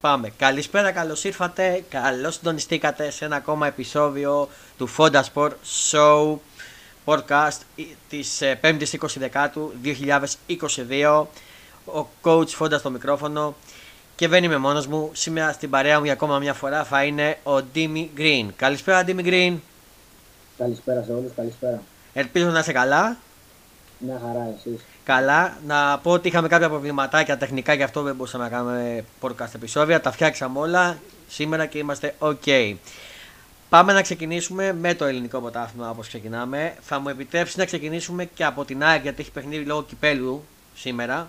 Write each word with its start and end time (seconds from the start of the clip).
Πάμε. 0.00 0.32
Καλησπέρα, 0.36 0.92
καλώς 0.92 1.24
ήρθατε. 1.24 1.84
Καλώς 1.88 2.34
συντονιστήκατε 2.34 3.10
σε 3.10 3.24
ένα 3.24 3.36
ακόμα 3.36 3.66
επεισόδιο 3.66 4.48
του 4.78 4.88
Fonda 4.96 5.22
Sport 5.34 5.50
Show 5.90 6.36
podcast 7.04 7.58
της 8.08 8.40
5η 8.62 8.84
20 9.00 9.06
Δεκάτου 9.16 9.72
2022. 9.84 11.26
Ο 11.84 12.06
coach 12.22 12.48
Fonda 12.58 12.78
στο 12.78 12.90
μικρόφωνο 12.90 13.54
και 14.16 14.28
δεν 14.28 14.44
είμαι 14.44 14.56
μόνος 14.56 14.86
μου. 14.86 15.10
Σήμερα 15.12 15.52
στην 15.52 15.70
παρέα 15.70 15.98
μου 15.98 16.04
για 16.04 16.12
ακόμα 16.12 16.38
μια 16.38 16.54
φορά 16.54 16.84
θα 16.84 17.04
είναι 17.04 17.38
ο 17.42 17.56
Dimi 17.74 18.06
Green. 18.16 18.46
Καλησπέρα, 18.56 19.04
Dimi 19.06 19.24
Green. 19.24 19.56
Καλησπέρα 20.58 21.02
σε 21.02 21.12
όλους, 21.12 21.32
καλησπέρα. 21.36 21.82
Ελπίζω 22.12 22.46
να 22.48 22.58
είσαι 22.58 22.72
καλά. 22.72 23.16
Μια 24.00 24.20
χαρά, 24.26 24.54
εσείς. 24.56 24.84
Καλά. 25.04 25.56
Να 25.66 25.98
πω 25.98 26.10
ότι 26.10 26.28
είχαμε 26.28 26.48
κάποια 26.48 26.68
προβληματάκια 26.68 27.36
τεχνικά 27.36 27.74
γι' 27.74 27.82
αυτό 27.82 28.02
δεν 28.02 28.14
μπορούσαμε 28.14 28.44
να 28.44 28.50
κάνουμε 28.50 29.04
podcast 29.20 29.54
επεισόδια. 29.54 30.00
Τα 30.00 30.12
φτιάξαμε 30.12 30.58
όλα 30.58 30.98
σήμερα 31.28 31.66
και 31.66 31.78
είμαστε 31.78 32.14
ok. 32.18 32.74
Πάμε 33.68 33.92
να 33.92 34.02
ξεκινήσουμε 34.02 34.72
με 34.72 34.94
το 34.94 35.04
ελληνικό 35.04 35.40
ποτάθλημα 35.40 35.90
όπως 35.90 36.08
ξεκινάμε. 36.08 36.74
Θα 36.80 36.98
μου 36.98 37.08
επιτρέψεις 37.08 37.56
να 37.56 37.64
ξεκινήσουμε 37.64 38.24
και 38.24 38.44
από 38.44 38.64
την 38.64 38.84
ΑΕΚ 38.84 39.02
γιατί 39.02 39.20
έχει 39.20 39.30
παιχνίδι 39.30 39.64
λόγω 39.64 39.82
κυπέλου 39.82 40.44
σήμερα. 40.74 41.28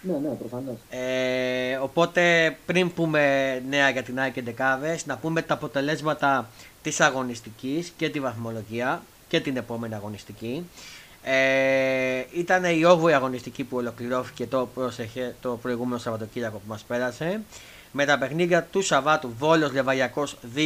Ναι, 0.00 0.12
ναι, 0.12 0.28
προφανώς. 0.28 0.76
Ε, 0.90 1.76
οπότε 1.76 2.56
πριν 2.66 2.92
πούμε 2.92 3.22
νέα 3.68 3.90
για 3.90 4.02
την 4.02 4.18
ΑΕΚ 4.18 4.32
και 4.32 4.42
Ντεκάβες, 4.42 5.06
να 5.06 5.16
πούμε 5.16 5.42
τα 5.42 5.54
αποτελέσματα 5.54 6.48
της 6.82 7.00
αγωνιστικής 7.00 7.92
και 7.96 8.08
τη 8.08 8.20
βαθμολογία 8.20 9.02
και 9.28 9.40
την 9.40 9.56
επόμενη 9.56 9.94
αγωνιστική. 9.94 10.66
Ε, 11.26 12.24
ήταν 12.32 12.64
η 12.64 12.82
8η 12.86 13.12
αγωνιστική 13.12 13.64
που 13.64 13.76
ολοκληρώθηκε 13.76 14.46
το, 14.46 14.68
πρόσεχε, 14.74 15.34
το 15.40 15.58
προηγούμενο 15.62 15.98
Σαββατοκύριακο 15.98 16.56
που 16.56 16.68
μας 16.68 16.82
πέρασε. 16.82 17.40
Με 17.92 18.04
τα 18.04 18.18
παιχνίδια 18.18 18.62
του 18.62 18.82
Σαββάτου 18.82 19.34
Βόλος 19.38 19.72
Λεβαγιακός 19.72 20.36
2-1 20.56 20.60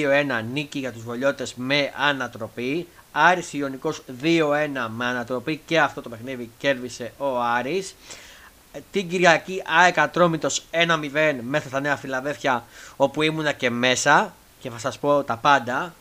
νίκη 0.53 0.78
για 0.78 0.92
τους 0.92 1.03
Βολιώτες 1.03 1.55
με 1.55 1.92
ανατροπή. 2.09 2.87
Άρης 3.12 3.53
Ιωνικός 3.53 4.03
2-1 4.23 4.89
με 4.97 5.05
ανατροπή 5.05 5.61
και 5.67 5.81
αυτό 5.81 6.03
το 6.03 6.09
παιχνίδι 6.09 6.50
κέρδισε 6.59 7.12
ο 7.19 7.41
Άρης. 7.41 7.95
Ε, 8.72 8.78
την 8.91 9.09
Κυριακή 9.09 9.62
ΑΕΚ 9.81 9.98
Ατρόμητος 9.98 10.65
1-0 10.70 11.34
μέσα 11.43 11.69
στα 11.69 11.81
Νέα 11.81 11.97
Φιλαδέφια 11.97 12.65
όπου 12.97 13.22
ήμουνα 13.22 13.53
και 13.53 13.70
μέσα 13.70 14.34
και 14.61 14.70
θα 14.70 14.78
σας 14.78 14.98
πω 14.98 15.22
τα 15.22 15.37
πάντα. 15.37 15.95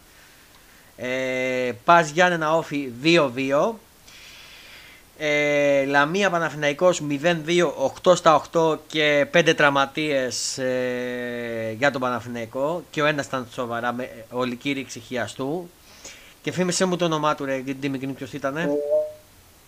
Ε, 0.97 1.71
Πας 1.85 2.09
Γιάννενα 2.09 2.55
Όφη 2.55 2.91
2-2 3.03 3.73
ε, 5.17 5.85
Λαμία 5.85 6.29
Παναθηναϊκός 6.29 7.01
0-2, 7.09 7.15
8 8.03 8.15
στα 8.15 8.41
8 8.53 8.77
και 8.87 9.27
5 9.33 9.53
τραυματίες 9.55 10.57
ε, 10.57 11.75
για 11.77 11.91
τον 11.91 12.01
Παναθηναϊκό 12.01 12.83
και 12.89 13.01
ο 13.01 13.05
ένας 13.05 13.25
ήταν 13.25 13.47
σοβαρά 13.51 13.93
με 13.93 14.09
ολική 14.31 14.71
ρήξη 14.71 14.99
χιαστού. 14.99 15.69
Και 16.41 16.51
φήμισε 16.51 16.85
μου 16.85 16.95
το 16.95 17.05
όνομά 17.05 17.35
του 17.35 17.45
ρε, 17.45 17.63
την 17.79 17.91
μικρή 17.91 18.07
ποιος 18.07 18.33
ήτανε. 18.33 18.69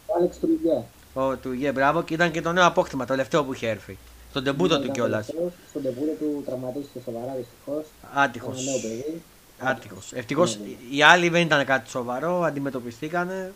Ο 0.06 0.16
Άλεξ 0.18 0.40
Τρουγέ. 0.40 0.84
Ο 1.14 1.38
Τρουγέ, 1.38 1.72
μπράβο 1.72 2.04
και 2.04 2.14
ήταν 2.14 2.32
και 2.32 2.42
το 2.42 2.52
νέο 2.52 2.66
απόκτημα, 2.66 3.06
το 3.06 3.12
τελευταίο 3.12 3.44
που 3.44 3.54
είχε 3.54 3.68
έρθει. 3.70 3.98
Στον 4.30 4.44
τεμπούτο 4.44 4.80
του 4.80 4.92
κιόλας. 4.92 5.26
Στον 5.70 5.82
τεμπούτο 5.84 6.12
του 6.20 6.44
τραυματίστηκε 6.46 7.00
σοβαρά 7.06 7.36
δυστυχώς. 7.38 7.86
Άτυχος. 8.14 8.62
Ένα 8.62 8.72
νέο 8.72 8.80
παιδί. 8.82 9.22
Άτυχος. 9.60 10.12
Ευτυχώς 10.14 10.58
Ναι, 10.58 10.66
ναι. 10.66 10.96
οι 10.96 11.04
άλλοι 11.04 11.30
δεν 11.30 11.42
ήταν 11.42 11.66
κάτι 11.66 11.90
σοβαρό, 11.90 12.42
αντιμετωπιστήκανε. 12.44 13.52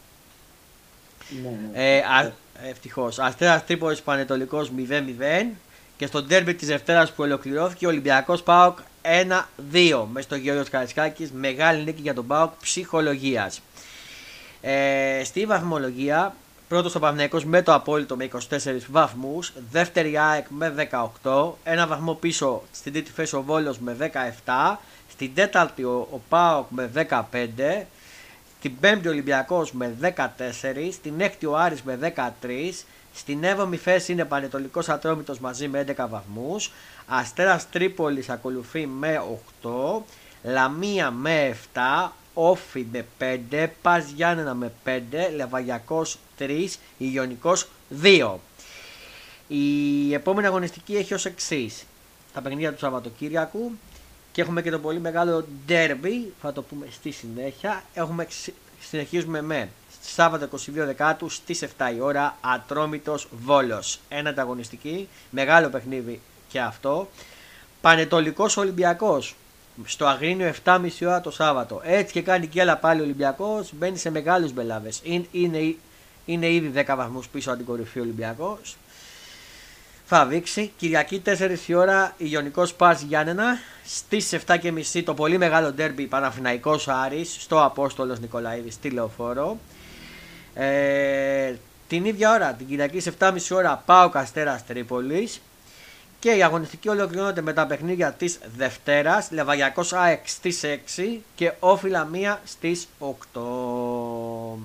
Ναι, 1.29 1.49
ναι. 1.71 1.97
Ε, 1.97 2.31
Ευτυχώς. 2.69 3.19
Αστέρα 3.19 3.61
Τρίπολης 3.61 4.01
Πανετολικός 4.01 4.71
0-0 4.77 5.55
και 5.97 6.05
στο 6.05 6.23
ντέρμπι 6.23 6.53
της 6.53 6.67
Δευτέρας 6.67 7.09
που 7.09 7.23
ολοκληρώθηκε 7.23 7.85
ο 7.85 7.89
Ολυμπιακός 7.89 8.43
Πάοκ 8.43 8.77
1-2 9.71 10.05
μες 10.11 10.23
στο 10.23 10.35
Γεώργιο 10.35 10.65
Καρισκάκης. 10.71 11.31
Μεγάλη 11.31 11.83
νίκη 11.83 12.01
για 12.01 12.13
τον 12.13 12.27
Πάοκ 12.27 12.51
ψυχολογίας. 12.61 13.61
Ε, 14.61 15.21
στη 15.23 15.45
βαθμολογία, 15.45 16.35
πρώτος 16.67 16.95
ο 16.95 16.99
Παναθηναϊκός 16.99 17.45
με 17.45 17.61
το 17.61 17.73
απόλυτο 17.73 18.15
με 18.15 18.23
24 18.23 18.85
βαθμούς. 18.89 19.53
Δεύτερη 19.71 20.17
ΑΕΚ 20.17 20.45
με 20.49 20.69
18. 21.23 21.57
Ένα 21.63 21.87
βαθμό 21.87 22.13
πίσω 22.13 22.61
στην 22.71 22.93
τρίτη 22.93 23.11
θέση 23.11 23.35
ο 23.35 23.41
Βόλος 23.41 23.79
με 23.79 23.95
17. 24.45 24.79
Στην 25.11 25.33
τέταρτη 25.33 25.83
ο, 25.83 26.07
ο 26.11 26.19
ΠΑΟΚ 26.29 26.65
με 26.69 26.91
15. 27.09 27.85
Στην 28.63 28.79
πέμπτη 28.79 29.07
ο 29.07 29.11
Ολυμπιακός 29.11 29.71
με 29.71 29.95
14. 30.01 30.91
Στην 30.91 31.21
έκτη 31.21 31.45
ο 31.45 31.57
Άρης 31.57 31.81
με 31.81 32.13
13. 32.41 32.85
Στην 33.13 33.43
έβδομη 33.43 33.77
θέση 33.77 34.11
είναι 34.11 34.25
Πανετολικός 34.25 34.89
Ατρόμητος 34.89 35.39
μαζί 35.39 35.67
με 35.67 35.79
11 35.79 36.07
βαθμούς. 36.09 36.71
Αστέρας 37.07 37.69
Τρίπολης 37.69 38.29
ακολουθεί 38.29 38.87
με 38.87 39.21
8. 39.61 40.03
Λαμία 40.43 41.11
με 41.11 41.57
7. 41.73 42.11
Όφι 42.33 42.85
με 42.91 43.05
5. 43.17 43.67
Πας 43.81 44.09
Γιάννενα 44.09 44.53
με 44.53 44.71
5. 44.83 44.99
Λεβαγιακός 45.35 46.17
3. 46.37 46.79
Ιγιονικός 46.97 47.67
2. 48.01 48.39
Η 49.47 50.13
επόμενη 50.13 50.47
αγωνιστική 50.47 50.95
έχει 50.95 51.13
ως 51.13 51.25
εξής. 51.25 51.85
Τα 52.33 52.41
παιχνίδια 52.41 52.73
του 52.73 52.79
Σαββατοκύριακου 52.79 53.71
και 54.33 54.41
έχουμε 54.41 54.61
και 54.61 54.71
το 54.71 54.79
πολύ 54.79 54.99
μεγάλο 54.99 55.45
derby, 55.67 56.31
θα 56.41 56.53
το 56.53 56.61
πούμε 56.61 56.85
στη 56.91 57.11
συνέχεια. 57.11 57.83
Έχουμε, 57.93 58.27
συνεχίζουμε 58.79 59.41
με 59.41 59.69
Σάββατο 60.01 60.47
22 60.57 60.57
Δεκάτου 60.73 61.29
στις 61.29 61.63
7 61.63 61.67
η 61.95 61.99
ώρα 61.99 62.37
Ατρόμητος 62.41 63.27
Βόλος. 63.31 63.99
Ένα 64.09 64.29
ανταγωνιστική, 64.29 65.07
μεγάλο 65.29 65.69
παιχνίδι 65.69 66.21
και 66.47 66.59
αυτό. 66.59 67.09
Πανετολικός 67.81 68.57
Ολυμπιακός 68.57 69.35
στο 69.85 70.05
Αγρίνιο 70.05 70.53
7.30 70.63 70.89
ώρα 71.01 71.21
το 71.21 71.31
Σάββατο. 71.31 71.81
Έτσι 71.83 72.13
και 72.13 72.21
κάνει 72.21 72.47
και 72.47 72.61
άλλα 72.61 72.77
πάλι 72.77 72.99
ο 72.99 73.03
Ολυμπιακός, 73.03 73.73
μπαίνει 73.73 73.97
σε 73.97 74.09
μεγάλους 74.09 74.53
μπελάβες. 74.53 74.99
Είναι, 75.03 75.25
είναι, 75.31 75.75
είναι 76.25 76.51
ήδη 76.51 76.83
10 76.87 76.93
βαθμούς 76.95 77.27
πίσω 77.27 77.49
από 77.49 77.57
την 77.57 77.67
κορυφή 77.67 77.99
ο 77.99 78.01
Ολυμπιακός. 78.01 78.75
Θα 80.15 80.25
δείξει. 80.25 80.71
Κυριακή 80.77 81.21
4 81.25 81.57
η 81.67 81.73
ώρα 81.73 82.13
Ιωνικός 82.17 82.73
Πας 82.73 83.01
Γιάννενα. 83.01 83.57
Στις 83.85 84.33
7.30 84.47 85.03
το 85.03 85.13
πολύ 85.13 85.37
μεγάλο 85.37 85.71
ντέρμπι 85.71 86.05
Παναφυναϊκός 86.05 86.87
Άρης 86.87 87.37
στο 87.39 87.63
Απόστολος 87.63 88.19
Νικολαίδης 88.19 88.73
στη 88.73 88.89
Λεωφόρο. 88.89 89.57
Ε, 90.53 91.53
την 91.87 92.05
ίδια 92.05 92.31
ώρα, 92.31 92.53
την 92.53 92.67
Κυριακή 92.67 92.99
σε 92.99 93.13
7.30 93.19 93.51
ώρα 93.51 93.83
πάω 93.85 94.09
Καστέρας 94.09 94.65
Τρίπολης. 94.65 95.41
Και 96.19 96.31
η 96.31 96.43
αγωνιστική 96.43 96.89
ολοκληρώνεται 96.89 97.41
με 97.41 97.53
τα 97.53 97.65
παιχνίδια 97.67 98.11
της 98.11 98.39
Δευτέρας. 98.57 99.31
Λεβαγιακός 99.31 99.93
ΑΕΚ 99.93 100.27
στις 100.27 100.63
6 100.63 101.23
και 101.35 101.51
Όφιλα 101.59 102.09
1 102.13 102.39
στις 102.43 102.87
8. 102.99 104.57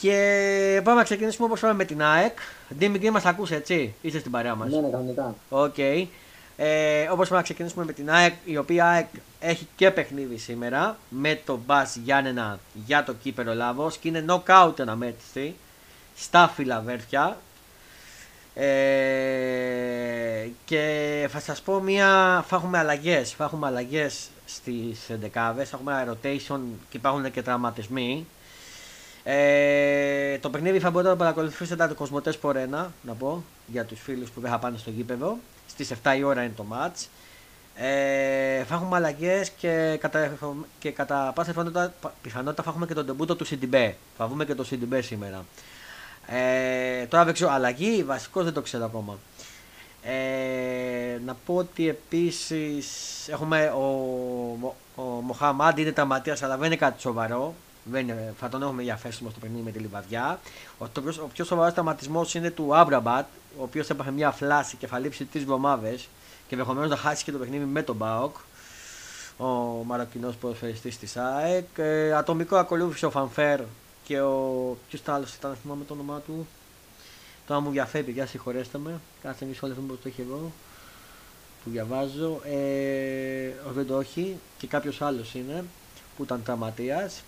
Και 0.00 0.80
πάμε 0.84 0.98
να 0.98 1.04
ξεκινήσουμε 1.04 1.46
όπως 1.46 1.60
πάμε 1.60 1.74
με 1.74 1.84
την 1.84 2.02
ΑΕΚ. 2.02 2.38
Ντίμη, 2.78 3.10
μας 3.10 3.24
ακούς 3.24 3.50
έτσι, 3.50 3.94
είσαι 4.00 4.18
στην 4.18 4.30
παρέα 4.30 4.54
μας. 4.54 4.70
Ναι, 4.70 4.80
ναι, 4.80 4.88
κανονικά. 4.88 5.34
Οκ. 5.48 5.78
Ε, 6.60 7.08
όπως 7.10 7.28
πάμε 7.28 7.40
να 7.40 7.42
ξεκινήσουμε 7.42 7.84
με 7.84 7.92
την 7.92 8.10
ΑΕΚ, 8.10 8.34
η 8.44 8.56
οποία 8.56 8.86
ΑΕΚ 8.86 9.06
έχει 9.40 9.68
και 9.76 9.90
παιχνίδι 9.90 10.36
σήμερα 10.36 10.98
με 11.08 11.40
τον 11.44 11.58
ΠΑΣ 11.66 11.96
Γιάννενα 11.96 12.58
για 12.86 13.04
το 13.04 13.12
Κύπελλο 13.14 13.54
Ελλάδος 13.54 13.96
και 13.96 14.08
είναι 14.08 14.24
knockout 14.28 14.80
αναμέτρηση 14.80 15.54
στα 16.16 16.48
Φιλαδέλφεια. 16.54 17.36
Ε, 18.54 20.48
και 20.64 21.28
θα 21.30 21.40
σας 21.40 21.60
πω 21.60 21.80
μία, 21.80 22.44
θα 22.48 22.56
έχουμε 22.56 22.78
αλλαγές, 22.78 23.30
θα 23.30 23.44
έχουμε 23.44 23.66
αλλαγές 23.66 24.28
στις 24.44 24.98
εντεκάδες, 25.20 25.68
θα 25.68 25.76
έχουμε 25.80 26.06
rotation 26.10 26.60
και 26.88 26.96
υπάρχουν 26.96 27.30
και 27.30 27.42
τραυματισμοί. 27.42 28.26
Ε, 29.30 30.38
το 30.38 30.50
παιχνίδι 30.50 30.78
θα 30.78 30.90
μπορείτε 30.90 31.10
να 31.10 31.16
το 31.16 31.22
παρακολουθήσετε 31.24 31.86
το 31.86 31.94
Κοσμοτές 31.94 32.38
Πορένα, 32.38 32.92
να 33.02 33.12
πω, 33.14 33.44
για 33.66 33.84
τους 33.84 34.00
φίλους 34.00 34.30
που 34.30 34.40
δεν 34.40 34.50
θα 34.50 34.58
πάνε 34.58 34.78
στο 34.78 34.90
γήπεδο. 34.90 35.38
Στις 35.68 35.92
7 36.02 36.16
η 36.18 36.22
ώρα 36.22 36.42
είναι 36.42 36.52
το 36.56 36.64
match. 36.72 37.06
Ε, 37.74 38.64
θα 38.64 38.74
έχουμε 38.74 38.96
αλλαγές 38.96 39.50
και 39.50 39.96
κατά, 40.00 40.32
και 40.78 40.90
κατά 40.90 41.32
πάσα 41.34 41.50
πιθανότητα, 41.50 41.94
πιθανότητα 42.22 42.62
θα 42.62 42.70
έχουμε 42.70 42.86
και 42.86 42.94
τον 42.94 43.06
τεμπούτο 43.06 43.36
του 43.36 43.44
Σιντιμπέ. 43.44 43.96
Θα 44.16 44.26
βγούμε 44.26 44.44
και 44.44 44.54
το 44.54 44.64
Σιντιμπέ 44.64 45.00
σήμερα. 45.00 45.44
Ε, 46.26 47.06
τώρα 47.06 47.24
δεν 47.24 47.34
ξέρω, 47.34 47.50
αλλαγή, 47.50 48.02
βασικός 48.02 48.44
δεν 48.44 48.52
το 48.52 48.60
ξέρω 48.60 48.84
ακόμα. 48.84 49.18
Ε, 50.02 51.18
να 51.24 51.34
πω 51.34 51.54
ότι 51.54 51.88
επίσης 51.88 52.88
έχουμε 53.28 53.72
ο, 53.76 53.82
ο, 54.94 55.02
ο 55.02 55.02
Μοχαμάντι 55.02 55.80
είναι 55.80 55.92
τραυματίας 55.92 56.42
αλλά 56.42 56.56
δεν 56.56 56.66
είναι 56.66 56.76
κάτι 56.76 57.00
σοβαρό. 57.00 57.54
Δεν 57.90 58.08
είναι, 58.08 58.34
θα 58.38 58.48
τον 58.48 58.62
έχουμε 58.62 58.82
διαθέσιμο 58.82 59.30
στο 59.30 59.38
παιχνίδι 59.38 59.62
με 59.62 59.70
τη 59.70 59.78
Λειβαδιά. 59.78 60.40
Ο, 60.78 60.88
το, 60.88 61.02
ο 61.22 61.26
πιο 61.32 61.44
σοβαρός 61.44 61.72
τραυματισμός 61.72 62.26
είναι 62.32 62.50
του 62.50 62.76
Άμραμπατ, 62.76 63.26
ο 63.58 63.62
οποίος 63.62 63.90
έπαθε 63.90 64.10
μια 64.10 64.30
θλάση 64.30 64.76
και 64.76 64.86
θα 64.86 64.98
λείψει 64.98 65.24
τρεις 65.24 65.42
εβδομάδες 65.42 65.98
και 66.48 66.54
ενδεχομένως 66.54 66.90
να 66.90 66.96
χάσει 66.96 67.24
και 67.24 67.32
το 67.32 67.38
παιχνίδι 67.38 67.64
με 67.64 67.82
τον 67.82 67.96
ΠΑΟΚ. 67.96 68.36
Ο 69.36 69.46
Μαροκινός 69.84 70.36
ποδοσφαιριστής 70.36 70.98
της 70.98 71.16
ΑΕΚ. 71.16 71.66
Ε, 71.76 72.12
ατομικό 72.12 72.56
ακολούθησε 72.56 73.06
ο 73.06 73.10
Φαν 73.10 73.32
Βέερτ 73.32 73.60
και 74.04 74.20
ο. 74.20 74.76
Ποιος 74.88 75.02
άλλος 75.06 75.34
ήταν, 75.34 75.56
θυμάμαι 75.62 75.84
το 75.84 75.92
όνομά 75.92 76.20
του. 76.26 76.46
Τώρα 77.46 77.60
μου 77.60 77.70
διαφεύγει, 77.70 78.04
παιδιά, 78.04 78.26
συγχωρέστε 78.26 78.78
με. 78.78 79.00
Κάτσε 79.22 79.44
μισό 79.44 79.66
λεπτό 79.66 79.80
που 79.80 79.94
το 79.94 80.08
έχει 80.08 80.20
εδώ. 80.20 80.52
Που 81.64 81.70
διαβάζω. 81.70 82.40
Ε, 82.44 83.50
δεν 83.74 83.86
το 83.86 84.00
έχει. 84.00 84.36
Και 84.58 84.66
κάποιος 84.66 85.02
άλλος 85.02 85.34
είναι 85.34 85.64
που 86.16 86.22
ήταν 86.22 86.42
τραυματίας. 86.42 87.22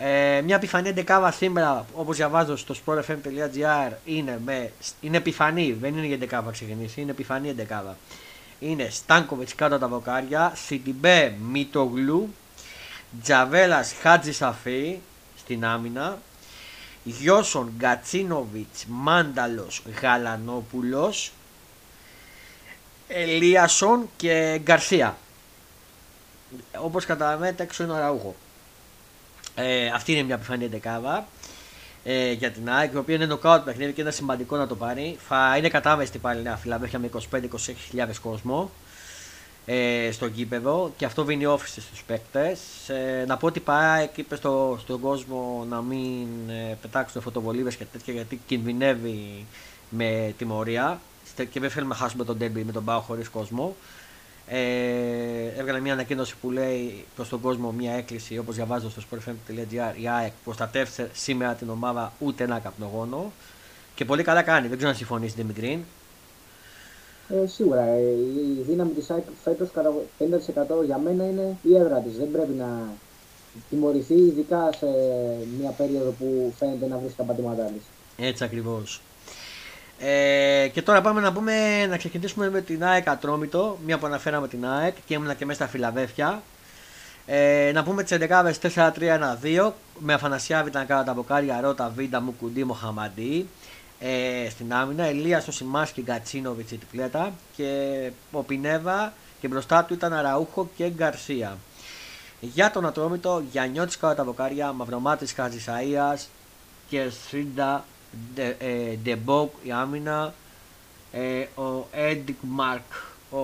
Ε, 0.00 0.40
μια 0.44 0.56
επιφανή 0.56 0.88
εντεκάβα 0.88 1.30
σήμερα, 1.30 1.86
όπως 1.94 2.16
διαβάζω 2.16 2.56
στο 2.56 2.74
sportfm.gr, 2.84 3.92
είναι, 4.04 4.40
με, 4.44 4.72
είναι 5.00 5.16
επιφανή, 5.16 5.72
δεν 5.72 5.96
είναι 5.96 6.06
για 6.06 6.14
εντεκάβα 6.14 6.50
ξεκινήσει, 6.50 7.00
είναι 7.00 7.10
επιφανή 7.10 7.48
εντεκάβα. 7.48 7.96
Είναι 8.60 8.88
Στάνκοβιτς 8.90 9.54
κάτω 9.54 9.78
τα 9.78 9.88
βοκάρια, 9.88 10.52
Σιντιμπέ 10.54 11.34
Μητογλου, 11.50 12.34
Τζαβέλας 13.22 13.94
Χάτζη 14.00 14.32
Σαφή 14.32 14.98
στην 15.38 15.64
άμυνα, 15.64 16.18
Γιώσον 17.04 17.72
Γκατσίνοβιτς 17.76 18.84
Μάνταλος 18.88 19.82
Γαλανόπουλος, 20.00 21.32
Ελίασον 23.08 24.08
και 24.16 24.60
Γκαρσία. 24.62 25.16
Όπως 26.78 27.04
καταλαβαίνετε 27.04 27.62
έξω 27.62 27.82
είναι 27.84 27.92
ο 27.92 27.98
Ραούχο. 27.98 28.34
Ε, 29.60 29.86
αυτή 29.86 30.12
είναι 30.12 30.22
μια 30.22 30.34
επιφανή 30.34 30.66
δεκάβα 30.66 31.26
ε, 32.04 32.32
για 32.32 32.50
την 32.50 32.70
ΑΕΚ, 32.70 32.92
η 32.92 32.96
οποία 32.96 33.14
είναι 33.14 33.26
νοκάουτ 33.26 33.64
παιχνίδι 33.64 33.92
και 33.92 34.00
είναι 34.00 34.10
σημαντικό 34.10 34.56
να 34.56 34.66
το 34.66 34.74
πάρει. 34.76 35.16
Θα 35.28 35.54
είναι 35.58 35.68
κατάμεστη 35.68 36.18
πάλι 36.18 36.42
νέα 36.42 36.56
φιλαδέλφια 36.56 36.98
με 36.98 37.10
25-26 37.30 38.10
κόσμο 38.22 38.70
ε, 39.66 40.10
στο 40.12 40.26
γήπεδο 40.26 40.92
και 40.96 41.04
αυτό 41.04 41.24
δίνει 41.24 41.46
όφηση 41.46 41.80
στους 41.80 42.02
παίκτες. 42.02 42.60
Ε, 42.88 43.24
να 43.26 43.36
πω 43.36 43.46
ότι 43.46 43.60
πάει 43.60 44.08
είπε 44.14 44.36
στο, 44.36 44.78
στον 44.80 45.00
κόσμο 45.00 45.66
να 45.68 45.80
μην 45.80 46.26
ε, 46.48 46.76
πετάξουν 46.80 47.22
φωτοβολίδες 47.22 47.76
και 47.76 47.84
τέτοια 47.84 48.14
γιατί 48.14 48.40
κινδυνεύει 48.46 49.46
με 49.88 50.34
τιμωρία 50.38 51.00
και 51.50 51.60
δεν 51.60 51.70
θέλουμε 51.70 51.94
να 51.94 52.00
χάσουμε 52.00 52.24
τον 52.24 52.38
τέμπι 52.38 52.64
με 52.64 52.72
τον 52.72 52.84
Πάο 52.84 53.00
χωρίς 53.00 53.28
κόσμο. 53.28 53.76
Ε, 54.50 55.60
έβγαλε 55.60 55.80
μια 55.80 55.92
ανακοίνωση 55.92 56.34
που 56.40 56.50
λέει 56.50 57.04
προς 57.14 57.28
τον 57.28 57.40
κόσμο 57.40 57.72
μια 57.72 57.92
έκκληση 57.92 58.38
όπως 58.38 58.54
διαβάζω 58.54 58.90
στο 58.90 59.02
sportfm.gr 59.10 60.00
η 60.00 60.08
ΑΕΚ 60.08 60.32
προστατεύσε 60.44 61.10
σήμερα 61.12 61.54
την 61.54 61.70
ομάδα 61.70 62.12
ούτε 62.18 62.44
ένα 62.44 62.58
καπνογόνο 62.58 63.32
και 63.94 64.04
πολύ 64.04 64.22
καλά 64.22 64.42
κάνει. 64.42 64.68
Δεν 64.68 64.76
ξέρω 64.76 64.90
αν 64.90 64.96
συμφωνείς 64.96 65.34
Δημητρή. 65.34 65.84
Ε, 67.28 67.46
σίγουρα. 67.46 67.82
Ε, 67.82 68.00
η 68.58 68.64
δύναμη 68.68 68.90
της 68.90 69.10
ΑΕΚ 69.10 69.24
φέτος 69.42 69.68
κατά 69.70 69.92
50% 70.18 70.84
για 70.84 70.98
μένα 70.98 71.24
είναι 71.24 71.56
η 71.62 71.76
έδρα 71.76 71.98
της. 71.98 72.16
Δεν 72.16 72.30
πρέπει 72.30 72.52
να 72.52 72.88
τιμωρηθεί, 73.70 74.14
ειδικά 74.14 74.72
σε 74.72 74.86
μια 75.60 75.70
περίοδο 75.70 76.10
που 76.10 76.54
φαίνεται 76.58 76.86
να 76.86 76.96
βρίσκει 76.96 77.16
τα 77.16 77.24
πατήματά 77.24 77.64
της. 77.64 77.82
Έτσι 78.16 78.44
ακριβώς. 78.44 79.00
Ε, 80.00 80.68
και 80.72 80.82
τώρα 80.82 81.00
πάμε 81.00 81.20
να, 81.20 81.32
πούμε, 81.32 81.86
να 81.86 81.96
ξεκινήσουμε 81.96 82.50
με 82.50 82.60
την 82.60 82.84
ΑΕΚ 82.84 83.08
Ατρόμητο, 83.08 83.78
μία 83.86 83.98
που 83.98 84.06
αναφέραμε 84.06 84.48
την 84.48 84.66
ΑΕΚ 84.66 84.94
και 85.06 85.14
ήμουνα 85.14 85.34
και 85.34 85.44
μέσα 85.44 85.58
στα 85.62 85.70
Φιλαδέφια. 85.70 86.42
Ε, 87.26 87.70
να 87.74 87.82
πούμε 87.82 88.02
τις 88.02 88.18
11 88.20 88.52
4-3-1-2 88.74 89.72
με 89.98 90.12
Αφανασιάβη 90.12 90.68
ήταν 90.68 90.86
κάτω 90.86 91.04
τα 91.04 91.12
μποκάρια 91.12 91.60
Ρότα, 91.60 91.92
Βίντα, 91.96 92.20
Μουκουντή, 92.20 92.64
Μοχαμαντή 92.64 93.48
ε, 93.98 94.48
στην 94.50 94.72
άμυνα. 94.72 95.04
Ελία 95.04 95.40
στο 95.40 95.52
Σιμάσκι, 95.52 96.02
Γκατσίνοβιτ 96.02 96.70
η 96.70 96.76
τριπλέτα 96.76 97.32
και 97.56 98.10
ο 98.32 98.42
Πινέβα 98.42 99.12
και 99.40 99.48
μπροστά 99.48 99.84
του 99.84 99.94
ήταν 99.94 100.12
Αραούχο 100.12 100.68
και 100.76 100.88
Γκαρσία. 100.88 101.56
Για 102.40 102.70
τον 102.70 102.86
Ατρόμητο, 102.86 103.42
Γιαννιώτης 103.50 103.96
κάτω 103.96 104.14
τα 104.14 104.24
μποκάρια, 104.24 104.72
Μαυρομάτης 104.72 105.32
Χατζησαία 105.32 106.18
και 106.88 107.10
Σρίντα 107.28 107.84
Ντεμπόκ 109.02 109.52
η 109.62 109.72
άμυνα, 109.72 110.34
ε, 111.12 111.60
ο 111.62 111.86
Έντικ 111.92 112.38
Μαρκ, 112.40 112.92
ο 113.30 113.38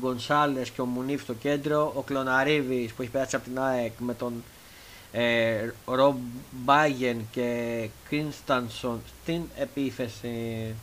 Γκονσάλες 0.00 0.70
και 0.70 0.80
ο 0.80 0.84
Μουνίφ 0.84 1.22
στο 1.22 1.32
κέντρο, 1.34 1.92
ο 1.94 2.00
Κλωναρίβη 2.00 2.90
που 2.96 3.02
έχει 3.02 3.10
περάσει 3.10 3.36
από 3.36 3.44
την 3.44 3.60
ΑΕΚ 3.60 3.92
με 3.98 4.14
τον 4.14 4.32
ε, 5.12 5.70
Ρομπ 5.84 6.16
Μπάγεν 6.50 7.26
και 7.30 7.88
Κρίνστανσον 8.08 9.00
στην 9.22 9.42
επίθεση. 9.56 10.74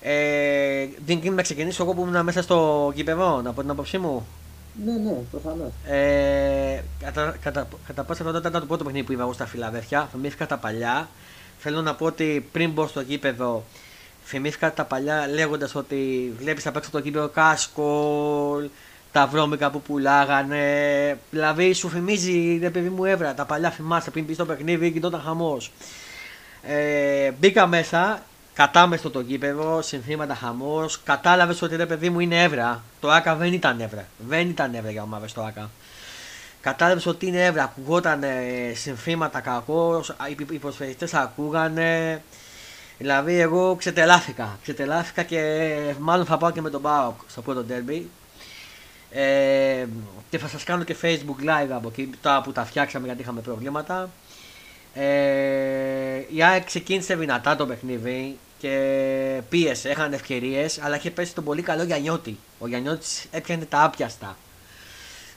Ε, 0.00 0.86
δεν 1.06 1.34
να 1.34 1.42
ξεκινήσω 1.42 1.82
εγώ 1.82 1.94
που 1.94 2.02
ήμουν 2.06 2.24
μέσα 2.24 2.42
στο 2.42 2.92
κήπεδο, 2.94 3.40
να 3.42 3.52
πω 3.52 3.60
την 3.60 3.70
άποψή 3.70 3.98
μου; 3.98 4.26
Ναι, 4.84 4.92
ναι, 4.92 5.16
προφανώς. 5.30 5.72
Ε, 5.86 6.82
κατά, 7.00 7.36
κατά, 7.40 7.68
κατά 7.86 8.04
πάσα 8.04 8.32
ήταν 8.36 8.52
το 8.52 8.60
πρώτο 8.60 8.84
παιχνίδι 8.84 9.06
που 9.06 9.12
είδα 9.12 9.22
εγώ 9.22 9.32
στα 9.32 9.46
Φιλαδέφια. 9.46 10.08
Θυμήθηκα 10.10 10.46
τα 10.46 10.56
παλιά. 10.56 11.08
Θέλω 11.62 11.82
να 11.82 11.94
πω 11.94 12.06
ότι 12.06 12.48
πριν 12.52 12.70
μπω 12.70 12.86
στο 12.86 13.00
γήπεδο, 13.00 13.64
θυμήθηκα 14.24 14.72
τα 14.72 14.84
παλιά 14.84 15.28
λέγοντας 15.28 15.74
ότι 15.74 16.32
βλέπεις 16.38 16.66
απ' 16.66 16.76
έξω 16.76 16.90
το 16.90 16.98
γήπεδο 16.98 17.28
κάσκολ, 17.28 18.68
τα 19.12 19.26
βρώμικα 19.26 19.70
που 19.70 19.82
πουλάγανε. 19.82 21.18
Δηλαδή 21.30 21.72
σου 21.72 21.90
θυμίζει, 21.90 22.58
ρε 22.62 22.70
παιδί 22.70 22.88
μου, 22.88 23.04
έβρα. 23.04 23.34
Τα 23.34 23.44
παλιά 23.44 23.70
θυμάσαι 23.70 24.10
πριν 24.10 24.26
πει 24.26 24.34
στο 24.34 24.46
παιχνίδι, 24.46 24.88
γινόταν 24.88 25.20
χαμός. 25.20 25.72
Ε, 26.62 27.30
μπήκα 27.30 27.66
μέσα, 27.66 28.22
κατάμεστο 28.54 29.10
το 29.10 29.20
γήπεδο, 29.20 29.82
συνθήματα 29.82 30.34
χαμός. 30.34 31.00
Κατάλαβες 31.04 31.62
ότι 31.62 31.76
ρε 31.76 31.86
παιδί 31.86 32.10
μου 32.10 32.20
είναι 32.20 32.42
έβρα. 32.42 32.82
Το 33.00 33.10
ΑΚΑ 33.10 33.34
δεν 33.34 33.52
ήταν 33.52 33.80
έβρα. 33.80 34.06
Δεν 34.28 34.48
ήταν 34.48 34.74
έβρα 34.74 34.90
για 34.90 35.02
ομάδες 35.02 35.32
το 35.32 35.42
ΑΚΑ. 35.42 35.70
Κατάλαβες 36.60 37.06
ότι 37.06 37.26
είναι 37.26 37.44
έβρα. 37.44 37.62
Ακουγόταν 37.62 38.24
συνθήματα 38.74 39.40
κακό, 39.40 40.04
οι 40.50 40.58
προσφερειστέ 40.58 41.08
ακούγανε. 41.12 42.22
Δηλαδή, 42.98 43.40
εγώ 43.40 43.74
ξετελάθηκα. 43.74 44.58
Ξετελάθηκα 44.62 45.22
και 45.22 45.94
μάλλον 45.98 46.26
θα 46.26 46.38
πάω 46.38 46.50
και 46.50 46.60
με 46.60 46.70
τον 46.70 46.80
Μπάουκ 46.80 47.20
στο 47.26 47.42
πρώτο 47.42 47.62
ντέρμπι. 47.62 48.10
Ε, 49.10 49.86
και 50.30 50.38
θα 50.38 50.48
σας 50.48 50.64
κάνω 50.64 50.84
και 50.84 50.96
facebook 51.02 51.44
live 51.44 51.70
από 51.70 51.88
εκεί 51.88 52.10
τώρα 52.22 52.40
που 52.40 52.52
τα 52.52 52.64
φτιάξαμε 52.64 53.06
γιατί 53.06 53.22
είχαμε 53.22 53.40
προβλήματα 53.40 54.10
ε, 54.94 56.24
η 56.28 56.42
ΑΕΚ 56.42 56.64
ξεκίνησε 56.64 57.14
δυνατά 57.14 57.56
το 57.56 57.66
παιχνίδι 57.66 58.38
και 58.58 59.42
πίεσε, 59.48 59.90
είχαν 59.90 60.12
ευκαιρίες, 60.12 60.78
αλλά 60.82 60.96
είχε 60.96 61.10
πέσει 61.10 61.34
τον 61.34 61.44
πολύ 61.44 61.62
καλό 61.62 61.82
Γιαννιώτη. 61.82 62.38
Ο 62.58 62.66
Γιαννιώτης 62.66 63.26
έπιανε 63.30 63.64
τα 63.64 63.82
άπιαστα. 63.82 64.36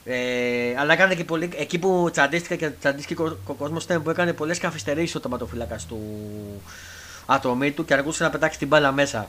Ε, 0.04 0.74
αλλά 0.78 0.92
έκανε 0.92 1.14
και 1.14 1.24
πολύ. 1.24 1.50
Εκεί 1.56 1.78
που 1.78 2.08
τσαντίστηκε 2.12 2.56
και 2.56 2.70
τσαντίστηκε 2.70 3.22
ο 3.22 3.54
κόσμος 3.58 3.84
ήταν 3.84 4.02
που 4.02 4.10
έκανε 4.10 4.32
πολλές 4.32 4.58
καθυστερήσεις 4.58 5.14
ο 5.14 5.20
τοματοφύλακα 5.20 5.78
του 5.88 6.00
ατομή 7.26 7.70
του 7.70 7.84
και 7.84 7.94
αργούσε 7.94 8.22
να 8.22 8.30
πετάξει 8.30 8.58
την 8.58 8.68
μπάλα 8.68 8.92
μέσα. 8.92 9.28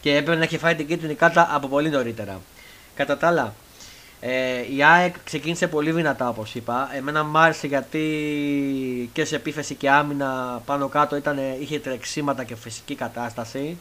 Και 0.00 0.10
έπρεπε 0.16 0.36
να 0.38 0.44
έχει 0.44 0.58
φάει 0.58 0.74
την 0.74 0.86
κίτρινη 0.86 1.14
κάρτα 1.14 1.48
από 1.52 1.68
πολύ 1.68 1.90
νωρίτερα. 1.90 2.40
Κατά 2.94 3.16
τα 3.16 3.26
άλλα, 3.26 3.54
ε, 4.20 4.74
η 4.74 4.84
ΑΕΚ 4.84 5.14
ξεκίνησε 5.24 5.66
πολύ 5.66 5.92
δυνατά 5.92 6.28
όπως 6.28 6.54
είπα. 6.54 6.90
Εμένα 6.96 7.24
μου 7.24 7.38
άρεσε 7.38 7.66
γιατί 7.66 9.10
και 9.12 9.24
σε 9.24 9.36
επίθεση 9.36 9.74
και 9.74 9.90
άμυνα 9.90 10.62
πάνω 10.66 10.88
κάτω 10.88 11.16
ήταν, 11.16 11.38
είχε 11.60 11.78
τρεξίματα 11.78 12.44
και 12.44 12.56
φυσική 12.56 12.94
κατάσταση. 12.94 13.76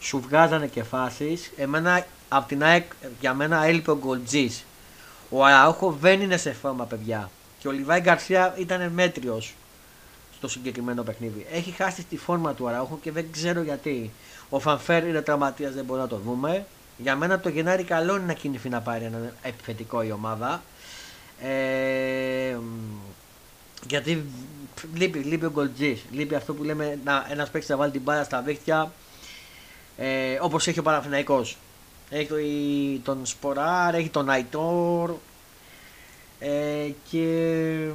Σου 0.00 0.20
βγάζανε 0.20 0.66
και 0.66 0.82
φάσει. 0.82 1.38
Εμένα 1.56 2.06
από 2.28 2.48
την 2.48 2.62
ΑΕΚ 2.62 2.84
για 3.20 3.34
μένα 3.34 3.64
έλειπε 3.64 3.90
ο 3.90 3.98
Γκολτζής. 3.98 4.64
Ο 5.30 5.44
Αραούχο 5.44 5.96
δεν 6.00 6.20
είναι 6.20 6.36
σε 6.36 6.52
φόρμα, 6.52 6.84
παιδιά. 6.84 7.30
Και 7.58 7.68
ο 7.68 7.70
Λιβάη 7.70 8.00
Γκαρσία 8.00 8.54
ήταν 8.58 8.90
μέτριος 8.90 9.54
στο 10.36 10.48
συγκεκριμένο 10.48 11.02
παιχνίδι. 11.02 11.46
Έχει 11.52 11.70
χάσει 11.70 12.04
τη 12.04 12.16
φόρμα 12.16 12.54
του 12.54 12.68
Αραούχο 12.68 12.98
και 13.02 13.12
δεν 13.12 13.26
ξέρω 13.32 13.62
γιατί. 13.62 14.10
Ο 14.48 14.58
Φανφέρ 14.60 15.06
είναι 15.06 15.22
τραυματίας, 15.22 15.74
δεν 15.74 15.84
μπορούμε 15.84 16.04
να 16.04 16.10
το 16.10 16.16
δούμε. 16.16 16.66
Για 16.96 17.16
μένα 17.16 17.40
το 17.40 17.48
Γενάρη 17.48 17.84
καλό 17.84 18.16
είναι 18.16 18.26
να 18.26 18.32
κινηθεί 18.32 18.68
να 18.68 18.80
πάρει 18.80 19.04
ένα 19.04 19.32
επιθετικό 19.42 20.02
η 20.02 20.10
ομάδα. 20.10 20.62
Ε, 21.42 22.56
γιατί 23.88 24.24
λείπει, 24.94 25.18
λείπει 25.18 25.44
ο 25.44 25.50
Γκολτζής. 25.50 26.04
Λείπει 26.10 26.34
αυτό 26.34 26.54
που 26.54 26.62
λέμε 26.62 26.98
να, 27.04 27.26
ένας 27.30 27.50
παίκτης 27.50 27.70
να 27.70 27.76
βάλει 27.76 27.92
την 27.92 28.00
μπάλα 28.00 28.24
στα 28.24 28.40
δίχτυα 28.40 28.92
ε, 29.96 30.38
όπως 30.40 30.66
έχει 30.66 30.78
ο 30.78 30.82
Παναθηναϊκός. 30.82 31.56
Έχει 32.10 33.00
τον 33.04 33.26
Σποράρ, 33.26 33.94
έχει 33.94 34.08
τον 34.08 34.28
Αϊτόρ 34.28 35.14
ε, 36.38 36.90
και 37.10 37.88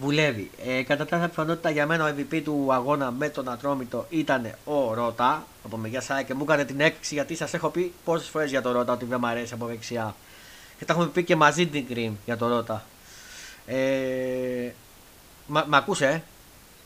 βουλεύει. 0.00 0.50
Ε, 0.66 0.82
κατά 0.82 1.06
τα 1.06 1.28
πιθανότητα 1.28 1.70
για 1.70 1.86
μένα 1.86 2.04
ο 2.04 2.14
MVP 2.18 2.40
του 2.44 2.68
αγώνα 2.72 3.10
με 3.10 3.28
τον 3.28 3.48
Ατρόμητο 3.48 4.06
ήταν 4.10 4.54
ο 4.64 4.94
Ρότα 4.94 5.46
από 5.64 5.76
μεριά 5.76 6.00
Σάι 6.00 6.24
και 6.24 6.34
μου 6.34 6.42
έκανε 6.42 6.64
την 6.64 6.80
έκπληξη 6.80 7.14
γιατί 7.14 7.34
σας 7.34 7.54
έχω 7.54 7.68
πει 7.68 7.92
πόσες 8.04 8.28
φορές 8.28 8.50
για 8.50 8.62
τον 8.62 8.72
Ρότα 8.72 8.92
ότι 8.92 9.04
δεν 9.04 9.18
μου 9.20 9.26
αρέσει 9.26 9.54
από 9.54 9.66
δεξιά. 9.66 10.14
Και 10.78 10.84
τα 10.84 10.92
έχουμε 10.92 11.08
πει 11.08 11.24
και 11.24 11.36
μαζί 11.36 11.66
την 11.66 11.86
Κρυμ 11.86 12.14
για 12.24 12.36
τον 12.36 12.48
Ρότα. 12.48 12.84
Ε, 13.66 14.70
μα, 15.46 15.64
μ' 15.68 15.74
ακούσε, 15.74 16.06
ε; 16.06 16.22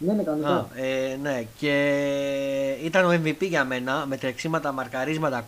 Ναι, 0.03 0.13
ναι, 0.13 0.23
κανονικά. 0.23 0.69
Ε, 0.75 1.17
ναι, 1.23 1.45
και 1.59 1.75
ήταν 2.83 3.05
ο 3.05 3.13
MVP 3.13 3.49
για 3.49 3.65
μένα 3.65 4.05
με 4.07 4.17
τρεξίματα, 4.17 4.73
μαρκαρίσματα, 4.73 5.45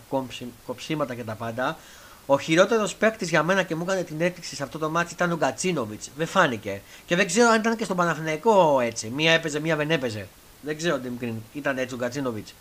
κοψίματα 0.65 1.15
και 1.15 1.23
τα 1.23 1.33
πάντα. 1.33 1.77
Ο 2.25 2.39
χειρότερος 2.39 2.95
παίκτης 2.95 3.29
για 3.29 3.43
μένα 3.43 3.63
και 3.63 3.75
μου 3.75 3.83
έκανε 3.83 4.03
την 4.03 4.21
έκπληξη 4.21 4.55
σε 4.55 4.63
αυτό 4.63 4.77
το 4.77 4.89
μάτι 4.89 5.13
ήταν 5.13 5.31
ο 5.31 5.35
Γκατσίνοβιτς. 5.35 6.09
Δεν 6.17 6.27
φάνηκε. 6.27 6.81
Και 7.05 7.15
δεν 7.15 7.25
ξέρω 7.25 7.49
αν 7.49 7.59
ήταν 7.59 7.75
και 7.75 7.83
στον 7.83 7.97
Παναθηναϊκό 7.97 8.79
έτσι. 8.79 9.11
Μία 9.15 9.31
έπαιζε, 9.31 9.59
μία 9.59 9.75
δεν 9.75 9.91
έπαιζε. 9.91 10.27
Δεν 10.61 10.77
ξέρω, 10.77 10.97
Ντίμκριν, 10.97 11.35
ήταν 11.53 11.77
έτσι 11.77 11.95
ο 11.95 11.97
Γκατσίνοβιτς. 11.97 12.53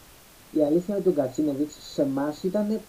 Η 0.53 0.65
αλήθεια 0.65 0.85
είναι 0.87 0.97
ότι 0.97 1.09
ο 1.09 1.13
Γκατσίνοβιτς 1.13 1.75
σε 1.95 2.03
εμάς 2.03 2.43
ήταν 2.43 2.81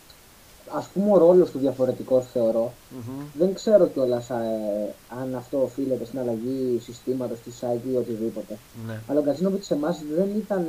ας 0.76 0.86
πούμε 0.94 1.12
ο 1.12 1.18
ρόλος 1.18 1.52
του 1.52 1.60
διαφορετικός 1.60 2.26
θεωρώ. 2.34 2.72
Mm-hmm. 2.92 3.26
Δεν 3.34 3.54
ξέρω 3.54 3.88
κιόλας 3.88 4.30
ε, 4.30 4.94
αν 5.22 5.36
αυτό 5.36 5.62
οφείλεται 5.62 6.06
στην 6.06 6.20
αλλαγή 6.20 6.80
συστήματος 6.84 7.40
της 7.40 7.56
ΣΑΙΚ 7.56 7.82
ή 7.92 7.96
οτιδήποτε. 7.96 8.58
Ναι. 8.88 9.00
Αλλά 9.08 9.20
ο 9.20 9.24
Γκατσίνοβιτς 9.24 9.66
σε 9.66 9.74
εμάς 9.74 10.02
δεν 10.16 10.30
ήταν 10.38 10.68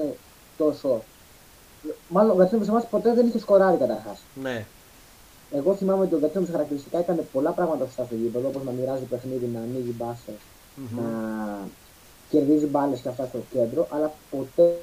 τόσο. 0.56 1.02
Μάλλον 2.08 2.30
ο 2.30 2.34
Γκατσίνοβιτς 2.34 2.70
σε 2.70 2.76
εμάς 2.76 2.88
ποτέ 2.90 3.14
δεν 3.14 3.26
είχε 3.26 3.38
σκοράρει 3.38 3.76
καταρχάς. 3.76 4.18
ναι. 4.42 4.66
Εγώ 5.52 5.74
θυμάμαι 5.74 6.02
ότι 6.04 6.14
ο 6.14 6.18
Γκατσίνοβιτς 6.18 6.52
χαρακτηριστικά 6.52 6.98
έκανε 6.98 7.26
πολλά 7.32 7.50
πράγματα 7.50 7.86
στο 7.92 8.06
γήπεδο, 8.10 8.48
όπως 8.48 8.62
να 8.64 8.70
μοιράζει 8.70 9.04
παιχνίδι, 9.04 9.46
να 9.54 9.60
ανοίγει 9.60 9.94
μπάσε, 9.98 10.32
Μμμ. 10.76 11.00
να 11.00 11.58
κερδίζει 12.30 12.66
μπάλες 12.66 13.00
και 13.00 13.08
αυτά 13.08 13.26
στο 13.26 13.38
κέντρο, 13.52 13.86
αλλά 13.90 14.12
ποτέ, 14.30 14.80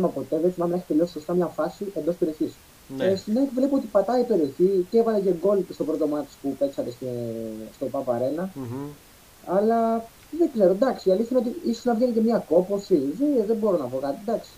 μα 0.00 0.08
ποτέ 0.08 0.38
δεν 0.42 0.52
θυμάμαι 0.52 0.72
να 0.72 0.76
έχει 0.78 0.86
τελειώσει 0.88 1.12
σωστά 1.12 1.32
μια 1.34 1.46
φάση 1.46 1.92
εντός 1.94 2.14
περιοχής. 2.16 2.52
Ναι. 2.96 3.04
Ε, 3.04 3.16
στην 3.16 3.36
ΑΕΚ 3.38 3.48
βλέπω 3.54 3.76
ότι 3.76 3.86
πατάει 3.86 4.20
η 4.20 4.24
περιοχή 4.24 4.86
και 4.90 4.98
έβαλε 4.98 5.20
και 5.20 5.30
γκολ 5.40 5.58
στο 5.72 5.84
πρώτο 5.84 6.06
μάτι 6.06 6.26
που 6.42 6.56
παίξατε 6.58 6.90
στη, 6.90 7.06
στο 7.74 7.86
Παπα 7.86 8.14
Αρένα. 8.14 8.50
Μμμ. 8.54 8.86
Αλλά 9.46 10.04
δεν 10.38 10.50
ξέρω, 10.54 10.70
εντάξει, 10.70 11.08
η 11.08 11.12
αλήθεια 11.12 11.36
είναι 11.38 11.48
ότι 11.48 11.70
ίσως 11.70 11.84
να 11.84 11.94
βγαίνει 11.94 12.12
και 12.12 12.20
μια 12.20 12.44
κόπωση. 12.48 12.94
Δεν, 13.18 13.28
δεν 13.46 13.56
μπορώ 13.56 13.76
να 13.76 13.84
πω 13.84 13.98
κάτι, 13.98 14.18
εντάξει. 14.26 14.50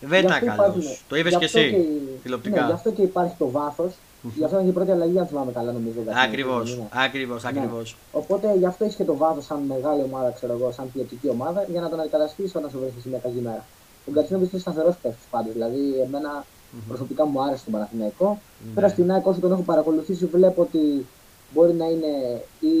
Δεν 0.00 0.10
Γι' 0.20 0.24
ήταν 0.26 0.32
αυτό 0.32 0.46
καλός. 0.46 0.66
υπάρχουν- 0.66 0.96
Το 1.08 1.16
είπες 1.16 1.32
γι' 1.32 1.38
και 1.38 1.44
αυτό 1.44 1.58
εσύ. 1.58 1.68
η- 1.76 2.18
τηλεοπτικά. 2.22 2.60
Ναι, 2.60 2.66
γι' 2.66 2.72
αυτό 2.72 2.90
και 2.90 3.02
υπάρχει 3.02 3.34
το 3.38 3.50
βάθος. 3.50 3.92
Γι' 4.34 4.44
αυτό 4.44 4.54
ήταν 4.56 4.62
και 4.64 4.70
η 4.70 4.72
πρώτη 4.74 4.90
αλλαγή, 4.90 5.18
αν 5.18 5.26
θυμάμαι 5.26 5.52
καλά, 5.52 5.72
νομίζω. 5.72 5.98
ο 6.00 6.02
Γκατσίνοβιτς, 6.02 6.26
Ακριβώς. 6.28 6.64
δεν 6.70 6.78
είναι. 6.78 6.88
Ακριβώς. 7.06 7.44
Ακριβώς. 7.44 7.96
Οπότε 8.12 8.54
γι' 8.58 8.66
αυτό 8.66 8.84
έχει 8.84 8.96
και 8.96 9.04
το 9.04 9.16
βάθος 9.16 9.44
σαν 9.44 9.58
μεγάλη 9.62 10.02
ομάδα, 10.02 10.30
ξέρω 10.30 10.52
εγώ, 10.52 10.72
σαν 10.72 10.90
ποιοτική 10.92 11.28
ομάδα, 11.28 11.64
για 11.70 11.80
να 11.80 11.88
τον 11.88 12.00
αντικαταστήσει 12.00 12.56
όταν 12.56 12.70
σου 12.70 12.78
βρεθεί 12.78 13.00
σε 13.00 13.08
μια 13.08 13.18
κακή 13.18 13.40
μέρα. 13.42 13.64
Ο 14.08 14.10
Γκατσίνοβιτ 14.10 14.52
είναι 14.52 14.60
σταθερός 14.60 14.94
παίκτης 15.02 15.26
πάντως. 15.30 15.52
Δηλαδή, 15.52 16.00
εμένα 16.06 16.44
προσωπικά 16.88 17.24
μου 17.24 17.42
άρεσε 17.42 17.64
τον 17.64 17.72
Παναθηναϊκό. 17.72 18.40
Ναι. 18.66 18.72
Πέρα 18.74 18.88
στην 18.88 19.12
ΑΕΚ, 19.12 19.26
όσο 19.26 19.40
τον 19.40 19.52
έχω 19.52 19.62
παρακολουθήσει, 19.62 20.26
βλέπω 20.26 20.62
ότι 20.62 21.06
μπορεί 21.52 21.72
να 21.72 21.84
είναι 21.84 22.44
ή 22.60 22.76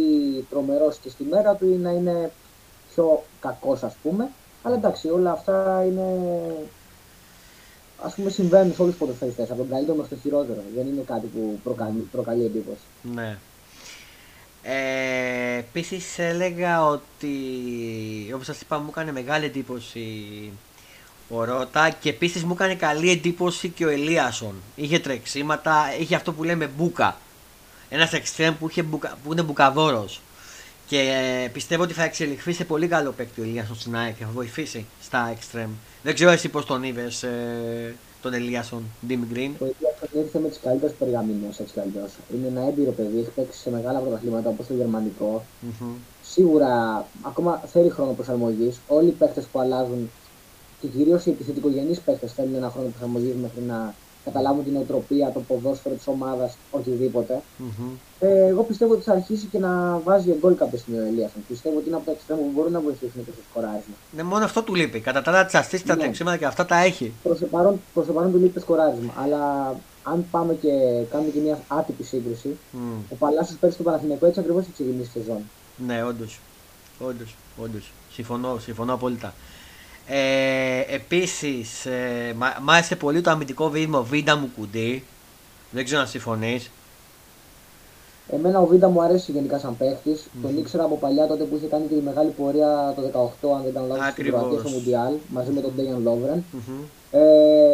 τρομερός 0.50 0.96
και 0.96 1.08
στη 1.08 1.24
μέρα 1.24 1.54
του 1.54 1.66
ή 1.66 1.76
να 1.76 1.90
είναι 1.90 2.30
πιο 2.92 3.22
κακός, 3.40 3.82
ας 3.82 3.94
πούμε. 4.02 4.30
Αλλά 4.62 4.76
εντάξει, 4.76 5.08
όλα 5.08 5.32
αυτά 5.32 5.84
είναι. 5.86 6.02
Α 8.04 8.08
πούμε, 8.08 8.30
συμβαίνουν 8.30 8.74
σε 8.74 8.82
όλους 8.82 8.94
τους 8.94 9.02
ποδοσφαιριστές. 9.02 9.50
Από 9.50 9.58
τον 9.58 9.68
καλύτερο 9.68 9.96
μέχρι 9.96 10.14
το 10.14 10.20
χειρότερο. 10.20 10.62
Δεν 10.74 10.86
είναι 10.86 11.02
κάτι 11.06 11.26
που 11.26 11.60
προκαλεί, 11.64 12.08
προκαλεί 12.12 12.44
εντύπωση. 12.44 12.84
Ναι. 13.02 13.38
Ε, 14.62 15.56
Επίσης 15.58 16.18
έλεγα 16.18 16.86
ότι 16.86 17.34
όπως 18.34 18.46
σας 18.46 18.60
είπα 18.60 18.78
μου 18.78 18.88
έκανε 18.90 19.12
μεγάλη 19.12 19.44
εντύπωση 19.44 20.06
ο 21.34 21.44
Ρώτα 21.44 21.90
και 21.90 22.08
επίσης 22.08 22.44
μου 22.44 22.52
έκανε 22.52 22.74
καλή 22.74 23.10
εντύπωση 23.10 23.68
και 23.68 23.84
ο 23.84 23.88
Ελίασον. 23.88 24.54
Είχε 24.74 24.98
τρεξίματα, 24.98 25.84
είχε 26.00 26.14
αυτό 26.14 26.32
που 26.32 26.44
λέμε 26.44 26.70
μπούκα. 26.76 27.16
Ένας 27.88 28.12
εξτρέμ 28.12 28.54
που, 28.58 28.68
είχε 28.68 28.82
μπουκα, 28.82 29.18
που 29.24 29.32
είναι 29.32 29.42
μπουκαδόρος. 29.42 30.20
Και 30.86 30.98
ε, 31.44 31.48
πιστεύω 31.48 31.82
ότι 31.82 31.92
θα 31.92 32.02
εξελιχθεί 32.02 32.52
σε 32.52 32.64
πολύ 32.64 32.86
καλό 32.86 33.12
παίκτη 33.12 33.40
ο 33.40 33.44
Ελίασον 33.44 33.76
στην 33.76 33.96
ΑΕΚ 33.96 34.16
και 34.16 34.24
θα 34.24 34.30
βοηθήσει 34.34 34.86
στα 35.02 35.28
εξτρέμ. 35.32 35.70
Δεν 36.02 36.14
ξέρω 36.14 36.30
εσύ 36.30 36.48
πώς 36.48 36.64
τον 36.66 36.82
είδες 36.82 37.22
ε, 37.22 37.94
τον 38.22 38.34
Ελίασον, 38.34 38.82
Ντίμι 39.06 39.26
Γκριν. 39.30 39.52
Ο 39.58 39.64
Ιδιάκον 39.64 40.24
ήρθε 40.24 40.38
με 40.38 40.48
τι 40.48 40.58
καλύτερε 40.58 40.92
περγαμίνε 40.92 41.46
έτσι 41.46 41.72
κι 41.72 41.80
αλλιώς. 41.80 42.12
Είναι 42.34 42.46
ένα 42.46 42.68
έμπειρο 42.68 42.90
παιδί, 42.90 43.18
έχει 43.18 43.30
παίξει 43.30 43.58
σε 43.58 43.70
μεγάλα 43.70 43.98
πρωταθλήματα 43.98 44.48
όπως 44.48 44.66
το 44.66 44.74
γερμανικό. 44.74 45.44
Μμμ. 45.60 45.92
Σίγουρα 46.22 47.04
ακόμα 47.22 47.62
θέλει 47.72 47.90
χρόνο 47.90 48.12
προσαρμογής. 48.12 48.80
Όλοι 48.86 49.08
οι 49.08 49.12
παίχτε 49.12 49.44
που 49.52 49.60
αλλάζουν 49.60 50.10
και 50.82 50.88
κυρίως 50.88 51.26
οι 51.26 51.30
επιθετικογενείς 51.30 52.00
παίχτε 52.00 52.26
θέλουν 52.26 52.54
ένα 52.54 52.70
χρόνο 52.70 52.88
προσαρμογή 52.88 53.34
μέχρι 53.42 53.60
να 53.60 53.94
καταλάβουν 54.24 54.64
την 54.64 54.76
οτροπία, 54.76 55.30
το 55.34 55.40
ποδόσφαιρο 55.40 55.94
της 55.94 56.06
ομάδας, 56.06 56.56
οτιδήποτε. 56.70 57.42
Μμμ. 57.56 57.88
Ε, 58.20 58.46
εγώ 58.46 58.62
πιστεύω 58.62 58.92
ότι 58.92 59.02
θα 59.02 59.12
αρχίσει 59.12 59.46
και 59.46 59.58
να 59.58 59.98
βάζει 60.04 60.36
γκολ 60.40 60.54
κάποια 60.56 60.78
στιγμή 60.78 60.98
ο 61.00 61.04
Ελίασον. 61.06 61.42
Πιστεύω 61.48 61.76
ότι 61.78 61.86
είναι 61.88 61.96
από 61.96 62.04
τα 62.04 62.10
εξτρέμου 62.12 62.42
που 62.42 62.50
μπορούν 62.54 62.72
να 62.72 62.80
βοηθήσουν 62.80 63.24
και 63.24 63.30
στο 63.34 63.42
σκοράρισμα. 63.50 63.94
Ναι, 64.16 64.22
μόνο 64.22 64.44
αυτό 64.44 64.62
του 64.62 64.74
λείπει. 64.74 65.00
Κατά 65.00 65.22
τα 65.22 65.30
άλλα, 65.30 65.44
τις 65.44 65.54
αστήσει, 65.54 65.84
τα 65.84 65.94
Ναι. 65.94 66.00
τρεξίματα 66.02 66.36
και 66.36 66.46
αυτά 66.46 66.66
τα 66.66 66.76
έχει. 66.76 67.12
Προς 67.22 67.38
το 67.38 67.46
παρόν, 67.46 67.80
προς 67.94 68.06
το 68.06 68.12
παρόν 68.12 68.32
του 68.32 68.38
λείπει 68.38 68.52
το 68.52 68.60
σκοράρισμα. 68.60 69.12
Αλλά 69.22 69.74
αν 70.02 70.24
πάμε 70.30 70.54
και 70.54 70.68
κάνουμε 71.10 71.30
και 71.30 71.38
μια 71.40 71.58
άτυπη 71.68 72.02
σύγκριση, 72.04 72.56
Μμ. 72.72 72.78
ο 73.10 73.14
Παλάσιος 73.18 73.58
πέρυσι 73.58 73.78
στο 73.78 73.88
Παναθηναϊκό 73.88 74.26
έτσι 74.26 74.40
ακριβώς 74.40 74.62
έχει 74.62 74.72
ξεκινήσει 74.72 75.10
τη 75.10 75.18
σεζόν. 75.18 75.40
Ναι, 75.86 76.02
όντως. 76.04 76.40
Όντως, 76.98 77.34
όντως. 77.62 77.92
Συμφωνώ, 78.12 78.58
συμφωνώ 78.58 78.92
απόλυτα. 78.94 79.34
Ε, 80.06 80.41
Επίσης, 80.94 81.86
ε, 81.86 82.34
μ' 82.36 82.64
μ' 82.64 82.70
άρεσε 82.70 82.96
πολύ 82.96 83.20
το 83.20 83.30
αμυντικό 83.30 83.68
βήμα 83.70 84.02
Βίντα 84.02 84.36
μου 84.36 84.50
κουντί. 84.56 85.04
Δεν 85.70 85.84
ξέρω 85.84 86.00
αν 86.00 86.06
συμφωνείς. 86.06 86.70
Εμένα 88.28 88.58
ο 88.58 88.66
Βίντα 88.66 88.88
μου 88.88 89.02
αρέσει 89.02 89.32
γενικά 89.32 89.58
σαν 89.58 89.76
παίχτης. 89.76 90.26
Τον 90.42 90.58
ήξερα 90.58 90.84
από 90.84 90.96
παλιά 90.96 91.26
τότε 91.26 91.44
που 91.44 91.56
είχε 91.56 91.66
κάνει 91.66 91.86
και 91.86 91.94
τη 91.94 92.00
μεγάλη 92.00 92.30
πορεία 92.30 92.92
το 92.96 93.02
18, 93.02 93.56
αν 93.56 93.62
δεν 93.62 93.72
κάνω 93.72 93.86
λάθος, 93.86 94.02
στην 94.02 94.12
Ακριβώς. 94.12 94.40
Κροατία 94.40 94.58
στο 94.58 94.68
Μουντιάλ 94.68 95.14
μαζί 95.28 95.50
με 95.50 95.60
τον 95.60 95.72
Ντέιαν 95.76 96.02
Λόβρεν. 96.02 96.44
Ε, 97.10 97.20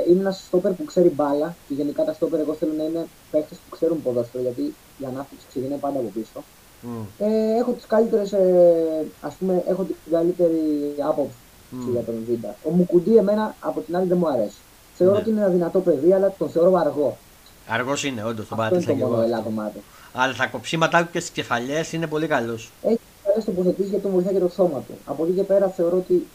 είναι 0.08 0.20
ένας 0.20 0.42
στόπερ 0.46 0.72
που 0.72 0.84
ξέρει 0.84 1.08
μπάλα 1.08 1.56
και 1.68 1.74
γενικά 1.74 2.04
τα 2.04 2.12
στόπερ 2.12 2.40
εγώ 2.40 2.54
θέλω 2.54 2.72
να 2.76 2.84
είναι 2.84 3.06
παίχτε 3.30 3.54
που 3.54 3.76
ξέρουν 3.76 4.02
ποδόσφαιρο 4.02 4.42
γιατί 4.42 4.62
η 4.98 5.04
ανάπτυξη 5.04 5.46
ξεκινάει 5.48 5.78
πάντα 5.78 5.98
από 5.98 6.10
πίσω. 6.14 6.44
Ε, 7.18 7.58
έχω 7.58 7.72
τις 7.72 7.86
καλύτερες, 7.86 8.32
ε, 8.32 9.06
ας 9.20 9.34
πούμε, 9.34 9.62
έχω 9.68 9.82
την 9.82 9.96
καλύτερη 10.10 10.94
άποψη 10.98 11.36
Μμ. 11.70 11.90
για 11.92 12.00
τον 12.00 12.14
Βίντα. 12.28 12.56
Ο 12.62 12.70
Μουκουντή 12.70 13.16
εμένα 13.16 13.54
από 13.60 13.80
την 13.80 13.96
άλλη 13.96 14.06
δεν 14.08 14.18
μου 14.18 14.28
αρέσει. 14.28 14.56
Θεωρώ 14.96 15.12
Ναι. 15.14 15.20
ότι 15.20 15.30
είναι 15.30 15.40
ένα 15.40 15.48
δυνατό 15.48 15.80
παιδί, 15.80 16.12
αλλά 16.12 16.34
τον 16.38 16.50
θεωρώ 16.50 16.74
αργό. 16.76 17.16
Αργός 17.68 18.04
είναι, 18.04 18.24
όντως, 18.24 18.48
τον 18.48 18.60
Αυτό 18.60 18.76
είναι 18.76 18.84
παρατήρησα 18.84 18.90
το 18.90 18.96
και 18.98 19.04
μόνο 19.04 19.14
εγώ. 19.16 19.24
ελάττωμά 19.24 19.68
του. 19.74 19.82
Αλλά 20.12 20.34
τα 20.34 20.46
κοψίματά 20.46 21.04
του 21.04 21.10
και 21.12 21.20
στις 21.20 21.30
κεφαλιές 21.32 21.92
είναι 21.92 22.06
πολύ 22.06 22.26
καλός. 22.26 22.70
Έχει 22.82 22.98
καλές 23.24 23.44
τοποθετήσεις 23.44 23.88
γιατί 23.90 24.02
τον 24.04 24.12
βοηθάει 24.12 24.32
και 24.32 24.38
το 24.40 24.48
σώμα 24.48 24.78
του. 24.78 24.94
Από 25.06 25.24
εκεί 25.24 25.32
και 25.32 25.42
πέρα 25.42 25.68
θεωρώ 25.68 25.96
ότι 25.96 26.26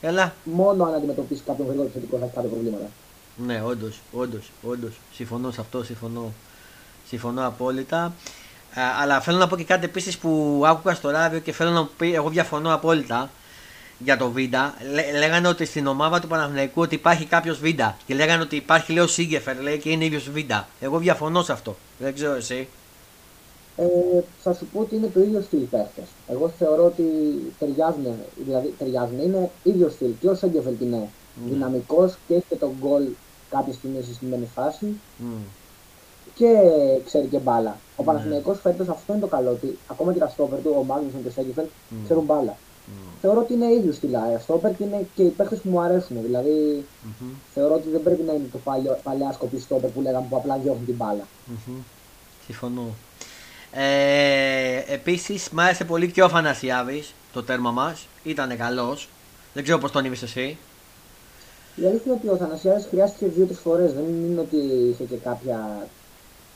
Έλα. 0.00 0.34
μόνο 0.44 0.84
αν 0.84 0.94
αντιμετωπίσει 0.94 1.42
κάποιον 1.46 1.66
γρήγορο 1.66 1.86
επιθετικό 1.88 2.18
θα 2.18 2.24
έχει 2.24 2.34
κάποια 2.34 2.50
προβλήματα. 2.50 2.84
Ναι, 3.46 3.62
όντως, 3.66 4.00
όντως, 4.12 4.50
όντως. 4.62 5.00
Συμφωνώ 5.12 5.50
σε 5.50 5.60
αυτό, 5.60 5.84
συμφωνώ. 5.84 6.32
Συμφωνώ 7.08 7.46
απόλυτα. 7.46 8.12
Α, 8.74 8.80
αλλά 9.00 9.20
θέλω 9.20 9.38
να 9.38 9.46
πω 9.46 9.56
και 9.56 9.64
κάτι 9.64 9.84
επίσης 9.84 10.18
που 10.18 10.62
άκουγα 10.66 10.94
στο 10.94 11.10
ράδιο 11.10 11.38
και 11.38 11.52
θέλω 11.52 11.70
να 11.70 11.80
μου 11.80 11.88
πει, 11.98 12.14
εγώ 12.14 12.28
διαφωνώ 12.28 12.74
απόλυτα 12.74 13.30
για 13.98 14.16
το 14.16 14.30
Βίντα. 14.30 14.74
Λέ- 14.92 15.12
λέγανε 15.18 15.48
ότι 15.48 15.64
στην 15.64 15.86
ομάδα 15.86 16.20
του 16.20 16.26
Παναθηναϊκού 16.28 16.80
ότι 16.80 16.94
υπάρχει 16.94 17.24
κάποιος 17.24 17.58
Βίντα. 17.58 17.96
Και 18.06 18.14
λέγανε 18.14 18.42
ότι 18.42 18.56
υπάρχει, 18.56 18.92
λέει, 18.92 19.04
ο 19.04 19.06
Σίγκεφερ, 19.06 19.60
λέει, 19.60 19.78
και 19.78 19.90
είναι 19.90 20.04
ίδιος 20.04 20.30
Βίντα. 20.30 20.68
Εγώ 20.80 20.98
διαφωνώ 20.98 21.42
σε 21.42 21.52
αυτό. 21.52 21.76
Δεν 21.98 22.14
ξέρω 22.14 22.34
εσύ. 22.34 22.68
Ε, 23.76 23.84
θα 24.42 24.54
σου 24.54 24.66
πω 24.72 24.80
ότι 24.80 24.94
είναι 24.96 25.10
το 25.14 25.20
ίδιο 25.20 25.40
στυλ 25.40 25.58
παίχτες. 25.60 26.04
Εγώ 26.28 26.52
θεωρώ 26.58 26.84
ότι 26.84 27.02
ταιριάζουν, 27.58 28.14
δηλαδή 28.44 28.74
ταιριάζουν, 28.78 29.18
είναι 29.22 29.50
ίδιος 29.62 29.92
στυλ. 29.92 30.10
Και 30.20 30.28
ο 30.28 30.34
Σέγκεφελτ 30.34 30.80
είναι 30.80 30.96
Ναι. 30.96 31.52
δυναμικός 31.52 32.14
και 32.28 32.34
έχει 32.34 32.44
και 32.48 32.56
τον 32.56 32.70
γκολ 32.80 33.02
κάποια 33.50 33.72
στιγμή 33.72 33.96
σε 34.02 34.04
συγκεκριμένη 34.12 34.48
φάση 34.54 34.86
Μμ. 35.18 35.26
και 36.34 36.46
ξέρει 37.06 37.26
και 37.26 37.38
μπάλα. 37.38 37.76
Ναι. 37.98 38.04
Ο 38.06 38.12
Παναθηναϊκός 38.12 38.60
φέτος 38.60 38.88
αυτό 38.88 39.12
είναι 39.12 39.20
το 39.22 39.26
καλό 39.26 39.50
ότι 39.50 39.78
ακόμα 39.86 40.12
και 40.12 40.18
τα 40.18 40.28
στόπερ 40.28 40.58
του, 40.58 40.74
ο 40.78 40.82
Μάγνουσον 40.84 41.22
και 41.22 41.28
ο 41.28 41.30
Σέγκεφελτ, 41.30 41.68
Ναι. 41.88 41.98
ξέρουν 42.04 42.24
μπάλα. 42.24 42.56
Θεωρώ 43.20 43.40
ότι 43.40 43.52
είναι 43.52 43.66
ίδιος 43.72 43.96
στυλ. 43.96 44.14
ε, 44.14 44.38
Στόπερ 44.42 44.76
και 44.76 44.84
είναι 44.84 45.06
και 45.14 45.22
οι 45.22 45.28
παίχτε 45.28 45.56
που 45.56 45.68
μου 45.68 45.80
αρέσουν. 45.80 46.22
Δηλαδή 46.22 46.84
Μμμ. 47.02 47.28
θεωρώ 47.54 47.74
ότι 47.74 47.88
δεν 47.88 48.02
πρέπει 48.02 48.22
να 48.22 48.32
είναι 48.32 48.48
το 48.52 48.58
παλιό, 48.58 48.98
παλιά 49.02 49.32
σκοπή 49.32 49.58
στόπερ 49.60 49.90
που 49.90 50.00
λέγαμε 50.00 50.26
που 50.30 50.36
απλά 50.36 50.56
διώχνουν 50.62 50.84
την 50.86 50.94
μπάλα. 50.94 51.26
Μμμ. 51.46 51.74
Συμφωνώ. 52.46 52.82
Ε, 53.72 54.92
Επίσης, 54.92 55.48
μ' 55.50 55.60
άρεσε 55.60 55.84
πολύ 55.84 56.10
και 56.10 56.22
ο 56.22 56.24
Αφανασιάδη 56.24 57.04
το 57.32 57.42
τέρμα 57.42 57.70
μας. 57.70 58.06
Ήταν 58.24 58.56
καλός. 58.56 59.08
Δεν 59.54 59.62
ξέρω 59.62 59.78
πώς 59.78 59.90
τον 59.90 60.04
είδες 60.04 60.22
εσύ. 60.22 60.56
Η 61.76 61.86
αλήθεια 61.86 62.02
είναι 62.04 62.14
ότι 62.14 62.28
ο 62.28 62.36
Θανασιάδης 62.36 62.86
χρειάστηκε 62.90 63.26
δύο-τρεις 63.26 63.58
φορές. 63.58 63.92
Δεν 63.92 64.04
είναι 64.04 64.40
ότι 64.40 64.56
είχε 64.90 65.04
και 65.04 65.16
κάποια 65.16 65.86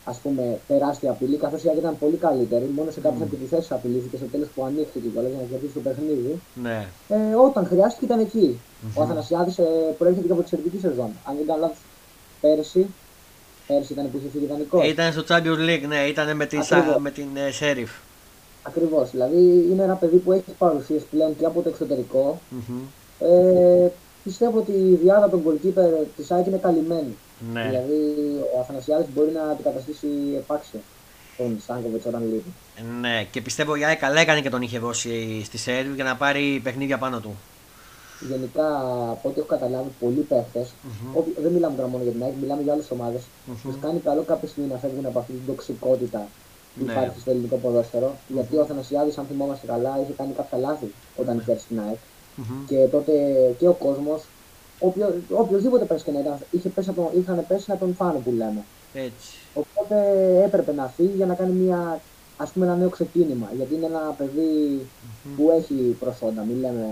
ας 0.04 0.18
πούμε, 0.18 0.58
τεράστια 0.68 1.10
απειλή, 1.10 1.36
καθώς 1.36 1.64
η 1.64 1.68
ΑΕΚ 1.68 1.78
ήταν 1.78 1.98
πολύ 1.98 2.16
καλύτερη. 2.16 2.70
Μόνο 2.76 2.90
σε 2.90 3.00
κάποιες 3.00 3.28
mm. 3.28 3.32
επιθέσει 3.32 3.72
απειλήθηκε 3.72 4.16
στο 4.16 4.26
τέλος 4.26 4.48
που 4.54 4.64
ανοίχθηκε 4.64 5.08
κιόλας 5.08 5.30
για 5.30 5.40
να 5.40 5.46
κερδίσει 5.46 5.72
το 5.72 5.80
παιχνίδι. 5.80 6.40
Ναι. 6.54 6.86
Ε, 7.08 7.34
όταν 7.46 7.66
χρειάστηκε 7.66 8.04
ήταν 8.04 8.20
εκεί. 8.20 8.60
Ο 8.94 9.02
Αθανασιάδης 9.02 9.58
ε, 9.58 9.64
προέρχεται 9.98 10.26
και 10.26 10.32
από 10.32 10.42
τη 10.42 10.48
σερβική 10.48 10.78
σεζόν. 10.78 11.10
Αν 11.24 11.36
δεν 11.36 11.46
κάνω 11.46 11.60
λάθος, 11.60 11.78
πέρσι, 12.40 12.86
πέρσι 13.66 13.92
ήταν 13.92 14.10
που 14.10 14.16
είχε 14.18 14.28
φύγει 14.32 14.44
ιδανικός. 14.44 14.88
Ήταν 14.88 15.12
στο 15.12 15.22
Champions 15.28 15.62
League, 15.68 15.86
ναι, 15.88 16.00
ήταν 16.06 16.36
με, 16.36 16.46
τη, 16.46 16.56
Ακριβώς. 16.56 16.96
με 16.98 17.10
την 17.10 17.28
ε, 17.34 17.50
Sheriff. 17.60 17.92
Ακριβώς. 18.62 19.10
Δηλαδή 19.10 19.66
είναι 19.70 19.82
ένα 19.82 19.94
παιδί 19.94 20.16
που 20.16 20.32
έχει 20.32 20.50
παρουσίες 20.58 21.02
πλέον 21.10 21.36
και 21.38 21.44
από 21.44 21.62
το 21.62 21.68
εξωτερικό. 21.68 22.40
Μμμ. 22.48 22.80
Ε, 23.18 23.90
πιστεύω 24.24 24.58
ότι 24.58 24.72
η 24.72 24.98
διάδα 25.02 25.30
των 25.30 25.42
goalkeeper 25.46 26.06
της 26.16 26.30
ΑΕΚ 26.30 26.46
είναι 26.46 26.56
καλυμμένη. 26.56 27.16
Ναι. 27.52 27.62
Δηλαδή 27.68 28.00
ο 28.56 28.60
Αθανασιάδης 28.60 29.06
μπορεί 29.14 29.30
να 29.30 29.42
αντικαταστήσει 29.42 30.06
επάξιο 30.36 30.80
τον 31.36 31.60
Σάνκοβιτς 31.66 32.06
όταν 32.06 32.22
λείπει. 32.22 32.52
Ναι, 33.00 33.26
και 33.30 33.40
πιστεύω 33.40 33.76
για 33.76 33.94
καλά 33.94 34.20
έκανε 34.20 34.40
και 34.40 34.50
τον 34.50 34.62
είχε 34.62 34.78
δώσει 34.78 35.42
στη 35.44 35.58
Σέρβη 35.58 35.94
για 35.94 36.04
να 36.04 36.16
πάρει 36.16 36.60
παιχνίδια 36.64 36.98
πάνω 36.98 37.20
του. 37.20 37.34
Γενικά, 38.28 38.66
από 39.14 39.28
ό,τι 39.28 39.38
έχω 39.38 39.48
καταλάβει, 39.48 39.90
πολλοί 40.00 40.20
παίχτες, 40.20 40.68
Μμμ. 40.82 41.22
δεν 41.42 41.52
μιλάμε 41.52 41.76
τώρα 41.76 41.88
μόνο 41.88 42.02
για 42.02 42.12
την 42.12 42.22
ΑΕΚ, 42.22 42.32
μιλάμε 42.40 42.62
για 42.62 42.72
άλλες 42.72 42.90
ομάδες, 42.90 43.22
Μμμ. 43.46 43.56
τους 43.62 43.74
κάνει 43.80 43.98
καλό 44.00 44.22
κάποια 44.22 44.48
στιγμή 44.48 44.70
να 44.70 44.78
φεύγουν 44.78 45.06
από 45.06 45.18
αυτή 45.18 45.32
την 45.32 45.46
τοξικότητα 45.46 46.26
που 46.78 46.84
Ναι. 46.84 46.92
υπάρχει 46.92 47.20
στο 47.20 47.30
ελληνικό 47.30 47.56
ποδόσφαιρο. 47.56 48.16
Γιατί 48.28 48.56
ο 48.56 48.60
Αθανασιάδης, 48.60 49.18
αν 49.18 49.24
θυμόμαστε 49.30 49.66
καλά, 49.66 49.98
είχε 50.02 50.12
κάνει 50.16 50.32
κάποια 50.32 50.58
λάθη 50.58 50.92
όταν 51.16 51.38
είχε 51.38 51.50
έρθει 51.50 51.62
στην 51.64 51.80
ΑΕΚ. 51.86 51.98
Μμμ. 52.36 52.64
Και 52.68 52.76
τότε 52.90 53.12
και 53.58 53.68
ο 53.68 53.72
κόσμος, 53.72 54.20
οποιο, 54.82 55.14
οποιοδήποτε 55.30 55.84
πέσει 55.84 56.04
και 56.04 56.10
να 56.10 56.20
ήταν, 56.20 56.38
είχε 56.50 56.68
πέσει 56.68 56.90
από, 56.90 57.12
είχαν 57.18 57.44
πέσει 57.48 57.64
να 57.68 57.76
τον 57.76 57.94
φάνε 57.94 58.18
που 58.18 58.30
λέμε. 58.30 58.64
Έτσι. 58.94 59.32
Οπότε 59.54 59.96
έπρεπε 60.44 60.72
να 60.72 60.92
φύγει 60.96 61.12
για 61.16 61.26
να 61.26 61.34
κάνει 61.34 61.52
μια, 61.52 62.00
ας 62.36 62.50
πούμε, 62.50 62.66
ένα 62.66 62.76
νέο 62.76 62.88
ξεκίνημα. 62.88 63.50
Γιατί 63.56 63.74
είναι 63.74 63.86
ένα 63.86 64.14
παιδί 64.18 64.86
που 65.36 65.50
έχει 65.58 65.74
προσόντα, 65.74 66.42
μην 66.42 66.60
λέμε, 66.60 66.86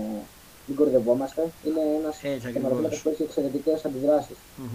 μην 0.65 0.77
κορδευόμαστε. 0.77 1.41
Είναι 1.65 1.81
ένας 1.99 2.15
Έτσι 2.15 2.27
ακριβώς. 2.47 2.53
τερματοφύλακα 2.53 2.95
που 3.03 3.09
έχει 3.09 3.23
εξαιρετικές 3.23 3.85
αντιδράσεις. 3.85 4.35
Μμμ. 4.55 4.67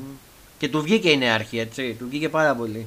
Και 0.58 0.68
του 0.68 0.82
βγήκε 0.82 1.11
η 1.11 1.16
νεάρχη, 1.16 1.58
έτσι. 1.58 1.96
Του 1.99 2.06
βγήκε 2.08 2.28
πάρα 2.28 2.54
πολύ. 2.54 2.87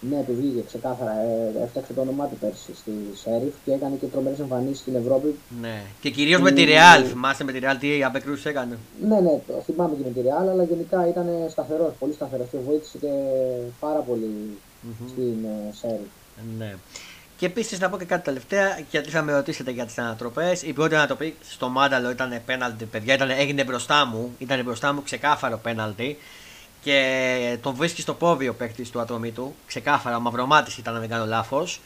Ναι, 0.00 0.22
του 0.26 0.34
βγήκε 0.36 0.62
ξεκάθαρα. 0.66 1.10
Ε, 1.10 1.62
έφτιαξε 1.64 1.92
το 1.92 2.00
όνομά 2.00 2.26
του 2.26 2.36
πέρσι 2.40 2.74
στη 2.74 2.92
Σέριφ 3.14 3.54
και 3.64 3.72
έκανε 3.72 3.96
και 3.96 4.06
τρομερές 4.06 4.38
εμφανίσεις 4.38 4.78
στην 4.78 4.94
Ευρώπη. 4.94 5.38
Ναι. 5.60 5.82
Και 6.00 6.10
κυρίως 6.10 6.40
με 6.40 6.50
τη 6.50 6.64
Real. 6.68 7.04
Θυμάστε 7.04 7.44
με 7.44 7.52
τη 7.52 7.58
Real 7.62 7.76
τι 7.80 8.04
απεκρούσει 8.04 8.48
έκανε; 8.48 8.78
Ναι, 9.08 9.20
ναι, 9.20 9.40
το 9.46 9.62
θυμάμαι 9.64 9.94
και 9.96 10.02
με 10.04 10.10
τη 10.10 10.20
Real, 10.28 10.48
αλλά 10.50 10.62
γενικά 10.62 11.08
ήταν 11.08 11.26
σταθερός, 11.50 11.92
πολύ 11.98 12.12
σταθερός 12.12 12.46
και 12.50 12.58
βοήθησε 12.66 12.98
και 12.98 13.12
πάρα 13.80 13.98
πολύ 13.98 14.58
Μμμ. 14.80 15.08
στην 15.08 15.44
ε, 15.44 15.72
Σέριφ. 15.80 16.10
Ναι. 16.58 16.74
Και 17.38 17.46
επίσης 17.46 17.80
να 17.80 17.88
πω 17.90 17.98
και 17.98 18.04
κάτι 18.04 18.24
τελευταία, 18.24 18.80
γιατί 18.90 19.10
θα 19.10 19.22
με 19.22 19.32
ρωτήσετε 19.32 19.70
για 19.70 19.86
τις 19.86 19.98
ανατροπές. 19.98 20.62
Η 20.62 20.72
πρώτη 20.72 20.94
ανατροπή 20.94 21.34
στο 21.48 21.68
Μάνταλο 21.68 22.10
ήταν 22.10 22.40
πέναλτι, 22.46 22.84
παιδιά. 22.84 23.14
Ήταν, 23.14 23.30
έγινε 23.30 23.64
μπροστά 23.64 24.06
μου. 24.06 24.34
Ήταν 24.38 24.62
μπροστά 24.64 24.92
μου 24.92 25.02
ξεκάθαρο 25.02 25.56
πέναλτι. 25.62 26.18
Και 26.86 27.58
τον 27.62 27.74
βρίσκει 27.74 28.00
στο 28.00 28.14
πόδι 28.14 28.48
ο 28.48 28.54
παίκτης 28.54 28.90
του 28.90 29.00
ατομίτου. 29.00 29.54
Ξεκάθαρα, 29.66 30.16
ο 30.16 30.20
Μαυρομάτης 30.20 30.78
ήταν, 30.78 30.94
αν 30.94 31.00
δεν 31.00 31.08
κάνω 31.08 31.26
λάθος. 31.26 31.80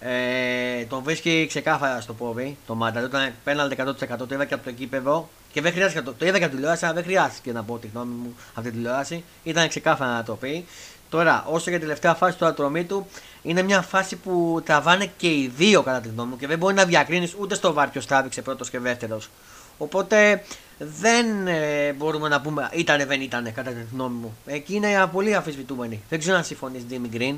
Ε, 0.00 0.84
τον 0.84 1.02
βρίσκει 1.02 1.46
ξεκάθαρα 1.48 2.00
στο 2.00 2.14
πόδι 2.14 2.56
το 2.66 2.74
Μάνταλο. 2.74 3.06
Ήταν 3.06 3.32
πέναλτι 3.44 3.76
100%. 3.78 4.16
Το 4.16 4.26
είδα 4.30 4.44
και 4.44 4.54
από 4.54 4.64
το 4.64 4.72
κήπεδο. 4.72 5.28
Και 5.52 5.60
δεν 5.60 5.72
χρειάστηκε, 5.72 6.02
το, 6.02 6.14
το 6.18 6.26
είδα 6.26 6.38
και 6.38 6.42
από 6.42 6.50
τη 6.50 6.56
τηλεόραση, 6.56 6.84
αλλά 6.84 6.94
δεν 6.94 7.02
χρειάστηκε 7.02 7.52
να 7.52 7.62
πω 7.62 7.78
τη 7.78 7.86
γνώμη 7.86 8.14
μου 8.14 8.34
από 8.54 8.62
την 8.62 8.72
τηλεόραση. 8.72 9.24
Ήταν 9.42 9.68
ξεκάθαρα 9.68 10.10
ανατροπή. 10.10 10.64
Τώρα, 11.08 11.44
όσο 11.48 11.70
για 11.70 11.78
τη 11.78 11.84
τελευταία 11.84 12.14
φάση 12.14 12.36
του 12.36 12.46
ατρωμίτου, 12.46 13.06
είναι 13.42 13.62
μια 13.62 13.82
φάση 13.82 14.16
που 14.16 14.62
τραβάνε 14.64 15.10
και 15.16 15.28
οι 15.28 15.52
δύο 15.56 15.82
κατά 15.82 16.00
τη 16.00 16.08
γνώμη 16.08 16.30
μου 16.30 16.36
και 16.36 16.46
δεν 16.46 16.58
μπορεί 16.58 16.74
να 16.74 16.84
διακρίνεις 16.84 17.34
ούτε 17.40 17.54
στο 17.54 17.72
βάρ 17.72 17.88
ποιο 17.88 18.04
τράβηξε 18.04 18.42
πρώτος 18.42 18.70
και 18.70 18.78
δεύτερος. 18.78 19.28
Οπότε 19.84 20.42
δεν 20.78 21.46
ε, 21.46 21.92
μπορούμε 21.92 22.28
να 22.28 22.40
πούμε 22.40 22.68
ήτανε 22.72 23.04
δεν 23.06 23.20
ήτανε 23.20 23.50
κατά 23.50 23.70
τη 23.70 23.80
γνώμη 23.92 24.16
μου. 24.16 24.36
Εκεί 24.46 24.74
είναι 24.74 24.88
πολύ 25.12 25.34
αμφισβητούμενη. 25.34 26.00
Δεν 26.08 26.18
ξέρω 26.18 26.36
αν 26.36 26.44
συμφωνείς, 26.44 26.84
Ντίμι 26.84 27.08
Γκριν. 27.08 27.36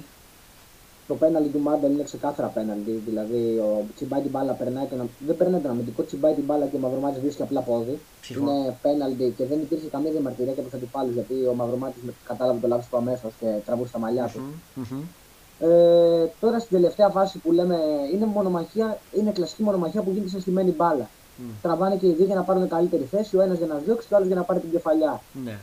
Το 1.06 1.14
πέναλτι 1.14 1.48
του 1.48 1.58
Μάντελ 1.58 1.92
είναι 1.92 2.02
ξεκάθαρα 2.02 2.48
πέναλτι. 2.48 3.02
Δηλαδή, 3.06 3.58
ο 3.58 3.84
τσιμπάει 3.94 4.20
την 4.20 4.30
μπάλα, 4.30 4.52
περνάει 4.52 4.86
τον, 4.86 5.10
δεν 5.26 5.36
περνάει 5.36 5.60
τον 5.60 5.70
αμυντικό, 5.70 6.02
τσιμπάει 6.02 6.34
την 6.34 6.44
μπάλα 6.44 6.66
και 6.66 6.76
ο 6.76 6.78
Μαυρομάτης 6.78 7.20
βρίσκει 7.20 7.42
απλά 7.42 7.60
πόδι. 7.60 7.98
Συμφωνώ. 8.22 8.50
Είναι 8.50 8.76
πέναλτι 8.82 9.34
και 9.36 9.44
δεν 9.44 9.58
υπήρχε 9.58 9.86
καμία 9.86 10.10
διαμαρτυρία 10.10 10.52
και 10.52 10.60
από 10.60 10.68
τους 10.68 10.78
αντιπάλους 10.78 11.14
γιατί 11.14 11.34
ο 11.50 11.54
Μαυρομάτης 11.54 12.02
κατάλαβε 12.26 12.58
το 12.60 12.68
λάθος 12.68 12.86
του 12.90 12.96
αμέσως 12.96 13.32
και 13.40 13.46
τραβούσε 13.66 13.92
τα 13.92 13.98
μαλλιά 13.98 14.30
του. 14.32 14.40
Μμμ, 14.74 14.86
μμμ. 14.90 15.02
Ε, 15.60 16.30
τώρα 16.40 16.58
στην 16.58 16.76
τελευταία 16.76 17.08
φάση 17.08 17.38
που 17.38 17.52
λέμε 17.52 17.76
είναι 18.12 18.26
μονομαχία, 18.26 18.98
είναι 19.18 19.30
κλασική 19.30 19.62
μονομαχία 19.62 20.02
που 20.02 20.10
γίνεται 20.10 20.28
σε 20.28 20.40
στημένη 20.40 20.70
μπάλα. 20.70 21.08
Μμ. 21.42 21.50
Τραβάνε 21.62 21.96
και 21.96 22.06
οι 22.06 22.12
δύο 22.12 22.26
για 22.26 22.34
να 22.34 22.42
πάρουν 22.42 22.68
καλύτερη 22.68 23.08
θέση, 23.10 23.36
ο 23.36 23.40
ένας 23.42 23.58
για 23.58 23.66
να 23.66 23.74
διώξει 23.74 24.06
και 24.08 24.14
ο 24.14 24.16
άλλος 24.16 24.28
για 24.28 24.36
να 24.36 24.42
πάρει 24.42 24.60
την 24.60 24.70
κεφαλιά. 24.70 25.20
Ναι. 25.44 25.58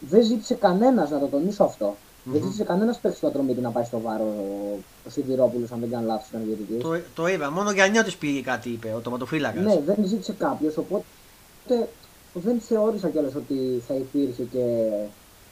Δεν 0.00 0.22
ζήτησε 0.24 0.54
κανένας, 0.54 1.10
να 1.10 1.18
το 1.18 1.26
τονίσω 1.26 1.64
αυτό. 1.64 1.96
Δεν 2.24 2.34
Μμμ. 2.40 2.42
ζήτησε 2.44 2.64
κανένας 2.64 2.98
παίκτη 2.98 3.20
του 3.20 3.26
ατρωμίτη 3.26 3.60
να 3.60 3.70
πάει 3.70 3.84
στο 3.84 4.00
βάρο 4.00 4.24
ο, 4.24 4.78
ο 5.06 5.10
Σιδηρόπουλος, 5.10 5.70
αν 5.72 5.80
δεν 5.80 5.90
κάνω 5.90 6.06
λάθος, 6.06 6.28
ήταν 6.28 6.42
διαιτητή. 6.44 6.74
Το, 6.74 7.00
το 7.14 7.26
είδα. 7.28 7.50
Μόνο 7.50 7.70
για 7.70 7.86
νιώτη 7.86 8.14
πήγε 8.18 8.40
κάτι, 8.40 8.68
είπε 8.70 8.92
ο 8.96 9.00
τοματοφύλακας. 9.00 9.64
Ναι, 9.64 9.80
δεν 9.86 9.96
ζήτησε 10.04 10.32
κάποιος, 10.32 10.76
οπότε 10.76 11.04
δεν 12.32 12.60
θεώρησα 12.60 13.08
κιόλας 13.08 13.34
ότι 13.34 13.82
θα 13.86 13.94
υπήρχε 13.94 14.42
και 14.42 14.88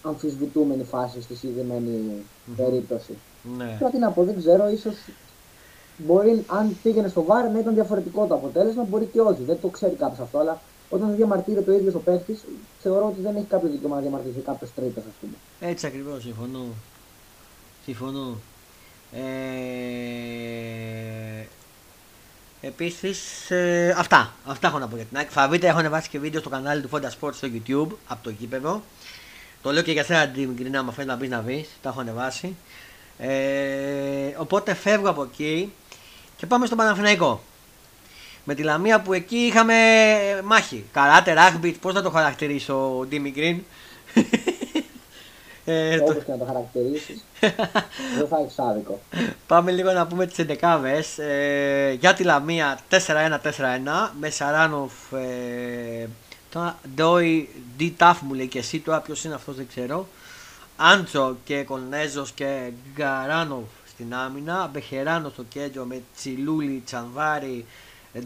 αμφισβητούμενη 0.02 0.84
φάση 0.84 1.22
στη 1.22 1.34
συγκεκριμένη 1.36 2.24
περίπτωση. 2.56 3.12
ναι. 3.56 3.76
Τώρα 3.80 3.92
τι 3.92 3.98
να 3.98 4.10
πω, 4.10 4.24
δεν 4.24 4.38
ξέρω, 4.38 4.68
ίσως 4.70 4.94
μπορεί 5.96 6.44
αν 6.46 6.76
πήγαινε 6.82 7.08
στο 7.08 7.22
βάρ 7.22 7.50
να 7.50 7.58
ήταν 7.58 7.74
διαφορετικό 7.74 8.26
το 8.26 8.34
αποτέλεσμα, 8.34 8.82
μπορεί 8.82 9.08
και 9.12 9.20
όχι. 9.20 9.42
Δεν 9.42 9.58
το 9.60 9.68
ξέρει 9.68 9.94
κάποιος 9.94 10.18
αυτό, 10.18 10.38
αλλά 10.38 10.60
όταν 10.88 11.06
δεν 11.08 11.16
διαμαρτύρεται 11.16 11.70
ο 11.70 11.74
ίδιος 11.74 11.94
ο 11.94 11.98
παίχτη, 11.98 12.38
θεωρώ 12.82 13.06
ότι 13.06 13.20
δεν 13.20 13.36
έχει 13.36 13.44
κάποιο 13.44 13.68
δικαίωμα 13.68 13.94
να 13.94 14.00
διαμαρτυρηθεί 14.00 14.40
κάποιος 14.40 14.70
τρίτος, 14.74 15.04
ας 15.04 15.12
πούμε. 15.20 15.32
Έτσι 15.60 15.86
ακριβώς, 15.86 16.22
συμφωνώ. 16.22 16.64
Συμφωνώ. 17.84 18.38
Ε, 19.12 19.20
επίσης, 22.60 23.50
ε, 23.50 23.94
αυτά. 23.98 24.34
Αυτά 24.46 24.68
έχω 24.68 24.78
να 24.78 24.88
πω 24.88 24.96
για 24.96 25.04
την 25.04 25.16
ΑΕΚ. 25.16 25.28
Θα 25.32 25.48
βρείτε, 25.48 25.66
έχω 25.66 25.78
ανεβάσει 25.78 26.08
και 26.08 26.18
βίντεο 26.18 26.40
στο 26.40 26.48
κανάλι 26.48 26.82
του 26.82 26.88
Fonda 26.92 27.08
Sports 27.20 27.34
στο 27.34 27.48
YouTube, 27.52 27.96
από 28.06 28.22
το 28.22 28.30
γήπεδο. 28.30 28.82
Το 29.62 29.72
λέω 29.72 29.82
και 29.82 29.92
για 29.92 30.04
σένα, 30.04 30.32
Dream 30.34 30.60
Green, 30.60 30.74
άμα 30.74 30.92
θέλει 30.92 31.08
να 31.08 31.16
μπει 31.16 31.28
να 31.28 31.40
δεις. 31.40 31.68
Τα 31.82 31.88
έχω 31.88 32.00
ανεβάσει. 32.00 32.56
Ε, 33.18 34.34
οπότε 34.36 34.74
φεύγω 34.74 35.08
από 35.08 35.22
εκεί 35.22 35.72
και 36.36 36.46
πάμε 36.46 36.66
στο 36.66 36.76
Παναθηναϊκό. 36.76 37.42
Με 38.44 38.54
τη 38.54 38.62
Λαμία 38.62 39.00
που 39.00 39.12
εκεί 39.12 39.36
είχαμε 39.36 39.74
μάχη. 40.44 40.84
Καράτε, 40.92 41.32
ράγμπι, 41.32 41.72
πώς 41.72 41.94
να 41.94 42.02
το 42.02 42.10
χαρακτηρίσω, 42.10 43.04
Ντίμι 43.08 43.32
Green. 43.36 43.58
ε, 45.64 45.98
το- 45.98 46.04
Όπω 46.04 46.12
και 46.20 46.30
να 46.30 46.38
το 46.38 46.44
χαρακτηρίσεις, 46.44 47.24
δεν 48.18 48.28
θα 48.28 48.38
έχεις 48.44 48.58
άδικο. 48.58 49.00
Πάμε 49.46 49.70
λίγο 49.70 49.92
να 49.92 50.06
πούμε 50.06 50.26
τις 50.26 50.38
εντεκάβες. 50.38 51.18
Ε, 51.18 51.96
για 52.00 52.14
τη 52.14 52.22
Λαμία 52.22 52.78
4-1-4-1 52.90 52.98
με 54.20 54.30
Σαράνοφ, 54.30 54.92
ε, 55.12 56.06
τώρα 56.50 56.78
Ντόι, 56.94 57.48
Ντι 57.76 57.94
Τάφ 57.96 58.20
μου 58.20 58.34
λέει 58.34 58.46
και 58.48 58.58
εσύ 58.58 58.78
τώρα 58.78 59.00
ποιος 59.00 59.24
είναι 59.24 59.34
αυτός 59.34 59.56
δεν 59.56 59.66
ξέρω. 59.68 60.08
Άντζο 60.76 61.36
και 61.44 61.62
Κολνέζος 61.62 62.32
και 62.32 62.70
Γκαράνοφ 62.94 63.64
στην 63.94 64.14
άμυνα. 64.14 64.70
Μπεχεράνο 64.72 65.28
στο 65.28 65.42
κέντρο 65.48 65.84
με 65.84 66.02
Τσιλούλη, 66.16 66.82
Τσανβάρη, 66.86 67.64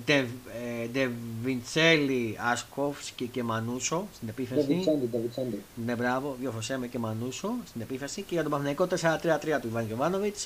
Ντε, 0.05 0.15
ε, 0.15 0.87
Ντεβιντσέλη, 0.93 2.39
Ασκόφσκι 2.51 3.27
και 3.27 3.43
Μανούσο 3.43 4.07
στην 4.15 4.29
Δεν 4.29 4.35
επίθεση. 4.39 4.67
Βιτσέντι, 4.75 5.09
δεν 5.13 5.21
Βιτσέντι. 5.21 5.63
Ναι, 5.87 5.95
μπράβο, 5.95 6.37
δύο 6.41 6.51
Φωσέμε 6.51 6.87
και 6.87 6.99
Μανούσο 6.99 7.51
στην 7.69 7.81
επίθεση. 7.81 8.21
Και 8.23 8.35
για 8.35 8.43
τον 8.43 8.51
Παναγενικό 8.51 8.87
4-3-3 8.87 9.61
του 9.61 9.67
Ιβάν 9.67 9.87
Γιοβάνοβιτ. 9.87 10.37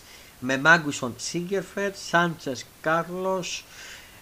Με 0.40 0.58
Μάγκουσον 0.58 1.14
Σίγκερφερτ, 1.16 1.94
Σάντσες 2.08 2.64
Κάρλος, 2.80 3.64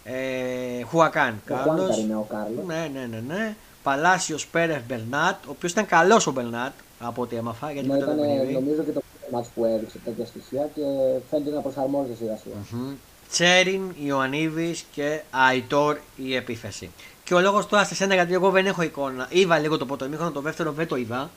ε, 0.05 0.83
Χουακάν 0.83 1.41
Ο 1.49 1.53
Χουάνκαρ 1.55 1.77
Κάρλο. 1.77 1.99
είναι 2.01 2.15
ο 2.17 2.27
Κάρλος. 2.31 2.65
Ναι, 2.67 2.91
ναι, 2.93 3.07
ναι. 3.11 3.23
ναι. 3.35 3.55
Παλάσιος 3.83 4.47
Πέρεφ 4.47 4.83
Μπερνάτ, 4.87 5.47
ο 5.47 5.51
οποίος 5.51 5.73
ήταν 5.73 5.87
καλός 5.87 6.27
ο 6.27 6.33
Μπερνάτ 6.33 6.73
από 7.01 7.23
ό,τι 7.23 7.37
έμαθα. 7.37 7.73
Γιατί 7.73 7.89
Ναι, 7.89 7.95
μετά 7.95 8.07
το 8.07 8.13
ήταν 8.13 8.27
παιχνίδι. 8.27 8.53
νομίζω 8.53 8.83
και 8.83 8.91
το 8.93 9.03
μάτς 9.33 9.49
που 9.55 9.65
έδειξε 9.65 9.99
τέτοια 10.05 10.27
στοιχεία 10.27 10.69
και 10.75 10.83
φαίνεται 11.31 11.51
να 11.51 11.61
προσαρμόζεται 11.61 12.15
σιγά 12.17 12.39
σιγά. 12.43 12.55
Μμμ. 12.71 12.93
Τσέριν, 13.31 13.83
Ιωαννίδης 14.05 14.85
και 14.93 15.21
Αϊτόρ 15.31 15.99
η 16.17 16.35
επίθεση. 16.35 16.91
Και 17.25 17.35
ο 17.35 17.41
λόγος 17.41 17.67
τώρα 17.67 17.85
σε 17.85 17.95
σένα 17.95 18.15
γιατί 18.15 18.33
εγώ 18.33 18.51
δεν 18.51 18.67
έχω 18.67 18.83
εικόνα. 18.83 19.27
Είδα 19.31 19.59
λίγο 19.59 19.77
το 19.77 19.87
πρώτο 19.87 20.05
ημίχρονο, 20.05 20.31
το 20.31 20.41
δεύτερο 20.41 20.73
δεν 20.73 20.87
το 20.87 20.97
είδα. 20.97 21.31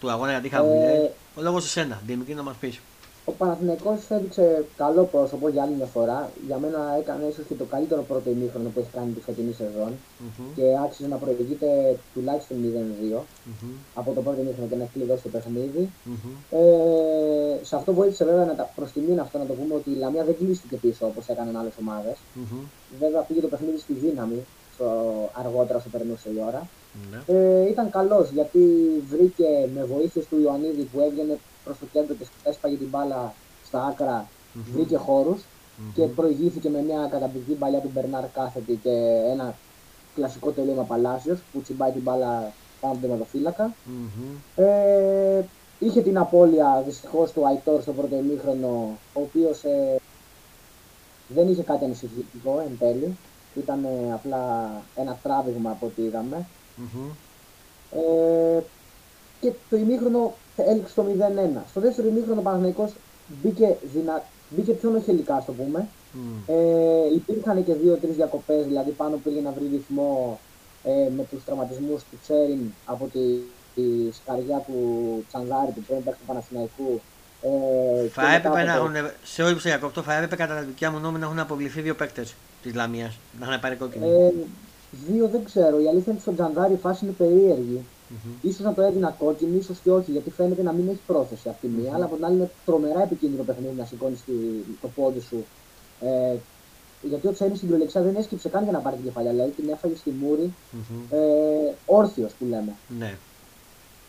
Του 0.00 0.10
αγώνα 0.10 0.30
γιατί 0.30 0.46
είχα 0.46 0.58
Ε, 0.58 0.60
δουλειέ. 0.60 1.10
Ο 1.34 1.42
λόγος 1.42 1.62
σε 1.62 1.68
σένα, 1.68 2.00
Δημητρή, 2.06 2.34
να 2.34 2.42
μας 2.42 2.56
πεις. 2.60 2.80
Ο 3.24 3.32
Παναθηναϊκός 3.32 4.10
έδειξε 4.10 4.64
καλό 4.76 5.04
πρόσωπο 5.04 5.48
για 5.48 5.62
άλλη 5.62 5.74
μια 5.74 5.86
φορά. 5.86 6.30
Για 6.46 6.58
μένα 6.58 6.96
έκανε 7.00 7.24
ίσως 7.24 7.44
και 7.48 7.54
το 7.54 7.64
καλύτερο 7.64 8.02
πρώτο 8.02 8.30
ημίχρονο 8.30 8.68
που 8.68 8.80
έχει 8.80 8.88
κάνει 8.92 9.12
τη 9.12 9.20
φετινή 9.20 9.52
σεζόν 9.52 9.92
και 10.56 10.62
άξιζε 10.84 11.08
να 11.08 11.16
προηγείται 11.16 11.98
τουλάχιστον 12.14 12.56
0-2 13.14 13.20
από 13.94 14.12
το 14.12 14.20
πρώτο 14.22 14.40
ημίχρονο 14.40 14.68
και 14.68 14.76
να 14.76 14.82
έχει 14.82 14.92
κλειδώσει 14.92 15.22
το 15.22 15.28
παιχνίδι. 15.28 15.90
Ε, 16.50 17.64
σε 17.64 17.76
αυτό 17.76 17.92
βοήθησε 17.92 18.24
βέβαια 18.24 18.44
να 18.44 18.54
τα 18.54 18.70
προς 18.76 18.92
τιμήν 18.92 19.20
αυτό 19.20 19.38
να 19.38 19.46
το 19.46 19.52
πούμε 19.52 19.74
ότι 19.74 19.90
η 19.90 19.94
Λαμία 19.94 20.24
δεν 20.24 20.36
κλείστηκε 20.36 20.76
πίσω 20.76 21.06
όπως 21.06 21.28
έκαναν 21.28 21.56
άλλες 21.56 21.72
ομάδες. 21.80 22.16
Βέβαια 23.00 23.20
πήγε 23.20 23.40
το 23.40 23.48
παιχνίδι 23.48 23.78
στη 23.78 23.92
δύναμη 23.92 24.44
στο, 24.74 24.88
αργότερα 25.32 25.78
όσο 25.78 25.88
περνούσε 25.88 26.28
η 26.28 26.38
ώρα. 26.48 26.68
Ναι. 27.10 27.34
Ε, 27.36 27.68
ήταν 27.68 27.90
καλός 27.90 28.30
γιατί 28.30 28.60
βρήκε 29.10 29.68
με 29.74 29.84
βοήθειες 29.84 30.26
του 30.26 30.40
Ιωαννίδη 30.42 30.82
που 30.82 31.00
έβγαινε 31.00 31.38
προς 31.64 31.78
το 31.78 31.86
κέντρο 31.92 32.14
και 32.14 32.26
έσπαγε 32.42 32.76
την 32.76 32.88
μπάλα 32.88 33.34
στα 33.66 33.84
άκρα, 33.84 34.28
βρήκε 34.74 34.96
χώρους 34.96 35.42
και 35.94 36.02
προηγήθηκε 36.02 36.68
με 36.68 36.82
μια 36.82 37.08
καταπληκτική 37.10 37.58
παλιά 37.58 37.78
του 37.78 37.90
Μπερνάρ 37.94 38.24
κάθετη 38.28 38.80
και 38.82 38.90
ένα 39.30 39.54
κλασικό 40.14 40.50
τελείωμα 40.50 40.82
Παλάσιος 40.82 41.40
που 41.52 41.60
τσιμπάει 41.62 41.90
την 41.90 42.00
μπάλα 42.00 42.52
πάνω 42.80 42.92
από 42.92 43.00
τον 43.00 43.00
τερματοφύλακα. 43.00 43.74
Μμμ. 43.84 44.36
Ε, 44.56 45.44
είχε 45.78 46.02
την 46.02 46.18
απώλεια 46.18 46.82
δυστυχώς 46.86 47.32
του 47.32 47.46
Αϊτόρ 47.46 47.82
στο 47.82 47.92
πρώτο 47.92 48.16
ημίχρονο, 48.16 48.98
ο 49.12 49.20
οποίος 49.20 49.64
ε, 49.64 50.00
δεν 51.28 51.48
είχε 51.48 51.62
κάτι 51.62 51.84
ανησυχητικό 51.84 52.62
εν 52.66 52.78
τέλει. 52.78 53.16
Ήταν 53.54 53.84
ε, 53.84 54.12
απλά 54.12 54.70
ένα 54.94 55.18
τράβηγμα 55.22 55.70
από 55.70 55.86
ό,τι 55.86 56.02
είδαμε. 56.02 56.46
Μμμ. 56.76 57.10
Ε, 57.90 58.62
και 59.40 59.52
το 59.70 59.76
ημίχρονο 59.76 60.34
έληξε 60.56 60.94
το 60.94 61.04
0-1. 61.56 61.60
Στο 61.70 61.80
δεύτερο 61.80 62.08
ημίχρονο 62.08 62.40
ο 62.40 62.42
Παναθηναϊκός 62.42 62.92
μπήκε, 63.42 63.76
δυνα... 63.94 64.22
μπήκε 64.50 64.72
πιο 64.72 64.90
νοχελικά, 64.90 65.34
ας 65.34 65.44
το 65.44 65.52
πούμε. 65.52 65.88
Μμ. 66.12 66.20
Ε, 66.46 67.14
υπήρχαν 67.14 67.64
και 67.64 67.74
δύο-τρεις 67.74 68.14
διακοπές, 68.16 68.66
δηλαδή 68.66 68.90
πάνω 68.90 69.16
πήγε 69.24 69.40
να 69.40 69.50
βρει 69.50 69.68
ρυθμό 69.72 70.38
ε, 70.84 70.90
με 71.16 71.24
τους 71.30 71.44
τραυματισμούς 71.44 72.02
του 72.10 72.18
Τσέριν 72.22 72.72
από 72.86 73.04
τη, 73.12 73.20
τη 73.74 74.12
σκαριά 74.14 74.58
του 74.66 74.78
Τσανδάρη, 75.28 75.72
του 75.74 75.82
πρώην 75.86 76.04
παίκτη 76.04 76.18
του 76.20 76.26
Παναθηναϊκού. 76.26 77.00
Ε, 77.42 78.02
και 78.02 78.08
Θα 78.10 78.22
μετά 78.22 78.34
έπρεπε 78.34 78.48
από 78.48 78.66
να 78.88 78.92
το- 78.92 78.98
έχουν. 78.98 79.10
Σε 79.24 79.42
όλη 79.42 79.54
που 79.54 79.60
σε 79.60 79.68
διακόπτω, 79.68 80.02
θα 80.02 80.14
έπρεπε 80.14 80.36
κατά 80.36 80.54
τα 80.54 80.60
δικιά 80.60 80.90
μου 80.90 80.98
νόμη 80.98 81.18
να 81.18 81.26
έχουν 81.26 81.38
αποβληθεί 81.38 81.80
δύο 81.80 81.94
παίκτες 81.94 82.34
της 82.62 82.74
Λαμίας. 82.74 83.18
Να 83.40 83.46
έχουν 83.46 83.60
πάρει 83.60 83.76
κόκκινη. 83.76 84.04
Ε, 84.10 84.32
δύο 85.08 85.28
δεν 85.28 85.44
ξέρω. 85.44 85.80
Η 85.80 85.88
αλήθεια 85.88 85.92
είναι 86.06 86.12
ότι 86.12 86.20
στον 86.20 86.34
Τζανδάρη 86.34 86.72
η 86.72 86.76
φάση 86.76 87.04
είναι 87.04 87.14
περίεργη. 87.18 87.80
Μμμ. 88.12 88.32
Ίσως 88.42 88.60
να 88.64 88.74
το 88.74 88.82
έδινα 88.82 89.14
κόκκινη, 89.18 89.56
ίσως 89.56 89.78
και 89.82 89.90
όχι, 89.90 90.10
γιατί 90.10 90.30
φαίνεται 90.30 90.62
να 90.62 90.72
μην 90.72 90.88
έχει 90.88 91.00
πρόθεση 91.06 91.48
αυτή 91.48 91.66
η 91.66 91.70
μία. 91.78 91.94
Αλλά 91.94 92.04
από 92.04 92.14
την 92.14 92.24
άλλη 92.24 92.34
είναι 92.34 92.50
τρομερά 92.64 93.02
επικίνδυνο 93.02 93.42
παιχνίδι 93.42 93.74
να 93.78 93.84
σηκώνεις 93.84 94.20
το 94.80 94.88
πόδι 94.88 95.20
σου. 95.20 95.44
Ε, 96.00 96.34
γιατί 97.02 97.26
ο 97.26 97.32
Τσέρι 97.32 97.48
στην 97.56 97.60
κυριολεξία 97.68 98.02
δεν 98.02 98.16
έσκυψε 98.16 98.48
καν 98.48 98.62
για 98.62 98.72
να 98.72 98.78
πάρει 98.78 98.96
την 98.96 99.04
κεφαλιά. 99.04 99.30
Δηλαδή 99.30 99.50
την 99.50 99.68
έφαγε 99.68 99.96
στη 99.96 100.10
μούρη 100.10 100.54
Μμμ. 100.72 101.18
ε, 101.18 101.74
όρθιος 101.86 102.32
που 102.32 102.44
λέμε. 102.44 102.72
Ναι. 102.98 103.16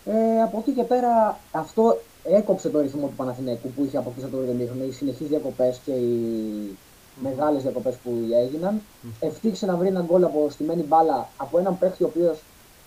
Ε, 0.06 0.42
από 0.42 0.58
εκεί 0.60 0.72
και 0.72 0.84
πέρα 0.84 1.40
αυτό 1.52 2.00
έκοψε 2.24 2.70
το 2.70 2.80
ρυθμό 2.80 3.08
του 3.08 3.14
Παναθηναϊκού 3.16 3.70
που 3.70 3.84
είχε 3.84 3.98
αποκτήσει 3.98 4.28
το 4.28 4.38
ημίχρονο, 4.52 4.84
οι 4.84 4.92
συνεχείς 4.92 5.28
διακοπές 5.28 5.80
και 5.86 5.92
οι 5.92 6.78
μεγάλες 7.24 7.62
διακοπές 7.62 7.96
που 7.96 8.12
έγιναν. 8.44 8.82
Ευτύχησε 9.20 9.66
να 9.66 9.76
βρει 9.76 9.88
έναν 9.88 10.06
γκολ 10.06 10.24
από 10.24 10.48
στημένη 10.50 10.82
μπάλα 10.82 11.30
από 11.38 11.58
έναν 11.60 11.80
παίχτη 11.80 12.04
ο 12.04 12.08
οποίος 12.08 12.40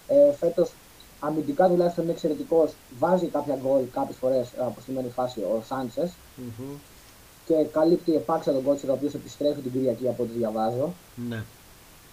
ε, 0.08 0.32
φέτος 0.32 0.72
αμυντικά 1.20 1.68
τουλάχιστον 1.68 2.04
είναι 2.04 2.12
εξαιρετικός, 2.12 2.72
βάζει 2.98 3.26
κάποια 3.26 3.58
γκολ 3.62 3.82
κάποιες 3.92 4.16
φορές 4.16 4.52
από 4.58 4.80
στημένη 4.80 5.08
φάση 5.08 5.40
ο 5.40 5.62
Σάντσες 5.66 6.10
Μμμ. 6.36 6.74
και 7.46 7.54
καλύπτει 7.72 8.14
επάξια 8.14 8.52
τον 8.52 8.62
κότσιρα 8.62 8.92
ο 8.92 8.94
οποίος 8.94 9.14
επιστρέφει 9.14 9.60
την 9.60 9.72
Κυριακή 9.72 10.08
από 10.08 10.22
ό,τι 10.22 10.32
διαβάζω. 10.38 10.92
Ναι. 11.28 11.44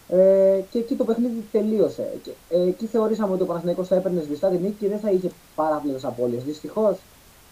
Ε, 0.07 0.61
και 0.71 0.79
εκεί 0.79 0.95
το 0.95 1.03
παιχνίδι 1.03 1.43
τελείωσε. 1.51 2.13
Και, 2.23 2.31
ε, 2.49 2.61
εκεί 2.61 2.85
θεωρήσαμε 2.85 3.33
ότι 3.33 3.43
ο 3.43 3.45
Παναθηναϊκός 3.45 3.87
θα 3.87 3.95
έπαιρνε 3.95 4.21
σβηστά 4.21 4.49
την 4.49 4.59
νίκη 4.61 4.75
και 4.79 4.87
δεν 4.87 4.99
θα 4.99 5.11
είχε 5.11 5.31
παράπλευρες 5.55 6.05
απώλειες. 6.05 6.43
Δυστυχώς, 6.43 6.97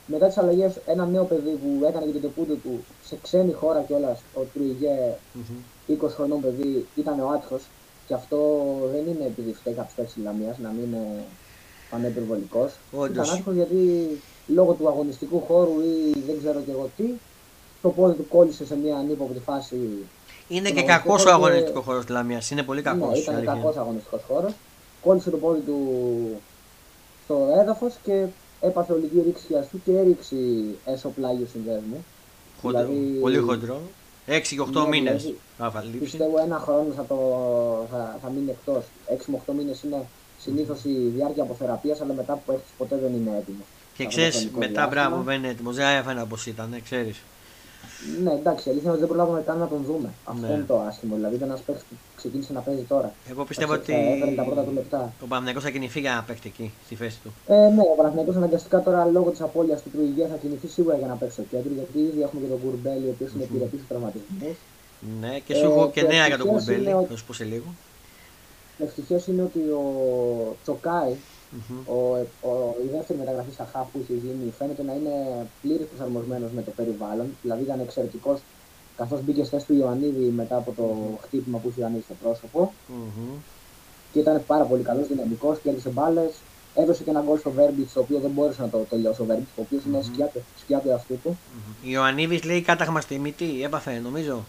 μετά 0.05 0.27
τις 0.27 0.37
αλλαγές, 0.37 0.79
ένα 0.85 1.05
νέο 1.05 1.23
παιδί 1.23 1.49
που 1.49 1.85
έκανε 1.85 2.05
και 2.05 2.11
το 2.11 2.19
τεπούντο 2.19 2.53
του 2.53 2.83
σε 3.05 3.17
ξένη 3.21 3.51
χώρα 3.51 3.81
κιόλας, 3.81 4.21
ο 4.33 4.41
Τρουιγέ, 4.53 5.15
Μμμ. 5.33 5.97
20 6.03 6.13
χρονών 6.15 6.41
παιδί, 6.41 6.87
ήταν 6.95 7.19
ο 7.19 7.27
Άτυχος. 7.27 7.61
Και 8.11 8.17
αυτό 8.17 8.37
δεν 8.91 9.01
είναι 9.13 9.25
επειδή 9.25 9.53
φταίει 9.53 9.73
κάποιος 9.73 9.93
παίκτη 9.95 10.13
τη 10.13 10.21
Λαμία, 10.21 10.55
να 10.63 10.69
μην 10.69 10.83
είναι 10.83 11.23
πανεπιβολικός. 11.89 12.71
Όντως. 12.91 13.25
Ήταν 13.27 13.29
άτυχο 13.35 13.51
γιατί 13.51 14.09
λόγω 14.47 14.73
του 14.73 14.87
αγωνιστικού 14.87 15.39
χώρου 15.47 15.71
ή 15.81 16.19
δεν 16.27 16.37
ξέρω 16.39 16.59
και 16.65 16.71
εγώ 16.71 16.89
τι, 16.97 17.03
το 17.81 17.89
πόδι 17.89 18.13
του 18.13 18.27
κόλλησε 18.27 18.65
σε 18.65 18.75
μια 18.75 18.95
ανύποπτη 18.95 19.39
φάση 19.39 19.75
Είναι 20.47 20.67
Τον 20.69 20.75
και 20.75 20.79
αγωνιστικό 20.81 20.85
κακός 20.87 21.25
ο 21.25 21.29
χώρο 21.29 21.37
και- 21.39 21.45
αγωνιστικός 21.45 21.83
χώρος 21.83 22.05
της 22.05 22.13
Λαμίας. 22.15 22.49
Είναι 22.51 22.63
πολύ 22.63 22.81
κακός. 22.81 23.09
ναι, 23.09 23.17
ήταν 23.17 23.45
κακός 23.45 23.77
αγωνιστικός 23.77 24.21
χώρος. 24.27 24.53
Κόλλησε 25.01 25.29
το 25.29 25.37
πόδι 25.37 25.59
του 25.59 25.77
στο 27.23 27.47
έδαφος 27.61 27.93
και 28.03 28.25
έπαθε 28.61 28.93
ολική 28.93 29.21
ρήξη 29.25 29.45
χιαστού 29.47 29.81
και 29.85 29.91
έριξε 29.97 30.35
έσω 30.85 31.09
πλάγιο 31.09 31.47
συνδέσμου. 31.51 32.05
δηλαδή- 32.61 33.17
Πολύ 33.21 33.37
χοντρό. 33.37 33.81
6 34.27 34.41
και 34.41 34.61
8 34.61 34.71
Ναι, 34.71 34.87
μήνες 34.87 35.21
δηλαδή, 35.21 35.71
θα 35.73 35.81
λείψει. 35.83 35.97
Πιστεύω 35.97 36.39
ένα 36.41 36.59
χρόνο 36.59 36.93
θα, 36.95 37.05
το, 37.05 37.17
θα, 37.91 38.19
θα 38.21 38.29
μείνει 38.29 38.49
εκτός. 38.51 38.83
6 39.17 39.17
με 39.25 39.39
8 39.47 39.53
μήνες 39.57 39.83
είναι 39.83 40.05
συνήθως 40.39 40.83
η 40.83 41.11
διάρκεια 41.15 41.43
αποθεραπείας, 41.43 42.01
αλλά 42.01 42.13
μετά 42.13 42.41
που 42.45 42.51
έχει 42.51 42.61
ποτέ 42.77 42.95
δεν 43.01 43.13
είναι 43.13 43.37
έτοιμος. 43.37 43.65
Και 43.97 44.05
Αυτό 44.05 44.21
το 44.21 44.27
ξέρει, 44.27 44.31
χρονικό 44.31 44.57
μετά 44.59 44.71
διάστημα. 44.71 44.87
μπράβο, 45.07 45.23
δεν 45.23 45.37
είναι 45.37 45.47
έτοιμος. 45.47 45.75
Δεν 45.75 45.95
έφανε 45.95 46.21
όπω 46.21 46.35
ήταν, 46.45 46.81
ξέρεις. 46.83 47.17
Ναι, 48.23 48.31
εντάξει, 48.31 48.63
η 48.67 48.71
αλήθεια 48.71 48.87
είναι 48.89 48.97
ότι 48.97 48.99
δεν 49.05 49.07
προλάβαμε 49.15 49.41
καν 49.41 49.57
να 49.57 49.67
τον 49.67 49.81
δούμε. 49.89 50.09
Αυτό 50.31 50.47
Ναι. 50.47 50.53
είναι 50.53 50.63
το 50.71 50.79
άσχημο. 50.79 51.15
Δηλαδή 51.15 51.35
ήταν 51.35 51.47
ένας 51.49 51.61
παίκτης 51.61 51.83
που 51.89 51.95
ξεκίνησε 52.15 52.53
να 52.53 52.59
παίζει 52.61 52.83
τώρα. 52.93 53.09
Εγώ 53.31 53.43
πιστεύω 53.45 53.71
Θα- 53.73 53.79
ότι 53.79 53.91
θα 53.91 53.97
Έφερε 53.97 54.31
τα 54.39 54.43
πρώτα 54.43 54.61
του 54.63 54.71
λεπτά. 54.79 55.13
ο 55.23 55.25
Παναγενικό 55.31 55.59
θα 55.65 55.69
κινηθεί 55.69 55.99
για 55.99 56.13
να 56.17 56.21
παίξει 56.23 56.47
εκεί, 56.53 56.73
στη 56.85 56.95
θέση 56.95 57.17
του. 57.23 57.29
Ε, 57.47 57.55
ναι, 57.75 57.81
ο 57.93 57.95
Παναθηναϊκός 57.99 58.35
αναγκαστικά 58.35 58.81
τώρα 58.83 59.05
λόγω 59.05 59.29
της 59.29 59.41
απώλειας 59.41 59.81
του 59.83 59.89
Τρουιγέ 59.93 60.25
θα 60.27 60.35
κινηθεί 60.35 60.67
σίγουρα 60.67 60.95
για 60.97 61.07
να 61.07 61.15
παίξει 61.15 61.33
στο 61.33 61.43
κέντρο. 61.51 61.71
Γιατί 61.73 61.97
ήδη 62.09 62.21
έχουμε 62.21 62.41
και 62.41 62.47
τον 62.53 62.59
Κουρμπέλη, 62.63 63.05
ο 63.07 63.11
οποίος 63.15 63.31
είναι 63.33 63.43
επιρρεπής 63.43 63.77
στους 63.79 63.87
τραυματισμού. 63.91 64.55
Ναι, 65.21 65.39
και 65.45 65.53
Ε, 65.53 65.55
σου 65.57 65.65
έχω 65.65 65.89
και 65.93 66.01
και 66.01 66.07
νέα 66.07 66.27
για 66.27 66.37
τον 66.37 66.47
ευτυχώς 66.47 66.63
Κουρμπέλη, 66.65 66.85
είναι 66.89 66.95
ότι- 66.95 67.09
θα 67.11 67.15
σου 67.17 67.25
πω 67.25 67.33
σε 67.33 67.43
λίγο. 67.43 67.69
Ευτυχώ 68.85 69.17
είναι 69.31 69.41
ότι 69.41 69.59
ο 69.59 69.83
Τσοκάη, 70.63 71.13
Μμμ. 71.51 71.77
ο, 71.95 71.97
ο, 72.49 72.51
η 72.85 72.87
δεύτερη 72.95 73.19
μεταγραφή 73.19 73.51
στα 73.51 73.69
χαφ 73.71 73.87
που 73.91 73.99
είχε 74.01 74.13
γίνει, 74.13 74.53
φαίνεται 74.57 74.83
να 74.83 74.93
είναι 74.93 75.13
πλήρω 75.61 75.83
προσαρμοσμένος 75.83 76.51
με 76.51 76.61
το 76.61 76.71
περιβάλλον. 76.71 77.27
Δηλαδή 77.41 77.63
ήταν 77.63 77.79
εξαιρετικός 77.79 78.39
καθώς 78.97 79.21
μπήκε 79.23 79.41
στη 79.43 79.49
θέση 79.55 79.65
του 79.65 79.75
Ιωαννίδη 79.75 80.25
μετά 80.41 80.55
από 80.57 80.71
το 80.77 81.17
χτύπημα 81.23 81.57
που 81.57 81.67
είχε 81.69 81.79
ο 81.79 81.81
Ιωαννίδη 81.81 82.03
στο 82.03 82.13
πρόσωπο. 82.23 82.73
Μμμ. 82.87 83.35
Και 84.13 84.19
ήταν 84.19 84.43
πάρα 84.47 84.63
πολύ 84.63 84.83
καλός, 84.83 85.07
δυναμικός, 85.07 85.59
κέρδισε 85.63 85.89
μπάλες. 85.89 86.31
Έδωσε 86.75 87.03
και 87.03 87.09
ένα 87.09 87.21
γκολ 87.21 87.37
στο 87.39 87.51
Βέρμπιτς, 87.51 87.93
το 87.93 87.99
οποίο 87.99 88.19
δεν 88.19 88.29
μπόρεσε 88.31 88.61
να 88.61 88.69
το 88.69 88.77
τελειώσει 88.77 89.21
ο 89.21 89.25
Βέρμπιτς, 89.25 89.49
ο 89.57 89.61
οποίος 89.61 89.83
είναι 89.85 90.01
σκιά, 90.01 90.25
του- 90.25 90.41
σκιά 90.59 90.79
του 90.79 90.89
εαυτού 90.89 91.19
του. 91.23 91.37
Μμμ. 91.83 91.91
Ιωαννίδης 91.91 92.43
λέει 92.43 92.61
κάταγμα 92.61 93.01
στη 93.01 93.19
μύτη, 93.19 93.63
έπαθε 93.63 93.99
νομίζω. 94.03 94.43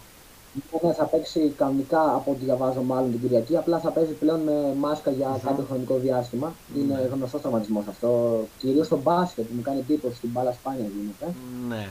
Ναι, 0.81 0.93
θα 0.93 1.03
παίξει 1.05 1.53
κανονικά 1.57 2.13
από 2.15 2.31
ό,τι 2.31 2.43
διαβάζω 2.43 2.81
μάλλον 2.81 3.11
την 3.11 3.21
Κυριακή. 3.21 3.57
Απλά 3.57 3.79
θα 3.79 3.89
παίζει 3.91 4.11
πλέον 4.13 4.39
με 4.39 4.73
μάσκα 4.79 5.11
για 5.11 5.39
κάποιο 5.43 5.63
χρονικό 5.67 5.95
διάστημα. 5.95 6.53
Είναι 6.77 7.09
γνωστός 7.13 7.41
τραυματισμός 7.41 7.83
αυτό. 7.87 8.39
Κυρίως 8.59 8.85
στο 8.85 8.97
μπάσκετ 8.97 9.45
που 9.45 9.53
μου 9.55 9.61
κάνει 9.61 9.79
εντύπωση 9.79 10.15
στην 10.15 10.29
μπάλα 10.29 10.51
σπάνια 10.51 10.85
γίνεται. 10.97 11.33
Ναι. 11.67 11.87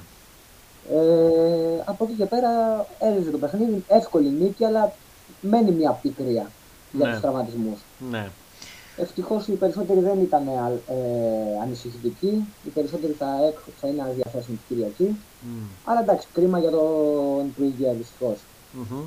Ε, 0.90 1.82
από 1.84 2.04
εκεί 2.04 2.12
και 2.12 2.24
πέρα 2.26 2.50
έριζε 2.98 3.30
το 3.30 3.38
παιχνίδι. 3.38 3.84
Εύκολη 3.88 4.28
νίκη, 4.28 4.64
αλλά 4.64 4.92
μένει 5.40 5.70
μια 5.70 5.90
πικρία 6.02 6.46
για 6.92 7.06
Ναι. 7.06 7.12
τους 7.12 7.20
τραυματισμούς. 7.20 7.78
Ναι. 8.10 8.28
Ευτυχώς 8.96 9.46
οι 9.48 9.52
περισσότεροι 9.52 10.00
δεν 10.00 10.20
ήταν 10.20 10.42
ε, 10.48 10.92
ανησυχητικοί. 11.62 12.46
Οι 12.64 12.68
περισσότεροι 12.68 13.12
θα, 13.12 13.26
έκ- 13.46 13.74
θα 13.80 13.88
είναι 13.88 14.12
διαθέσιμοι 14.14 14.58
την 14.68 14.76
Κυριακή. 14.76 15.16
Μμ. 15.40 15.64
Αλλά 15.84 16.00
εντάξει, 16.00 16.26
κρίμα 16.32 16.58
για 16.58 16.70
τον 16.70 17.52
Τουίγκερ 17.56 17.94
δυστυχώς. 17.94 18.38
Μμμ. 18.72 19.04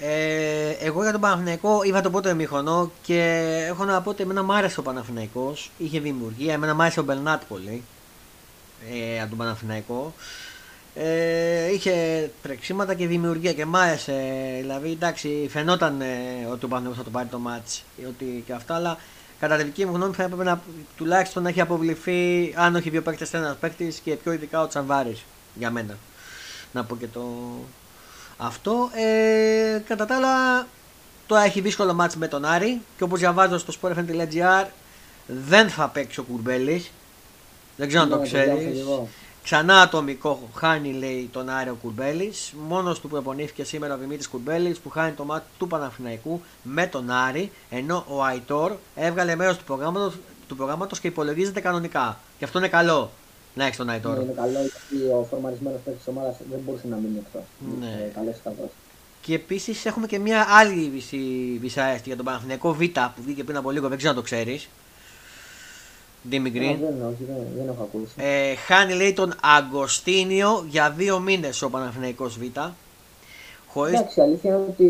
Ε, 0.00 0.70
εγώ 0.70 1.02
για 1.02 1.12
τον 1.12 1.20
Παναθηναϊκό 1.20 1.82
είδα 1.82 2.00
το 2.00 2.10
πρώτο 2.10 2.28
εμίχρονο 2.28 2.90
και 3.02 3.44
έχω 3.68 3.84
να 3.84 4.02
πω 4.02 4.10
ότι 4.10 4.22
εμένα 4.22 4.42
μου 4.42 4.52
άρεσε 4.54 4.80
ο 4.80 4.82
Παναθηναϊκός. 4.82 5.70
Είχε 5.78 6.00
δημιουργία, 6.00 6.52
εμένα 6.52 6.74
μου 6.74 6.82
άρεσε 6.82 7.00
ο 7.00 7.02
Μπερνάτ 7.02 7.42
πολύ 7.48 7.82
ε, 8.92 9.20
από 9.20 9.28
τον 9.28 9.38
Παναθηναϊκό. 9.38 10.14
Ε, 10.94 11.72
είχε 11.72 12.30
τρεξίματα 12.42 12.94
και 12.94 13.06
δημιουργία 13.06 13.52
και 13.52 13.64
μ' 13.64 13.76
άρεσε. 13.76 14.22
Δηλαδή, 14.60 14.90
εντάξει, 14.90 15.46
φαινόταν 15.50 16.00
ε, 16.00 16.46
ότι 16.50 16.64
ο 16.64 16.68
Παναθηναϊκός 16.68 16.96
θα 16.96 17.04
το 17.04 17.10
πάρει 17.10 17.28
το 17.28 17.38
μάτς 17.38 17.82
ότι 18.08 18.42
και 18.46 18.52
αυτά, 18.52 18.74
αλλά 18.74 18.98
κατά 19.38 19.56
τη 19.56 19.62
δική 19.62 19.86
μου 19.86 19.94
γνώμη 19.94 20.14
θα 20.14 20.22
έπρεπε 20.22 20.44
να, 20.44 20.62
τουλάχιστον 20.96 21.42
να 21.42 21.48
έχει 21.48 21.60
αποβληθεί, 21.60 22.52
αν 22.56 22.76
όχι 22.76 22.90
δύο 22.90 23.02
παίκτες, 23.02 23.34
ένας 23.34 23.56
παίκτης 23.56 23.98
και 23.98 24.14
πιο 24.14 24.32
ειδικά 24.32 24.62
ο 24.62 24.66
Τσανβάρης 24.66 25.24
για 25.54 25.70
μένα. 25.70 25.98
Να 26.72 26.84
πω 26.84 26.96
και 26.96 27.06
το, 27.06 27.24
αυτό. 28.38 28.90
Ε, 28.94 29.78
κατά 29.86 30.06
τα 30.06 30.16
άλλα, 30.16 30.66
τώρα 31.26 31.42
έχει 31.42 31.60
δύσκολο 31.60 31.94
μάτς 31.94 32.16
με 32.16 32.28
τον 32.28 32.44
Άρη 32.44 32.80
και 32.96 33.04
όπως 33.04 33.18
διαβάζω 33.18 33.58
στο 33.58 33.72
sportfm.gr 33.80 34.66
δεν 35.26 35.68
θα 35.68 35.88
παίξει 35.88 36.20
ο 36.20 36.22
Κουρμπέλης. 36.22 36.90
Δεν 37.76 37.88
ξέρω 37.88 38.02
αν 38.02 38.08
το 38.08 38.16
Ναι, 38.16 38.22
το 38.22 38.28
διάβασα 38.28 38.54
ξέρεις. 38.56 38.74
και 38.74 38.80
εγώ. 38.80 39.08
Ξανά 39.42 39.80
ατομικό 39.80 40.48
χάνει 40.54 40.92
λέει 40.92 41.28
τον 41.32 41.48
Άρη 41.48 41.70
ο 41.70 41.76
Κουρμπέλης. 41.82 42.52
Μόνος 42.68 43.00
του 43.00 43.08
προπονήθηκε 43.08 43.64
σήμερα 43.64 43.94
ο 43.94 43.98
Δημήτρης 43.98 44.28
Κουρμπέλης 44.28 44.78
που 44.78 44.90
χάνει 44.90 45.12
το 45.12 45.24
μάτι 45.24 45.46
του 45.58 45.66
Παναθηναϊκού 45.66 46.42
με 46.62 46.86
τον 46.86 47.10
Άρη 47.10 47.52
ενώ 47.70 48.04
ο 48.08 48.24
Αϊτόρ 48.24 48.72
έβγαλε 48.94 49.34
μέρος 49.36 49.56
του 49.56 49.64
προγράμματος, 49.64 50.14
του 50.48 50.56
προγράμματος 50.56 51.00
και 51.00 51.06
υπολογίζεται 51.08 51.60
κανονικά. 51.60 52.18
Και 52.38 52.44
αυτό 52.44 52.58
είναι 52.58 52.68
καλό 52.68 53.10
να 53.56 53.64
έχεις 53.64 53.76
τον 53.76 53.88
Αϊτόρ. 53.88 54.16
Ναι, 54.16 54.22
είναι 54.22 54.32
καλό 54.32 54.58
γιατί 54.60 55.04
ο 55.12 55.26
φορμαρισμένος 55.30 55.80
παίκτης 55.84 56.04
της 56.04 56.14
ομάδας 56.14 56.34
δεν 56.50 56.58
μπορούσε 56.64 56.86
να 56.88 56.96
μείνει 56.96 57.18
εκτός. 57.26 57.42
Ναι. 57.80 57.86
Ε, 58.04 58.10
Καλό 58.14 58.34
καθώ. 58.44 58.70
Και 59.20 59.34
επίσης 59.34 59.84
έχουμε 59.86 60.06
και 60.06 60.18
μια 60.18 60.46
άλλη 60.48 60.90
βυση- 60.92 61.58
δυσαρέσκεια 61.60 62.02
για 62.06 62.16
τον 62.16 62.24
Παναθηναϊκό 62.24 62.72
Β 62.74 62.78
που 62.80 63.22
βγήκε 63.24 63.44
πριν 63.44 63.56
από 63.56 63.70
λίγο, 63.70 63.88
δεν 63.88 63.96
ξέρω 63.96 64.12
αν 64.12 64.16
το 64.18 64.22
ξέρεις. 64.24 64.68
Ντίμι 66.28 66.50
Γκριν. 66.50 66.78
Δεν, 66.80 67.04
όχι, 67.06 67.24
δεν, 67.26 67.36
δεν 67.56 67.68
έχω 67.68 67.82
ακούσει. 67.82 68.12
Ε, 68.16 68.54
χάνει 68.54 68.92
λέει 68.94 69.12
τον 69.12 69.34
Αγκοστίνιο 69.42 70.66
για 70.68 70.90
δύο 70.90 71.18
μήνες 71.20 71.62
ο 71.62 71.70
Παναθηναϊκός 71.70 72.38
Β. 72.38 72.42
Χωρίς... 73.68 73.98
Εντάξει, 73.98 74.20
η 74.20 74.22
αλήθεια 74.22 74.50
είναι 74.54 74.64
ότι 74.68 74.88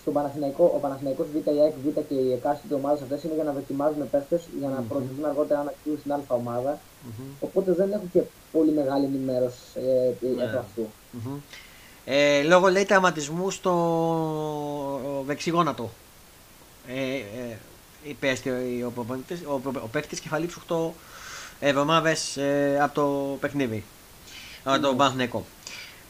στον 0.00 0.12
Παναθηναϊκό, 0.12 0.72
ο 0.76 0.78
Παναθηναϊκός 0.78 1.26
Β, 1.32 1.36
η 1.36 1.60
ΑΕΚ 1.62 1.72
Β 1.84 1.98
και 2.08 2.14
οι 2.14 2.32
εκάστοτε 2.32 2.74
ομάδε 2.74 3.02
αυτές 3.02 3.22
είναι 3.22 3.34
για 3.34 3.44
να 3.44 3.52
δοκιμάζουν 3.52 4.10
παίχτε 4.10 4.40
για 4.58 4.68
να 4.68 4.76
Μμμ. 4.80 4.88
προωθηθούν 4.88 5.24
αργότερα 5.24 5.60
αν 5.60 5.68
ακτιβούν 5.68 5.98
στην 5.98 6.12
Α 6.12 6.20
ομάδα. 6.28 6.78
Μμμ. 7.04 7.24
Οπότε 7.40 7.72
δεν 7.72 7.92
έχω 7.92 8.04
και 8.12 8.20
πολύ 8.52 8.70
μεγάλη 8.72 9.04
ενημέρωση 9.04 9.56
ε, 9.74 10.08
επί 10.08 10.26
Ναι. 10.26 10.42
επ' 10.44 10.56
αυτού. 10.58 10.86
Μμμ. 11.10 11.36
Ε, 12.04 12.42
λόγω 12.42 12.68
λέει 12.68 12.84
τραυματισμού 12.84 13.50
στο 13.50 13.72
δεξιγόνατο. 15.26 15.90
Ε, 16.88 17.14
ε, 17.14 17.56
υπέστη 18.04 18.50
ο, 18.50 18.56
ο, 18.86 18.90
προπονητής- 18.90 19.46
ο, 19.46 19.58
προ- 19.58 19.82
ο 19.82 19.88
παίκτης 19.92 20.20
και 20.20 20.28
θα 20.28 20.38
λείψει 20.38 20.58
8 20.68 20.90
εβδομάδες 21.60 22.36
ε, 22.36 22.78
από 22.80 22.94
το 22.94 23.36
παιχνίδι. 23.40 23.84
Από 24.64 24.80
τον 24.80 24.90
Ναι. 24.90 24.96
Παναθηναϊκό. 24.96 25.44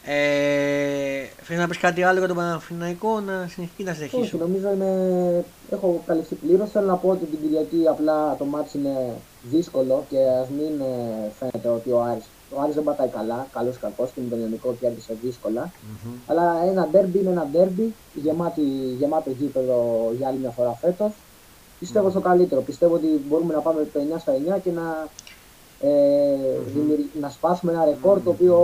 Ε, 0.05 1.25
θέλεις 1.43 1.61
να 1.61 1.67
πεις 1.67 1.77
κάτι 1.77 2.03
άλλο 2.03 2.17
για 2.19 2.27
τον 2.27 2.37
Παναθηναϊκό 2.37 3.19
να 3.19 3.47
συνεχίσει 3.51 3.83
να 3.83 3.91
Όχι, 3.91 3.99
συνεχίσω; 4.09 4.37
νομίζω 4.37 4.71
είναι... 4.73 5.45
έχω 5.71 6.03
καλυφθεί 6.05 6.35
πλήρως. 6.35 6.69
Θέλω 6.71 6.85
να 6.87 6.95
πω 6.95 7.09
ότι 7.09 7.25
την 7.25 7.39
Κυριακή 7.41 7.87
απλά 7.89 8.35
το 8.37 8.45
μάτς 8.45 8.73
είναι 8.73 9.15
δύσκολο 9.51 10.05
και 10.09 10.17
ας 10.41 10.47
μην 10.57 10.81
ε, 10.81 11.31
φαίνεται 11.39 11.67
ότι 11.69 11.91
ο 11.91 12.01
Άρης, 12.01 12.23
ο 12.55 12.61
Άρης 12.61 12.75
δεν 12.75 12.83
πατάει 12.83 13.07
καλά, 13.07 13.47
καλός 13.53 13.75
ή 13.75 13.79
κακός 13.79 14.09
και 14.15 14.21
με 14.21 14.29
τον 14.29 14.39
Ιωνικό 14.39 14.75
κέρδισε 14.79 15.13
δύσκολα. 15.23 15.71
Μμμ. 16.05 16.13
Αλλά 16.27 16.63
ένα 16.65 16.87
ντέρμπι 16.91 17.19
είναι 17.19 17.29
ένα 17.29 17.47
ντέρμπι, 17.51 17.93
γεμάτη, 18.13 18.61
γεμάτο 18.99 19.29
γήπεδο 19.29 20.09
για 20.17 20.27
άλλη 20.27 20.37
μια 20.37 20.49
φορά 20.49 20.77
φέτος. 20.81 21.11
Πιστεύω 21.79 22.09
στο 22.09 22.19
καλύτερο. 22.19 22.61
Πιστεύω 22.61 22.93
ότι 22.95 23.07
μπορούμε 23.27 23.53
να 23.53 23.59
πάμε 23.59 23.87
το 23.93 23.99
9 23.99 24.19
στα 24.19 24.31
9 24.33 24.59
και 24.63 24.71
να, 24.71 25.07
ε, 25.81 25.89
δημιουργ- 26.73 27.15
να 27.21 27.29
σπάσουμε 27.29 27.71
ένα 27.71 27.85
ρεκόρ 27.85 28.21
το 28.23 28.29
οποίο 28.29 28.57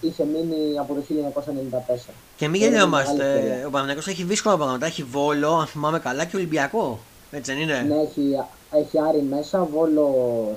είχε 0.00 0.24
μείνει 0.24 0.78
από 0.78 0.94
το 0.94 1.00
1994. 1.00 2.12
Και 2.36 2.48
μην 2.48 2.60
Είναι 2.62 2.70
μεγάλη 2.70 2.84
γελιόμαστε. 2.84 3.32
ευκαιρία. 3.32 3.66
Ο 3.66 3.70
Παναθηναϊκός 3.70 4.06
έχει 4.06 4.22
δύσκολα 4.24 4.56
πράγματα. 4.56 4.86
Έχει 4.86 5.02
Βόλο, 5.02 5.54
αν 5.54 5.66
θυμάμαι 5.66 5.98
καλά, 5.98 6.24
και 6.24 6.36
Ολυμπιακό. 6.36 6.98
Έτσι 7.30 7.52
δεν 7.52 7.60
είναι; 7.62 7.84
Ναι, 7.88 7.94
έχει, 7.94 8.42
έχει 8.70 8.98
Άρη 9.08 9.22
μέσα, 9.22 9.64
Βόλο 9.72 10.06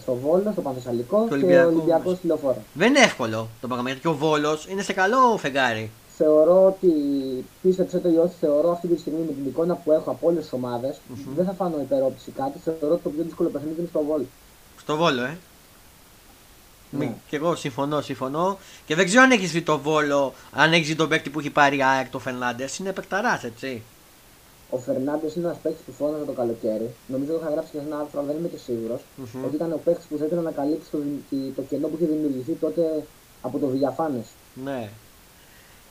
στο 0.01 0.13
Βόλο, 0.15 0.49
στο 0.51 0.61
Πανθεσσαλικό 0.61 1.25
και 1.27 1.33
Ολυμπιακός 1.33 1.73
Ολυμπιακός 1.73 2.03
μέσα. 2.05 2.15
στη 2.17 2.27
Λεωφόρο. 2.27 2.57
Δεν 2.73 2.87
είναι 2.87 2.99
εύκολο 2.99 3.47
το 3.61 3.67
πράγμα 3.67 3.85
γιατί 3.85 4.01
και 4.01 4.07
ο 4.07 4.13
Βόλος 4.15 4.67
είναι 4.67 4.81
σε 4.81 4.93
καλό 4.93 5.37
φεγγάρι. 5.37 5.91
Θεωρώ 6.17 6.65
ότι, 6.65 6.91
πίστεψε 7.61 7.99
το 7.99 8.09
ή 8.09 8.17
όχι, 8.17 8.33
θεωρώ 8.39 8.71
αυτή 8.71 8.87
τη 8.87 8.99
στιγμή 8.99 9.19
με 9.27 9.31
την 9.33 9.45
εικόνα 9.45 9.75
που 9.75 9.91
έχω 9.91 10.09
από 10.11 10.27
όλες 10.27 10.41
τις 10.43 10.53
ομάδες, 10.53 10.95
Μμμ. 11.07 11.35
δεν 11.35 11.45
θα 11.45 11.51
φάνω 11.53 11.77
υπερόπτωση 11.81 12.31
κάτι. 12.31 12.59
Θεωρώ 12.63 12.93
ότι 12.93 13.03
το 13.03 13.09
πιο 13.09 13.23
δύσκολο 13.23 13.49
παιχνίδι 13.49 13.75
είναι 13.79 13.87
στο 13.89 14.03
Βόλο. 14.07 14.25
Στο 14.79 14.95
Βόλο, 14.95 15.21
ε. 15.23 15.37
Ναι. 16.93 17.05
Μη- 17.05 17.15
Και 17.29 17.35
εγώ 17.35 17.55
συμφωνώ, 17.55 18.01
συμφωνώ. 18.01 18.57
Και 18.85 18.95
δεν 18.95 19.05
ξέρω 19.05 19.21
αν 19.23 19.31
έχεις 19.31 19.51
δει 19.51 19.61
το 19.61 19.79
Βόλο, 19.79 20.33
αν 20.51 20.73
έχεις 20.73 20.87
δει 20.87 20.95
τον 20.95 21.09
παίκτη 21.09 21.29
που 21.29 21.39
έχει 21.39 21.49
πάρει 21.49 21.77
η 21.77 21.83
ΑΕΚ, 21.83 22.09
το 22.09 22.19
Φερνάντες. 22.19 22.77
Είναι 22.77 22.91
παικταρά, 22.93 23.41
έτσι. 23.43 23.81
Ο 24.75 24.77
Φερνάντες 24.77 25.35
είναι 25.35 25.45
ένας 25.45 25.57
παίκτης 25.63 25.81
που 25.85 25.91
φώναζε 25.91 26.25
το 26.25 26.31
καλοκαίρι. 26.31 26.89
Νομίζω 27.13 27.33
ότι 27.33 27.41
είχα 27.43 27.51
γράψει 27.53 27.71
και 27.71 27.77
σε 27.77 27.85
ένα 27.85 27.97
άρθρο, 27.99 28.19
αλλά 28.19 28.27
δεν 28.29 28.37
είμαι 28.39 28.47
και 28.53 28.57
σίγουρος. 28.67 29.01
Μμμ. 29.15 29.45
Ότι 29.45 29.55
ήταν 29.55 29.71
ο 29.71 29.79
παίκτης 29.85 30.05
που 30.09 30.17
θα 30.17 30.25
ήθελε 30.25 30.41
να 30.41 30.51
καλύψει 30.51 30.89
το, 30.91 30.97
τη- 31.29 31.51
το 31.57 31.61
κενό 31.69 31.87
που 31.87 31.95
είχε 31.99 32.05
δημιουργηθεί 32.13 32.51
τότε 32.65 32.81
από 33.41 33.57
το 33.59 33.67
Βηγιαφάνε. 33.67 34.21
Ναι. 34.67 34.89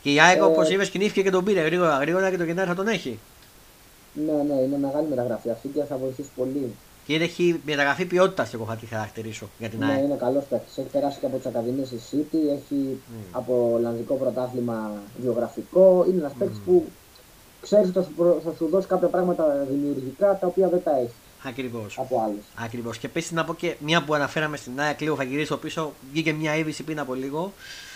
Και 0.03 0.13
η 0.13 0.21
ΑΕΚ, 0.21 0.37
Ε, 0.39 0.41
όπω 0.41 0.63
είπες, 0.73 0.91
κινήθηκε 0.91 1.23
και 1.23 1.31
τον 1.31 1.45
πήρε 1.45 1.61
γρήγορα, 1.61 1.97
γρήγορα 1.97 2.31
και 2.31 2.37
το 2.37 2.45
Γενάρη 2.45 2.69
θα 2.69 2.75
τον 2.75 2.89
έχει. 2.89 3.19
Ναι, 4.27 4.33
ναι, 4.49 4.61
είναι 4.63 4.79
μεγάλη 4.79 5.07
μεταγραφή 5.09 5.51
αυτή 5.51 5.69
και 5.69 5.83
θα 5.83 5.97
βοηθήσει 5.97 6.29
πολύ. 6.37 6.75
Και 7.07 7.15
έχει 7.15 7.61
μεταγραφή 7.67 8.05
ποιότητας, 8.05 8.55
εγώ 8.55 8.65
θα 8.65 8.77
τη 8.77 8.87
χαρακτηρίσω 8.87 9.49
για 9.59 9.69
την 9.69 9.79
Ναι, 9.79 9.85
ΑΕΚ. 9.87 10.05
είναι 10.05 10.15
καλός 10.15 10.45
παίκτης. 10.45 10.79
Έχει 10.79 10.89
περάσει 10.89 11.19
και 11.21 11.27
από 11.27 11.37
τις 11.37 11.47
Ακαδημίες 11.47 11.89
της 11.89 12.03
City, 12.13 12.37
έχει 12.59 13.01
από 13.33 13.71
Ολλανδικό 13.75 14.15
πρωτάθλημα 14.15 14.93
βιογραφικό. 15.23 16.05
Είναι 16.09 16.19
ένας 16.19 16.33
παίκτης 16.39 16.59
που 16.67 16.85
ξέρεις 17.61 17.89
ότι 17.89 17.99
θα 17.99 18.03
σου, 18.03 18.11
προ- 18.17 18.41
θα 18.45 18.53
σου 18.57 18.69
δώσει 18.69 18.87
κάποια 18.87 19.09
πράγματα 19.09 19.67
δημιουργικά 19.71 20.39
τα 20.39 20.47
οποία 20.47 20.69
δεν 20.69 20.83
τα 20.83 20.91
έχεις 20.99 21.13
Ακριβώς. 21.45 21.99
από 21.99 22.23
άλλου. 22.27 22.43
Ακριβώς. 22.55 22.99
Και 22.99 23.07
επίση 23.07 23.35
να 23.35 23.45
πω 23.45 23.55
και 23.55 23.75
μια 23.79 24.03
που 24.05 24.15
αναφέραμε 24.15 24.57
στην 24.57 24.81
ΑΕΚ, 24.81 25.01
λίγο 25.01 25.17
θα 25.17 25.23
γυρίσω 25.23 25.57
πίσω. 25.57 25.93
Βγήκε 26.13 26.33
μια 26.33 26.57
είδηση 26.57 26.83
πριν 26.83 26.99
από 27.01 27.15
λίγο. 27.15 27.53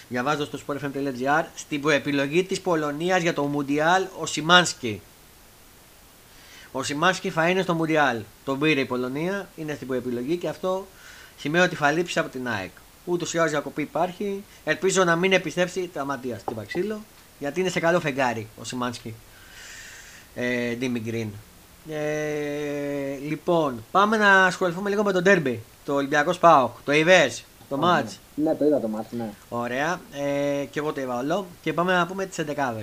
Διαβάζω 0.08 0.44
στο 0.44 0.58
sportfm.gr. 0.66 1.44
Στην 1.54 1.80
προεπιλογή 1.80 2.44
της 2.44 2.60
Πολωνίας 2.60 3.22
για 3.22 3.32
το 3.34 3.42
Μουντιάλ 3.44 4.06
ο 4.20 4.26
Σιμάνσκι. 4.26 5.00
Ο 6.72 6.82
Σιμάνσκι 6.82 7.30
θα 7.30 7.48
είναι 7.48 7.62
στο 7.62 7.74
Μουντιάλ. 7.74 8.20
Τον 8.44 8.58
πήρε 8.58 8.80
η 8.80 8.84
Πολωνία, 8.84 9.48
είναι 9.56 9.74
στην 9.74 9.86
προεπιλογή 9.86 10.36
και 10.36 10.48
αυτό 10.48 10.86
σημαίνει 11.38 11.64
ότι 11.64 11.74
θα 11.76 11.90
λείψει 11.90 12.18
από 12.18 12.28
την 12.28 12.48
ΑΕΚ. 12.48 12.70
Ούτως 13.04 13.34
ή 13.34 13.38
άλλως 13.38 13.50
διακοπή 13.50 13.82
υπάρχει. 13.82 14.44
Ελπίζω 14.64 15.04
να 15.04 15.16
μην 15.16 15.32
επιστρέψει 15.32 15.90
τραυματία 15.92 16.38
στην 16.38 16.56
Παξίλο 16.56 17.00
γιατί 17.38 17.60
είναι 17.60 17.68
σε 17.68 17.80
καλό 17.80 18.00
φεγγάρι 18.00 18.46
ο 18.60 18.64
Σιμάνσκι. 18.64 19.14
Ε, 20.34 20.74
Ντίμι 20.74 21.00
Γκριν. 21.00 21.28
Ε, 21.90 23.16
λοιπόν, 23.28 23.84
πάμε 23.90 24.16
να 24.16 24.44
ασχοληθούμε 24.44 24.90
λίγο 24.90 25.02
με 25.02 25.12
το 25.12 25.22
ντέρμπι. 25.22 25.62
Το 25.84 25.94
Ολυμπιακό 25.94 26.32
Σπάοκ. 26.32 26.76
Το 26.84 26.92
είδε, 26.92 27.30
το 27.68 27.76
μάτ. 27.76 28.10
Ναι, 28.34 28.54
το 28.54 28.64
είδα 28.64 28.80
το 28.80 28.88
μάτι, 28.88 29.16
ναι. 29.16 29.30
Ωραία. 29.48 30.00
Ε, 30.12 30.64
και 30.64 30.78
εγώ 30.78 30.92
το 30.92 31.00
είδα 31.00 31.18
όλο. 31.18 31.46
Και 31.62 31.72
πάμε 31.72 31.92
να 31.92 32.06
πούμε 32.06 32.26
τι 32.26 32.44
11 32.56 32.82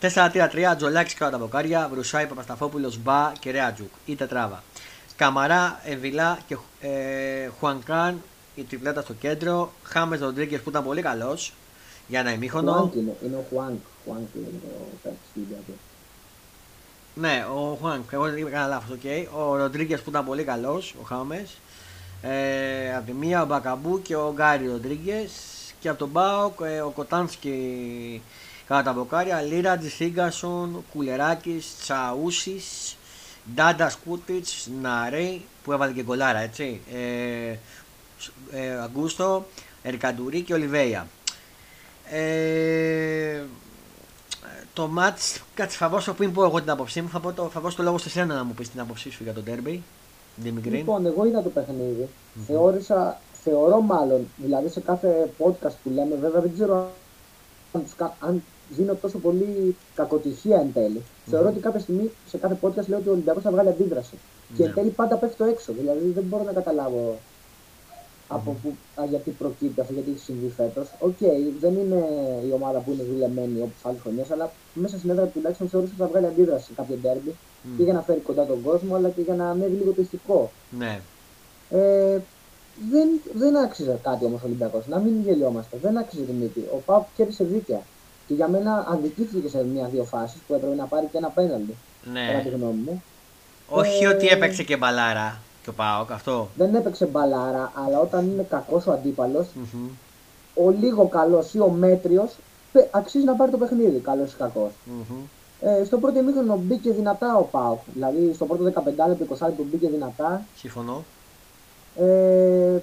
4-3-3, 0.00 0.74
Τζολάκη 0.76 1.14
κάτω 1.14 1.30
τα 1.30 1.38
μποκάρια, 1.38 1.88
Βρουσάη, 1.92 2.26
Παπασταφόπουλο, 2.26 2.92
Μπα 3.02 3.32
και 3.38 3.50
Ρέατζουκ. 3.50 3.90
Η 4.06 4.14
τετράβα. 4.14 4.62
Καμαρά, 5.16 5.80
Εβιλά 5.84 6.38
και 6.46 6.56
ε, 6.80 7.48
Χουανκάν, 7.58 8.22
η 8.54 8.62
τριπλέτα 8.62 9.00
στο 9.02 9.12
κέντρο. 9.12 9.72
Χάμε 9.82 10.16
Ροντρίγκε 10.16 10.58
που 10.58 10.70
ήταν 10.70 10.84
πολύ 10.84 11.02
καλό 11.02 11.38
για 12.08 12.20
ένα 12.20 12.32
ημίχρονο. 12.32 12.72
Χουάνκ 12.72 12.94
είναι, 12.94 13.16
είναι 13.24 13.36
ο 13.36 13.44
Χουάνκ. 13.50 13.78
Χουάνκ 14.04 14.28
είναι 14.34 14.46
το 14.62 14.68
παίκτη 15.02 15.18
του 15.18 15.30
Ολυμπιακού. 15.36 15.72
Ναι, 17.18 17.46
ο 17.54 17.78
Χουάνκ, 17.80 18.12
εγώ 18.12 18.24
δεν 18.24 18.46
έκανα 18.46 18.66
λάθος, 18.66 18.90
οκ. 18.90 19.38
Ο 19.38 19.56
Ροντρίγκες 19.56 20.00
που 20.00 20.10
ήταν 20.10 20.24
πολύ 20.24 20.44
καλός, 20.44 20.94
ο 21.02 21.04
Χάμες. 21.04 21.56
Ε, 22.22 22.94
από 22.96 23.06
τη 23.06 23.12
μία 23.12 23.42
ο 23.42 23.46
Μπακαμπού 23.46 24.02
και 24.02 24.16
ο 24.16 24.32
Γκάρι 24.34 24.66
Ροντρίγκες. 24.66 25.32
Και 25.80 25.88
από 25.88 25.98
τον 25.98 26.08
Μπάοκ 26.08 26.60
ε, 26.62 26.80
ο 26.80 26.90
Κοτάνσκι 26.90 28.22
κατά 28.66 28.82
τα 28.82 28.92
μποκάρια. 28.92 29.40
Λίρατζ, 29.40 29.86
Σίγκασον, 29.86 30.84
Κουλεράκης, 30.92 31.76
Τσαούσης, 31.80 32.96
Ντάντα 33.54 33.92
Κούτιτ, 34.04 34.46
Ναρέι 34.82 35.44
που 35.64 35.72
έβαλε 35.72 35.92
και 35.92 36.02
γκολάρα 36.02 36.38
έτσι. 36.38 36.80
Ε, 36.92 37.56
ε, 38.50 38.78
Αγκούστο, 38.82 39.46
Ερκαντουρί 39.82 40.40
και 40.40 40.54
Ολιβέια. 40.54 41.06
Ε, 42.10 43.42
το 44.76 44.90
match, 44.98 45.40
κάτσε 45.54 45.76
θα 45.76 45.88
δώσω 45.88 46.12
πριν 46.12 46.32
πω 46.32 46.44
εγώ 46.44 46.60
την 46.60 46.70
άποψή 46.70 47.00
μου, 47.02 47.08
θα, 47.08 47.20
πω 47.20 47.32
το, 47.32 47.48
θα 47.52 47.60
δώσω 47.60 47.76
το 47.76 47.82
λόγο 47.82 47.98
σε 47.98 48.08
σένα 48.08 48.34
να 48.34 48.44
μου 48.44 48.52
πεις 48.54 48.70
την 48.70 48.80
άποψή 48.80 49.10
σου 49.10 49.22
για 49.22 49.32
το 49.32 49.42
derby. 49.46 49.78
Ντίμι 50.42 50.60
Γκριν. 50.60 50.74
Λοιπόν, 50.74 51.06
εγώ 51.06 51.24
είδα 51.26 51.42
το 51.42 51.48
παιχνιδι 51.48 52.08
Θεώρησα, 52.46 53.20
θεωρώ 53.44 53.80
μάλλον, 53.80 54.26
δηλαδή 54.36 54.68
σε 54.68 54.80
κάθε 54.80 55.30
podcast 55.38 55.74
που 55.82 55.90
λέμε, 55.94 56.14
βέβαια 56.20 56.40
δεν 56.40 56.52
ξέρω 56.54 56.90
αν, 57.72 57.82
τους 57.82 57.94
κα- 57.96 58.16
αν 58.20 58.42
δίνω 58.68 58.94
τόσο 58.94 59.18
πολύ 59.18 59.76
κακοτυχία 59.94 60.56
εν 60.60 60.72
τέλει. 60.72 61.02
Θεωρώ 61.30 61.48
ότι 61.48 61.58
κάποια 61.60 61.80
στιγμή 61.80 62.10
σε 62.28 62.36
κάθε 62.36 62.56
podcast 62.62 62.86
λέω 62.86 62.98
ότι 62.98 63.08
ο 63.08 63.12
Ολυμπιακός 63.12 63.42
θα 63.42 63.50
βγάλει 63.50 63.68
αντίδραση. 63.68 64.14
Και 64.56 64.62
Ναι. 64.62 64.68
εν 64.68 64.74
τέλει 64.74 64.88
πάντα 64.90 65.16
πέφτει 65.16 65.36
το 65.36 65.44
έξω. 65.44 65.72
Δηλαδή 65.72 66.10
δεν 66.14 66.24
μπορώ 66.24 66.42
να 66.44 66.52
καταλάβω 66.52 67.18
από 68.28 68.56
πού, 68.62 68.76
α, 69.00 69.04
γιατί 69.04 69.30
προκύπτει 69.30 69.80
αυτό, 69.80 69.92
γιατί 69.92 70.10
έχει 70.10 70.18
συμβεί 70.18 70.52
φέτος. 70.56 70.86
Οκ, 70.98 71.18
δεν 71.60 71.72
είναι 71.74 72.00
η 72.48 72.52
ομάδα 72.52 72.78
που 72.78 72.92
είναι 72.92 73.02
δουλεμένη 73.02 73.58
όπως 73.60 73.80
άλλες 73.82 74.00
χρονιές, 74.02 74.30
αλλά 74.30 74.52
μέσα 74.74 74.98
στην 74.98 75.10
έδρα 75.10 75.24
τουλάχιστον 75.26 75.68
θεωρούσα 75.68 75.92
ότι 75.92 76.02
θα 76.02 76.08
βγάλει 76.08 76.26
αντίδραση 76.26 76.64
σε 76.64 76.72
κάποιο 76.76 76.96
ντέρμπι 77.02 77.34
Μμ. 77.62 77.76
και 77.76 77.82
για 77.82 77.92
να 77.92 78.02
φέρει 78.02 78.20
κοντά 78.20 78.46
τον 78.46 78.62
κόσμο, 78.62 78.94
αλλά 78.94 79.08
και 79.08 79.20
για 79.20 79.34
να 79.34 79.50
ανέβει 79.50 79.76
λίγο 79.76 79.92
το 79.92 80.02
ηθικό. 80.02 80.50
Ναι. 80.70 81.00
Ε, 81.70 82.18
δεν, 82.90 83.08
δεν 83.32 83.56
άξιζε 83.56 83.98
κάτι 84.02 84.24
όμως 84.24 84.40
ο 84.42 84.46
Ολυμπιακός. 84.46 84.86
Να 84.86 84.98
μην 84.98 85.20
γελιόμαστε. 85.24 85.76
Δεν 85.82 85.96
άξιζε 85.98 86.22
την 86.22 86.34
νίκη. 86.34 86.64
Ο 86.72 86.76
ΠΑΟΚ 86.86 87.04
κέρδισε 87.16 87.44
δίκαια. 87.44 87.80
Και 88.26 88.34
για 88.34 88.48
μένα 88.48 88.86
αδικήθηκε 88.88 89.48
σε 89.48 89.64
μία-δύο 89.64 90.04
φάσεις 90.04 90.40
που 90.46 90.54
έπρεπε 90.54 90.74
να 90.74 90.84
πάρει 90.84 91.06
και 91.12 91.16
ένα 91.16 91.28
πέναλτι. 91.28 91.74
Κατά 92.04 92.38
τη 92.42 92.48
ναι. 92.48 92.56
γνώμη 92.56 92.80
μου. 92.86 93.02
Όχι 93.68 94.04
Ε, 94.04 94.08
ότι 94.08 94.26
έπαιξε 94.26 94.62
και 94.62 94.76
μπαλάρα 94.76 95.40
και 95.66 95.72
ο 95.72 95.74
Πάοκ, 95.76 96.12
αυτό. 96.12 96.48
Δεν 96.56 96.74
έπαιξε 96.74 97.06
μπαλάρα, 97.06 97.72
αλλά 97.86 98.00
όταν 98.00 98.26
είναι 98.26 98.42
κακός 98.50 98.86
ο 98.86 98.92
αντίπαλος, 98.92 99.46
Μμμ. 99.54 99.88
ο 100.66 100.70
λίγο 100.70 101.08
καλός 101.08 101.54
ή 101.54 101.60
ο 101.60 101.68
μέτριος 101.68 102.36
αξίζει 102.90 103.24
να 103.24 103.34
πάρει 103.34 103.50
το 103.50 103.58
παιχνίδι, 103.58 103.98
καλός 103.98 104.32
ή 104.32 104.36
κακός. 104.36 104.70
Μμμ. 104.84 105.16
Ε, 105.60 105.84
στο 105.84 105.98
πρώτο 105.98 106.18
ημίχρονο 106.18 106.56
μπήκε 106.56 106.90
δυνατά 106.92 107.36
ο 107.36 107.42
Πάουκ. 107.42 107.78
Δηλαδή 107.94 108.32
στο 108.34 108.44
πρώτο 108.44 108.64
15 108.64 108.70
λεπτό, 109.08 109.24
20 109.34 109.46
λεπτό 109.46 109.62
μπήκε 109.70 109.88
δυνατά. 109.88 110.42
Συμφωνώ. 110.56 111.04
Ε, 111.96 112.76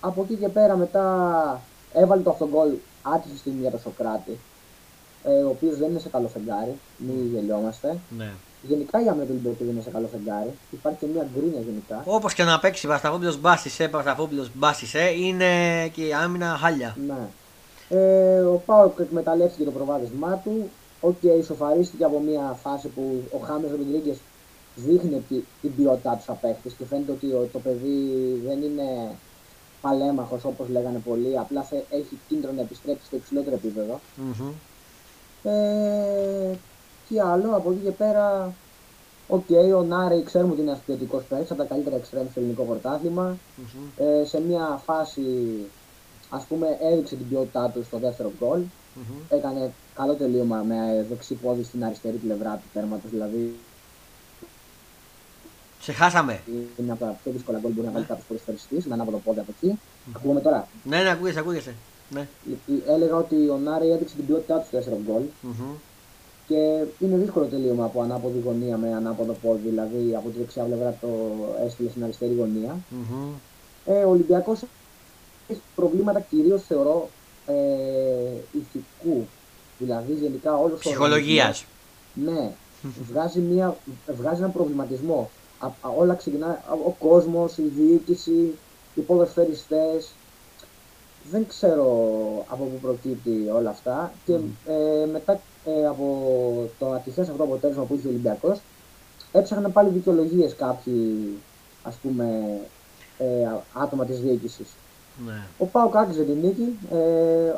από 0.00 0.22
εκεί 0.22 0.34
και 0.34 0.48
πέρα 0.48 0.76
μετά 0.76 1.60
έβαλε 1.92 2.22
το 2.22 2.30
αυτογκολ 2.30 2.68
άτυχη 3.02 3.36
στιγμή 3.36 3.60
για 3.60 3.70
τον 3.70 3.80
Σοκράτη. 3.80 4.38
Ε, 5.24 5.30
ο 5.30 5.48
οποίος 5.48 5.78
δεν 5.78 5.90
είναι 5.90 5.98
σε 5.98 6.08
καλό 6.08 6.28
φεγγάρι, 6.28 6.78
μην 6.96 7.30
γελιόμαστε. 7.34 7.98
Ναι. 8.16 8.30
Γενικά 8.62 9.04
η 9.04 9.08
άμυνα 9.08 9.24
του 9.24 9.30
Ολυμπιακού 9.30 9.64
δεν 9.64 9.68
είναι 9.68 9.82
σε 9.82 9.90
καλό 9.90 10.06
φεγγάρι. 10.06 10.52
Υπάρχει 10.70 10.98
και 10.98 11.06
μια 11.06 11.28
γκρίνια 11.34 11.60
γενικά. 11.60 12.02
Όπως 12.04 12.34
και 12.34 12.42
να 12.42 12.58
παίξει 12.58 12.86
Βασταφόπουλο 12.86 13.36
μπάσισε, 13.40 13.88
Βασταφόπουλο 13.88 14.46
μπάσισε, 14.54 15.00
είναι 15.00 15.48
και 15.88 16.06
η 16.06 16.12
άμυνα 16.12 16.58
χάλια. 16.60 16.96
Ναι. 17.06 17.28
Ε, 17.88 18.40
ο 18.40 18.62
Πάοκ 18.66 18.98
εκμεταλλεύτηκε 19.00 19.64
το 19.64 19.70
προβάδισμά 19.70 20.40
του. 20.44 20.70
Ο 21.00 21.08
οκ, 21.08 21.16
okay, 21.22 21.44
σοφαρίστηκε 21.44 22.04
από 22.04 22.20
μια 22.20 22.58
φάση 22.62 22.88
που 22.88 23.22
ο 23.32 23.38
Χάμες 23.38 23.70
Ροντρίγκες 23.70 24.16
δείχνει 24.74 25.24
τη, 25.28 25.34
την 25.60 25.76
ποιότητά 25.76 26.14
τους 26.14 26.24
σαν 26.24 26.38
παίχτη 26.40 26.68
και 26.78 26.84
φαίνεται 26.84 27.12
ότι 27.12 27.26
το 27.52 27.58
παιδί 27.58 28.40
δεν 28.46 28.62
είναι 28.62 29.16
παλέμαχος 29.80 30.44
όπως 30.44 30.68
λέγανε 30.68 30.98
πολλοί, 30.98 31.38
απλά 31.38 31.62
θε, 31.62 31.76
έχει 31.76 32.18
κίνητρο 32.28 32.52
να 32.52 32.60
επιστρέψει 32.60 33.06
στο 33.06 33.16
υψηλότερο 33.16 33.54
επίπεδο. 33.54 34.00
Mm-hmm. 34.16 34.52
Ε, 35.42 36.54
τι 37.08 37.20
άλλο, 37.20 37.56
από 37.56 37.70
εκεί 37.70 37.80
και 37.84 37.90
πέρα, 37.90 38.54
OK, 39.28 39.44
okay, 39.48 39.76
ο 39.76 39.82
Ναρέι 39.82 40.22
ξέρουμε 40.22 40.52
ότι 40.52 40.60
είναι 40.60 40.70
ένας 40.70 40.80
ποιοτικός 40.86 41.22
παίκτης 41.28 41.50
από 41.50 41.62
τα 41.62 41.68
καλύτερα 41.68 41.96
εξτρέμ 41.96 42.26
στο 42.30 42.40
ελληνικό 42.40 42.62
πρωτάθλημα. 42.62 43.36
Mm-hmm. 43.36 44.02
Ε, 44.02 44.24
σε 44.24 44.40
μια 44.40 44.80
φάση, 44.84 45.22
ας 46.30 46.44
πούμε, 46.44 46.78
έδειξε 46.92 47.16
την 47.16 47.28
ποιότητά 47.28 47.70
του 47.74 47.84
στο 47.84 47.98
δεύτερο 47.98 48.32
γκολ. 48.38 48.60
Mm-hmm. 48.60 49.36
Έκανε 49.36 49.72
καλό 49.94 50.14
τελείωμα 50.14 50.56
με 50.56 51.06
δεξί 51.08 51.34
πόδι 51.34 51.62
στην 51.62 51.84
αριστερή 51.84 52.16
πλευρά 52.16 52.54
του 52.54 52.68
τέρματος, 52.72 53.10
δηλαδή 53.10 53.54
σε 55.80 55.92
χάσαμε. 55.92 56.40
είναι 56.76 56.92
από 56.92 57.04
τα 57.04 57.18
πιο 57.22 57.32
δύσκολα 57.32 57.58
γκολ 57.58 57.70
που 57.70 57.76
μπορεί 57.76 57.86
να 57.86 57.92
βάλει 57.92 58.04
κάποιος 58.04 58.26
ποδοσφαιριστής, 58.26 58.88
με 58.88 58.94
ανάποδο 58.94 59.16
πόδι 59.16 59.40
από 59.40 59.52
εκεί. 59.56 59.78
Ακούγομαι 60.16 60.40
τώρα. 60.40 60.68
Ναι, 60.84 61.02
ναι, 61.02 61.10
ακούγεσαι, 61.10 61.38
ακούγεσαι. 61.38 61.74
Ναι. 62.10 62.28
Έλεγα 62.88 63.16
ότι 63.16 63.48
ο 63.48 63.56
Νάρη 63.56 63.90
έδειξε 63.90 64.14
την 64.14 64.26
ποιότητά 64.26 64.58
του 64.58 64.66
στο 64.66 64.78
4 64.78 64.82
γκολ 65.06 65.22
Mm-hmm. 65.22 65.74
Και 66.48 66.84
είναι 66.98 67.16
δύσκολο 67.16 67.46
τελείωμα 67.46 67.84
από 67.84 68.02
ανάποδη 68.02 68.42
γωνία 68.44 68.76
με 68.76 68.94
ανάποδο 68.94 69.32
πόδι, 69.42 69.68
δηλαδή 69.68 70.14
από 70.16 70.28
τη 70.28 70.38
δεξιά 70.38 70.62
πλευρά 70.62 70.98
το 71.00 71.08
έστειλε 71.66 71.90
στην 71.90 72.04
αριστερή 72.04 72.34
γωνία. 72.34 72.76
Mm-hmm. 72.90 73.28
Ε, 73.84 74.04
ο 74.04 74.10
Ολυμπιακός 74.10 74.62
έχει 75.48 75.60
προβλήματα 75.74 76.20
κυρίως 76.20 76.62
θεωρώ 76.62 77.08
ε, 77.46 77.54
ηθικού. 78.52 79.26
Δηλαδή 79.78 80.12
γενικά 80.12 80.56
όλος 80.56 80.72
ο 80.72 80.78
Ψυχολογίας. 80.78 81.64
οργανισμός, 82.16 82.42
Ναι, 82.42 82.50
βγάζει, 83.10 83.40
μια, 83.40 83.76
βγάζει 84.16 84.38
έναν 84.38 84.52
προβληματισμό. 84.52 85.30
Α, 85.58 85.66
α, 85.66 85.88
όλα 85.98 86.14
ξεκινά, 86.14 86.64
ο 86.86 86.90
κόσμος, 86.90 87.58
η 87.58 87.62
διοίκηση, 87.62 88.54
οι 88.94 89.00
ποδοσφαιριστές. 89.00 90.08
Δεν 91.30 91.46
ξέρω 91.46 91.86
από 92.48 92.64
πού 92.64 92.78
προκύπτει 92.82 93.50
όλα 93.54 93.70
αυτά. 93.70 94.12
Και 94.26 94.32
ε, 94.66 95.06
μετά 95.12 95.40
ε, 95.66 95.86
από 95.86 96.06
το 96.78 96.92
ατυχές 96.92 97.28
αυτό 97.28 97.42
αποτέλεσμα 97.42 97.82
που 97.84 97.94
είχε 97.94 98.06
ο 98.06 98.10
Ολυμπιακός, 98.10 98.58
έψαχναν 99.32 99.72
πάλι 99.72 99.88
δικαιολογίες 99.88 100.54
κάποιοι, 100.54 101.28
ας 101.82 101.94
πούμε, 101.94 102.24
ε, 103.18 103.24
άτομα 103.72 104.04
της 104.04 104.20
διοίκησης. 104.20 104.66
Ναι. 105.26 105.42
Ο 105.58 105.66
Πάο 105.66 105.90
άξιζε 105.94 106.22
την 106.22 106.38
νίκη. 106.42 106.78
Ε, 106.92 106.96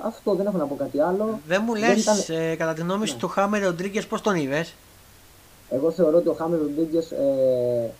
αυτό 0.04 0.34
δεν 0.34 0.46
έχω 0.46 0.56
να 0.56 0.64
πω 0.66 0.74
κάτι 0.76 1.00
άλλο. 1.00 1.40
Δεν 1.46 1.62
μου 1.66 1.74
λες, 1.74 1.88
Δεν 1.88 1.98
ήταν- 1.98 2.50
ε, 2.50 2.54
κατά 2.56 2.72
τη 2.72 2.80
γνώμη 2.80 3.06
σου, 3.06 3.14
Ναι. 3.14 3.20
του 3.20 3.28
Χάμε 3.28 3.58
Ροντρίγκες 3.58 4.06
πώς 4.06 4.20
τον 4.20 4.34
είδες; 4.36 4.74
Εγώ 5.70 5.90
θεωρώ 5.90 6.16
ότι 6.16 6.28
ο 6.28 6.32
Χάμε 6.32 6.56
Ροντρίγκες 6.56 7.10
ε, 7.10 7.90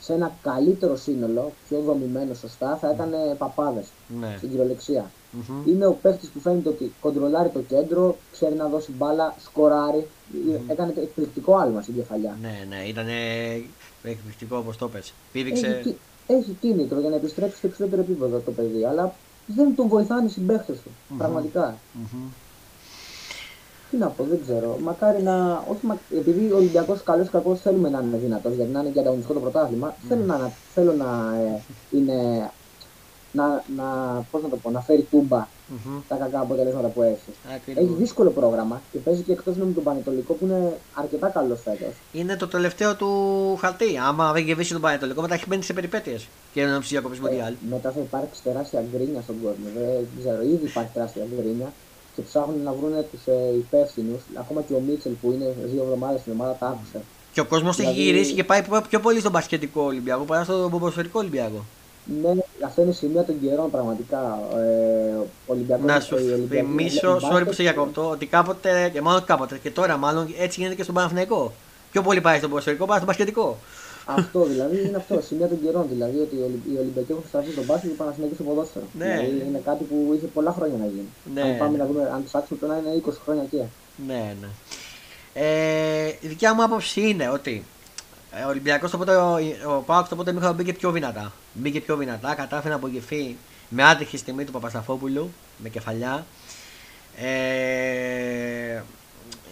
σε 0.00 0.12
ένα 0.12 0.32
καλύτερο 0.42 0.96
σύνολο, 0.96 1.52
πιο 1.68 1.80
δομημένο 1.80 2.34
σωστά, 2.34 2.76
θα 2.80 2.90
έκανε 2.90 3.16
παπάδες 3.38 3.84
Ναι. 4.20 4.34
στην 4.36 4.48
κυριολεξία. 4.50 5.10
Μμμ. 5.30 5.62
Είναι 5.68 5.86
ο 5.86 5.92
παίκτης 6.02 6.28
που 6.28 6.40
φαίνεται 6.40 6.68
ότι 6.68 6.92
κοντρολάρει 7.00 7.48
το 7.48 7.60
κέντρο, 7.60 8.16
ξέρει 8.32 8.54
να 8.54 8.66
δώσει 8.68 8.92
μπάλα, 8.92 9.34
σκοράρει. 9.44 10.06
Έκανε 10.68 10.92
εκπληκτικό 10.96 11.56
άλμα 11.56 11.82
στην 11.82 11.94
κεφαλιά. 11.94 12.36
Ναι, 12.42 12.64
ναι, 12.68 12.82
ήταν 12.88 13.06
εκπληκτικό 14.02 14.56
όπως 14.56 14.76
το 14.76 14.88
πες. 14.88 15.00
Έχει, 15.04 15.12
Πήδηξε. 15.32 15.80
κι- 15.82 15.96
έχει 16.26 16.56
κίνητρο 16.60 17.00
για 17.00 17.08
να 17.10 17.16
επιστρέψει 17.16 17.56
στο 17.56 17.66
υψηλότερο 17.66 18.00
επίπεδο 18.00 18.38
το 18.38 18.50
παιδί, 18.50 18.84
αλλά 18.84 19.14
δεν 19.46 19.74
τον 19.74 19.88
βοηθάνε 19.88 20.26
οι 20.26 20.30
συμπαίχτες 20.30 20.76
του. 20.76 20.90
Πραγματικά. 21.18 21.76
Μμμ. 23.86 23.90
Τι 23.90 23.96
να 23.96 24.06
πω, 24.06 24.24
δεν 24.24 24.40
ξέρω. 24.42 24.78
Μακάρι 24.82 25.22
να. 25.22 25.64
Όχι, 25.70 25.86
μα... 25.86 25.98
επειδή 26.18 26.52
ο 26.52 26.56
Ολυμπιακός 26.56 27.02
καλός 27.02 27.26
ή 27.26 27.30
κακός 27.30 27.60
θέλουμε 27.60 27.88
να 27.88 28.00
είναι 28.00 28.16
δυνατός, 28.16 28.54
γιατί 28.54 28.72
να 28.72 28.80
είναι 28.80 28.88
και 28.88 29.00
ανταγωνιστικό 29.00 29.34
το 29.34 29.40
πρωτάθλημα, 29.40 29.94
θέλω 30.08 30.24
να, 30.24 30.50
θέλω 30.74 30.92
να 30.92 31.34
ε, 31.36 31.60
είναι. 31.90 32.50
Να, 33.32 33.62
να, 33.76 33.84
πώς 34.30 34.42
να 34.42 34.48
το 34.48 34.56
πω, 34.56 34.70
να 34.70 34.80
φέρει 34.80 35.02
τούμπα 35.10 35.46
Μμμ. 35.68 35.98
τα 36.08 36.16
κακά 36.16 36.40
αποτελέσματα 36.40 36.88
που 36.88 37.02
έχει. 37.02 37.30
Ακριβώς. 37.54 37.84
Έχει 37.84 37.92
δύσκολο 37.92 38.30
πρόγραμμα 38.30 38.80
και 38.92 38.98
παίζει 38.98 39.22
και 39.22 39.32
εκτός 39.32 39.56
με 39.56 39.72
τον 39.72 39.82
Πανετολικό 39.82 40.32
που 40.32 40.44
είναι 40.44 40.78
αρκετά 40.94 41.28
καλός 41.28 41.60
φέτος. 41.64 41.94
Είναι 42.12 42.36
το 42.36 42.48
τελευταίο 42.48 42.94
του 42.96 43.10
χαρτί. 43.60 43.98
Άμα 44.08 44.32
δεν 44.32 44.44
κερδίσει 44.46 44.72
τον 44.72 44.80
Πανετολικό, 44.80 45.20
μετά 45.20 45.34
έχει 45.34 45.44
μπαίνει 45.48 45.62
σε 45.62 45.72
περιπέτειες. 45.72 46.28
Και 46.52 46.64
να 46.64 46.78
ψήσει 46.78 46.94
διακοπή 46.94 47.20
Μοντιάλ. 47.20 47.54
μετά 47.70 47.90
θα 47.90 48.00
υπάρξει 48.00 48.42
τεράστια 48.42 48.84
γκρίνια 48.92 49.20
στον 49.20 49.36
κόσμο. 49.42 49.64
Δεν 49.76 50.06
ξέρω, 50.20 50.42
ήδη 50.42 50.66
υπάρχει 50.66 50.90
τεράστια 50.94 51.24
γκρίνια 51.36 51.72
και 52.16 52.22
ψάχνουν 52.22 52.62
να 52.64 52.72
βρουν 52.72 52.92
τους 53.10 53.26
ε, 53.26 53.54
υπεύθυνους. 53.56 54.20
Ακόμα 54.34 54.62
και 54.62 54.74
ο 54.74 54.80
Μίτσελ 54.80 55.12
που 55.12 55.32
είναι 55.32 55.54
δύο 55.72 55.82
εβδομάδες 55.82 56.20
στην 56.20 56.32
ομάδα 56.32 56.52
τα 56.60 56.66
άκουσε. 56.66 57.00
Και 57.32 57.40
ο 57.40 57.44
κόσμος 57.44 57.78
έχει 57.78 57.90
Δηλαδή- 57.90 58.02
γυρίσει 58.02 58.32
και 58.32 58.44
πάει 58.44 58.62
πιο 58.88 59.00
πολύ 59.00 59.20
στον 59.20 59.32
μπασκετικό 59.32 59.82
Ολυμπιακό 59.82 60.22
παρά 60.24 60.44
στον 60.44 60.70
ποδοσφαιρικό 60.70 61.18
Ολυμπιακό. 61.18 61.64
Ναι, 62.22 62.32
αυτά 62.64 62.82
είναι 62.82 62.92
σημεία 62.92 63.24
των 63.24 63.40
καιρών 63.40 63.70
πραγματικά. 63.70 64.38
Ε, 64.56 65.14
ο 65.16 65.26
Ολυμπιακός, 65.46 65.84
Να 65.86 66.00
σου 66.00 66.16
ε, 66.16 66.22
οι 66.22 66.32
Ολυμπιακοί 66.32 66.66
θυμίσω, 66.66 66.98
βλέπουν 67.00 67.18
sorry 67.18 67.30
μπάσκετ 67.30 67.46
που 67.48 67.52
σε 67.52 67.62
διακόπτω, 67.62 68.08
ότι 68.10 68.26
κάποτε, 68.26 68.90
και 68.92 69.00
μόνο 69.00 69.22
κάποτε, 69.26 69.58
και 69.62 69.70
τώρα 69.70 69.96
μάλλον 69.96 70.34
έτσι 70.38 70.60
γίνεται 70.60 70.76
και 70.76 70.82
στον 70.82 70.94
Παναθηναϊκό. 70.94 71.52
Πιο 71.92 72.02
πολύ 72.02 72.20
πάει 72.20 72.36
στον 72.38 72.48
ποδοσφαιρικό 72.50 72.84
παρά 72.84 72.94
στον 73.00 73.08
μπασκετικό. 73.08 73.58
Αυτό 74.08 74.44
δηλαδή 74.44 74.86
είναι 74.86 74.96
αυτό, 74.96 75.20
σημεία 75.26 75.48
των 75.48 75.62
καιρών. 75.62 75.86
Δηλαδή 75.88 76.18
ότι 76.18 76.34
οι 76.36 76.42
Ολυ- 76.42 76.66
οι 76.72 76.78
Ολυμπιακοί 76.78 77.12
έχουν 77.12 77.24
σταθεί 77.28 77.50
στον 77.52 77.64
μπάσκετ 77.64 77.88
και 77.88 77.94
οι 77.94 77.98
Παναθηναϊκοί 77.98 78.34
στο 78.34 78.44
ποδόσφαιρο. 78.44 78.84
Ναι. 78.98 79.04
Δηλαδή 79.04 79.44
είναι 79.48 79.60
κάτι 79.64 79.84
που 79.84 80.12
είχε 80.16 80.26
πολλά 80.26 80.52
χρόνια 80.52 80.76
να 80.78 80.86
γίνει. 80.86 81.08
Ναι. 81.34 81.42
Αν 81.42 81.56
πάμε 81.58 81.76
να 81.78 81.86
δούμε, 81.86 82.10
αν 82.14 82.24
ψάξουμε 82.24 82.58
τώρα 82.58 82.76
είναι 82.78 83.02
20 83.06 83.10
χρόνια 83.24 83.44
και. 83.50 83.62
Ναι, 84.06 84.34
ναι. 84.40 84.48
Ε, 85.34 86.06
η 86.20 86.26
δικιά 86.28 86.54
μου 86.54 86.62
άποψη 86.62 87.00
είναι 87.00 87.28
ότι 87.28 87.64
ε, 88.30 88.42
ο 88.44 88.48
Ολυμπιακός 88.48 88.90
το 88.90 88.96
πρώτο, 88.96 89.38
ο 89.66 89.80
Πάοκ 89.86 90.08
το 90.08 90.14
πρώτο 90.14 90.32
μήχρονο 90.32 90.54
μπήκε 90.54 90.72
πιο 90.72 90.90
δυνατά. 90.90 91.32
Μπήκε 91.52 91.80
πιο 91.80 91.96
δυνατά, 91.96 92.34
κατάφερε 92.34 92.68
να 92.68 92.74
απογευθεί 92.74 93.36
με 93.68 93.84
άτυχη 93.84 94.16
στιγμή 94.16 94.44
του 94.44 94.52
Παπασταφόπουλου, 94.52 95.30
με 95.58 95.68
κεφαλιά. 95.68 96.26
Ε, 97.16 98.82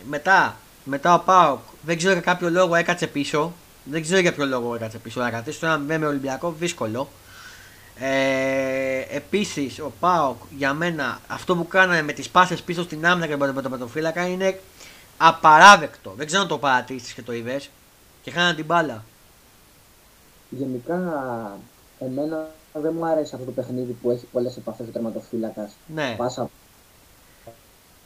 μετά, 0.08 0.56
μετά 0.84 1.14
ο 1.14 1.18
Πάοκ 1.18 1.58
δεν 1.82 1.96
ξέρω 1.96 2.12
για 2.12 2.22
κάποιο 2.22 2.50
λόγο 2.50 2.74
έκατσε 2.74 3.06
πίσω. 3.06 3.52
Δεν 3.84 4.02
ξέρω 4.02 4.20
για 4.20 4.34
ποιο 4.34 4.46
λόγο 4.46 4.74
έκατσε 4.74 4.98
πίσω. 4.98 5.20
Να 5.20 5.30
κρατήσει 5.30 5.60
το 5.60 5.66
ένα 5.66 5.78
με 5.78 5.98
με 5.98 6.06
Ολυμπιακό 6.06 6.54
δύσκολο. 6.58 7.08
Ε, 7.98 9.16
Επίσης, 9.16 9.80
ο 9.80 9.92
Πάοκ 10.00 10.36
για 10.56 10.74
μένα 10.74 11.20
αυτό 11.26 11.56
που 11.56 11.66
κάνανε 11.66 12.02
με 12.02 12.12
τις 12.12 12.28
πάσες 12.28 12.62
πίσω 12.62 12.82
στην 12.82 13.06
άμυνα 13.06 13.26
και 13.26 13.36
με 13.36 13.46
τον 13.46 13.62
τερματοφύλακα 13.62 14.26
είναι 14.26 14.60
απαράδεκτο. 15.16 16.12
Δεν 16.16 16.26
ξέρω 16.26 16.42
αν 16.42 16.48
το 16.48 16.58
παρατήσει 16.58 17.14
και 17.14 17.22
το 17.22 17.32
είδες. 17.32 17.70
Και 18.22 18.30
χάνανε 18.30 18.54
την 18.54 18.64
μπάλα. 18.64 19.04
Γενικά, 20.50 20.94
εμένα 21.98 22.50
δεν 22.72 22.94
μου 22.96 23.06
άρεσε 23.06 23.34
αυτό 23.34 23.46
το 23.46 23.52
παιχνίδι 23.52 23.92
που 23.92 24.10
έχει 24.10 24.26
πολλές 24.32 24.56
επαφές 24.56 24.88
ο 24.88 24.90
τερματοφύλακας. 24.90 25.72
Ναι, 25.86 26.14
Πάσα 26.16 26.50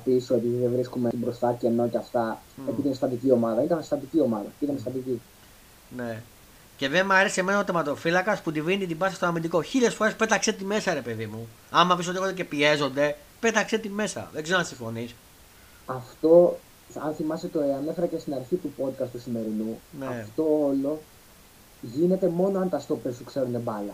πίσω 0.05 0.35
επειδή 0.35 0.57
δεν 0.57 0.71
βρίσκουμε 0.73 1.09
την 1.09 1.19
μπροστά 1.19 1.53
και 1.53 1.67
ενώ 1.67 1.89
και 1.89 1.97
αυτά. 1.97 2.41
Μμ. 2.57 2.69
Επειδή 2.69 2.87
είναι 2.87 2.97
στατική 2.97 3.31
ομάδα. 3.31 3.63
Ήταν 3.63 3.83
στατική 3.83 4.21
ομάδα. 4.21 4.47
Ήταν 4.61 4.79
στατική. 4.79 5.21
Ναι. 5.97 6.23
Και 6.77 6.89
δεν 6.89 7.07
μου 7.07 7.13
αρέσει 7.13 7.41
εμένα 7.41 7.59
ο 7.59 7.65
τερματοφύλακας 7.65 8.41
που 8.41 8.53
τη 8.53 8.61
βίνει 8.63 8.87
την 8.87 8.99
πάσα 8.99 9.15
στο 9.15 9.27
αμυντικό. 9.27 9.63
Χίλιες 9.63 9.95
φορές 9.95 10.15
πέταξε 10.15 10.53
τη 10.53 10.65
μέσα, 10.65 10.95
ρε 10.95 11.01
παιδί 11.01 11.27
μου. 11.27 11.49
Άμα 11.71 11.97
πεις 11.97 12.09
ότι 12.09 12.35
και 12.35 12.45
πιέζονται, 12.45 13.17
πέταξε 13.41 13.79
τη 13.79 13.89
μέσα. 13.89 14.31
Δεν 14.33 14.43
ξέρω 14.43 14.59
αν 14.59 14.65
συμφωνείς. 14.65 15.15
Αυτό, 15.87 16.59
αν 17.05 17.15
θυμάσαι 17.15 17.49
το 17.49 17.61
ανέφερα 17.61 18.07
και 18.07 18.19
στην 18.19 18.35
αρχή 18.35 18.57
του 18.57 18.73
podcast 18.79 19.09
του 19.13 19.21
σημερινού, 19.21 19.81
Ναι. 19.99 20.07
αυτό 20.07 20.43
όλο 20.67 21.01
γίνεται 21.81 22.29
μόνο 22.29 22.59
αν 22.61 22.69
τα 22.69 22.79
στόπερ 22.79 23.15
σου 23.15 23.25
ξέρουν 23.25 23.61
μπάλα. 23.61 23.93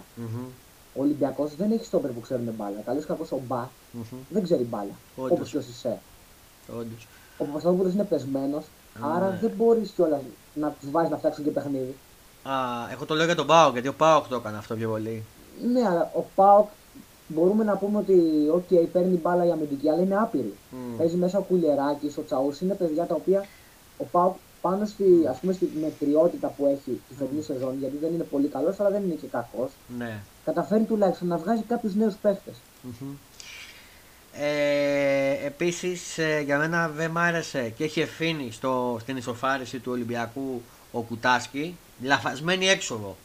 Ο 0.96 1.00
Ολυμπιακός 1.00 1.54
δεν 1.57 1.72
έχει 1.72 1.85
στόπερ 1.85 2.11
που 2.11 2.20
ξέρουν 2.20 2.54
μπάλα. 2.57 2.80
Καλό 2.85 3.00
ή 3.00 3.04
κακό 3.04 3.26
ο 3.30 3.37
Μπα 3.46 3.68
δεν 4.28 4.42
ξέρει 4.42 4.62
μπάλα. 4.62 4.92
Όντως. 5.16 5.38
Όπω 5.38 5.44
και 5.50 5.57
ο 5.57 5.61
Σισε. 5.61 5.98
Όντως. 6.68 7.07
Ο 7.38 7.44
Παπασταθόπουλο 7.44 7.88
είναι 7.88 8.04
πεσμένος, 8.04 8.64
Α, 8.64 8.66
άρα 9.00 9.28
ναι. 9.30 9.38
δεν 9.40 9.50
μπορείς 9.57 9.90
κιόλας 9.90 10.20
να 10.54 10.70
τους 10.80 10.90
βάζεις 10.90 11.11
να 11.11 11.16
φτιάξουν 11.16 11.44
και 11.44 11.50
παιχνίδι. 11.50 11.94
Α, 12.42 12.52
εγώ 12.92 13.04
το 13.04 13.14
λέω 13.14 13.24
για 13.26 13.35
τον 13.35 13.46
Πάοκ, 13.46 13.72
γιατί 13.72 13.88
ο 13.88 13.94
Πάοκ 13.94 14.26
το 14.28 14.35
έκανε 14.35 14.57
αυτό 14.57 14.74
πιο 14.74 14.88
πολύ. 14.88 15.24
Ναι, 15.72 15.88
αλλά 15.88 16.11
ο 16.14 16.24
Πάοκ 16.35 16.68
μπορούμε 17.28 17.64
να 17.64 17.76
πούμε 17.76 17.98
ότι 17.98 18.14
okay, 18.54 18.87
παίρνει 18.92 19.16
μπάλα 19.16 19.44
η 19.46 19.50
αμυντική, 19.50 19.88
αλλά 19.88 20.02
είναι 20.02 20.16
άπειρη. 20.16 20.55
Μμ. 20.70 20.97
Παίζει 20.97 21.16
μέσα 21.16 21.38
ο 21.38 21.42
Κουλεράκης, 21.42 22.18
ο 22.18 22.24
Τσαούς, 22.24 22.61
είναι 22.61 22.74
παιδιά 22.74 23.07
τα 23.07 23.14
οποία 23.14 23.45
ο 23.99 24.05
Πάοκ 24.05 24.34
πάνω 24.61 24.84
στη, 24.86 25.05
ας 25.30 25.38
πούμε, 25.38 25.53
στη 25.53 25.70
μετριότητα 25.80 26.49
που 26.49 26.66
έχει 26.66 27.01
τη 27.09 27.14
φετινή 27.14 27.42
σεζόν, 27.42 27.76
γιατί 27.78 27.97
δεν 27.97 28.12
είναι 28.14 28.22
πολύ 28.22 28.49
καλός, 28.49 28.80
αλλά 28.80 28.90
δεν 28.90 29.03
είναι 29.03 29.14
και 29.14 29.26
κακός, 29.26 29.70
Ναι. 29.99 30.20
καταφέρει 30.45 30.84
τουλάχιστον 30.84 31.28
να 31.28 31.36
βγάζει 31.36 31.62
κάποιους 31.62 31.95
νέους 31.95 32.14
παίχτες. 32.14 32.55
Μμμ. 34.37 34.43
Ε, 34.45 35.47
επίσης 35.47 36.18
ε, 36.18 36.43
για 36.45 36.59
μένα 36.59 36.89
δεν 36.89 37.11
μ' 37.11 37.18
άρεσε 37.18 37.72
και 37.76 37.85
έχει 37.85 38.01
ευθύνη 38.01 38.49
στο, 38.53 38.97
στην 39.01 39.16
ισοφάριση 39.16 39.78
του 39.78 39.93
Ολυμπιακού 39.93 40.62
ο 40.93 41.01
Κουτάσκι 41.01 41.76
λαφασμένη 42.03 42.68
έξοδο 42.68 43.16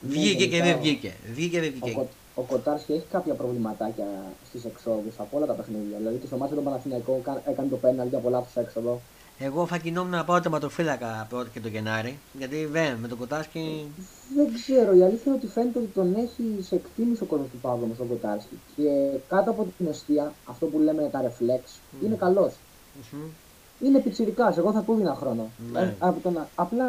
Ναι, 0.00 0.10
βγήκε 0.12 0.34
και 0.36 0.44
γενικά, 0.44 0.64
δεν 0.64 0.74
ο- 0.74 0.78
βγήκε 0.78 1.12
βγήκε 1.32 1.60
δεν 1.60 1.68
Ο, 1.68 1.72
βγήκε 1.72 1.90
Κο, 1.96 2.08
ο 2.34 2.42
Κοτάρσκι 2.42 2.92
έχει 2.92 3.04
κάποια 3.10 3.34
προβληματάκια 3.34 4.04
στις 4.48 4.64
εξόδους 4.64 5.14
από 5.18 5.36
όλα 5.36 5.46
τα 5.46 5.52
παιχνίδια. 5.52 5.96
Δηλαδή 5.98 6.16
και 6.16 6.26
στο 6.26 6.36
μάτι 6.36 6.54
του 6.54 6.62
Παναθηναϊκού 6.62 7.22
κα- 7.22 7.42
έκανε 7.48 7.68
το 7.68 7.76
πέναλτι 7.76 8.16
από 8.16 8.28
λάθο 8.30 8.60
έξοδο. 8.60 9.00
Εγώ 9.38 9.66
θα 9.66 9.78
κινόμουν 9.78 10.10
να 10.10 10.24
πάω 10.24 10.40
τερματοφύλακα 10.40 11.26
πρώτα 11.28 11.48
και 11.52 11.60
το 11.60 11.68
Γενάρη. 11.68 12.18
Γιατί 12.32 12.64
δεν, 12.64 12.96
με 13.00 13.08
τον 13.08 13.18
Κοτάσκι. 13.18 13.90
Δεν 14.36 14.54
ξέρω. 14.54 14.94
Η 14.96 15.02
αλήθεια 15.02 15.22
είναι 15.24 15.34
ότι 15.34 15.46
φαίνεται 15.46 15.78
ότι 15.78 15.88
τον 15.94 16.14
έχει 16.14 16.62
σε 16.62 16.74
εκτίμηση 16.74 17.22
ο 17.22 17.26
κόσμος 17.26 17.48
του 17.50 17.58
Παύλου 17.60 17.86
με 17.86 17.94
τον 17.94 18.08
Κοτάσκι. 18.08 18.58
Και 18.76 18.82
κάτω 19.28 19.50
από 19.50 19.66
την 19.78 19.86
αιστεία, 19.86 20.32
αυτό 20.46 20.66
που 20.66 20.78
λέμε 20.78 21.08
τα 21.12 21.22
reflex, 21.22 21.60
Mm. 21.60 22.04
είναι 22.04 22.14
καλός. 22.14 22.52
Μμμ. 23.12 23.20
Είναι 23.80 23.98
πιτσιρικάς. 23.98 24.56
Εγώ 24.56 24.72
θα 24.72 24.80
του 24.82 24.92
έδινα 24.92 25.14
χρόνο. 25.14 25.50
Ναι. 25.72 25.80
Ε, 25.80 25.94
από 25.98 26.20
τον... 26.20 26.46
Απλά 26.54 26.84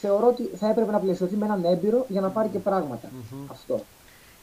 θεωρώ 0.00 0.26
ότι 0.26 0.42
θα 0.56 0.68
έπρεπε 0.70 0.90
να 0.90 0.98
πλαισιωθεί 0.98 1.36
με 1.36 1.44
έναν 1.44 1.64
έμπειρο 1.64 2.04
για 2.08 2.20
να 2.20 2.28
πάρει 2.28 2.48
και 2.48 2.58
πράγματα. 2.58 3.08
Μμμ. 3.32 3.50
Αυτό. 3.50 3.84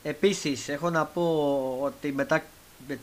Επίσης, 0.04 0.70
έχω 0.70 0.90
να 0.90 1.06
πω 1.06 1.24
ότι 1.82 2.12
μετά 2.12 2.44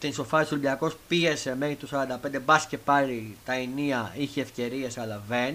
την 0.01 0.09
ισοφάριση 0.11 0.51
του 0.51 0.57
Ολυμπιακός 0.59 0.97
πίεσε 1.09 1.57
μέχρι 1.57 1.75
του 1.75 1.89
45 1.93 2.41
μπας 2.45 2.67
και 2.67 2.79
πάρει 2.79 3.37
τα 3.45 3.53
ενία, 3.53 4.13
είχε 4.17 4.41
ευκαιρίες, 4.41 4.99
αλλά 4.99 5.23
δεν. 5.29 5.55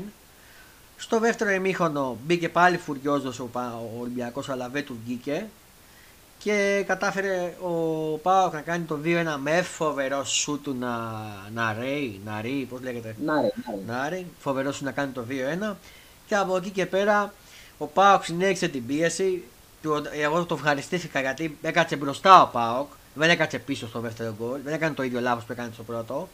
Στο 0.98 1.20
δεύτερο 1.20 1.52
ημίχρονο 1.52 2.18
μπήκε 2.26 2.50
πάλι 2.50 2.78
φουριόζος 2.78 3.40
ο, 3.40 3.46
Πα- 3.46 3.80
ο 3.96 4.00
Ολυμπιακός, 4.02 4.50
αλλά 4.50 4.70
δεν 4.70 4.86
του 4.86 4.98
βγήκε. 5.06 5.46
Και 6.40 6.84
κατάφερε 6.88 7.56
ο 7.62 7.72
Πάοκ 8.18 8.54
να 8.54 8.62
κάνει 8.62 8.84
το 8.84 9.00
2-1 9.04 9.38
με 9.42 9.62
φοβερό 9.62 10.24
σου 10.24 10.60
του 10.64 10.76
να, 10.80 10.98
να 11.54 11.74
ρέει, 11.80 12.20
να 12.26 12.42
ρέει, 12.42 12.68
πώς 12.70 12.82
λέγεται; 12.82 13.16
Να 13.26 13.34
ρε, 13.42 13.42
να 13.42 13.72
ρε. 13.76 13.82
Νάρη, 13.88 14.26
φοβερό 14.40 14.72
σου 14.72 14.84
να 14.84 14.92
κάνει 14.92 15.12
το 15.12 15.26
2-1. 15.72 15.76
Και 16.28 16.36
από 16.36 16.58
εκεί 16.58 16.70
και 16.70 16.86
πέρα 16.86 17.34
ο 17.78 17.86
Πάοκ 17.86 18.24
συνέχισε 18.24 18.68
την 18.68 18.86
πίεση. 18.86 19.44
Του- 19.82 20.08
Εγώ 20.22 20.46
το 20.46 20.56
ευχαριστήθηκα 20.56 21.20
γιατί 21.20 21.58
έκατσε 21.62 21.96
μπροστά 21.96 22.42
ο 22.42 22.48
Πάοκ. 22.48 22.88
Δεν 23.18 23.30
έκατσε 23.30 23.60
πίσω 23.60 23.88
στο 23.88 24.00
δεύτερο 24.00 24.36
γκολ. 24.40 24.60
Δεν 24.64 24.74
έκανε 24.74 24.94
το 24.94 25.04
ίδιο 25.04 25.20
λάθος 25.20 25.44
που 25.44 25.52
έκανε 25.52 25.70
στο 25.74 25.84
πρώτο. 25.84 26.30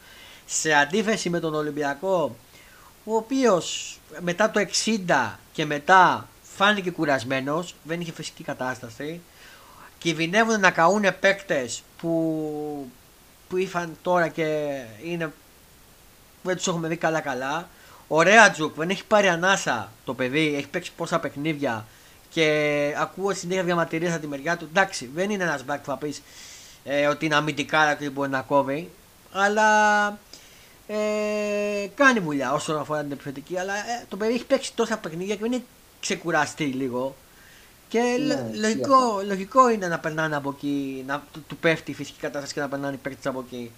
Σε 0.46 0.74
αντίθεση 0.74 1.30
με 1.30 1.40
τον 1.40 1.54
Ολυμπιακό, 1.54 2.36
ο 3.04 3.16
οποίος 3.16 4.00
μετά 4.20 4.52
το 4.52 4.66
60 5.08 5.32
και 5.54 5.66
μετά 5.66 6.28
φάνηκε 6.56 6.92
κουρασμένος, 6.92 7.76
δεν 7.84 8.02
είχε 8.02 8.12
φυσική 8.12 8.44
κατάσταση. 8.44 9.22
Κινδυνεύουν 9.98 10.60
να 10.60 10.72
καούνε 10.72 11.12
παίκτες 11.12 11.84
που, 11.98 12.92
που 13.50 13.58
ήρθαν 13.58 13.98
τώρα 14.02 14.28
και 14.28 14.80
είναι 15.04 15.32
δεν 16.44 16.56
τους 16.56 16.68
έχουμε 16.68 16.88
δει 16.88 16.98
καλά 16.98 17.20
καλά. 17.20 17.70
Ο 18.08 18.22
Ρέατζουκ 18.22 18.76
δεν 18.76 18.90
έχει 18.90 19.06
πάρει 19.06 19.28
ανάσα 19.28 19.92
το 20.06 20.14
παιδί, 20.14 20.56
έχει 20.56 20.68
παίξει 20.68 20.92
πόσα 20.96 21.20
παιχνίδια 21.20 21.86
και 22.30 22.96
ακούω 22.98 23.34
συνέχεια 23.34 23.64
διαμαρτυρίες 23.64 24.12
από 24.12 24.22
τη 24.22 24.28
μεριά 24.28 24.58
του. 24.58 24.68
Εντάξει, 24.70 25.10
δεν 25.14 25.30
είναι 25.30 25.44
ένας 25.44 25.64
μπακ 25.64 25.80
που 25.80 25.90
θα 25.90 25.98
πεις 25.98 26.22
ε, 26.84 27.08
ότι 27.08 27.26
είναι 27.26 27.36
αμυντικά 27.36 27.94
και 27.96 28.10
μπορεί 28.10 28.30
να 28.30 28.42
κόβει, 28.42 28.90
αλλά 29.32 30.08
ε, 30.88 31.88
κάνει 31.96 32.20
δουλειά 32.20 32.54
όσον 32.54 32.80
αφορά 32.80 33.02
την 33.02 33.12
επιθετική. 33.12 33.58
Αλλά 33.58 33.74
ε, 33.76 34.06
το 34.10 34.18
παιδί 34.18 34.34
έχει 34.34 34.46
παίξει 34.46 34.74
τόσα 34.76 34.98
παιχνίδια 34.98 35.36
και 35.36 35.42
δεν 35.42 35.52
έχει 35.52 35.64
ξεκουραστεί 36.00 36.64
λίγο. 36.66 37.16
Και 37.88 38.00
Ναι, 38.00 38.18
λο- 38.18 38.34
ισχύει 38.52 38.60
λογικό, 38.62 39.22
λογικό 39.28 39.70
είναι 39.70 39.88
να 39.88 40.00
περνάνε 40.00 40.36
από 40.36 40.50
εκεί, 40.50 41.04
να 41.08 41.24
του, 41.34 41.44
του 41.48 41.58
πέφτει 41.58 41.92
η 41.92 41.94
φυσική 41.94 42.20
κατάσταση 42.20 42.54
και 42.54 42.60
να 42.60 42.68
περνάνε 42.70 42.94
οι 42.94 42.98
παίκτες 42.98 43.26
από 43.26 43.40
εκεί. 43.48 43.72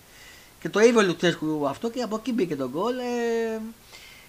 Και 0.62 0.70
το 0.70 0.80
είπε 0.80 0.98
ο 0.98 1.02
Λουτσέσκου 1.02 1.68
αυτό 1.68 1.90
και 1.90 2.02
από 2.02 2.16
εκεί 2.16 2.34
μπήκε 2.34 2.56
το 2.56 2.70
γκολ. 2.70 2.98
Ε, 2.98 3.60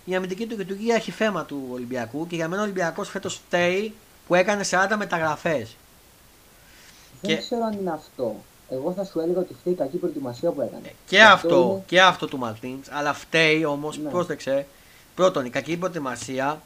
η 0.05 0.14
αμυντική 0.14 0.47
του 0.47 0.57
λειτουργία 0.57 0.95
έχει 0.95 1.11
θέμα 1.11 1.45
του 1.45 1.68
Ολυμπιακού 1.72 2.27
και 2.27 2.37
για 2.37 2.49
μένα 2.49 2.61
ο 2.62 2.64
Ολυμπιακός 2.64 3.09
φέτος 3.09 3.35
φταίει 3.47 3.95
που 4.27 4.35
έκανε 4.35 4.64
40 4.70 4.97
μεταγραφές. 4.97 5.77
Δεν 7.20 7.31
Και- 7.31 7.37
ξέρω 7.43 7.64
αν 7.64 7.72
είναι 7.79 7.91
αυτό. 7.93 8.43
Εγώ 8.71 8.93
θα 8.93 9.05
σου 9.05 9.21
έλεγα 9.21 9.39
ότι 9.39 9.55
φταίει 9.61 9.73
η 9.73 9.77
κακή 9.77 9.97
προετοιμασία 9.97 10.51
που 10.51 10.61
έκανε. 10.61 10.93
Και 11.07 11.23
αυτό, 11.23 11.69
είναι- 11.73 11.83
και 11.87 12.01
αυτό 12.03 12.27
του 12.27 12.39
Μαλτίν, 12.39 12.79
αλλά 12.91 13.12
φταίει 13.12 13.64
όμως, 13.64 13.99
Ναι. 13.99 14.11
πρόσεξε, 14.11 14.67
πρώτον 15.14 15.45
η 15.45 15.51
κακή 15.51 15.77
προετοιμασία. 15.77 16.61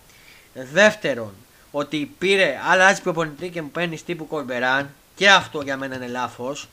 Δεύτερον, 0.72 1.32
ότι 1.70 2.14
πήρε 2.18 2.58
αλλάζει 2.70 3.02
προπονητή 3.02 3.48
και 3.48 3.62
μου 3.62 3.70
παίρνεις 3.70 4.04
τύπου 4.04 4.26
Κορμπεράν. 4.26 4.90
Και 5.14 5.30
αυτό 5.30 5.60
για 5.62 5.76
μένα 5.76 5.94
είναι 5.96 6.06
λάθος. 6.06 6.68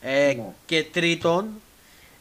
Ε, 0.00 0.32
Ναι. 0.36 0.42
Και 0.66 0.84
τρίτον, 0.92 1.46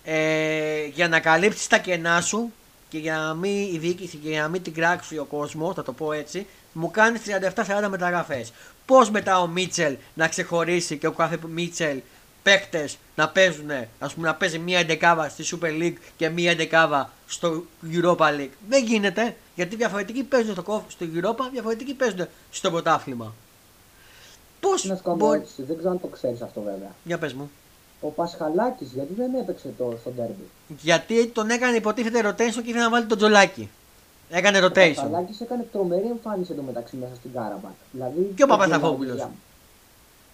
ε, 0.03 0.85
για 0.85 1.07
να 1.07 1.19
καλύψεις 1.19 1.67
τα 1.67 1.77
κενά 1.77 2.21
σου 2.21 2.51
και 2.89 2.97
για 2.97 3.17
να 3.17 3.33
μην 3.33 3.73
η 3.73 3.77
διοίκηση 3.77 4.17
και 4.17 4.29
για 4.29 4.41
να 4.41 4.47
μην 4.47 4.61
την 4.63 4.73
κράξει 4.73 5.17
ο 5.17 5.23
κόσμος, 5.23 5.75
θα 5.75 5.83
το 5.83 5.93
πω 5.93 6.11
έτσι, 6.11 6.47
μου 6.73 6.91
κάνεις 6.91 7.21
37-40 7.21 7.89
μεταγραφές. 7.89 8.53
Πώς 8.87 9.09
μετά 9.09 9.39
ο 9.41 9.47
Μίτσελ 9.47 9.97
να 10.13 10.27
ξεχωρίσει 10.27 10.97
και 10.97 11.07
ο 11.07 11.11
κάθε 11.11 11.39
Μίτσελ 11.47 12.01
παίκτες 12.43 12.97
να 13.15 13.29
παίζουν, 13.29 13.69
ας 13.99 14.13
πούμε, 14.13 14.27
να 14.27 14.35
παίζει 14.35 14.59
μία 14.59 14.79
εντεκάβα 14.79 15.29
στη 15.29 15.43
Super 15.51 15.81
League 15.81 15.95
και 16.17 16.29
μία 16.29 16.51
εντεκάβα 16.51 17.11
στο 17.27 17.63
Europa 17.91 18.27
League. 18.39 18.49
Δεν 18.69 18.83
γίνεται 18.85 19.35
γιατί 19.55 19.75
διαφορετικοί 19.75 20.23
παίζουν 20.23 20.51
στο, 20.53 20.61
κόφ- 20.63 20.91
στο 20.91 21.05
Europa, 21.15 21.49
διαφορετικοί 21.51 21.93
παίζουν 21.93 22.27
στο 22.51 22.71
πρωτάθλημα. 22.71 23.33
Πώς 24.59 24.83
Να 24.83 24.95
σου 24.95 25.03
κάνω 25.03 25.15
μια 25.15 25.25
μπορεί. 25.25 25.37
ερώτηση. 25.39 25.63
Δεν 25.63 25.75
ξέρω 25.77 25.91
αν 25.91 26.01
το 26.01 26.07
ξέρεις 26.07 26.41
αυτό 26.41 26.61
βέβαια. 26.61 26.95
Για 27.03 27.17
πες 27.17 27.33
μου. 27.33 27.51
Ο 28.01 28.07
Πασχαλάκης 28.09 28.91
γιατί 28.93 29.13
δεν 29.13 29.33
έπαιξε 29.35 29.73
το 29.77 29.97
στο 30.01 30.09
ντέρμπι; 30.09 30.49
Γιατί 30.81 31.27
τον 31.27 31.49
έκανε 31.49 31.77
υποτίθεται 31.77 32.29
rotation 32.29 32.35
και 32.63 32.69
ήθελε 32.69 32.79
να 32.83 32.89
βάλει 32.89 33.05
τον 33.05 33.17
Τζολάκη. 33.17 33.69
Έκανε 34.29 34.57
Ο 34.59 34.65
rotation. 34.65 34.73
Πασχαλάκη 34.95 35.37
έκανε 35.43 35.67
τρομερή 35.71 36.07
εμφάνιση 36.07 36.51
εντωμεταξύ 36.51 36.95
μέσα 36.95 37.15
στην 37.15 37.31
Καραμπάγκ. 37.33 37.71
Δηλαδή, 37.91 38.15
Και 38.35 38.43
ο 38.43 38.45
Τζολάκης 38.45 38.47
Παπασταθόπουλος. 38.67 39.15
για- 39.15 39.31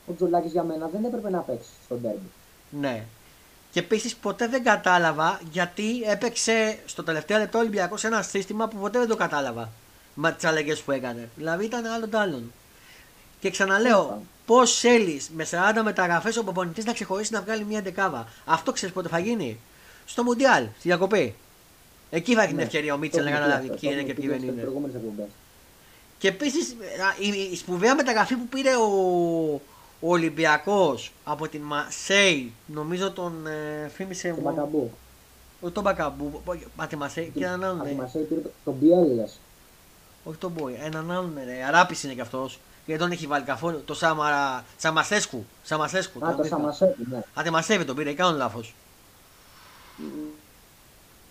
Ο 0.08 0.14
Τζολάκης 0.14 0.52
για 0.52 0.64
μένα 0.64 0.90
δεν 0.94 1.04
έπρεπε 1.04 1.30
να 1.30 1.40
παίξει 1.40 1.70
στο 1.86 1.96
ντέρμπι. 1.96 2.30
Ναι. 2.70 3.04
Και 3.72 3.80
επίσης 3.80 4.16
ποτέ 4.16 4.48
δεν 4.48 4.64
κατάλαβα 4.64 5.40
γιατί 5.52 6.02
έπαιξε 6.06 6.78
στο 6.86 7.04
τελευταίο 7.04 7.38
λεπτό 7.38 7.60
Ολυμπιακός 7.60 8.00
σε 8.00 8.08
ένα 8.08 8.22
σύστημα 8.22 8.68
που 8.68 8.78
ποτέ 8.78 9.00
δεν 9.00 9.08
το 9.08 9.16
κατάλαβα. 9.16 9.70
Με 10.16 10.32
τις 10.32 10.44
αλλαγές 10.46 10.82
που 10.82 10.92
έκανε. 10.92 11.30
Δηλαδή 11.36 11.66
ήταν 11.66 11.86
άλλα 11.86 12.08
αντ' 12.08 12.18
άλλων. 12.18 12.52
Και 13.40 13.50
ξαναλέω, 13.50 14.02
Είπα. 14.04 14.22
πώς 14.46 14.80
θέλεις 14.80 15.30
με 15.36 15.44
40 15.44 15.84
μεταγραφές 15.84 16.38
ο 16.38 16.44
προπονητής 16.44 16.86
να 16.86 16.94
ξεχωρίσει 16.94 17.34
να 17.34 17.42
βγάλει 17.42 17.64
μια 17.66 17.82
δεκάβα. 17.82 18.28
Αυτό 18.46 18.72
ξέρεις 18.72 18.94
πότε 18.96 19.08
θα 19.08 19.20
γίνει; 19.20 19.60
Στο 20.06 20.24
Μουντιάλ, 20.24 20.64
στη 20.64 20.88
διακοπή. 20.88 21.36
Εκεί 22.16 22.34
θα 22.34 22.40
έχει 22.40 22.48
την 22.48 22.58
Ναι. 22.58 22.64
ευκαιρία 22.64 22.92
ο 22.94 22.96
Το 22.96 23.02
Μίτσελ 23.02 23.24
να 23.24 23.30
έχουμε 23.30 23.42
καταλάβει 23.46 23.68
πει 23.68 23.74
αυτό, 23.74 23.80
ποιοι 23.88 23.90
το 23.96 24.00
είναι 24.00 24.06
και 24.06 24.12
έχουμε 24.12 24.28
ποιοι 24.28 24.30
πει 24.30 24.30
δεν 24.32 24.40
στις 24.40 24.52
είναι. 24.54 24.62
προηγούμενες 24.62 24.96
εκπομπές. 24.96 25.26
Και 26.18 26.28
επίσης 26.28 26.76
η, 27.20 27.52
η 27.52 27.56
σπουδαία 27.56 27.96
μεταγραφή 27.96 28.36
που 28.36 28.48
πήρε 28.48 28.76
ο, 28.76 28.92
ο 30.00 30.10
Ολυμπιακός 30.12 31.12
από 31.24 31.48
την 31.48 31.62
Μασέη, 31.62 32.52
νομίζω 32.66 33.12
τον 33.12 33.48
ε, 33.48 33.88
φήμησε 33.94 34.30
Το 34.30 34.36
μου. 34.36 34.42
Μακαμπού. 34.42 34.92
Όχι 35.62 35.74
τον 35.74 35.84
Μπακαμπού, 35.84 36.42
από 36.78 36.88
τη 36.90 36.96
Μασέη 36.96 37.32
και 37.36 37.44
έναν 37.46 37.64
άλλον. 37.64 37.76
Από 37.80 37.88
τη 37.88 37.94
ε, 37.94 37.96
Μασέη 37.96 38.22
πήρε 38.24 38.40
το- 38.42 38.52
τον 38.64 38.74
Μπιέλλες. 38.80 39.40
όχι 40.24 40.38
τον 40.38 40.52
Μπόι, 40.52 40.80
έναν 40.84 41.12
άλλον. 41.12 41.38
Ε, 41.38 41.66
Αράπης 41.68 42.04
είναι 42.04 42.14
κι 42.14 42.22
αυτός. 42.22 42.60
Γιατί 42.86 43.02
τον 43.02 43.12
έχει 43.12 43.28
βάλει 43.28 43.44
καθόλου. 43.46 43.82
Το 43.86 43.94
Σαμα, 43.94 44.64
Σαμασέσκου. 44.78 45.46
Σαμασέσκου. 45.64 46.26
Α, 46.26 46.36
το 46.36 46.44
Σαμασέκου, 46.44 46.96
ναι. 47.10 47.18
Α, 47.34 47.44
τη 47.44 47.50
Μασέβη 47.50 47.86
τον 47.86 47.96
πήρε, 47.96 48.14
κάνω 48.14 48.38
λάθος. 48.38 48.74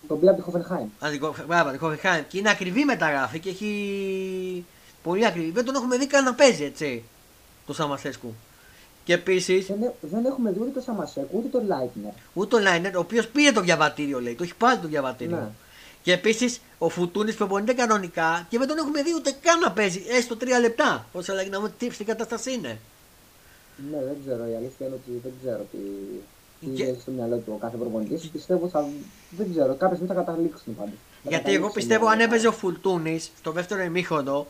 Τον 0.07 0.19
πήρε 0.19 0.31
από 0.31 0.39
τη 0.39 0.45
Χοφενχάιμ. 0.45 0.87
Μπράβο, 1.47 1.69
την 1.69 1.79
Χόφενχάιμ. 1.79 2.23
Και 2.27 2.37
είναι 2.37 2.49
ακριβή 2.49 2.83
μεταγραφή 2.85 3.39
και 3.39 3.49
έχει. 3.49 4.65
Πολύ 5.03 5.25
ακριβή. 5.25 5.51
Δεν 5.51 5.65
τον 5.65 5.75
έχουμε 5.75 5.97
δει 5.97 6.07
καν 6.07 6.23
να 6.23 6.33
παίζει 6.33 6.63
έτσι. 6.63 7.03
Το 7.65 7.73
Σαμασέσκου. 7.73 8.33
Και 9.03 9.13
επίση. 9.13 9.59
Δεν, 9.61 9.81
έ- 9.83 9.93
δεν 10.01 10.25
έχουμε 10.25 10.51
δει 10.51 10.59
ούτε 10.59 10.69
το 10.69 10.81
Σαμασέκου 10.81 11.37
ούτε 11.37 11.47
το 11.47 11.63
Λάιτνερ. 11.67 12.11
Ούτε 12.33 12.55
ο 12.55 12.59
Λάινερ, 12.59 12.95
ο 12.95 12.99
οποίος 12.99 13.27
πήρε 13.27 13.51
το 13.51 13.61
διαβατήριο, 13.61 14.21
λέει. 14.21 14.35
Το 14.35 14.43
έχει 14.43 14.55
πάρει 14.55 14.79
το 14.79 14.87
διαβατήριο. 14.87 15.35
Ναι. 15.35 15.49
Και 16.01 16.13
επίσης 16.13 16.61
ο 16.77 16.89
Φουτούνης 16.89 17.35
προπονείται 17.35 17.73
κανονικά 17.73 18.45
και 18.49 18.57
δεν 18.57 18.67
τον 18.67 18.77
έχουμε 18.77 19.01
δει 19.03 19.13
ούτε 19.15 19.35
καν 19.41 19.59
να 19.59 19.71
παίζει 19.71 20.03
έστω 20.09 20.35
τρία 20.37 20.59
λεπτά. 20.59 21.07
Όσο 21.13 21.31
αλλαγή 21.31 21.49
να 21.49 21.57
δούμε 21.57 21.73
τι 21.77 21.89
στην 21.93 22.05
κατάσταση 22.05 22.53
είναι. 22.53 22.79
Ναι, 23.91 23.97
δεν 24.03 24.15
ξέρω. 24.25 24.43
Η 24.51 24.55
αλήθεια 24.55 24.85
είναι 24.87 24.95
ότι 24.95 25.19
δεν 25.23 25.31
ξέρω 25.41 25.65
τι, 25.71 25.77
τι 25.77 26.32
Και- 26.75 26.83
έχει 26.83 27.01
στο 27.01 27.11
μυαλό 27.11 27.35
του 27.37 27.51
ο 27.55 27.57
κάθε 27.57 27.77
προπονητής. 27.77 28.27
Πιστεύω 28.27 28.67
θα. 28.67 28.85
Δεν 29.29 29.51
ξέρω. 29.51 29.73
Κάποια 29.75 29.95
στιγμή 29.95 30.13
θα 30.13 30.23
καταλήξουν 30.23 30.75
πάντω. 30.75 30.91
Γιατί 31.23 31.53
εγώ 31.53 31.69
πιστεύω 31.69 32.07
αν 32.07 32.19
έπαιζε 32.19 32.47
ο 32.47 32.51
Φουλτούνης 32.51 33.31
στο 33.37 33.51
δεύτερο 33.51 33.83
ημίχρονο, 33.83 34.45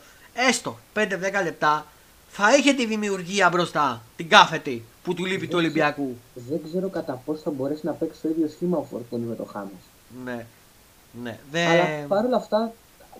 έστω 0.48 0.78
5-10 0.94 1.42
λεπτά, 1.44 1.86
θα 2.28 2.56
είχε 2.56 2.72
τη 2.72 2.86
δημιουργία 2.86 3.48
μπροστά, 3.48 4.02
την 4.16 4.28
κάθετη 4.28 4.84
που 5.02 5.14
του 5.14 5.24
λείπει 5.24 5.46
του 5.46 5.56
Ολυμπιακού. 5.58 6.16
Δεν 6.34 6.60
ξέρω 6.64 6.88
κατά 6.88 7.22
πόσο 7.24 7.40
θα 7.40 7.50
μπορέσει 7.50 7.86
να 7.86 7.92
παίξει 7.92 8.20
το 8.20 8.28
ίδιο 8.28 8.48
σχήμα 8.48 8.78
ο 8.78 8.82
Φορτούνη 8.82 9.24
με 9.24 9.34
το 9.34 9.44
Χάμος. 9.44 9.82
Ναι. 10.24 10.46
Ναι. 11.22 11.38
Δεν... 11.50 11.68
Αλλά 11.68 11.84
παρόλα 12.08 12.36
αυτά 12.36 12.72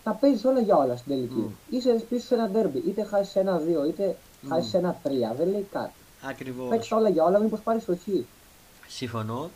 τα 0.03 0.13
παίζει 0.13 0.47
όλα 0.47 0.61
για 0.61 0.77
όλα 0.77 0.97
στην 0.97 1.13
τελική. 1.13 1.35
Μμ. 1.35 1.77
Είσαι 1.77 2.05
πίσω 2.09 2.27
σε 2.27 2.35
ένα 2.35 2.49
ντέρμπι, 2.49 2.83
είτε 2.87 3.05
χάσεις 3.05 3.37
ένα-δύο, 3.37 3.87
είτε 3.87 4.17
χάσεις 4.49 4.75
ένα-τρία. 4.75 5.35
Δεν 5.39 5.49
λέει 5.51 5.67
κάτι. 5.73 5.93
Ακριβώς. 6.23 6.69
Παίξει 6.69 6.95
όλα 6.95 7.09
για 7.09 7.25
όλα, 7.25 7.39
μήπως 7.39 7.61
πάρεις 7.61 7.85
το 7.85 7.97
χ. 7.97 8.09
Συμφωνώ. 8.97 9.51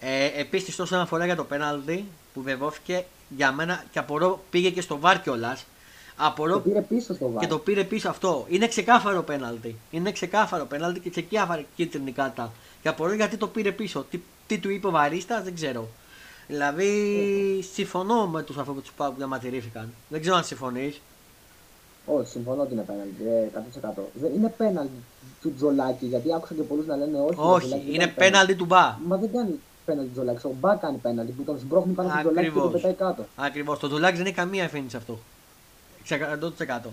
Ε, 0.00 0.40
Επίσης, 0.40 0.78
όσον 0.78 1.00
αφορά 1.00 1.24
για 1.24 1.36
το 1.36 1.44
πέναλτι 1.44 2.04
που 2.34 2.42
βεβαιώθηκε 2.42 3.04
για 3.28 3.52
μένα 3.52 3.84
και 3.90 3.98
απορώ 3.98 4.44
πήγε 4.50 4.70
και 4.70 4.80
στο 4.80 4.98
βάρ 4.98 5.20
κιόλας. 5.22 5.60
Το 5.60 6.26
Απορώ 6.26 6.58
πήρε 6.58 6.80
πίσω 6.80 7.14
στο 7.14 7.26
βάρο. 7.26 7.38
και 7.40 7.46
το 7.46 7.58
πήρε 7.58 7.84
πίσω 7.84 8.08
αυτό. 8.08 8.46
Είναι 8.48 8.68
ξεκάθαρο 8.68 9.22
πέναλτι. 9.22 9.76
Είναι 9.90 10.12
ξεκάθαρο 10.12 10.64
πέναλτι 10.64 11.00
και 11.00 11.10
ξεκάθαρη 11.10 11.66
κίτρινη 11.76 12.12
κάρτα. 12.12 12.52
Και 12.82 12.88
απορώ 12.88 13.12
γιατί 13.12 13.36
το 13.36 13.46
πήρε 13.48 13.72
πίσω. 13.72 14.06
Τι, 14.10 14.20
τι 14.46 14.58
του 14.58 14.70
είπε 14.70 14.86
ο 14.86 14.90
Βαρίστα 14.90 15.42
δεν 15.42 15.54
ξέρω. 15.54 15.88
Δηλαδή, 16.46 17.64
συμφωνώ 17.72 18.26
με 18.26 18.42
τους 18.42 18.56
ανθρώπου 18.58 18.80
τους 18.80 18.92
Πάου 18.96 19.10
που 19.10 19.16
διαμαρτυρήθηκαν. 19.16 19.92
Δεν 20.08 20.20
ξέρω 20.20 20.36
αν 20.36 20.44
συμφωνείς. 20.44 21.00
Όχι, 22.14 22.28
συμφωνώ 22.30 22.62
ότι 22.62 22.72
είναι 22.72 22.82
πέναλτι. 22.82 23.22
ε, 23.26 23.90
100%. 23.98 24.02
Δεν 24.20 24.32
είναι 24.34 24.54
πέναλτι 24.56 24.98
του 25.42 25.54
Τζολάκη, 25.56 26.06
γιατί 26.06 26.34
άκουσα 26.34 26.54
και 26.54 26.62
πολλούς 26.62 26.86
να 26.86 26.96
λένε 26.96 27.18
όχι. 27.18 27.34
το 27.34 27.52
Όχι, 27.52 27.66
Τζολάκη 27.66 27.84
δεν 27.84 27.94
είναι 27.94 28.04
κάνει 28.04 28.16
πέναλτι 28.16 28.54
του 28.54 28.64
Μπα. 28.64 28.98
Μα 29.06 29.16
δεν 29.16 29.32
κάνει 29.32 29.60
πέναλτι 29.84 30.08
του 30.08 30.14
Τζολάκη. 30.14 30.46
Ο 30.46 30.54
Μπα 30.60 30.74
κάνει 30.76 30.96
πέναλτι 30.96 31.32
που 31.32 31.42
τον 31.42 31.58
σμπρώχνει 31.58 31.92
πάνω 31.92 32.08
στον 32.08 32.20
Τζολάκη 32.20 32.46
και 32.46 32.52
τον 32.52 32.62
Ακριβώς. 32.66 32.82
πετάει 32.82 33.08
κάτω. 33.08 33.26
Ακριβώς. 33.36 33.78
Το 33.78 33.88
Ντουλάκη 33.88 34.16
δεν 34.16 34.26
έχει 34.26 34.34
καμία 34.34 34.62
ευθύνη 34.64 34.90
σε 34.90 34.96
αυτό. 34.96 35.18
100%. 36.08 36.90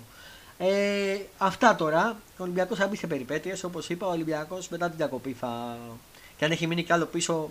Ε, 0.58 1.18
αυτά 1.38 1.76
τώρα. 1.76 2.18
Ο 2.38 2.44
Ολυμπιακός 2.44 2.78
θα 2.78 2.88
μπει 2.88 2.96
σε 2.96 3.08
περιπέτειες. 3.08 3.64
Όπως 3.64 3.90
είπα, 3.90 4.08
ο 4.08 4.12
Ολυμπιακός 4.12 4.70
μετά 4.70 4.88
την 4.88 4.98
διακοπή 4.98 5.32
θα. 5.34 5.78
Και 6.38 6.46
αν 6.46 6.52
έχει 6.52 6.68
μείνει 6.68 6.84
κι 6.84 6.94
άλλο 6.94 7.06
πίσω 7.06 7.50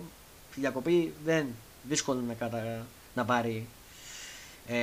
στη 0.51 0.59
διακοπή, 0.59 1.13
δεν 1.25 1.45
δύσκολο 1.83 2.19
να, 2.27 2.33
κατα... 2.33 2.85
να 3.15 3.25
πάρει 3.25 3.67
ε, 4.67 4.75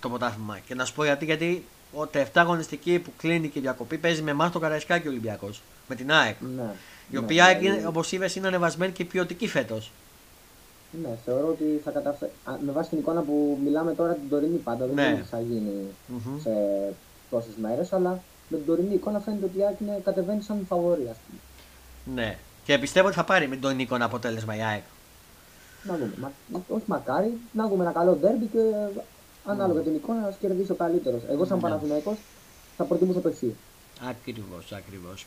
το 0.00 0.08
πρωτάθλημα. 0.08 0.58
Και 0.66 0.74
να 0.74 0.84
σου 0.84 0.94
πω 0.94 1.04
γιατί, 1.04 1.24
γιατί 1.24 1.64
ο 1.94 2.06
τελευταία 2.06 2.42
αγωνιστική 2.42 2.98
που 2.98 3.10
κλείνει 3.16 3.48
και 3.48 3.58
η 3.58 3.62
διακοπή 3.62 3.98
παίζει 3.98 4.22
με 4.22 4.30
εμάς 4.30 4.50
το 4.52 4.58
Καραϊσκάκι 4.58 5.06
ο 5.06 5.10
Ολυμπιακός. 5.10 5.62
Με 5.88 5.94
την 5.94 6.12
ΑΕΚ. 6.12 6.36
Ναι. 6.40 6.62
Η 7.10 7.12
Ναι, 7.12 7.18
οποία, 7.18 7.54
δηλαδή- 7.58 7.86
όπως 7.86 8.12
είπες, 8.12 8.34
είναι 8.36 8.46
ανεβασμένη 8.46 8.92
και 8.92 9.04
ποιοτική 9.04 9.48
φέτος. 9.48 9.90
Ναι, 11.02 11.08
θεωρώ 11.24 11.46
ότι 11.48 11.80
θα 11.84 11.90
καταφέρει. 11.90 12.30
Με 12.66 12.72
βάση 12.72 12.88
την 12.88 12.98
εικόνα 12.98 13.20
που 13.22 13.58
μιλάμε 13.64 13.94
τώρα 13.94 14.12
την 14.12 14.28
τωρινή 14.28 14.56
πάντα, 14.56 14.86
δεν 14.86 14.94
Ναι. 14.94 15.02
ξέρω 15.02 15.16
τι 15.22 15.28
θα 15.28 15.40
γίνει 15.40 15.72
σε 16.42 16.50
τόσε 17.30 17.46
μέρες, 17.60 17.92
αλλά 17.92 18.22
με 18.48 18.56
την 18.56 18.66
τωρινή 18.66 18.94
εικόνα 18.94 19.18
φαίνεται 19.20 19.44
ότι 19.44 19.58
η 19.58 19.64
ΑΕΚ 19.64 19.80
είναι- 19.80 20.00
κατεβαίνει 20.04 20.42
σαν 20.42 20.64
φαβορή, 20.68 21.08
ας 21.10 21.16
πούμε. 21.26 21.40
Ναι. 22.22 22.38
Και 22.64 22.78
πιστεύω 22.78 23.06
ότι 23.06 23.16
θα 23.16 23.24
πάρει 23.24 23.48
με 23.48 23.56
τον 23.56 23.76
Νίκο 23.76 23.94
ένα 23.94 24.04
αποτέλεσμα 24.04 24.56
η 24.56 24.62
ΑΕΚ. 24.62 24.82
Να 25.82 25.94
δούμε. 25.96 26.12
Μα, 26.20 26.30
μα- 26.48 26.62
όχι 26.68 26.84
μακάρι, 26.86 27.36
να 27.52 27.64
έχουμε 27.64 27.82
ένα 27.84 27.92
καλό 27.92 28.12
ντέρμπι 28.12 28.46
και 28.46 28.58
ανάλογα 29.44 29.80
την 29.80 29.94
εικόνα 29.94 30.20
να 30.20 30.36
κερδίσει 30.40 30.72
ο 30.72 30.74
καλύτερος. 30.74 31.22
Εγώ, 31.30 31.44
σαν 31.44 31.56
Ναι. 31.56 31.62
Παναθηναϊκός 31.62 32.16
θα 32.76 32.84
προτιμούσα 32.84 33.20
το 33.20 33.28
εσύ. 33.28 33.56
Ακριβώς, 34.08 34.72
ακριβώς. 34.72 35.26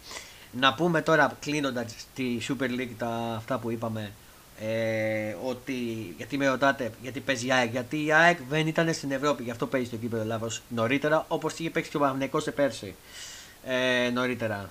Να 0.52 0.74
πούμε 0.74 1.02
τώρα 1.02 1.38
κλείνοντας 1.40 1.96
τη 2.16 2.38
Super 2.48 2.70
League 2.80 2.94
τα, 2.98 3.34
αυτά 3.36 3.60
που 3.60 3.72
είπαμε. 3.72 4.12
Ε, 4.60 5.36
ότι 5.44 5.74
γιατί 6.18 6.38
με 6.38 6.48
ρωτάτε 6.48 6.92
γιατί 7.02 7.20
παίζει 7.20 7.48
η 7.48 7.52
ΑΕΚ. 7.52 7.72
Γιατί 7.72 8.06
η 8.06 8.14
ΑΕΚ 8.14 8.38
δεν 8.50 8.68
ήταν 8.68 8.94
στην 8.94 9.12
Ευρώπη, 9.12 9.44
γι' 9.44 9.52
αυτό 9.52 9.68
παίζει 9.68 9.88
στο 9.88 9.96
κύπελο 9.96 10.22
Ελλάδο 10.22 10.48
νωρίτερα, 10.70 11.26
όπως 11.28 11.60
είχε 11.60 11.70
παίξει 11.70 11.90
και 11.90 11.98
ο 11.98 12.00
Παναγενικό 12.00 12.52
πέρσι 12.56 12.96
ε, 13.66 14.10
νωρίτερα. 14.10 14.70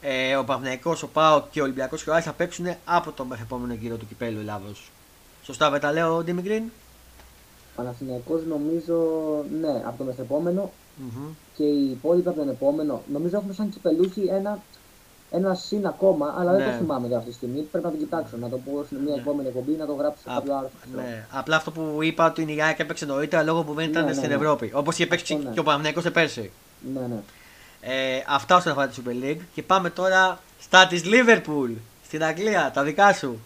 Ε, 0.00 0.36
ο 0.36 0.44
Παναγενικό, 0.44 0.96
ο 1.02 1.06
ΠΑΟ 1.06 1.42
και 1.50 1.60
ο 1.60 1.64
Ολυμπιακός 1.64 2.02
και 2.04 2.10
ο 2.10 2.14
ΑΕΚ 2.14 2.22
θα 2.26 2.32
παίξουν 2.32 2.66
από 2.84 3.12
τον 3.12 3.26
μεθεπόμενο 3.26 3.74
γύρο 3.74 3.96
του 3.96 4.06
κυπέλου 4.06 4.38
Ελλάδο. 4.40 4.72
Σωστά, 5.44 5.70
δεν 5.70 5.80
τα 5.80 5.92
λέω, 5.92 6.22
Ντίμι 6.22 6.42
Γκριν. 6.42 6.62
Παναθηναϊκός 7.78 8.40
νομίζω, 8.48 8.96
ναι, 9.60 9.82
από 9.86 9.98
το 9.98 10.04
μεθεπόμενο 10.04 10.70
Μμμ. 10.96 11.26
και 11.56 11.64
οι 11.64 11.90
υπόλοιποι 11.90 12.28
από 12.28 12.38
τον 12.38 12.48
επόμενο. 12.48 13.02
Νομίζω 13.12 13.36
έχουμε 13.36 13.52
σαν 13.52 13.68
κυπελούχοι 13.68 14.22
ένα, 14.30 14.58
ένα 15.30 15.54
συν 15.54 15.86
ακόμα, 15.86 16.34
αλλά 16.38 16.52
δεν 16.52 16.60
Ναι. 16.66 16.70
το 16.72 16.76
θυμάμαι 16.78 17.06
τώρα 17.06 17.18
αυτή 17.18 17.30
τη 17.30 17.36
στιγμή. 17.36 17.60
Πρέπει 17.60 17.84
να 17.84 17.90
το 17.90 17.96
κοιτάξω, 17.96 18.36
να 18.36 18.48
το 18.48 18.56
πω 18.56 18.84
σε 18.88 18.94
μια 19.04 19.14
Ναι. 19.14 19.20
επόμενη 19.20 19.48
εκπομπή, 19.48 19.72
να 19.72 19.86
το 19.86 19.92
γράψω 19.92 20.22
σε 20.22 20.30
Α, 20.30 20.34
κάποιο 20.34 20.54
άρθρο. 20.54 20.70
ναι. 20.94 21.26
Απλά 21.30 21.56
αυτό 21.56 21.70
που 21.70 21.98
είπα 22.02 22.26
ότι 22.26 22.54
η 22.56 22.62
ΑΕΚ 22.62 22.78
έπαιξε 22.78 23.04
νωρίτερα 23.06 23.42
λόγω 23.42 23.62
που 23.62 23.74
δεν 23.74 23.88
ήταν 23.88 24.02
Ναι, 24.04 24.08
ναι, 24.08 24.14
στην 24.16 24.28
ναι. 24.28 24.34
Ευρώπη. 24.34 24.70
Όπως 24.74 24.94
είχε 24.94 25.06
παίξει 25.06 25.32
Αυτό, 25.34 25.46
ναι. 25.48 25.52
και 25.54 25.60
ο 25.60 25.62
Παναγενικό 25.62 26.10
πέρσι. 26.10 26.50
Ναι, 26.94 27.00
ναι. 27.00 27.20
Ε, 27.80 28.22
αυτά 28.28 28.56
όσον 28.56 28.72
αφορά 28.72 28.86
τη 28.88 29.00
Super 29.04 29.24
League. 29.24 29.40
Και 29.54 29.62
πάμε 29.62 29.90
τώρα 29.90 30.38
στα 30.60 30.86
της 30.86 31.02
Liverpool 31.04 31.70
στην 32.06 32.24
Αγγλία, 32.24 32.70
τα 32.74 32.82
δικά 32.82 33.12
σου. 33.12 33.38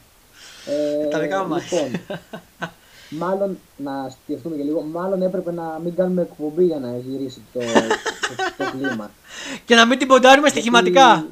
Ε, 1.05 1.07
Τα 1.09 1.19
δικά 1.19 1.45
μας. 1.45 1.71
Λοιπόν, 1.71 2.01
μάλλον 3.19 3.59
να 3.77 4.13
σκεφτούμε 4.25 4.57
και 4.57 4.63
λίγο, 4.63 4.81
μάλλον 4.81 5.23
έπρεπε 5.23 5.53
να 5.53 5.81
μην 5.85 5.95
κάνουμε 5.95 6.23
εκπομπή 6.23 6.65
για 6.65 6.79
να 6.79 6.97
γυρίσει 6.97 7.43
το, 7.53 7.61
το, 7.61 8.65
το 8.65 8.71
κλίμα. 8.71 9.11
Και 9.67 9.75
να 9.75 9.87
μην 9.87 9.99
την 9.99 10.09
ποντάρουμε 10.09 10.49
στοιχηματικά. 10.49 11.27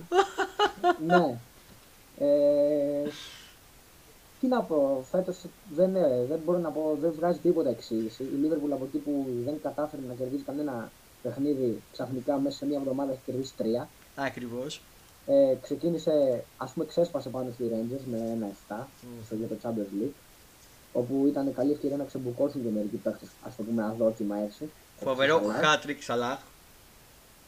ναι. 1.07 1.39
Ε, 2.19 3.11
τι 4.41 4.47
να 4.47 4.61
πω, 4.61 5.05
φέτος 5.11 5.37
δεν, 5.75 5.97
ε, 5.97 6.25
δεν 6.29 6.41
μπορώ 6.45 6.59
να 6.59 6.71
πω, 6.71 6.99
δεν 7.01 7.13
βγάζει 7.17 7.39
τίποτα 7.39 7.69
εξήγηση. 7.69 8.23
Η 8.23 8.37
Liverpool 8.43 8.73
από 8.73 8.85
εκεί 8.85 8.99
που 8.99 9.27
δεν 9.45 9.55
κατάφερε 9.63 10.03
να 10.09 10.15
κερδίσει 10.15 10.43
κανένα 10.43 10.91
παιχνίδι, 11.23 11.83
ξαφνικά 11.93 12.39
μέσα 12.39 12.57
σε 12.57 12.67
μία 12.67 12.79
εβδομάδα 12.79 13.13
έχει 13.13 13.21
κερδίσει 13.27 13.53
τρία. 13.57 13.89
Ακριβώς. 14.15 14.83
Ε, 15.27 15.55
ξεκίνησε, 15.63 16.45
ας 16.57 16.71
πούμε, 16.71 16.85
ξέσπασε 16.87 17.29
πάνω 17.29 17.51
στη 17.55 17.65
Rangers 17.73 18.05
με 18.11 18.19
ένα 18.19 18.47
7 18.69 18.87
στο 19.27 19.35
για 19.35 19.47
το 19.47 19.57
Champions 19.63 20.03
League. 20.03 20.15
Όπου 20.93 21.25
ήταν 21.29 21.55
καλή 21.55 21.73
ευκαιρία 21.73 21.97
να 21.97 22.05
ξεμπουκώσουν 22.05 22.63
και 22.63 22.69
μερικοί 22.75 22.97
παίχτες, 22.97 23.29
ας 23.47 23.57
το 23.57 23.63
πούμε, 23.63 23.85
αδόκιμα 23.85 24.37
έτσι. 24.39 24.71
Φοβερό 25.01 25.37
Έτσι, 25.37 25.49
αλλά. 25.51 25.69
χάτρικ 25.69 26.03
Σαλάχ. 26.03 26.39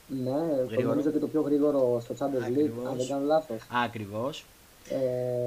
Ναι, 0.08 0.30
το 0.30 0.64
Γρήγορος. 0.66 0.84
νομίζω 0.84 1.10
και 1.10 1.18
το 1.18 1.26
πιο 1.28 1.40
γρήγορο 1.40 2.00
στο 2.04 2.14
Champions 2.18 2.48
League, 2.48 2.50
Ακριβώς. 2.50 2.86
αν 2.90 2.96
δεν 2.96 3.06
κάνω 3.08 3.24
λάθος. 3.26 3.60
Ακριβώς. 3.84 4.44
Ε, 4.88 5.46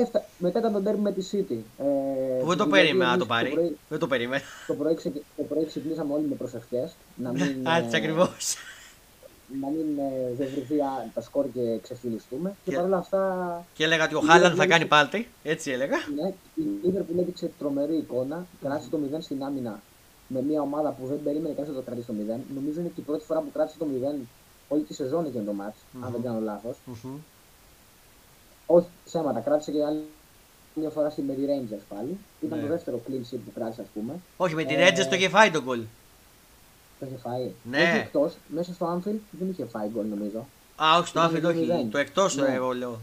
έφτα... 0.00 0.24
Μετά 0.38 0.58
ήταν 0.58 0.72
το 0.72 0.80
ντέρμπι 0.80 1.00
με 1.00 1.12
τη 1.12 1.28
City. 1.32 1.56
Ε, 1.78 1.84
Που 2.40 2.46
δεν 2.46 2.56
το 2.56 2.64
γιατί 2.64 2.70
περίμενα 2.70 3.04
να 3.04 3.10
εμείς 3.12 3.18
το 3.18 3.26
πάρει. 3.26 3.50
πρωί, 3.50 3.76
Δεν 3.88 3.98
το 3.98 4.06
περίμενα. 4.06 4.42
το, 4.66 4.74
πρωί, 4.74 4.94
ξε- 4.94 5.22
το 5.36 5.42
πρωί 5.42 5.66
ξυπνήσαμε 5.66 6.14
όλοι 6.14 6.26
με 6.28 6.34
προσευχές. 6.34 6.94
να 7.16 7.30
μην, 7.36 7.68
Α, 7.68 7.76
έτσι 7.76 7.90
ε, 7.94 7.96
ακριβώς. 7.98 8.56
Να 9.60 9.68
μην 9.68 9.98
ε, 9.98 10.32
δεν 10.36 10.48
βρεθεί 10.54 10.80
α, 10.80 11.10
τα 11.14 11.20
σκορ 11.20 11.46
και 11.52 11.78
ξεφυλιστούμε. 11.82 12.54
Και, 12.64 12.70
Και- 12.70 12.76
παρόλα 12.76 12.96
αυτά, 12.96 13.64
Και 13.74 13.84
έλεγα 13.84 14.04
ότι 14.04 14.14
ο 14.14 14.20
Η 14.22 14.26
Χάλαν 14.26 14.52
Liverpool 14.52 14.56
θα 14.56 14.66
κάνει 14.66 14.80
έχει- 14.80 14.90
πάλτη. 14.90 15.28
Έτσι 15.42 15.70
έλεγα. 15.70 15.96
ναι, 16.14 16.28
η 16.54 16.64
Liverpool 16.84 17.18
έδειξε 17.18 17.50
τρομερή 17.58 17.96
εικόνα. 17.96 18.46
Κράτησε 18.62 18.88
το 18.90 18.98
0 19.16 19.20
στην 19.20 19.42
άμυνα 19.44 19.80
με 20.28 20.42
μια 20.42 20.60
ομάδα 20.60 20.90
που 20.90 21.06
δεν 21.06 21.20
περίμενε 21.24 21.54
κανείς 21.54 21.70
να 21.70 21.76
το 21.76 21.82
κρατήσει 21.82 22.06
το 22.06 22.12
0. 22.12 22.40
Νομίζω 22.54 22.80
είναι 22.80 22.88
και 22.94 23.00
η 23.00 23.04
πρώτη 23.04 23.24
φορά 23.24 23.40
που 23.40 23.50
κράτησε 23.52 23.78
το 23.78 23.86
0 23.86 24.26
όλη 24.68 24.82
τη 24.82 24.94
σεζόν 24.94 25.26
έγινε 25.26 25.44
το 25.44 25.52
μάτς, 25.52 25.76
αν 26.04 26.12
δεν 26.12 26.22
κάνω 26.22 26.40
λάθος. 26.40 26.76
Μμμ. 26.84 27.16
Όχι, 28.66 28.86
ψέματα, 29.04 29.40
κράτησε 29.40 29.70
και 29.70 29.84
άλλη 29.84 30.04
μια 30.74 30.90
φορά 30.90 31.10
στη 31.10 31.22
με 31.22 31.34
τη 31.34 31.40
Rangers 31.46 31.82
πάλι. 31.88 32.18
Ήταν 32.40 32.58
Ναι. 32.58 32.64
το 32.64 32.70
δεύτερο 32.70 33.00
clean 33.08 33.34
sheet 33.34 33.38
που 33.44 33.52
κράτησε, 33.54 33.80
ας 33.80 33.86
πούμε. 33.94 34.12
Όχι, 34.36 34.54
με 34.54 34.64
την 34.64 34.78
Ε, 34.78 34.88
Rangers 34.88 35.06
το 35.08 35.14
είχε 35.14 35.28
φάει 35.28 35.50
τον 35.50 35.62
γκολ. 35.64 35.80
Το 37.00 37.06
είχε 37.06 37.16
φάει. 37.16 37.50
Ναι. 37.70 37.78
Όχι 37.82 37.96
εκτός, 37.98 38.34
μέσα 38.48 38.72
στο 38.72 38.86
Anfield 38.94 39.18
δεν 39.30 39.48
είχε 39.50 39.64
φάει 39.64 39.88
γκολ 39.88 40.06
νομίζω. 40.06 40.46
Α, 40.82 40.98
όχι, 40.98 41.08
στο 41.08 41.18
Ήταν 41.18 41.30
Άφιλ, 41.30 41.42
το 41.42 41.48
όχι. 41.48 41.58
μηδέν. 41.58 41.90
Το 41.90 41.98
εκτός 41.98 42.36
Ναι. 42.36 42.54
εγώ 42.54 42.72
λέω. 42.72 42.98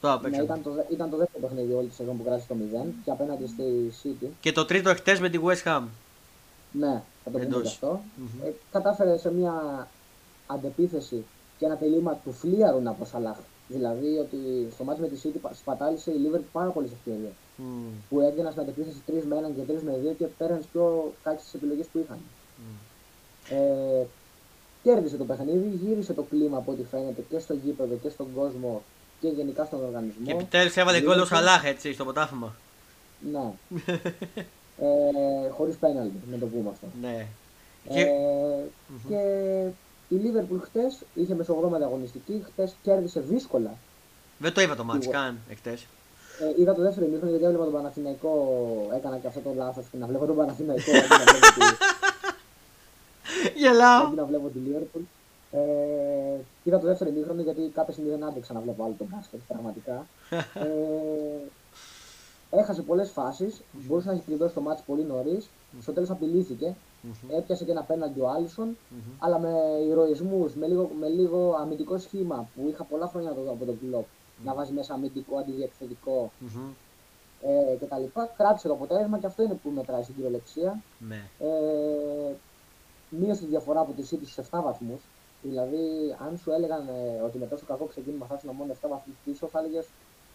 Το 0.00 0.08
Ναι, 0.08 0.14
απέξω. 0.14 0.42
ήταν, 0.42 0.62
το, 0.62 0.70
δε- 0.70 0.82
ήταν 0.90 1.10
το 1.10 1.16
δεύτερο 1.16 1.46
παιχνίδι 1.46 1.72
όλη 1.72 1.86
τη 1.88 1.94
σεζόν 1.94 2.16
που 2.16 2.24
κράτησε 2.24 2.46
το 2.48 2.54
0 2.54 2.86
και 3.04 3.10
απέναντι 3.10 3.46
στη 3.46 3.92
City. 4.02 4.26
Και 4.40 4.52
το 4.52 4.64
τρίτο 4.64 4.90
εχθές 4.90 5.20
με 5.20 5.28
τη 5.28 5.38
West 5.44 5.62
Ham. 5.68 5.82
Ναι, 6.72 7.02
θα 7.24 7.30
το 7.30 7.30
πούμε 7.30 7.42
Εντός. 7.44 7.62
και 7.62 7.68
αυτό. 7.68 8.00
Μμμ. 8.16 8.46
Ε, 8.48 8.52
κατάφερε 8.72 9.18
σε 9.18 9.32
μια 9.32 9.54
αντεπίθεση 10.46 11.24
και 11.58 11.64
ένα 11.64 11.76
τελείωμα 11.76 12.14
του 12.24 12.32
φλίαρου 12.32 12.80
από 12.88 13.04
Σαλάχ. 13.04 13.36
Δηλαδή 13.68 14.18
ότι 14.18 14.38
στο 14.74 14.84
μάτι 14.84 15.00
με 15.00 15.08
τη 15.08 15.20
City 15.24 15.36
πα- 15.42 15.52
σπατάλησε 15.54 16.10
η 16.10 16.14
Liverpool 16.24 16.40
πάρα 16.52 16.68
πολλέ 16.70 16.86
ευκαιρίε. 16.86 17.30
Μμ. 17.56 17.64
Που 18.08 18.20
έδιναν 18.20 18.50
στην 18.50 18.62
αντεπίθεση 18.62 18.96
3 19.06 19.22
με 19.28 19.36
1 19.36 19.50
και 19.56 19.72
3 19.72 19.82
με 19.84 19.92
2 20.10 20.14
και 20.18 20.26
πέραν 20.38 20.56
τις 20.58 20.66
πιο 20.72 21.12
κάκιστε 21.22 21.56
επιλογές 21.56 21.86
που 21.92 21.98
είχαν. 21.98 22.18
Μμ. 23.50 23.56
Ε, 23.56 24.06
κέρδισε 24.82 25.16
το 25.16 25.24
παιχνίδι, 25.24 25.78
γύρισε 25.82 26.12
το 26.12 26.22
κλίμα 26.22 26.56
από 26.56 26.72
ό,τι 26.72 26.82
φαίνεται 26.90 27.24
και 27.30 27.38
στο 27.38 27.54
γήπεδο 27.54 27.94
και 28.02 28.08
στον 28.08 28.26
κόσμο 28.34 28.82
και 29.20 29.28
γενικά 29.28 29.64
στον 29.64 29.84
οργανισμό. 29.84 30.26
Και 30.26 30.32
επιτέλους 30.32 30.76
έβαλε 30.76 31.00
γκολ 31.00 31.18
ο 31.18 31.22
Liverpool. 31.22 31.26
Σαλάχ 31.26 31.64
έτσι 31.64 31.92
στο 31.92 32.04
ποτάφημα. 32.04 32.54
Ναι. 33.32 33.52
ε, 34.86 35.50
χωρίς 35.50 35.76
πέναλτι, 35.76 36.20
να 36.30 36.38
το 36.38 36.46
πούμε 36.46 36.70
αυτό. 36.70 36.86
Ναι. 37.00 37.26
Και... 37.88 38.00
Ε, 38.00 38.64
και 39.08 40.14
η 40.14 40.20
Liverpool 40.24 40.60
χτες 40.62 40.98
είχε 41.14 41.34
μεσογρόμαδη 41.34 41.84
αγωνιστική, 41.84 42.44
χτες 42.46 42.74
κέρδισε 42.82 43.20
δύσκολα. 43.20 43.74
Δεν 44.38 44.52
το 44.52 44.60
είδα 44.60 44.76
το 44.76 44.84
μάτς 44.84 45.06
Εγώ. 45.06 45.14
καν 45.14 45.38
εχθές. 45.50 45.86
Ε, 46.40 46.60
είδα 46.60 46.74
το 46.74 46.82
δεύτερο 46.82 47.06
ημίχρονο 47.06 47.30
γιατί 47.30 47.44
έβλεπα 47.44 47.64
τον 47.64 47.72
Παναθηναϊκό, 47.72 48.32
έκανα 48.96 49.16
και 49.16 49.26
αυτό 49.26 49.40
το 49.40 49.52
λάθος 49.56 49.84
και 49.90 49.96
να 49.96 50.06
βλέπω 50.06 50.26
τον 50.26 50.36
Παναθηναϊκό 50.36 50.90
αντί 50.98 51.08
να 51.08 51.32
βλέπω 51.32 51.46
τη, 51.46 51.62
Γελάω. 53.60 54.06
αντί 54.06 54.16
να 54.16 54.24
βλέπω 54.24 54.48
τη 54.48 54.58
Liverpool. 54.66 55.00
Ε, 55.52 55.60
είδα 56.62 56.78
το 56.78 56.86
δεύτερο 56.86 57.10
ημίχρονο 57.10 57.42
γιατί 57.42 57.60
κάποια 57.74 57.92
στιγμή 57.92 58.10
δεν 58.10 58.24
άντεξα 58.24 58.52
να 58.52 58.60
βλέπω 58.60 58.84
άλλο 58.84 58.94
τον 58.98 59.06
μπάσκετ, 59.10 59.40
πραγματικά. 59.48 60.06
Ε, 62.52 62.58
έχασε 62.58 62.82
πολλές 62.82 63.10
φάσεις, 63.10 63.60
μπορούσε 63.72 64.06
να 64.08 64.12
έχει 64.14 64.22
κλειδώσει 64.26 64.54
το 64.54 64.60
μάτι 64.60 64.82
πολύ 64.86 65.04
νωρίς. 65.04 65.48
Στο 65.80 65.92
τέλος 65.92 66.10
απειλήθηκε. 66.10 66.74
Έπιασε 67.36 67.64
και 67.64 67.70
ένα 67.70 67.82
πέναντι 67.82 68.20
ο 68.20 68.28
Άλισον, 68.30 68.76
αλλά 69.18 69.38
με 69.38 69.50
ηρωισμούς, 69.88 70.54
με 70.54 70.66
λίγο, 70.66 70.90
με 71.00 71.08
λίγο 71.08 71.56
αμυντικό 71.60 71.98
σχήμα 71.98 72.48
που 72.54 72.68
είχα 72.68 72.84
πολλά 72.84 73.06
χρόνια 73.06 73.28
να 73.30 73.34
το 73.34 73.42
δω 73.42 73.50
από 73.50 73.64
τον 73.64 73.78
κλοπ. 73.80 74.04
Να 74.44 74.54
βάζει 74.54 74.72
μέσα 74.72 74.94
αμυντικό, 74.94 75.36
αντιδιεκθετικό 75.38 76.30
Μμμ. 76.38 76.70
ε, 77.42 77.74
κτλ. 77.80 78.20
Κράτησε 78.36 78.66
το 78.68 78.72
αποτέλεσμα 78.74 79.18
και 79.18 79.26
αυτό 79.26 79.42
είναι 79.42 79.54
που 79.62 79.70
μετράει 79.70 80.02
στην 80.02 80.14
κυριολεξία. 80.14 80.82
Ναι. 80.98 81.22
Ε, 81.38 82.34
μείωσε 83.10 83.40
τη 83.40 83.46
διαφορά 83.46 83.80
από 83.80 83.92
τη 83.92 84.02
City 84.10 84.26
στου 84.26 84.44
7 84.50 84.60
βαθμούς. 84.62 85.00
Δηλαδή, 85.42 85.78
αν 86.26 86.38
σου 86.42 86.50
έλεγαν 86.52 86.88
ε, 86.88 87.20
ότι 87.24 87.38
με 87.38 87.46
τόσο 87.46 87.64
κακό 87.66 87.84
ξεκίνημα 87.84 88.26
θα 88.26 88.34
ήσουν 88.38 88.54
μόνο 88.54 88.72
7 88.82 88.88
βαθμούς 88.88 89.14
πίσω, 89.24 89.46
θα 89.46 89.58
έλεγες 89.58 89.86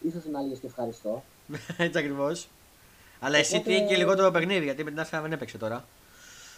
ίσως 0.01 0.25
είναι 0.25 0.37
άλλε 0.37 0.53
και 0.53 0.67
ευχαριστώ. 0.67 1.23
Έτσι 1.77 1.97
ακριβώς. 1.99 2.47
Αλλά 3.19 3.39
η 3.39 3.43
City 3.51 3.55
Οπότε- 3.55 3.73
έχει 3.75 3.85
και 3.85 3.95
λιγότερο 3.95 4.31
παιχνίδι 4.31 4.63
γιατί 4.63 4.83
με 4.83 4.91
την 4.91 4.99
Arsenal 5.03 5.19
δεν 5.21 5.31
έπαιξε 5.31 5.57
τώρα. 5.57 5.85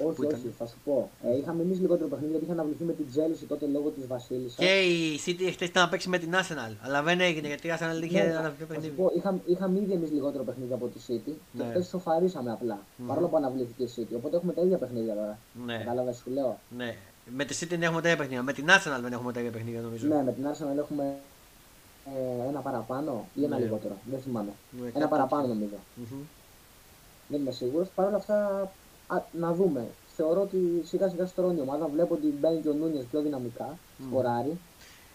Όχι, 0.06 0.16
Που 0.16 0.24
ήταν. 0.24 0.40
όχι, 0.40 0.54
θα 0.58 0.66
σου 0.68 0.76
πω. 0.86 1.10
Ε, 1.24 1.38
είχαμε 1.38 1.62
εμείς 1.62 1.80
λιγότερο 1.80 2.08
παιχνίδι 2.10 2.30
γιατί 2.32 2.46
είχε 2.46 2.54
αναβληθεί 2.54 2.84
με 2.84 2.94
την 2.94 3.06
Τζέλση 3.12 3.46
τότε 3.46 3.66
λόγω 3.66 3.90
της 3.90 4.08
Βασίλισσας. 4.08 4.56
Και 4.58 4.82
η 4.82 5.20
City 5.26 5.50
χθες 5.54 5.68
ήταν 5.68 5.84
να 5.84 5.90
παίξει 5.90 6.10
με 6.10 6.18
την 6.18 6.32
Arsenal. 6.34 6.74
Αλλά 6.82 7.04
δεν 7.04 7.20
έγινε 7.20 7.48
γιατί 7.48 7.68
η 7.68 7.72
Arsenal 7.74 8.04
είχε 8.04 8.24
Ναι, 8.24 8.30
αναβληθεί 8.38 8.64
θα 8.64 8.64
σου 8.64 8.68
παιχνίδι. 8.68 8.90
πω, 8.96 9.12
είχαμε, 9.16 9.40
είχαμε 9.46 9.80
ήδη 9.80 9.94
εμείς 9.94 10.12
λιγότερο 10.12 10.44
παιχνίδι 10.44 10.74
από 10.74 10.88
τη 10.88 11.00
City 11.08 11.32
Ναι. 11.52 11.64
και 11.64 11.70
χθες 11.70 11.88
σοφαρίσαμε 11.88 12.52
απλά. 12.52 12.80
Παρόλο 13.08 13.28
που 13.28 13.38
αναβλήθηκε 13.38 13.84
η 13.84 13.90
City. 13.96 14.14
Οπότε 14.16 14.36
έχουμε 14.36 14.54
τα 14.54 14.62
ίδια 14.62 14.78
παιχνίδια 14.78 15.14
τώρα. 15.14 15.38
Ναι. 15.66 15.78
Κατάλαβες, 15.78 16.18
σου 16.18 16.30
λέω; 16.32 16.60
Ναι. 16.78 16.96
Με 17.36 17.46
τη 17.46 17.58
City 17.60 17.68
δεν 17.70 17.82
έχουμε 17.84 18.02
τα 18.02 18.08
ίδια 18.08 18.18
παιχνίδια. 18.20 18.44
Με 18.44 18.54
την 18.54 18.66
Arsenal 18.68 19.02
δεν 19.02 19.14
έχουμε 19.14 19.34
τα 19.34 19.40
ίδια 19.40 19.52
παιχνίδια 19.52 19.82
νομίζω. 19.82 20.08
Ναι, 20.08 20.24
με 20.24 20.32
την 20.34 20.46
Arsenal 20.52 20.78
έχουμε 20.78 21.16
ε, 22.06 22.48
ένα 22.50 22.60
παραπάνω 22.60 23.26
ή 23.36 23.44
ένα 23.44 23.58
Ναι. 23.58 23.64
λιγότερο. 23.64 23.96
Δεν 24.12 24.20
θυμάμαι. 24.20 24.52
Ναι, 24.72 24.82
ένα 24.82 24.92
κάτι 24.92 25.08
παραπάνω 25.08 25.42
τέτοιο. 25.42 25.56
νομίζω. 25.56 25.76
Μμμ. 25.96 26.20
Δεν 27.28 27.40
είμαι 27.42 27.52
σίγουρος. 27.52 27.88
Παρ' 27.96 28.08
όλα 28.08 28.16
αυτά, 28.18 28.72
α, 29.08 29.18
να 29.32 29.54
δούμε. 29.54 29.88
Θεωρώ 30.16 30.42
ότι 30.42 30.58
σιγά 30.86 31.10
σιγά 31.10 31.26
στρώνει 31.26 31.58
η 31.58 31.62
ομάδα. 31.62 31.88
Βλέπω 31.88 32.14
ότι 32.14 32.28
μπαίνει 32.40 32.60
και 32.62 32.70
ο 32.70 32.74
Νούνιε 32.74 33.02
πιο 33.12 33.22
δυναμικά. 33.22 33.78
Σκοράρει. 34.10 34.58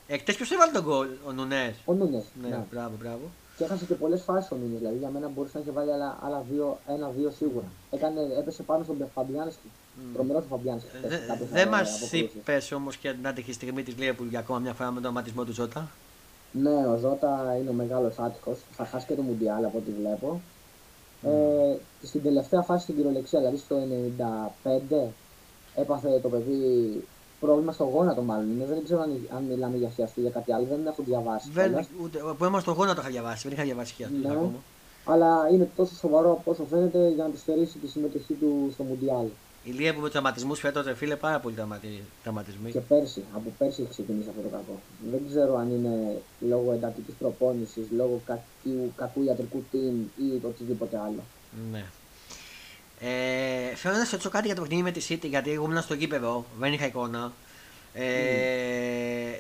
Εκτέ 0.07 0.32
ποιος 0.32 0.51
έβαλε 0.51 0.72
τον 0.72 0.82
γκολ, 0.82 1.09
ο 1.26 1.32
Νουνέ. 1.32 1.74
Ο 1.84 1.93
Νούνιε. 1.95 2.22
Ναι, 2.43 2.49
Ναι. 2.49 2.64
μπράβο, 2.70 2.95
μπράβο. 3.01 3.20
Και 3.57 3.64
έχασε 3.64 3.84
και 3.84 3.95
πολλές 3.95 4.22
φάσεις 4.22 4.51
ο 4.51 4.57
Νούνιε. 4.57 4.78
Δηλαδή 4.78 4.97
για 4.99 5.09
μένα 5.11 5.28
μπορούσε 5.28 5.53
να 5.59 5.61
έχει 5.62 5.70
βάλει 5.70 5.93
άλλα, 5.93 6.18
άλλα 6.22 6.45
δύο, 6.51 6.78
ένα-δύο 6.86 7.30
σίγουρα. 7.38 7.64
Έκανε, 7.90 8.20
έπεσε 8.38 8.62
πάνω 8.62 8.84
στον 8.84 8.97
Φαμπιάνσκι. 9.14 9.68
Τρομερό 10.14 10.38
ο 10.38 10.43
Φαμπιάνσκι. 10.49 10.88
χθες, 10.88 11.11
Δεν 11.11 11.26
κάποιες, 11.28 11.49
δε 11.49 11.61
ε, 11.61 11.66
μας 11.66 11.88
αποκρούσεις. 11.88 12.20
είπες 12.20 12.72
όμως 12.72 12.97
και 12.97 13.12
την 13.12 13.26
άτυχη 13.26 13.53
στιγμή 13.53 13.82
της 13.82 13.95
Liverpool 13.99 14.26
για 14.30 14.38
ακόμα 14.38 14.59
μια 14.59 14.72
φορά 14.72 14.90
με 14.90 15.01
τον 15.01 15.11
αματισμό 15.11 15.45
του 15.45 15.53
Ζώτα. 15.53 15.88
Ναι, 16.53 16.86
ο 16.86 16.97
Ζώτα 16.97 17.57
είναι 17.61 17.70
ο 17.70 17.72
μεγάλος 17.72 18.18
άτυχος. 18.18 18.59
Θα 18.76 18.84
χάσει 18.84 19.07
και 19.07 19.14
το 19.14 19.22
Μουντιάλ 19.22 19.64
από 19.64 19.78
ό,τι 19.78 19.90
βλέπω. 20.01 20.40
Ε, 21.23 21.77
στην 22.07 22.23
τελευταία 22.23 22.62
φάση 22.62 22.83
στην 22.83 22.95
κυριολεξία, 22.95 23.39
δηλαδή 23.39 23.57
στο 23.59 23.77
95, 25.05 25.09
έπαθε 25.75 26.18
το 26.23 26.29
παιδί 26.29 27.05
πρόβλημα 27.41 27.73
στο 27.73 27.85
γόνατο 27.85 28.23
μάλλον. 28.23 28.51
Είναι, 28.51 28.64
δεν 28.66 28.85
ξέρω 28.85 29.01
αν, 29.01 29.29
αν 29.37 29.43
μιλάμε 29.43 29.77
για 29.77 29.89
χιαστή 29.89 30.18
ή 30.20 30.23
για 30.23 30.31
κάτι 30.31 30.53
άλλο, 30.53 30.66
δεν 30.70 30.87
έχω 30.87 31.03
διαβάσει. 31.03 31.51
Δεν, 31.53 31.66
κιόλας. 31.68 31.87
ούτε, 32.03 32.18
που 32.39 32.45
ήμουν 32.45 32.61
στο 32.61 32.73
γόνατο 32.73 33.01
είχα 33.01 33.11
διαβάσει, 33.11 33.43
δεν 33.49 33.53
είχα 33.57 33.62
διαβάσει 33.66 33.95
και 33.95 34.05
αυτό 34.05 34.16
Ναι. 34.29 34.35
ακόμα. 34.35 34.53
Αλλά 35.05 35.49
είναι 35.53 35.70
τόσο 35.77 35.95
σοβαρό 35.95 36.31
από 36.33 36.51
όσο 36.51 36.64
φαίνεται 36.70 37.09
για 37.09 37.25
να 37.25 37.31
του 37.31 37.39
στερήσει 37.39 37.79
τη 37.79 37.87
συμμετοχή 37.89 38.33
του 38.35 38.70
στο 38.73 38.83
Μουντιάλ. 38.83 39.27
Η 39.65 39.71
Liverpool 39.79 39.95
με 39.97 40.03
του 40.03 40.09
τραυματισμούς 40.09 40.61
φέτος, 40.61 40.85
ρε 40.85 40.95
φίλε, 40.95 41.17
πάρα 41.17 41.39
πολλοί 41.41 41.55
τραυματι- 41.55 42.03
τραυματισμοί. 42.23 42.71
Και 42.71 42.79
πέρσι, 42.81 43.23
από 43.35 43.53
πέρσι 43.59 43.81
έχει 43.83 43.91
ξεκινήσει 43.91 44.29
αυτό 44.29 44.41
το 44.43 44.49
κακό. 44.49 44.81
Δεν 45.11 45.21
ξέρω 45.29 45.57
αν 45.57 45.71
είναι 45.71 46.21
λόγω 46.41 46.73
εντατικής 46.73 47.15
προπόνησης, 47.19 47.85
λόγω 47.97 48.21
κακού, 48.27 48.93
κακού 48.97 49.23
ιατρικού 49.23 49.65
team 49.73 49.95
ή 50.23 50.41
οτιδήποτε 50.47 50.99
άλλο. 50.99 51.23
Ναι. 51.73 51.85
Ε, 53.01 53.75
θέλω 53.75 53.97
να 53.97 54.05
σε 54.05 54.11
ρωτήσω 54.11 54.29
κάτι 54.31 54.47
για 54.47 54.55
το 54.55 54.61
παιχνίδι 54.61 54.83
με 54.83 54.91
τη 54.91 55.07
City, 55.09 55.29
γιατί 55.29 55.51
εγώ 55.51 55.65
ήμουν 55.65 55.83
στο 55.83 55.95
γήπεδο, 55.95 56.45
δεν 56.59 56.73
είχα 56.73 56.87
εικόνα. 56.87 57.33
Ε, 57.95 58.05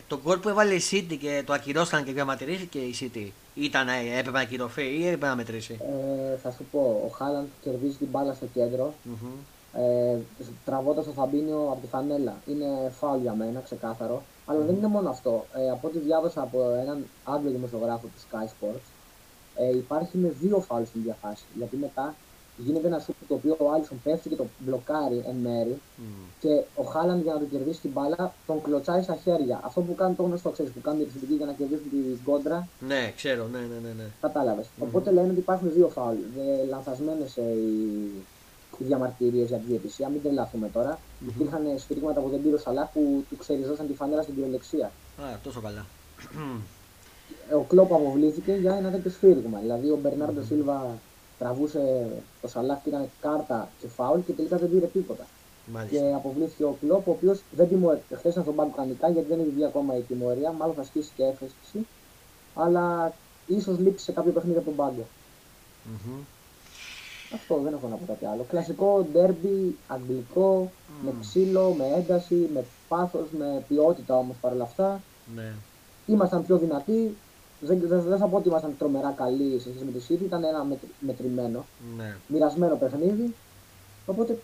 Το 0.08 0.20
γκολ 0.22 0.38
που 0.38 0.48
έβαλε 0.48 0.74
η 0.74 0.82
City 0.90 1.16
και 1.20 1.42
το 1.46 1.52
ακυρώσαν 1.52 2.04
και 2.04 2.12
διαμαρτυρήθηκε 2.12 2.78
η 2.78 2.94
City, 3.00 3.26
ήταν, 3.54 3.88
ε, 3.88 3.92
έπρεπε 4.18 4.30
να 4.30 4.40
ακυρωθεί 4.40 4.82
ή 4.82 5.04
έπρεπε 5.04 5.26
να 5.26 5.36
μετρήσει; 5.36 5.78
Ε, 5.80 6.36
θα 6.42 6.50
σου 6.50 6.64
πω, 6.70 7.02
ο 7.06 7.08
Χάλαντ 7.08 7.46
κερδίζει 7.62 7.96
την 7.96 8.06
μπάλα 8.10 8.34
στο 8.34 8.46
κέντρο, 8.54 8.94
Μμμ. 9.02 9.30
Ε, 9.76 10.16
τραβώντας 10.64 11.04
τον 11.04 11.14
Φαμπίνιο 11.14 11.68
από 11.70 11.80
τη 11.80 11.86
φανέλα. 11.86 12.34
Είναι 12.46 12.92
φάουλ 12.98 13.20
για 13.20 13.34
μένα, 13.34 13.60
ξεκάθαρο. 13.60 14.22
Αλλά 14.46 14.60
δεν 14.64 14.74
είναι 14.76 14.86
μόνο 14.86 15.08
αυτό. 15.10 15.44
Ε, 15.56 15.70
από 15.70 15.86
ό,τι 15.88 15.98
διάβασα 15.98 16.42
από 16.42 16.58
έναν 16.82 17.04
Άγγλο 17.24 17.50
δημοσιογράφο 17.50 18.06
του 18.06 18.20
Sky 18.30 18.46
Sports, 18.46 18.86
ε, 19.56 19.76
υπάρχει 19.76 20.16
με 20.18 20.28
δύο 20.40 20.60
φάουλ 20.60 20.82
στην 20.84 21.02
διαφάση. 21.02 21.44
Γιατί 21.54 21.76
μετά 21.76 22.14
γίνεται 22.56 22.86
ένα 22.86 22.98
σουτ 22.98 23.14
το 23.28 23.34
οποίο 23.34 23.56
ο 23.58 23.70
Άλισον 23.70 24.00
πέφτει 24.04 24.28
και 24.28 24.36
το 24.36 24.46
μπλοκάρει 24.58 25.24
εν 25.28 25.34
μέρη 25.34 25.80
Μμ. 25.96 26.02
και 26.40 26.62
ο 26.74 26.82
Χάλαντ 26.82 27.22
για 27.22 27.32
να 27.32 27.38
του 27.38 27.48
κερδίσει 27.50 27.80
την 27.80 27.90
μπάλα 27.90 28.34
τον 28.46 28.62
κλωτσάει 28.62 29.02
στα 29.02 29.16
χέρια. 29.22 29.60
Αυτό 29.64 29.80
που 29.80 29.94
κάνουν 29.94 30.16
το 30.16 30.22
γνωστό, 30.22 30.50
ξέρεις, 30.50 30.72
που 30.72 30.80
κάνουν 30.80 31.00
οι 31.00 31.02
επιθετικοί 31.02 31.34
για 31.34 31.46
να 31.46 31.52
κερδίσουν 31.52 31.90
την 31.90 32.18
κόντρα, 32.24 32.68
Ναι, 32.80 33.12
ξέρω, 33.16 33.46
ναι, 33.52 33.58
ναι, 33.58 33.78
ναι. 33.82 33.92
ναι. 33.96 34.04
Κατάλαβες. 34.20 34.66
Οπότε 34.78 35.10
λένε 35.10 35.30
ότι 35.30 35.38
υπάρχουν 35.38 35.72
δύο 35.72 35.88
φάουλ. 35.88 36.16
Λανθασμένες 36.68 37.36
οι, 37.36 37.40
οι 37.40 38.24
διαμαρτυρίες 38.78 39.48
για 39.48 39.56
τη 39.58 39.66
διαιτησία. 39.66 40.08
Μην 40.08 40.22
τρελαθούμε 40.22 40.68
τώρα. 40.68 40.98
Υπήρχαν 41.28 41.62
σφυρίγματα 41.78 42.20
που 42.20 42.28
δεν 42.28 42.42
πήρε 42.42 42.54
ο 42.54 42.58
Σαλάχ 42.58 42.88
που 42.92 43.24
του 43.30 43.36
ξεριζώσαν 43.36 43.86
τη 43.86 43.94
φανέλα 43.94 44.22
στην 44.22 44.34
κυριολεξία. 44.34 44.86
Α, 45.16 45.24
τόσο 45.42 45.60
καλά. 45.60 45.86
Ε, 47.50 47.54
Ο 47.54 47.60
Κλόπ 47.68 47.92
αποβλήθηκε 47.92 48.52
για 48.52 48.74
ένα 48.74 48.90
τέτοιο 48.90 49.10
σφύριγμα. 49.10 49.58
Δηλαδή 49.58 49.90
ο 49.90 49.98
Μπερνάρντο 50.02 50.42
Σίλβα 50.42 50.98
τραβούσε 51.38 52.08
το 52.40 52.48
Σαλάχ 52.48 52.82
και 52.82 52.88
ήταν 52.88 53.10
κάρτα 53.20 53.68
και 53.80 53.86
φάουλ 53.88 54.20
και 54.20 54.32
τελικά 54.32 54.56
δεν 54.56 54.70
πήρε 54.70 54.86
τίποτα. 54.86 55.26
Μάλιστα. 55.66 55.96
Και 55.98 56.14
αποβλήθηκε 56.14 56.64
ο 56.64 56.76
Κλόπ, 56.80 57.08
ο 57.08 57.10
οποίος 57.10 57.40
δεν 57.56 57.68
τιμωρήθηκε. 57.68 58.14
Χθες 58.14 58.30
ήταν 58.30 58.42
στον 58.42 58.54
πάγκο 58.54 58.72
κανονικά 58.76 59.08
γιατί 59.08 59.28
δεν 59.28 59.40
έχει 59.40 59.48
βγει 59.48 59.64
ακόμα 59.64 59.96
η 59.96 60.00
τιμωρία. 60.00 60.52
Μάλλον 60.52 60.74
θα 60.74 60.80
ασκήσει 60.80 61.10
και 61.16 61.24
έφεστη. 61.24 61.86
Αλλά 62.54 63.14
ίσως 63.46 63.78
λείψει 63.78 64.04
σε 64.04 64.12
κάποιο 64.12 64.32
παιχνίδι 64.32 64.56
από 64.56 64.66
τον 64.66 64.76
πάγκο. 64.76 65.06
Μμμ. 65.84 66.12
Αυτό 67.34 67.60
δεν 67.64 67.72
έχω 67.72 67.88
να 67.88 67.96
πω 67.96 68.04
κάτι 68.06 68.24
άλλο. 68.26 68.46
Κλασικό 68.48 69.06
ντέρμπι, 69.12 69.76
αγγλικό, 69.88 70.72
με 71.04 71.12
ξύλο, 71.20 71.74
με 71.78 71.84
ένταση, 71.96 72.48
με 72.54 72.64
πάθος, 72.88 73.26
με 73.38 73.64
ποιότητα 73.68 74.16
όμως 74.16 74.36
παρόλα 74.40 74.62
αυτά. 74.64 75.00
Ναι. 75.34 75.52
Ήμασταν 76.06 76.46
πιο 76.46 76.56
δυνατοί. 76.58 77.16
Δεν, 77.60 77.80
δεν, 77.84 78.00
δεν 78.02 78.18
θα 78.18 78.26
πω 78.26 78.36
ότι 78.36 78.48
ήμασταν 78.48 78.74
τρομερά 78.78 79.10
καλοί 79.16 79.60
σε 79.60 79.68
σχέση 79.70 79.84
με 79.84 79.90
τη 79.98 80.04
City, 80.08 80.24
ήταν 80.24 80.44
ένα 80.44 80.64
μετρ- 80.64 80.90
μετρημένο, 80.98 81.64
ναι. 81.96 82.16
μοιρασμένο 82.26 82.76
παιχνίδι. 82.76 83.34
Οπότε, 84.06 84.38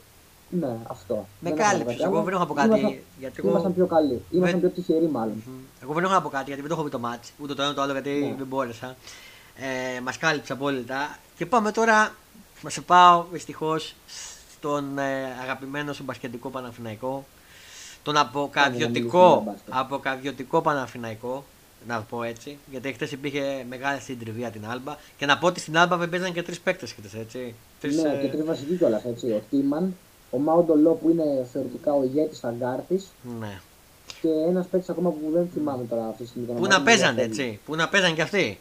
ναι, 0.50 0.76
αυτό. 0.86 1.26
Με 1.40 1.50
Δεν 1.50 1.58
έχω 1.58 1.62
να 1.62 1.64
πω 1.64 1.70
κάλυψες, 1.70 1.96
κάτι 1.96 2.02
εγώ 2.08 2.14
άλλο. 2.16 2.24
δεν 2.24 2.32
έχω 2.34 2.42
να 2.42 2.48
πω 2.48 2.54
κάτι, 2.54 2.68
Ήμασταν, 2.68 2.98
γιατί 3.18 3.34
εγώ- 3.38 3.48
ήμασταν 3.50 3.74
πιο 3.74 3.86
καλοί, 3.86 4.22
ήμασταν 4.30 4.60
Δεν- 4.60 4.72
πιο 4.72 4.82
τυχεροί 4.82 5.08
μάλλον. 5.08 5.42
Μμμ. 5.46 5.54
Εγώ 5.82 5.92
δεν 5.92 6.04
έχω 6.04 6.12
να 6.12 6.22
πω 6.22 6.28
κάτι 6.28 6.44
γιατί 6.46 6.60
δεν 6.60 6.68
το 6.70 6.74
έχω 6.76 6.84
δει 6.84 6.90
το 6.90 6.98
ματς, 6.98 7.32
ούτε 7.42 7.54
το 7.54 7.62
ένα 7.62 7.74
το 7.74 7.82
άλλο 7.82 7.92
γιατί 7.92 8.10
Ναι. 8.10 8.34
δεν 8.38 8.46
μπόρεσα. 8.46 8.96
Ε, 9.96 10.00
μας 10.00 10.18
κάλυψε 10.18 10.52
απόλυτα. 10.52 11.18
Και 11.36 11.46
πάμε 11.46 11.70
τώρα, 11.72 12.14
να 12.62 12.70
σε 12.70 12.80
πάω 12.80 13.24
δυστυχώς 13.32 13.94
στον 14.52 14.98
ε, 14.98 15.24
αγαπημένο 15.42 15.92
σου 15.92 16.02
μπασκετικό 16.02 16.48
Παναθηναϊκό. 16.48 17.24
Τον 18.02 18.14
μιλήσουμε 18.14 18.50
για 18.52 18.86
αποκαρδιωτικό, 18.86 19.42
μπάσκετ. 19.46 19.74
αποκαρδιωτικό 19.74 20.60
Παναθηναϊκό. 20.60 21.44
Να 21.86 21.96
το 21.96 22.04
πω 22.08 22.22
έτσι. 22.22 22.58
Γιατί 22.70 22.92
χθες 22.92 23.12
υπήρχε 23.12 23.64
μεγάλη 23.68 24.00
συντριβία 24.00 24.50
την 24.50 24.66
Άλμπα. 24.66 24.96
Και 25.16 25.26
να 25.26 25.38
πω 25.38 25.46
ότι 25.46 25.60
στην 25.60 25.78
Άλμπα 25.78 25.96
δεν 25.96 26.08
παίζαν 26.08 26.32
και 26.32 26.42
τρεις 26.42 26.60
παίκτες 26.60 26.92
χθες, 26.92 27.14
έτσι. 27.14 27.54
Τρεις, 27.80 27.96
ναι, 27.96 28.08
ε, 28.08 28.20
και 28.20 28.28
τρεις 28.28 28.44
βασικοί 28.44 28.76
κιόλας 28.76 29.04
έτσι. 29.04 29.26
Ο 29.26 29.42
Τίμαν, 29.50 29.96
ο 30.30 30.38
Μάοντο 30.38 30.76
Λο 30.76 30.92
που 30.92 31.10
είναι 31.10 31.46
θεωρητικά 31.52 31.92
ο 31.92 32.02
ηγέτης 32.02 32.36
στα 32.36 32.54
γκάρτη 32.58 33.02
ναι. 33.40 33.60
και 34.20 34.28
ένας 34.48 34.66
παίκτης 34.66 34.88
ακόμα 34.88 35.10
που 35.10 35.30
δεν 35.32 35.48
θυμάμαι 35.54 35.84
τώρα 35.84 36.06
αυτή 36.08 36.22
τη 36.22 36.28
στιγμή. 36.28 36.46
το 36.46 36.52
Πού 36.52 36.58
όνομά 36.58 36.74
να 36.74 36.78
του, 36.78 36.84
παίζανε, 36.84 37.12
διαφεύγει. 37.12 37.42
έτσι. 37.42 37.60
Πού 37.64 37.74
να 37.74 37.88
παίζαν 37.88 38.14
κι 38.14 38.20
αυτοί. 38.20 38.58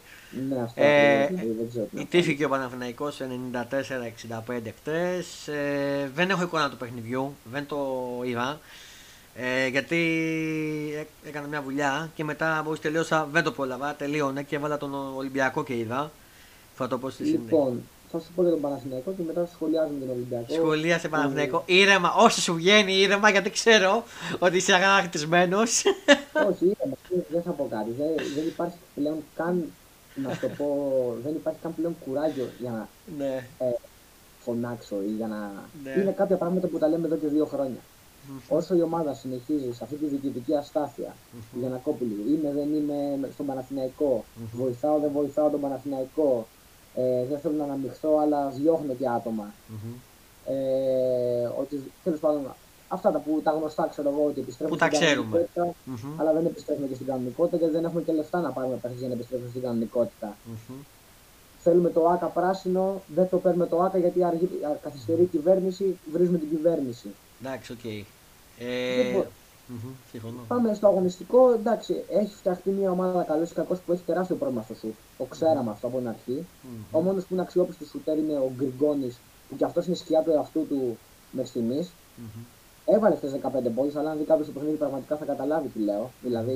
Ναι, 0.48 0.60
αυτό 0.62 0.82
Ε, 0.82 1.22
ακριβώς, 1.22 1.40
δηλαδή, 1.40 1.58
δεν 1.58 1.68
ξέρω 1.68 1.84
τι 1.84 1.96
να 1.96 2.00
πω. 2.02 2.06
Ιτήθηκε 2.06 2.44
ο 2.44 2.48
Παναθηναϊκός 2.48 3.20
94-65 3.20 4.72
χτες. 4.80 5.48
Ε, 5.48 6.10
δεν 6.14 6.30
έχω 6.30 6.42
εικόνα 6.42 6.70
του 6.70 6.76
παιχνιδιού, 6.76 7.34
δεν 7.52 7.66
το 7.66 7.78
είδα. 8.24 8.60
Ε, 9.34 9.66
γιατί 9.66 9.96
έ- 11.00 11.28
έκανα 11.28 11.46
μια 11.46 11.60
βουλιά 11.62 12.10
και 12.14 12.24
μετά 12.24 12.62
μόλις 12.64 12.80
τελείωσα 12.80 13.28
δεν 13.32 13.42
το 13.42 13.52
πρόλαβα, 13.52 13.94
τελείωνε 13.94 14.42
και 14.42 14.56
έβαλα 14.56 14.76
τον 14.78 14.94
Ολυμπιακό 15.16 15.64
και 15.64 15.76
είδα. 15.76 16.10
Θα 16.76 16.88
το 16.88 16.98
πω 16.98 17.10
στη 17.10 17.24
συνέχεια. 17.24 17.42
Λοιπόν, 17.44 17.82
θα 18.12 18.18
σου 18.18 18.26
πω 18.34 18.42
για 18.42 18.50
τον 18.50 18.60
Παναθηναϊκό 18.60 19.12
και 19.16 19.22
μετά 19.26 19.48
σχολιάζουμε 19.54 19.98
τον 20.00 20.10
Ολυμπιακό. 20.10 20.54
Σχολίασε 20.54 21.08
Παναθηναϊκό. 21.08 21.62
Ήρεμα, 21.66 22.12
όσο 22.16 22.40
σου 22.40 22.54
βγαίνει 22.54 22.92
ήρεμα 22.94 23.30
γιατί 23.30 23.50
ξέρω 23.50 24.04
ότι 24.38 24.56
είσαι 24.56 24.74
αγανακτισμένος. 24.74 25.82
Όχι, 26.48 26.64
ήρεμα, 26.64 26.96
δεν 27.28 27.42
θα 27.42 27.50
πω 27.50 27.66
κάτι. 27.70 27.90
Δεν, 27.98 28.06
δεν 28.34 28.46
υπάρχει 28.46 28.76
πλέον 28.94 29.16
καν, 29.36 29.64
να 30.22 30.34
σου 30.34 30.40
το 30.40 30.48
πω, 30.48 30.66
δεν 31.22 31.34
υπάρχει 31.34 31.58
καν 31.62 31.74
πλέον 31.74 31.96
κουράγιο 32.04 32.48
για 32.60 32.70
να 32.70 32.88
ναι. 33.18 33.46
ε, 33.58 33.72
φωνάξω 34.38 34.96
ή 35.02 35.10
για 35.16 35.26
να... 35.26 35.52
Ναι. 35.84 36.00
Είναι 36.00 36.10
κάποια 36.10 36.36
πράγματα 36.36 36.66
που 36.66 36.78
τα 36.78 36.88
λέμε 36.88 37.06
εδώ 37.06 37.16
και 37.16 37.26
δύο 37.26 37.46
χρόνια. 37.46 37.80
Όσο 38.48 38.74
η 38.74 38.82
ομάδα 38.82 39.14
συνεχίζει 39.14 39.72
σε 39.72 39.84
αυτή 39.84 39.96
τη 39.96 40.06
διοικητική 40.06 40.54
αστάθεια, 40.54 41.14
η 41.54 41.58
Γιανακόπουλη, 41.58 42.14
είμαι, 42.28 42.52
δεν 42.52 42.74
είμαι 42.74 43.28
στον 43.32 43.46
Παναθηναϊκό, 43.46 44.24
βοηθάω, 44.52 44.98
δεν 44.98 45.10
βοηθάω 45.12 45.50
τον 45.50 45.60
Παναθηναϊκό, 45.60 46.46
ε, 46.94 47.24
δεν 47.24 47.38
θέλω 47.38 47.54
να 47.54 47.64
αναμειχθώ, 47.64 48.18
αλλά 48.18 48.48
διώχνω 48.48 48.94
και 48.94 49.08
άτομα. 49.08 49.52
Μμμ. 49.68 49.92
Ε, 50.46 51.50
ότι 51.58 51.90
τέλος 52.04 52.20
πάντων 52.20 52.54
αυτά 52.88 53.10
τα, 53.10 53.18
που, 53.18 53.40
τα 53.44 53.50
γνωστά 53.50 53.86
ξέρω 53.90 54.08
εγώ 54.08 54.24
ότι 54.26 54.40
επιστρέφουν 54.40 54.72
Που 54.78 54.80
τα 54.84 54.86
στην 54.86 54.98
ξέρουμε. 55.00 55.46
κανονικότητα, 55.54 55.74
Μμμ. 56.08 56.20
αλλά 56.20 56.32
δεν 56.32 56.46
επιστρέφουμε 56.46 56.86
και 56.86 56.94
στην 56.94 57.06
κανονικότητα 57.06 57.56
γιατί 57.56 57.72
δεν 57.72 57.84
έχουμε 57.84 58.02
και 58.02 58.12
λεφτά 58.12 58.40
να 58.40 58.50
πάρουμε 58.50 58.74
παίχτε 58.82 58.98
για 58.98 59.08
να 59.08 59.14
επιστρέφουμε 59.14 59.48
στην 59.50 59.62
κανονικότητα. 59.62 60.36
Μμμ. 60.44 60.76
Θέλουμε 61.62 61.90
το 61.90 62.06
ΟΑΚΑ 62.08 62.26
πράσινο, 62.26 63.02
δεν 63.14 63.28
το 63.28 63.36
παίρνουμε 63.36 63.66
το 63.66 63.82
ΟΑΚΑ 63.82 63.98
γιατί 63.98 64.24
αργεί, 64.24 64.44
α, 64.44 64.70
καθυστερεί 64.82 65.22
η 65.22 65.26
κυβέρνηση, 65.26 65.98
βρίζουμε 66.12 66.38
την 66.38 66.48
κυβέρνηση. 66.48 67.08
Εντάξει, 67.42 67.72
οκ. 67.72 67.82
Δεν 67.82 68.04
Ε, 68.58 69.12
μπο- 69.12 69.24
Μμμ, 69.70 69.90
Συμφωνώ. 70.10 70.40
Πάμε 70.48 70.74
στο 70.74 70.86
αγωνιστικό. 70.86 71.52
Εντάξει, 71.52 72.02
έχει 72.10 72.34
φτιαχτεί 72.34 72.70
μια 72.70 72.90
ομάδα 72.90 73.22
καλώς 73.22 73.50
ή 73.50 73.54
κακώς 73.54 73.78
που 73.78 73.92
έχει 73.92 74.02
τεράστιο 74.06 74.36
πρόβλημα 74.36 74.62
στο 74.62 74.74
σουτ. 74.74 74.94
Το 75.18 75.24
ξέραμε 75.24 75.70
αυτό 75.70 75.86
από 75.86 75.98
την 75.98 76.08
αρχή. 76.08 76.46
Μμμ. 76.62 76.82
Ο 76.92 77.00
μόνος 77.00 77.22
που 77.24 77.32
είναι 77.32 77.42
αξιόπιστος 77.42 77.88
σουτέρ 77.88 78.18
είναι 78.18 78.32
ο 78.36 78.52
Γκριγκόνης, 78.56 79.16
που 79.48 79.56
κι 79.56 79.64
αυτός 79.64 79.86
είναι 79.86 79.96
σκιά 79.96 80.22
του 80.22 80.30
εαυτού 80.30 80.66
του 80.68 80.98
μέχρι 81.30 81.50
στιγμής. 81.50 81.90
Μμμ. 82.16 82.42
Έβαλε 82.90 83.16
χθες 83.16 83.32
15 83.32 83.70
πόντου, 83.74 83.98
αλλά 83.98 84.10
αν 84.10 84.18
δει 84.18 84.24
κάποιος 84.24 84.46
το 84.46 84.52
παιχνίδι 84.52 84.76
πραγματικά 84.76 85.16
θα 85.16 85.24
καταλάβει 85.24 85.68
τι 85.68 85.78
λέω. 85.78 86.10
Δηλαδή 86.22 86.52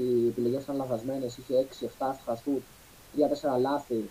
οι 0.00 0.26
επιλογές 0.28 0.62
ήταν 0.62 0.76
λαθασμένες, 0.76 1.36
είχε 1.36 1.54
6-7 1.54 1.86
άστοχα 1.98 2.36
σουτ, 2.36 2.62
3-4 3.16 3.58
λάθη, 3.60 4.08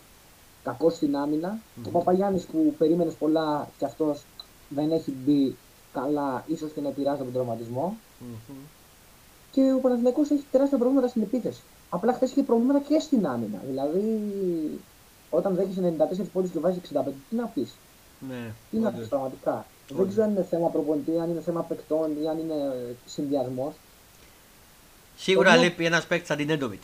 κακό 0.63 0.89
στην 0.89 1.15
άμυνα. 1.15 1.57
Ο 1.85 1.89
Παπαγιάννης 1.89 2.43
που 2.45 2.75
περίμενες 2.77 3.13
πολλά 3.13 3.67
και 3.77 3.85
αυτός 3.85 4.23
δεν 4.69 4.91
έχει 4.91 5.11
μπει 5.11 5.55
καλά, 5.93 6.43
ίσως 6.47 6.71
και 6.71 6.81
να 6.81 6.87
επηρεάζει 6.87 7.21
από 7.21 7.31
τον 7.31 7.33
τραυματισμό. 7.33 7.97
Μμμ. 8.19 8.55
Και 9.51 9.73
ο 9.77 9.79
Παναθηναϊκός 9.79 10.29
έχει 10.29 10.45
τεράστια 10.51 10.77
προβλήματα 10.77 11.07
στην 11.07 11.21
επίθεση. 11.21 11.61
Απλά 11.89 12.13
χθες 12.13 12.31
είχε 12.31 12.43
προβλήματα 12.43 12.79
και 12.79 12.99
στην 12.99 13.27
άμυνα. 13.27 13.59
Δηλαδή, 13.67 14.21
όταν 15.29 15.55
δέχεσαι 15.55 15.81
94 15.81 16.29
πόντους 16.33 16.51
και 16.51 16.59
βάζεις 16.59 16.81
65, 16.81 17.11
τι 17.29 17.35
να 17.35 17.45
πεις; 17.45 17.73
Ναι, 18.29 18.51
Τι 18.71 18.77
να 18.77 18.87
όντως. 18.87 18.99
πεις 18.99 19.09
πραγματικά. 19.09 19.65
Δεν 19.87 19.97
Όντως. 19.97 20.09
ξέρω 20.11 20.25
αν 20.25 20.31
είναι 20.31 20.43
θέμα 20.49 20.67
προπονητή, 20.69 21.11
αν 21.19 21.29
είναι 21.29 21.41
θέμα 21.41 21.61
παικτών 21.63 22.23
ή 22.23 22.27
αν 22.27 22.37
είναι 22.39 22.55
συνδυασμός. 23.05 23.73
Σίγουρα 25.17 25.49
Όμως- 25.51 25.63
λείπει 25.63 25.85
ένας 25.85 26.05
παίκτης 26.05 26.27
σαν 26.27 26.37
τον 26.37 26.49
Νέντοβιτς. 26.49 26.83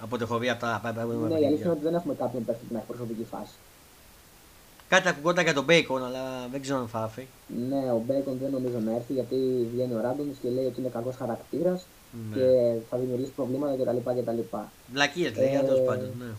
Από 0.00 0.18
το 0.18 0.24
έχω 0.24 0.38
δει 0.38 0.48
από 0.50 0.60
τα 0.60 0.74
από 0.74 0.82
τα 0.82 0.92
Ναι, 0.92 1.12
η 1.12 1.16
παιχνίδια. 1.16 1.36
αλήθεια 1.46 1.64
είναι 1.64 1.72
ότι 1.74 1.82
δεν 1.82 1.94
έχουμε 1.94 2.14
κάποιον 2.14 2.44
παίκτη 2.44 2.64
που 2.66 2.72
να 2.72 2.78
έχει 2.78 2.86
προσωπική 2.86 3.24
φάση. 3.30 3.52
Κάτι 4.88 5.08
ακουγόταν 5.08 5.44
για 5.44 5.54
τον 5.54 5.64
Μπέικον, 5.64 6.04
αλλά 6.04 6.48
δεν 6.52 6.60
ξέρω 6.60 6.78
αν 6.78 6.88
θα 6.88 7.02
έρθει. 7.02 7.26
Ναι, 7.68 7.92
ο 7.92 8.02
Μπέικον 8.06 8.38
δεν 8.42 8.50
νομίζω 8.50 8.78
να 8.78 8.92
έρθει 8.94 9.12
γιατί 9.12 9.68
βγαίνει 9.72 9.94
ο 9.94 10.00
Ράντονης 10.00 10.36
και 10.42 10.48
λέει 10.48 10.66
ότι 10.66 10.80
είναι 10.80 10.88
κακός 10.88 11.16
χαρακτήρας 11.16 11.86
Ναι. 12.30 12.36
και 12.36 12.74
θα 12.90 12.96
δημιουργήσει 12.98 13.30
προβλήματα 13.30 13.72
κτλ. 13.76 14.10
κτλ. 14.20 14.38
Βλακίες 14.92 15.36
λέει, 15.36 15.54
Ε, 15.54 15.58
τέλος 15.60 15.80
πάντων. 15.86 16.10
Ναι. 16.18 16.30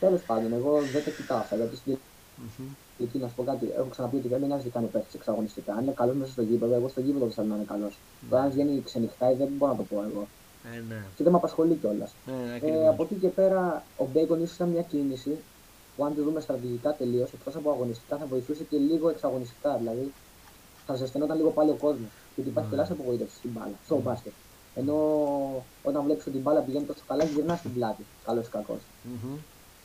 Τέλος 0.00 0.20
πάντων, 0.26 0.52
εγώ 0.52 0.80
δεν 0.92 1.04
τα 1.04 1.10
κοιτάω 1.10 1.38
αυτά 1.38 1.56
γιατί 1.56 1.76
στην 1.76 1.96
Μμμ. 2.36 2.66
Γιατί 3.02 3.18
να 3.18 3.28
σου 3.28 3.34
πω 3.34 3.42
κάτι, 3.42 3.64
έχω 3.78 3.88
ξαναπεί 3.94 4.16
ότι 4.16 4.28
δεν 4.28 4.40
με 4.40 4.46
νοιάζει 4.46 4.62
τι 4.64 4.70
κάνει 4.70 4.86
ο 4.86 4.88
παίκτη 4.92 5.08
εξαγωνιστικά. 5.14 5.72
Αν 5.74 5.82
είναι 5.82 5.92
καλός 5.92 6.16
μέσα 6.16 6.30
στο 6.32 6.42
γήπεδο, 6.42 6.74
εγώ 6.74 6.88
στο 6.88 7.00
γήπεδο 7.00 7.30
θέλω 7.30 7.46
να 7.48 7.54
είναι 7.56 7.64
καλός. 7.64 7.98
Τώρα 8.30 8.42
αν 8.42 8.50
βγαίνει 8.50 8.82
ξενυχτάει 8.84 9.34
δεν 9.34 9.48
μπορώ 9.56 9.72
να 9.72 9.78
το 9.78 9.84
πω 9.90 9.96
εγώ. 10.10 10.26
Ε, 10.74 10.82
ναι. 10.88 11.00
Και 11.16 11.22
δεν 11.22 11.32
με 11.32 11.38
απασχολεί 11.38 11.74
κιόλας. 11.74 12.10
Ε, 12.26 12.30
Ε, 12.50 12.54
ακριβώς. 12.54 12.88
από 12.88 13.02
εκεί 13.02 13.14
και 13.14 13.28
πέρα, 13.28 13.82
ο 13.96 14.04
Μπέικον 14.12 14.42
ίσως 14.42 14.54
ήταν 14.56 14.68
μια 14.68 14.82
κίνηση 14.82 15.36
που 15.96 16.04
αν 16.04 16.14
τη 16.14 16.20
δούμε 16.20 16.40
στρατηγικά 16.40 16.90
τελείως, 16.94 17.32
εκτός 17.32 17.54
από 17.56 17.70
αγωνιστικά, 17.70 18.16
θα 18.16 18.26
βοηθούσε 18.26 18.62
και 18.70 18.76
λίγο 18.76 19.08
εξαγωνιστικά. 19.08 19.76
Δηλαδή 19.76 20.12
θα 20.86 20.94
ζεσθενόταν 20.94 21.36
λίγο 21.36 21.50
πάλι 21.50 21.70
ο 21.70 21.74
κόσμος. 21.80 22.08
Γιατί 22.34 22.50
υπάρχει 22.50 22.70
Ναι. 22.70 22.74
τεράστια 22.76 22.96
απογοήτευσης 23.00 23.36
στην 23.38 23.50
μπάλα, 23.54 23.72
στο 23.84 24.00
μπάσκετ. 24.04 24.32
Ενώ 24.74 24.96
όταν 25.82 26.02
βλέπεις 26.04 26.26
ότι 26.26 26.36
η 26.36 26.40
μπάλα 26.44 26.60
πηγαίνει 26.60 26.84
τόσο 26.84 27.00
καλά, 27.06 27.24
γυρνάς 27.24 27.58
στην 27.58 27.72
πλάτη. 27.74 28.02
Καλός 28.24 28.46
ή 28.46 28.50
κακός. 28.50 28.80
Μμμ. 29.02 29.36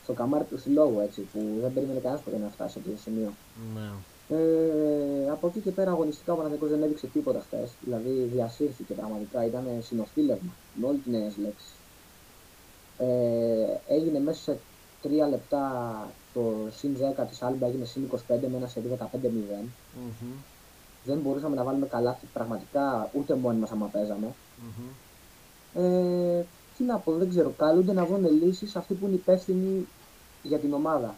Στο 0.07 0.15
καμάρι 0.15 0.43
του 0.43 0.59
συλλόγου 0.59 0.99
έτσι, 0.99 1.21
που 1.21 1.39
δεν 1.61 1.73
περίμενε 1.73 1.99
κανένας 1.99 2.23
ποτέ 2.23 2.37
να 2.37 2.49
φτάσει 2.49 2.71
σε 2.73 2.79
αυτό 2.79 2.91
το 2.91 2.97
σημείο. 2.97 3.31
Ναι. 3.75 3.89
Ε, 4.29 5.29
από 5.29 5.47
εκεί 5.47 5.59
και 5.59 5.71
πέρα 5.71 5.91
αγωνιστικά 5.91 6.33
ο 6.33 6.35
Παναθηναϊκός 6.35 6.69
δεν 6.69 6.83
έδειξε 6.83 7.07
τίποτα 7.07 7.39
χθες. 7.39 7.69
Δηλαδή 7.81 8.29
διασύρθηκε 8.33 8.93
πραγματικά, 8.93 9.45
ήταν 9.45 9.63
συνοθήλευμα 9.81 10.51
με 10.73 10.87
όλη 10.87 10.97
την 10.97 11.13
έννοια 11.13 11.29
της 11.29 11.37
λέξης. 11.37 11.71
Ε, 12.97 13.95
έγινε 13.95 14.19
μέσα 14.19 14.41
σε 14.41 14.57
τρία 15.01 15.27
λεπτά 15.27 15.63
το 16.33 16.53
συν 16.77 16.97
10 17.17 17.25
της 17.29 17.41
Άλμπα 17.41 17.67
έγινε 17.67 17.85
συν 17.85 18.09
25 18.11 18.17
με 18.27 18.57
ένα 18.57 18.67
σε 18.67 18.81
15-0. 18.81 19.65
Μμμ. 19.95 20.31
Δεν 21.03 21.17
μπορούσαμε 21.17 21.55
να 21.55 21.63
βάλουμε 21.63 21.85
καλά 21.85 22.19
πραγματικά 22.33 23.09
ούτε 23.13 23.35
μόνοι 23.35 23.59
μας 23.59 23.71
άμα 23.71 23.85
παίζαμε. 23.85 24.33
Μμμ. 24.61 25.83
Ε, 25.83 26.45
τι 26.77 26.83
να 26.83 26.97
πω, 26.97 27.11
δεν 27.11 27.29
ξέρω. 27.29 27.53
Καλούνται 27.57 27.93
να 27.93 28.05
βρουν 28.05 28.43
λύσεις 28.43 28.75
αυτοί 28.75 28.93
που 28.93 29.05
είναι 29.05 29.15
υπεύθυνοι 29.15 29.87
για 30.47 30.57
την 30.57 30.73
ομάδα. 30.73 31.15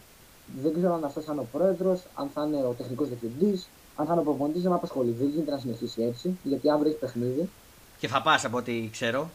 Δεν 0.62 0.72
ξέρω 0.72 0.94
αν 0.94 1.04
αυτός 1.04 1.24
θα 1.24 1.32
είναι 1.32 1.40
ο 1.40 1.46
πρόεδρος, 1.52 2.00
αν 2.14 2.30
θα 2.34 2.44
είναι 2.46 2.56
ο 2.56 2.74
τεχνικός 2.78 3.08
διευθυντής, 3.08 3.68
αν 3.96 4.06
θα 4.06 4.12
είναι 4.12 4.20
ο 4.20 4.24
προπονητής, 4.24 4.62
δεν 4.62 4.70
με 4.70 4.76
απασχολεί. 4.76 5.10
Δεν 5.18 5.28
γίνεται 5.28 5.50
να 5.50 5.58
συνεχίσει 5.58 6.02
έτσι, 6.02 6.36
γιατί 6.42 6.70
αύριο 6.70 6.90
έχει 6.90 6.98
παιχνίδι. 7.00 7.48
Και 7.98 8.08
θα 8.08 8.22
πας 8.22 8.44
από 8.44 8.56
ό,τι 8.56 8.88
ξέρω. 8.92 9.30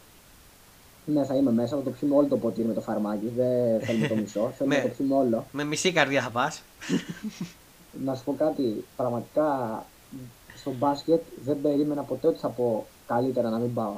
Ναι, 1.05 1.25
θα 1.25 1.35
είμαι 1.35 1.51
μέσα, 1.51 1.75
θα 1.75 1.81
το 1.81 1.89
πιούμε 1.89 2.15
όλο 2.15 2.27
το 2.27 2.37
ποτήρι 2.37 2.67
με 2.67 2.73
το 2.73 2.81
φαρμάκι. 2.81 3.31
Δεν 3.35 3.79
θέλουμε 3.81 4.07
το 4.07 4.15
μισό, 4.15 4.51
θέλουμε 4.57 4.75
Ναι. 4.75 4.81
να 4.83 4.87
το 4.89 4.93
πιούμε 4.97 5.15
όλο. 5.15 5.45
Με 5.51 5.63
μισή 5.63 5.91
καρδιά 5.91 6.21
θα 6.21 6.29
πας. 6.29 6.61
Να 8.05 8.15
σου 8.15 8.23
πω 8.23 8.35
κάτι, 8.37 8.85
πραγματικά 8.95 9.85
στο 10.65 10.73
μπάσκετ 10.79 11.21
δεν 11.45 11.61
περίμενα 11.61 12.01
ποτέ 12.01 12.27
ότι 12.27 12.39
θα 12.39 12.47
πω 12.47 12.85
καλύτερα 13.07 13.49
να 13.49 13.57
μην 13.57 13.73
πάω. 13.73 13.93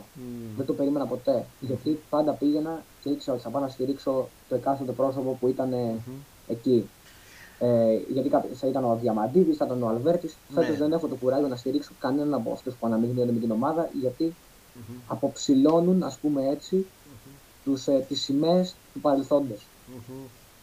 Δεν 0.57 0.65
το 0.65 0.73
περίμενα 0.73 1.05
ποτέ. 1.05 1.45
Γιατί 1.59 1.99
πάντα 2.09 2.31
πήγαινα 2.31 2.83
και 3.03 3.09
ήξερα 3.09 3.35
ότι 3.35 3.45
θα 3.45 3.49
πάω 3.49 3.61
να 3.61 3.67
στηρίξω 3.67 4.27
το 4.49 4.55
εκάστοτε 4.55 4.91
πρόσωπο 4.91 5.37
που 5.39 5.47
ήταν 5.47 5.73
ε, 5.73 5.95
εκεί. 6.47 6.89
Ε, 7.59 7.99
γιατί 8.09 8.29
κάποιο 8.29 8.55
θα 8.55 8.67
ήταν 8.67 8.83
ο 8.83 8.97
Διαμαντίδης, 9.01 9.57
θα 9.57 9.65
ήταν 9.65 9.83
ο 9.83 9.87
Αλβέρτης. 9.87 10.37
Ναι. 10.49 10.61
Φέτος 10.61 10.77
δεν 10.77 10.91
έχω 10.91 11.07
το 11.07 11.15
κουράγιο 11.15 11.47
να 11.47 11.55
στηρίξω 11.55 11.91
κανέναν 11.99 12.33
από 12.33 12.51
αυτούς 12.51 12.73
που 12.75 12.87
αναμειγνύονται 12.87 13.31
με 13.31 13.39
την 13.39 13.51
ομάδα, 13.51 13.89
γιατί 14.01 14.33
αποψηλώνουν, 15.07 16.03
ας 16.03 16.17
πούμε 16.17 16.49
έτσι, 16.49 16.85
τους, 17.63 17.87
ε, 17.87 18.05
τις 18.07 18.21
σημαίες 18.21 18.75
του 18.93 18.99
παρελθόντος. 18.99 19.65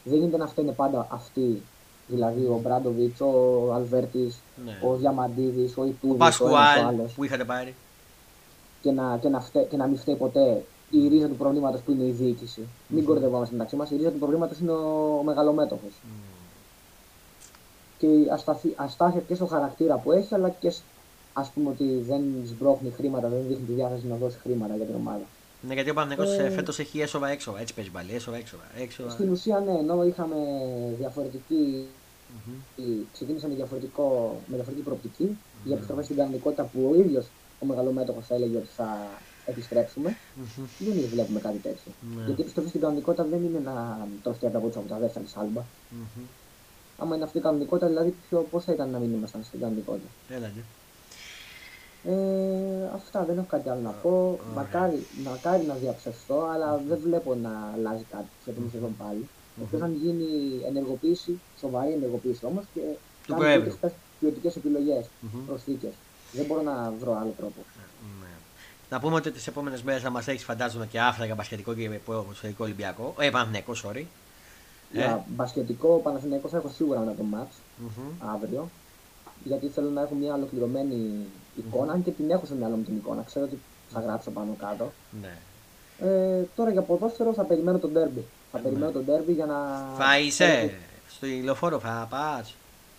Δεν 0.05 0.19
γίνεται 0.19 0.37
να 0.37 0.47
φταίνε 0.47 0.73
πάντα 0.73 1.07
αυτοί. 1.11 1.63
Δηλαδή 2.07 2.45
ο 2.45 2.61
Μπράντοβιτς, 2.63 3.21
ο 3.21 3.73
Αλβέρτης, 3.75 4.41
Ναι. 4.65 4.79
ο 4.89 4.95
Διαμαντίδης, 4.97 5.77
ο 5.77 5.81
Ο 5.83 5.85
Ιτούδης, 5.85 6.21
ο 6.21 6.25
ένας 6.25 6.41
ο 6.41 6.45
Πασκουάλ 6.45 6.85
άλλος. 6.87 7.13
που 7.13 7.25
είχατε 7.25 7.45
πάρει. 7.45 7.75
Και 8.83 8.91
να, 8.91 9.19
και, 9.21 9.29
να 9.29 9.41
φταί- 9.41 9.69
και 9.69 9.77
να 9.77 9.87
μην 9.87 9.99
φταίει 9.99 10.15
ποτέ 10.15 10.65
η 10.91 11.09
ρίζα 11.09 11.27
του 11.29 11.37
προβλήματος 11.37 11.81
που 11.81 11.91
είναι 11.93 12.05
η 12.05 12.11
διοίκηση. 12.11 12.61
Μην 12.89 13.05
κορδευόμαστε 13.05 13.55
μεταξύ 13.55 13.77
μας. 13.77 13.91
Η 13.91 13.97
ρίζα 13.97 14.11
του 14.11 14.19
προβλήματος 14.19 14.59
είναι 14.59 14.71
ο, 14.71 15.17
ο 15.19 15.23
μεγαλομέτωχο. 15.23 15.89
Και 17.99 18.07
η 18.07 18.29
ασταθή- 18.33 18.73
αστάθεια 18.77 19.21
και 19.21 19.35
στο 19.35 19.47
χαρακτήρα 19.47 19.97
που 19.97 20.13
έχει, 20.13 20.35
αλλά 20.35 20.49
και 20.51 20.71
σ- 20.71 20.83
ας 21.33 21.49
πούμε 21.49 21.69
ότι 21.71 22.05
δεν 22.09 22.23
σμπρώχνει 22.47 22.91
χρήματα, 22.97 23.29
δεν 23.29 23.39
δείχνει 23.49 23.65
τη 23.67 23.73
διάθεση 23.73 24.07
να 24.07 24.17
δώσει 24.17 24.39
χρήματα 24.43 24.77
για 24.77 24.85
την 24.85 24.95
ομάδα. 24.95 25.23
Ναι, 25.69 25.75
γιατί 25.75 25.91
ο 25.91 25.95
Παναγιώτο 25.95 26.31
Ε. 26.31 26.51
φέτος 26.51 26.79
έχει 26.79 27.01
έσοδα 27.01 27.29
έξοδα. 27.29 27.61
Έτσι 27.61 27.75
παίζει 27.75 27.91
πάλι. 27.91 28.15
Έσοδα 28.15 28.37
έξοδα. 28.37 28.63
έξοδα. 28.79 29.11
Στην 29.11 29.31
ουσία, 29.33 29.59
ναι, 29.61 29.73
ενώ 29.79 30.05
είχαμε 30.05 30.37
διαφορετική 30.99 31.87
Μμμ. 32.35 33.03
ξεκίνησε 33.13 33.49
με, 33.49 33.55
διαφορετικό, 33.55 34.37
με 34.47 34.55
διαφορετική 34.55 34.85
προοπτική 34.85 35.39
για 35.65 35.75
επιστροφή 35.77 36.03
στην 36.03 36.17
κανονικότητα 36.17 36.65
που 36.65 36.89
ο 36.91 36.95
ίδιος 36.95 37.27
ο 37.61 37.67
μεγαλομέτωχο 37.67 38.23
έλεγε 38.29 38.57
ότι 38.57 38.67
θα 38.77 39.09
επιστρέψουμε. 39.47 40.17
Μμμ. 40.35 40.67
Δεν 40.79 41.09
βλέπουμε 41.11 41.41
κάτι 41.41 41.59
τέτοιο. 41.59 41.93
Ναι. 42.17 42.25
Γιατί 42.25 42.41
η 42.41 42.43
επιστροφή 42.43 42.69
στην 42.69 42.81
κανονικότητα 42.81 43.25
δεν 43.25 43.45
είναι 43.45 43.59
να 43.59 44.07
τρώσει 44.23 44.47
από 44.47 44.59
από 44.59 44.89
τα 44.89 44.99
δεύτερα 44.99 45.25
της 45.25 45.37
άλμπα. 45.37 45.63
Μμμ. 45.91 46.25
Άμα 46.99 47.15
είναι 47.15 47.25
αυτή 47.25 47.39
η 47.39 47.41
κανονικότητα, 47.41 47.87
δηλαδή 47.87 48.15
πώς 48.51 48.65
θα 48.65 48.73
ήταν 48.73 48.91
να 48.91 48.99
μην 48.99 49.13
ήμασταν 49.13 49.43
στην 49.45 49.61
κανονικότητα. 49.61 50.09
Έλα, 50.29 50.51
ναι. 50.55 50.63
Ε, 52.07 52.91
αυτά 52.95 53.25
δεν 53.25 53.39
έχω 53.39 53.47
κάτι 53.49 53.69
άλλο 53.69 53.81
να 53.81 53.91
πω. 53.91 54.39
Μακάρι, 54.55 55.07
μακάρι 55.25 55.65
να 55.65 55.75
διαψευστώ, 55.75 56.41
αλλά 56.53 56.83
δεν 56.89 56.99
βλέπω 57.03 57.35
να 57.35 57.71
αλλάζει 57.75 58.05
κάτι 58.11 58.29
σε 58.45 58.51
επόμενη 58.51 58.71
σεζόν 58.71 58.97
πάλι. 58.97 59.29
Εκτός 59.63 59.81
αν 59.81 59.95
γίνει 60.03 60.61
ενεργοποίηση, 60.69 61.41
σοβαρή 61.61 61.93
ενεργοποίηση 61.93 62.45
όμως 62.47 62.65
και 62.75 62.81
Του 63.27 63.33
κάνει 63.33 63.41
Προέδρου. 63.43 63.91
ποιοτικές 64.21 64.57
επιλογές, 64.57 65.05
Μμμ. 65.21 65.47
προσθήκες. 65.47 65.93
Δεν 66.33 66.45
μπορώ 66.45 66.63
να 66.63 66.93
βρω 67.01 67.13
άλλο 67.21 67.35
τρόπο. 67.37 67.61
Ναι. 68.21 68.27
Να 68.91 69.01
πούμε 69.01 69.15
ότι 69.15 69.31
τις 69.31 69.47
επόμενες 69.47 69.83
μέρες 69.83 70.03
θα 70.03 70.11
μας 70.11 70.29
έχεις 70.29 70.45
φαντάζομαι 70.45 70.87
και 70.87 71.01
άφρα 71.01 71.25
για 71.25 71.35
μπασκετικό 71.35 71.75
και 71.75 71.89
ποδοσφαιρικό 72.05 72.65
Ολυμπιακό. 72.65 73.15
Ε, 73.19 73.31
Παναθηναϊκό, 73.31 73.73
sorry. 73.85 73.97
Ε. 74.93 74.99
Για 74.99 75.25
μπασκετικό 75.29 76.01
Παναθηναϊκός 76.03 76.51
θα 76.51 76.57
έχω 76.57 76.69
σίγουρα 76.75 77.03
ένα 77.03 77.15
το 77.15 77.23
μάτς 77.23 77.55
Μμμ. 77.79 78.29
αύριο. 78.35 78.69
Γιατί 79.45 79.67
θέλω 79.69 79.91
να 79.91 80.01
έχω 80.03 80.15
μια 80.15 80.35
ολοκληρωμένη 80.35 81.17
εικόνα, 81.57 81.93
αν 81.93 82.03
και 82.05 82.11
την 82.11 82.31
έχω 82.31 82.47
στο 82.47 82.55
μυαλό 82.55 82.77
μου 82.77 82.83
την 82.83 82.97
εικόνα. 82.97 83.23
Ξέρω 83.23 83.45
ότι 83.45 83.59
θα 83.93 84.01
γράψω 84.01 84.31
πάνω 84.31 84.57
κάτω. 84.59 84.93
Ναι. 85.23 85.37
Ε, 86.09 86.43
τώρα 86.57 86.71
για 86.71 86.83
ποδόσφαιρο 86.83 87.33
θα 87.33 87.43
περιμένω 87.45 87.79
τον 87.79 87.93
ντέρμπι. 87.93 88.25
Θα 88.55 88.61
περιμένω 88.63 88.91
τον 88.93 89.05
ντέρμπι 89.05 89.33
για 89.33 89.47
να. 89.47 89.57
Θα 89.99 90.19
είσαι; 90.19 90.75
στο 91.17 91.27
ηλιοφόρο, 91.27 91.79
θα 91.79 92.07
πας. 92.11 92.55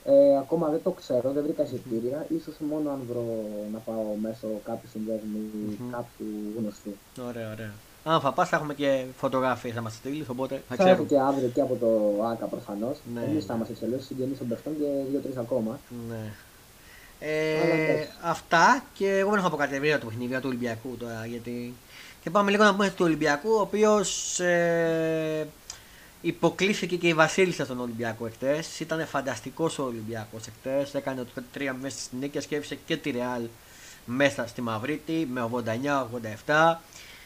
Ε, 0.08 0.38
ακόμα 0.38 0.70
δεν 0.70 0.80
το 0.84 0.92
ξέρω, 0.92 1.32
δεν 1.32 1.44
βρήκα 1.44 1.64
εισιτήρια. 1.64 2.26
Ίσως 2.38 2.54
μόνο 2.70 2.90
αν 2.90 3.00
βρω 3.10 3.26
να 3.74 3.80
πάω 3.80 4.04
μέσω 4.22 4.48
κάποιου 4.66 4.90
συνδέσμου 4.94 5.38
ή 5.54 5.78
Μμμ. 5.80 5.92
κάποιου 5.92 6.28
γνωστού. 6.60 6.92
Ωραία, 7.30 7.52
ωραία. 7.52 7.72
Αν 8.04 8.20
θα 8.22 8.32
πας, 8.32 8.50
θα 8.50 8.56
έχουμε 8.56 8.74
και 8.74 9.04
φωτογραφίες 9.18 9.76
να 9.76 9.82
μας 9.82 9.94
στείλεις, 9.94 10.30
οπότε 10.30 10.56
θα 10.70 10.76
Θα 10.76 10.84
έχω 10.90 11.04
ξέρουμε. 11.06 11.08
και 11.08 11.20
αύριο 11.20 11.50
και 11.54 11.62
από 11.62 11.76
το 11.76 11.90
ΑΚΑ 12.32 12.46
προφανώς. 12.46 12.98
Ναι, 13.14 13.22
Εμείς 13.22 13.34
ναι. 13.34 13.40
θα 13.50 13.54
είμαστε 13.56 13.74
εξελώσει, 13.74 14.06
συγγενεί 14.06 14.34
των 14.34 14.48
παιχτών 14.48 14.74
και 14.80 14.88
δύο-τρεις 15.10 15.38
ακόμα. 15.38 15.80
Ναι. 16.10 16.16
Αλλά 16.16 17.74
Ε, 17.74 17.92
εντάξει. 17.92 18.10
αυτά 18.24 18.84
και 18.94 19.08
εγώ 19.18 19.30
δεν 19.30 19.40
έχω 19.40 19.50
πω 19.50 19.56
κάτι 19.56 19.76
ευρύτερο 19.76 20.00
του 20.00 20.06
παιχνιδιού 20.08 20.38
του 20.40 20.48
Ολυμπιακού 20.48 20.90
τώρα 21.00 21.26
γιατί. 21.26 21.74
Και 22.26 22.32
πάμε 22.32 22.52
λίγο 22.52 22.64
να 22.64 22.72
πούμε 22.72 22.90
του 22.90 23.06
Ολυμπιακού, 23.06 23.50
ο 23.50 23.60
οποίος 23.60 24.40
ε, 24.40 25.48
υποκλήθηκε 26.22 26.96
και 26.96 27.08
η 27.08 27.14
Βασίλισσα 27.14 27.66
στον 27.66 27.80
Ολυμπιακό 27.80 28.26
εχθές. 28.26 28.80
Ήταν 28.80 29.08
φανταστικός 29.08 29.80
ο 29.80 29.84
Ολυμπιακός 29.84 30.48
εχθές. 30.48 30.94
Έκανε 30.94 31.24
το 31.36 31.42
3 31.58 31.72
μέσα 31.82 31.98
στις 31.98 32.10
νίκες 32.20 32.46
και 32.46 32.56
έφυσε 32.56 32.78
και 32.86 32.98
τη 32.98 33.12
Ρεάλ 33.12 33.42
μέσα 34.06 34.48
στη 34.48 34.62
Μαυρίτη 34.62 35.28
με 35.32 35.50
89-87 36.46 36.76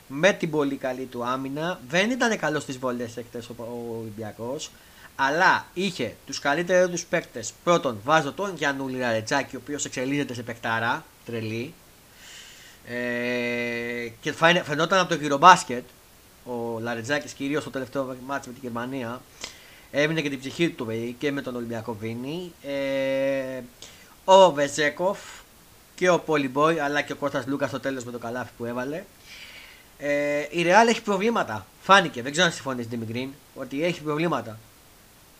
με 0.08 0.32
την 0.32 0.50
πολύ 0.50 0.76
καλή 0.76 1.06
του 1.06 1.26
άμυνα. 1.26 1.80
Δεν 1.88 2.12
ήταν 2.12 2.38
καλός 2.38 2.64
στις 2.64 2.78
βολές 2.78 3.18
εκτέ 3.18 3.42
ο, 3.58 3.64
ο 3.64 3.98
Ολυμπιακός, 4.00 4.72
αλλά 5.16 5.66
είχε 5.74 6.16
τους 6.26 6.40
καλύτερους 6.40 6.92
τους 6.92 7.06
παίκτες. 7.06 7.54
Πρώτον, 7.64 8.00
βάζω 8.04 8.34
τον 8.34 8.56
Γιαννούλη 8.56 9.00
Ραρετζάκη, 9.00 9.56
ο 9.56 9.60
οποίος 9.64 9.86
εξελίσσεται 9.86 10.34
σε 10.34 10.44
παικτάρα, 10.44 11.06
τρελή. 11.26 11.74
Ε, 12.92 14.12
και 14.22 14.34
φαινόταν 14.64 15.00
από 15.00 15.10
το 15.10 15.16
γυρομπάσκετ 15.16 15.84
ο 16.46 16.80
Λαρετζάκης 16.80 17.34
κυρίως 17.34 17.62
στο 17.62 17.72
τελευταίο 17.72 18.16
μάτι 18.26 18.48
με 18.48 18.54
την 18.54 18.64
Γερμανία. 18.64 19.22
Έμεινε 19.92 20.22
και 20.22 20.30
την 20.30 20.40
ψυχή 20.40 20.70
του 20.70 20.86
παιδί 20.86 21.16
και 21.20 21.32
με 21.32 21.42
τον 21.42 21.56
Ολυμπιακό 21.56 21.94
Βίνη. 21.94 22.54
Ε, 22.62 23.62
ο 24.26 24.52
Βεζέκοφ 24.52 25.20
και 25.96 26.10
ο 26.10 26.20
Πολυμπόι 26.20 26.80
αλλά 26.80 27.02
και 27.02 27.12
ο 27.12 27.16
Κώστας 27.16 27.48
Λούκας 27.48 27.70
στο 27.70 27.80
τέλος 27.80 28.04
με 28.04 28.12
το 28.12 28.18
καλάφι 28.18 28.52
που 28.58 28.66
έβαλε. 28.66 29.04
Ε, 29.98 30.46
η 30.50 30.62
Ρεάλ 30.62 30.88
έχει 30.88 31.02
προβλήματα. 31.02 31.66
Φάνηκε, 31.82 32.22
δεν 32.22 32.32
ξέρω 32.32 32.48
αν 32.48 32.54
συμφωνείς 32.54 32.88
την 32.88 33.04
Γκριν, 33.06 33.30
ότι 33.56 33.84
έχει 33.84 34.02
προβλήματα. 34.02 34.58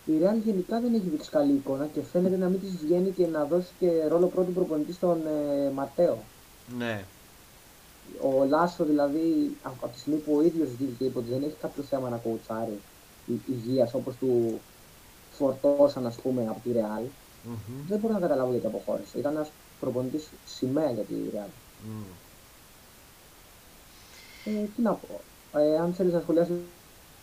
Η 0.06 0.12
Ρεάλ 0.20 0.38
γενικά 0.46 0.80
δεν 0.80 0.94
έχει 0.94 1.10
δείξει 1.10 1.30
καλή 1.30 1.52
εικόνα 1.52 1.88
και 1.94 2.00
φαίνεται 2.12 2.38
να 2.38 2.48
μην 2.48 2.60
της 2.60 2.78
βγαίνει 2.84 3.10
και 3.10 3.28
να 3.28 3.44
δώσει 3.44 3.68
και 3.80 3.88
ρόλο 4.08 4.28
πρώτου 4.28 4.54
προπονητή 4.54 4.94
στον 4.94 5.18
ε, 5.18 5.72
Ματέο. 5.74 6.24
Ναι. 6.78 7.04
Ο 8.22 8.46
Λάσο 8.46 8.86
δηλαδή 8.86 9.56
από 9.64 9.88
τη 9.88 10.00
στιγμή 10.00 10.20
που 10.20 10.36
ο 10.36 10.42
ίδιος 10.42 10.70
δήλωσε 10.78 11.18
ότι 11.18 11.30
δεν 11.30 11.44
έχει 11.44 11.56
κάποιο 11.62 11.84
θέμα 11.84 12.10
να 12.10 12.18
κοουτσάρει 12.18 12.80
υγείας 13.48 13.94
όπως 13.94 14.16
του 14.20 14.60
φορτώσαν 15.38 16.06
ας 16.06 16.16
πούμε 16.16 16.48
από 16.50 16.60
τη 16.64 16.72
Ρεάλ, 16.72 17.04
mm-hmm. 17.04 17.84
δεν 17.88 18.00
μπορώ 18.00 18.14
να 18.14 18.20
καταλάβω 18.20 18.52
γιατί 18.52 18.66
αποχώρησε. 18.66 19.20
Ήταν 19.20 19.36
ένας 19.36 19.50
προπονητής 19.80 20.28
σημαία 20.46 20.92
για 20.92 21.04
τη 21.04 21.14
Ρεάλ. 21.34 21.48
Mm. 21.86 22.04
Ε, 24.46 24.66
τι 24.76 24.82
να 24.82 24.92
πω. 24.92 25.22
Ε, 25.60 25.78
αν 25.78 25.94
θέλεις 25.94 26.14
να 26.14 26.20
σχολιάσεις 26.20 26.56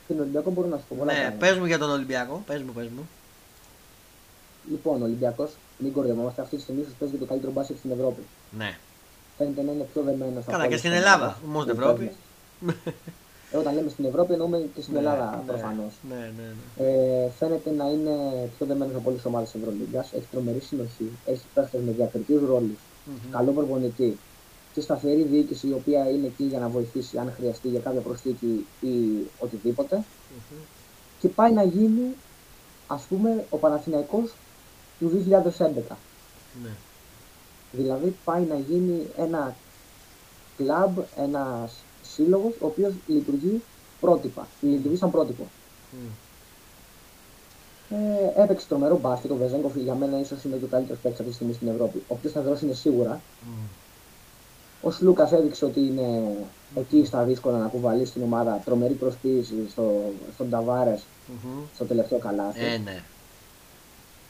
τον 0.09 0.20
Ολυμπιακό, 0.20 0.51
μπορώ 0.51 0.68
να 0.68 0.76
σου 0.76 0.84
πω. 0.89 1.05
Ναι, 1.05 1.37
πες 1.39 1.59
μου 1.59 1.64
για 1.64 1.78
τον 1.78 1.91
Ολυμπιακό. 1.91 2.43
Πες 2.47 2.62
μου, 2.62 2.72
πες 2.72 2.89
μου. 2.89 3.09
Λοιπόν, 4.70 5.03
ο 5.03 5.05
Ολυμπιακός, 5.05 5.51
μην 5.78 5.93
κορδευόμαστε, 5.93 6.43
αυτή 6.43 6.57
τη 6.57 6.62
στιγμή 6.62 6.84
σου 6.84 6.95
παίζει 6.99 7.16
το 7.16 7.24
καλύτερο 7.24 7.53
μπάσκετ 7.53 7.78
στην 7.78 7.91
Ευρώπη. 7.91 8.22
Ναι. 8.51 8.78
Φαίνεται 9.39 9.62
να 9.62 9.72
είναι 9.72 9.87
πιο 9.93 10.03
δεμένο. 10.03 10.43
Καλά, 10.47 10.66
και 10.66 10.76
στην 10.76 10.93
Ελλάδα, 10.93 11.39
μόνο 11.47 11.62
στην 11.62 11.78
Ευρώπη. 11.78 12.11
Ε, 13.51 13.57
όταν 13.57 13.74
λέμε 13.74 13.91
στην 13.91 14.05
Ευρώπη, 14.05 14.32
εννοούμε 14.32 14.68
και 14.74 14.80
στην 14.80 14.93
ναι, 14.95 14.99
Ελλάδα 14.99 15.30
ναι, 15.37 15.53
προφανώς. 15.53 15.93
Ναι, 16.09 16.14
ναι, 16.14 16.49
ναι. 16.76 16.87
Ε, 16.87 17.30
φαίνεται 17.39 17.70
να 17.70 17.84
είναι 17.84 18.14
πιο 18.57 18.66
δεμένος 18.66 18.95
από 18.95 19.09
όλες 19.09 19.20
τις 19.22 19.30
ομάδες 19.30 19.51
της 19.51 19.61
Ευρωλίγκας. 19.61 20.12
Έχει 20.12 20.26
τρομερή 20.30 20.61
συνοχή. 20.61 21.11
Έχει 21.26 21.45
παίχτες 21.55 21.80
με 21.80 21.93
διακριτικού 21.93 22.47
ρόλους. 22.47 22.78
Mm-hmm. 22.78 23.28
Καλό 23.30 23.53
προπονητή 23.53 24.18
και 24.74 24.80
σταθερή 24.80 25.22
διοίκηση 25.22 25.68
η 25.68 25.72
οποία 25.72 26.11
είναι 26.11 26.26
εκεί 26.26 26.45
για 26.45 26.59
να 26.59 26.68
βοηθήσει 26.68 27.18
αν 27.18 27.32
χρειαστεί 27.37 27.68
για 27.68 27.80
κάποια 27.80 28.01
προσθήκη 28.01 28.66
ή 28.80 28.95
οτιδήποτε. 29.39 29.97
Mm-hmm. 29.97 30.64
Και 31.20 31.28
πάει 31.28 31.53
να 31.53 31.62
γίνει, 31.62 32.14
ας 32.87 33.03
πούμε, 33.03 33.45
ο 33.51 33.57
Παναθηναϊκός 33.57 34.32
του 34.99 35.24
2011. 35.28 35.97
Ναι. 36.62 36.70
Δηλαδή 37.73 38.17
πάει 38.25 38.43
να 38.43 38.59
γίνει 38.59 39.07
ένα 39.17 39.55
κλαμπ, 40.57 40.99
ένα 41.17 41.69
σύλλογος, 42.03 42.53
ο 42.61 42.67
οποίος 42.67 42.93
λειτουργεί 43.07 43.62
πρότυπα. 44.01 44.47
Λειτουργεί 44.61 44.97
σαν 44.97 45.11
πρότυπο. 45.11 45.47
Mm. 45.93 46.11
Ε, 47.91 48.43
έπαιξε 48.43 48.67
τρομερό 48.69 48.99
μπάσκετ. 48.99 49.31
Ο 49.31 49.37
Βεζέγκοφ 49.37 49.77
για 49.77 49.95
μένα 49.95 50.21
ίσως 50.21 50.45
είναι 50.45 50.55
ο 50.64 50.67
καλύτερος 50.71 51.01
παίκτης 51.03 51.21
αυτή 51.21 51.31
τη 51.31 51.35
στιγμή 51.35 51.53
στην 51.55 51.69
Ευρώπη. 51.69 51.99
Ο 51.99 52.14
οποίο 52.14 52.31
θα 52.31 52.41
δώσει 52.41 52.64
είναι 52.64 52.75
σίγουρα. 52.75 53.21
Mm. 53.43 53.69
Ο 54.83 54.91
Σλούκας 54.91 55.33
έδειξε 55.33 55.64
ότι 55.64 55.81
είναι 55.81 56.37
εκεί 56.75 57.05
στα 57.05 57.23
δύσκολα 57.23 57.59
να 57.59 57.67
κουβαλήσει 57.67 58.12
την 58.12 58.23
ομάδα. 58.23 58.62
Τρομερή 58.64 58.95
προσποίηση 58.95 59.55
στο, 59.71 60.12
στον 60.35 60.51
ταβαρε 60.51 60.99
mm-hmm. 60.99 61.62
στο 61.75 61.85
τελευταίο 61.85 62.19
καλάθι. 62.19 62.64
Ε, 62.64 62.79
ναι. 62.79 63.03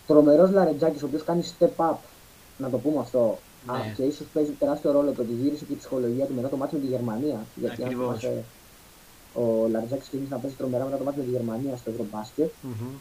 Τρομερός 0.06 0.50
Λαρετζάκης, 0.50 1.02
ο 1.02 1.06
οποίος 1.06 1.24
κάνει 1.24 1.42
step 1.58 1.90
up, 1.90 1.96
να 2.58 2.70
το 2.70 2.78
πούμε 2.78 2.98
αυτό. 2.98 3.38
Ναι. 3.66 3.72
Α, 3.72 3.92
και 3.96 4.02
ίσως 4.02 4.26
παίζει 4.32 4.50
τεράστιο 4.50 4.90
ρόλο 4.92 5.12
το 5.12 5.22
ότι 5.22 5.32
γύρισε 5.32 5.64
και 5.64 5.72
η 5.72 5.76
ψυχολογία 5.76 6.24
του 6.26 6.34
μετά 6.34 6.48
το 6.48 6.56
μάτι 6.56 6.74
με 6.74 6.80
τη 6.80 6.86
Γερμανία. 6.86 7.38
Γιατί 7.54 7.82
αν 7.82 7.88
θυμάσαι, 7.88 8.44
ο 9.34 9.68
Λαρετζάκη 9.70 10.00
ξεκίνησε 10.00 10.34
να 10.34 10.40
παίζει 10.40 10.56
τρομερά 10.56 10.84
μετά 10.84 10.96
το 10.96 11.04
μάτι 11.04 11.18
με 11.18 11.24
τη 11.24 11.30
Γερμανία 11.30 11.76
στο 11.76 11.90
Ευρωμπάσκετ. 11.90 12.50
Mm-hmm. 12.62 12.94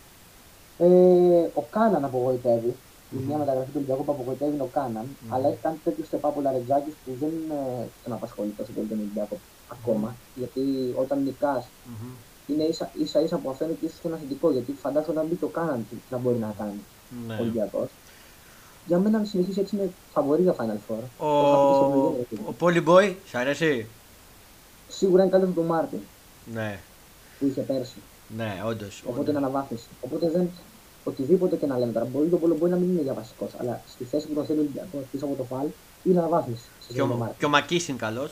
Ε, 0.78 0.86
ο 1.54 1.64
Κάναν 1.70 2.06
απογοητεύει 2.06 2.74
mm-hmm. 2.76 3.24
μια 3.28 3.38
μεταγραφή 3.38 3.66
του 3.66 3.76
Ολυμπιακού 3.76 4.04
που 4.06 4.12
απογοητεύει 4.12 4.54
είναι 4.54 4.62
ο 4.62 4.70
Κάναν, 4.74 5.06
mm-hmm. 5.06 5.34
αλλά 5.34 5.48
έχει 5.48 5.58
κάνει 5.62 5.78
τέτοιο 5.84 6.04
στεπά 6.06 6.34
Ρετζάκη 6.52 6.90
που 7.06 7.12
δεν 7.20 7.34
τον 8.04 8.14
απασχολεί 8.14 8.54
τόσο 8.58 8.72
πολύ 8.76 8.88
τον 8.88 9.00
Ολυμπιακό 9.00 9.38
ακόμα. 9.72 10.10
Mm-hmm. 10.12 10.38
Γιατί 10.40 10.64
όταν 10.96 11.24
νικάς 11.24 11.64
mm-hmm. 11.66 12.50
είναι 12.50 12.64
ίσα, 12.64 12.92
ίσα 12.94 13.20
ίσα 13.22 13.38
που 13.38 13.50
αυτό 13.50 13.66
είναι 13.66 13.78
και 13.80 13.86
ίσως 13.86 14.00
και 14.02 14.08
ένα 14.08 14.18
θετικό. 14.18 14.52
Γιατί 14.52 14.72
φαντάζομαι 14.72 15.14
όταν 15.14 15.26
μπει 15.30 15.36
και 15.36 15.46
ο 15.46 15.48
Κάναν 15.48 15.86
τι 15.90 15.96
θα 16.10 16.18
μπορεί 16.18 16.38
να 16.38 16.54
κάνει 16.58 16.80
mm-hmm. 16.80 17.40
ο 17.40 17.42
Ολυμπιακός. 17.42 17.90
Για 18.88 19.00
μένα, 19.00 19.18
αν 19.18 19.26
συνεχίσει 19.26 19.60
έτσι, 19.60 19.76
είναι 19.76 19.92
φαβορή 20.14 20.42
για 20.42 20.56
Final 20.58 20.92
Four. 20.92 21.04
Ο, 21.18 21.28
ο 22.46 22.54
Πόλι 22.58 22.84
Boy, 22.88 23.14
σ' 23.30 23.36
αρέσει. 23.36 23.88
Σίγουρα 24.88 25.22
είναι 25.22 25.32
καλύτερο 25.32 25.54
του 25.54 25.64
Μάρτιν. 25.64 26.00
Ναι. 26.54 26.80
Που 27.40 27.46
είχε 27.46 27.62
πέρσι. 27.62 27.96
Ναι, 28.38 28.62
όντω. 28.66 28.86
Οπότε 29.06 29.30
είναι 29.30 29.40
αναβάθμιση. 29.40 29.88
Οπότε 30.02 30.30
δεν 30.30 30.50
οτιδήποτε 31.04 31.56
και 31.56 31.66
να 31.66 31.78
λέμε 31.78 31.92
τώρα. 31.92 32.06
Μπορεί 32.06 32.28
το 32.28 32.38
Πόλο 32.38 32.56
μπορεί 32.56 32.72
να 32.72 32.78
μην 32.78 32.90
είναι 32.90 33.02
για 33.02 33.14
βασικό, 33.14 33.50
αλλά 33.58 33.82
στη 33.88 34.04
θέση 34.04 34.28
που 34.28 34.34
τον 34.34 34.46
θέλει 34.46 34.60
ο 34.60 34.62
Ολυμπιακό 34.62 35.04
πίσω 35.12 35.26
από 35.26 35.36
το 35.36 35.44
φάλ 35.44 35.68
είναι 36.04 36.20
αναβάθμιση. 36.20 36.64
Και 36.94 37.02
ο, 37.02 37.34
και 37.38 37.46
ο 37.46 37.50
Μακή 37.50 37.86
είναι 37.88 37.98
καλό. 37.98 38.30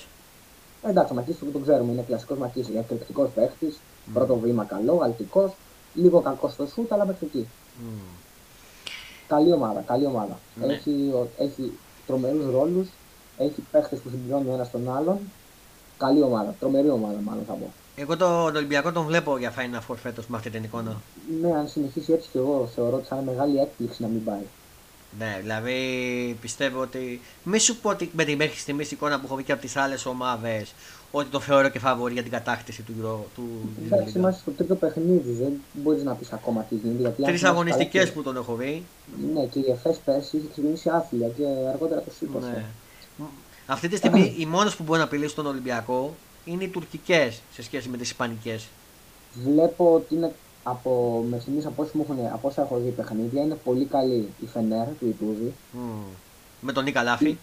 Ε, 0.84 0.89
εντάξει, 0.89 1.12
ο 1.12 1.16
Μακή 1.16 1.32
που 1.32 1.51
τον 1.51 1.62
ξέρουμε 1.62 1.91
είναι 1.91 2.01
κλασικό 2.01 2.36
Μακή. 2.36 2.66
Εκρηκτικό 2.78 3.32
παίχτη, 3.36 3.74
mm. 3.74 4.10
πρώτο 4.14 4.36
βήμα 4.36 4.64
καλό, 4.64 4.99
αλτικό, 5.04 5.56
λίγο 5.93 6.22
κακό 6.22 6.49
στο 6.49 6.66
σουτ, 6.66 6.91
αλλά 6.93 7.06
μέχρι 7.06 7.26
εκεί. 7.26 7.47
Mm. 7.47 8.22
Καλή 9.28 9.51
ομάδα, 9.53 9.82
καλή 9.82 10.05
ομάδα. 10.05 10.39
Ναι. 10.55 10.74
Έχει, 10.74 11.13
έχει 11.38 11.71
τρομερούς 12.07 12.51
ρόλους, 12.51 12.88
έχει 13.38 13.63
παίχτες 13.71 13.99
που 13.99 14.09
συμπληρώνουν 14.09 14.49
ο 14.49 14.53
ένα 14.53 14.67
τον 14.67 14.95
άλλον. 14.95 15.19
Καλή 15.97 16.21
ομάδα, 16.21 16.55
τρομερή 16.59 16.89
ομάδα 16.89 17.19
μάλλον 17.24 17.43
θα 17.47 17.53
πω. 17.53 17.71
Εγώ 17.95 18.17
τον 18.17 18.55
Ολυμπιακό 18.55 18.91
τον 18.91 19.05
βλέπω 19.05 19.38
για 19.38 19.53
Final 19.57 19.91
Four 19.91 19.95
φέτος 19.95 20.28
με 20.28 20.38
αυτή 20.38 20.49
την 20.49 20.63
εικόνα. 20.63 21.01
Ναι, 21.41 21.53
αν 21.53 21.67
συνεχίσει 21.67 22.13
έτσι 22.13 22.30
και 22.32 22.38
εγώ 22.38 22.69
θεωρώ 22.76 22.95
ότι 22.95 23.05
θα 23.05 23.15
είναι 23.15 23.32
μεγάλη 23.32 23.59
έκπληξη 23.59 24.01
να 24.01 24.07
μην 24.07 24.24
πάει. 24.24 24.45
Ναι, 25.17 25.38
δηλαδή 25.41 26.38
πιστεύω 26.41 26.82
ότι. 26.82 27.21
Μη 27.43 27.59
σου 27.59 27.78
πω 27.78 27.89
ότι 27.89 28.11
με 28.13 28.24
τη 28.24 28.36
μέχρι 28.36 28.57
στιγμής 28.57 28.91
εικόνα 28.91 29.19
που 29.19 29.26
έχω 29.26 29.36
βγει 29.36 29.45
και 29.45 29.51
από 29.51 29.61
τις 29.61 29.76
άλλες 29.76 30.05
ομάδες 30.05 30.74
ότι 31.16 31.30
το 31.30 31.39
θεωρώ 31.39 31.70
και 31.70 31.80
φαβορή 31.80 32.14
για 32.14 32.22
την 32.22 32.32
κατάκτηση 32.32 32.82
του 32.82 32.93
του 33.36 33.43
Εντάξει, 33.86 34.18
είμαστε 34.18 34.41
στο 34.41 34.51
τρίτο 34.51 34.76
παιχνίδι, 34.76 35.32
δεν 35.32 35.61
μπορείς 35.74 36.03
να 36.03 36.14
πεις 36.14 36.32
ακόμα 36.32 36.61
τι 36.70 36.76
γίνεται. 36.76 37.24
Τρεις 37.24 37.43
αγωνιστικές 37.43 38.11
που 38.11 38.24
τον 38.24 38.36
έχω 38.36 38.55
δει. 38.55 38.84
Ναι, 39.34 39.45
και 39.45 39.59
η 39.59 39.72
ΕΦΕΣ 39.72 39.97
πέρσι 40.05 40.38
είχε 40.38 40.47
ξεκινήσει 40.51 40.89
άθλια 40.89 41.28
και 41.28 41.43
αργότερα 41.74 42.01
το 42.01 42.11
σήκωσε. 42.20 42.66
Ναι. 43.18 43.26
Αυτή 43.66 43.88
τη 43.88 43.95
στιγμή 43.95 44.36
οι 44.38 44.45
μόνε 44.45 44.70
που 44.70 44.84
μπορεί 44.84 44.99
να 44.99 45.05
απειλήσει 45.05 45.36
τον 45.36 45.45
Ολυμπιακό 45.45 46.16
είναι 46.45 46.64
οι 46.64 46.68
τουρκικές 46.68 47.41
σε 47.53 47.64
σχέση 47.64 47.89
με 47.89 47.97
τις 47.97 48.09
ισπανικές. 48.09 48.68
Βλέπω 49.34 49.93
ότι 49.93 50.16
είναι 50.16 50.32
από, 50.64 51.24
με 51.30 51.39
στιγμής 51.39 51.66
από, 51.66 51.88
από 52.34 52.47
όσα 52.47 52.61
έχω 52.61 52.78
δει 52.78 52.89
παιχνίδια 52.89 53.41
είναι 53.41 53.57
πολύ 53.64 53.86
καλή 53.86 54.28
η 54.41 54.45
Φενέρ 54.45 54.88
του 54.88 55.07
Ιτούδη. 55.07 55.53
Mm. 55.74 55.78
Με 56.61 56.72
τον 56.72 56.84
Νίκα 56.84 57.03
Λάφη. 57.03 57.38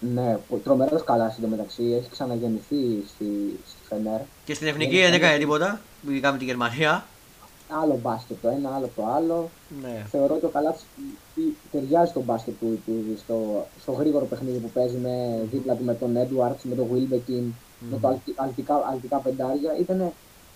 Ναι, 0.00 0.38
τρομερό 0.64 1.00
καλά 1.00 1.36
μεταξύ. 1.48 1.82
Έχει 1.82 2.10
ξαναγεννηθεί 2.10 3.04
στη, 3.08 3.58
στη 3.66 3.78
Φενέρ. 3.88 4.20
Και 4.44 4.54
στην 4.54 4.66
εθνική 4.66 5.00
δεν 5.00 5.12
έκανε 5.12 5.38
τίποτα. 5.38 5.80
Ειδικά 6.08 6.32
με 6.32 6.38
τη 6.38 6.44
Γερμανία. 6.44 7.04
Άλλο 7.82 7.98
μπάσκετ 8.02 8.36
το 8.42 8.48
ένα, 8.48 8.74
άλλο 8.74 8.90
το 8.96 9.06
άλλο. 9.06 9.50
Ναι. 9.82 10.06
Θεωρώ 10.10 10.34
ότι 10.34 10.44
ο 10.44 10.48
Καλάτη 10.48 10.80
ταιριάζει 11.70 12.12
τον 12.12 12.22
μπάσκετ 12.22 12.54
του 12.60 12.72
Ιτούδη 12.72 13.16
στο, 13.16 13.66
στο 13.80 13.92
γρήγορο 13.92 14.24
παιχνίδι 14.24 14.58
που 14.58 14.70
παίζει 14.70 14.96
με, 14.96 15.46
δίπλα 15.50 15.74
του 15.74 15.84
με 15.84 15.94
τον 15.94 16.16
Έντουαρτ, 16.16 16.62
με 16.62 16.74
τον 16.74 16.86
Βίλμπεκιν 16.92 17.52
με 17.90 17.98
το 17.98 18.18
αλτικά, 18.34 18.84
αλτικά 18.90 19.16
πεντάρια. 19.16 19.76
Ήταν 19.80 20.12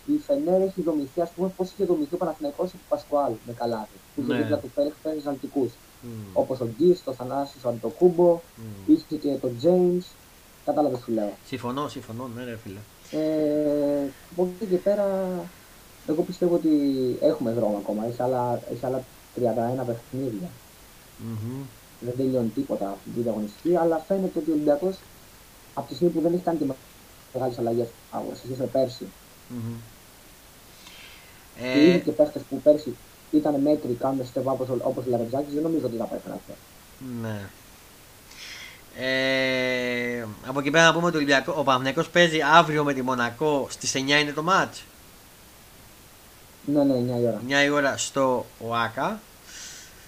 η 0.06 0.18
Φενέρ 0.26 0.60
έχει 0.60 0.82
δομηθεί, 0.82 1.20
ας 1.20 1.30
πούμε, 1.36 1.48
πώς 1.56 1.70
είχε 1.70 1.84
δομηθεί 1.84 2.14
ο 2.14 2.16
Παναθηναϊκός 2.16 2.70
του 2.70 2.78
Πασκουάλ 2.88 3.32
με 3.46 3.52
καλάθι. 3.52 3.98
Που 4.14 4.20
είχε 4.20 4.32
ναι. 4.32 4.38
δίπλα 4.38 4.58
του 4.58 4.70
Φέλεξ 4.74 4.94
παίρνει 5.02 5.22
αλτικού. 5.26 5.70
Mm. 6.04 6.06
Όπως 6.32 6.60
ο 6.60 6.68
Γκίς, 6.76 7.04
το 7.04 7.12
Θανάσης, 7.12 7.64
ο 7.64 7.68
Αντοκούμπο, 7.68 8.40
mm. 8.56 8.60
είχε 8.90 9.16
και 9.16 9.28
τον 9.40 9.56
Τζέιμς. 9.58 10.06
Κατάλαβες 10.64 11.00
τι 11.00 11.12
λέω. 11.12 11.32
Συμφωνώ, 11.46 11.88
συμφωνώ, 11.88 12.30
ναι, 12.36 12.44
ρε 12.44 12.56
φίλε. 12.56 12.78
Ε, 13.10 14.10
από 14.32 14.48
εκεί 14.60 14.70
και 14.70 14.76
πέρα, 14.76 15.28
εγώ 16.06 16.22
πιστεύω 16.22 16.54
ότι 16.54 16.70
έχουμε 17.20 17.52
δρόμο 17.52 17.76
ακόμα. 17.76 18.06
Έχει 18.06 18.22
άλλα, 18.22 18.60
έχει 18.72 18.86
άλλα 18.86 19.04
31 19.36 19.40
παιχνίδια. 19.86 20.48
Mm-hmm. 21.20 21.64
Δεν 22.00 22.16
τελειώνει 22.16 22.48
τίποτα 22.48 22.88
αυτή 22.88 23.10
την 23.10 23.22
διαγωνιστική, 23.22 23.76
αλλά 23.76 23.98
φαίνεται 23.98 24.38
ότι 24.38 24.50
ο 24.50 24.52
Ολυμπιακός 24.52 24.96
από 25.74 25.88
τη 25.88 25.94
στιγμή 25.94 26.12
που 26.12 26.20
δεν 26.20 26.32
έχει 26.32 26.42
κάνει 26.42 26.58
και 26.58 26.72
μεγάλες 27.34 27.58
αλλαγές 27.58 27.86
σε 28.32 28.44
σχέση 28.44 28.60
με 28.60 28.66
πέρσι. 28.66 29.06
Mm-hmm. 29.50 29.76
Και 31.72 31.86
ήδη 31.86 32.00
και 32.00 32.10
παίχτε 32.10 32.38
που 32.50 32.60
πέρσι 32.60 32.96
ήταν 33.36 33.60
μέτροι, 33.60 33.96
κάνουν 34.00 34.26
στεβά 34.26 34.52
όπως 34.52 34.68
ο 34.68 35.04
Λαρετζάκης, 35.06 35.54
δεν 35.54 35.62
νομίζω 35.62 35.86
ότι 35.86 35.96
θα 35.96 36.04
πάει 36.04 36.18
πέρα. 36.18 36.38
Ναι. 37.22 37.40
Ε, 38.96 40.26
Από 40.46 40.60
εκεί 40.60 40.70
πέρα 40.70 40.84
να 40.84 40.92
πούμε 40.92 41.06
ότι 41.06 41.14
ο, 41.14 41.18
Ολυμπιακό, 41.18 41.54
ο 41.56 41.62
Παναθηναϊκός 41.62 42.08
παίζει 42.08 42.38
αύριο 42.54 42.84
με 42.84 42.92
τη 42.92 43.02
Μονακό 43.02 43.66
στις 43.70 43.92
9 43.94 43.98
είναι 43.98 44.32
το 44.34 44.42
μάτς. 44.42 44.84
Ναι, 46.64 46.84
ναι, 46.84 46.94
9 46.94 47.20
η 47.20 47.26
ώρα. 47.26 47.40
9 47.48 47.64
η 47.64 47.70
ώρα 47.70 47.96
στο 47.96 48.46
ΟΑΚΑ, 48.58 49.20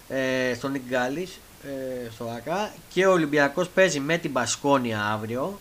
ε, 0.08 0.54
στο 0.54 0.68
Νίκ 0.68 0.82
Γκάλης, 0.88 1.40
ε, 1.62 2.10
στο 2.10 2.24
ΟΑΚΑ 2.24 2.72
και 2.88 3.06
ο 3.06 3.12
Ολυμπιακός 3.12 3.68
παίζει 3.68 4.00
με 4.00 4.16
την 4.16 4.32
Πασκόνια 4.32 5.04
αύριο. 5.04 5.60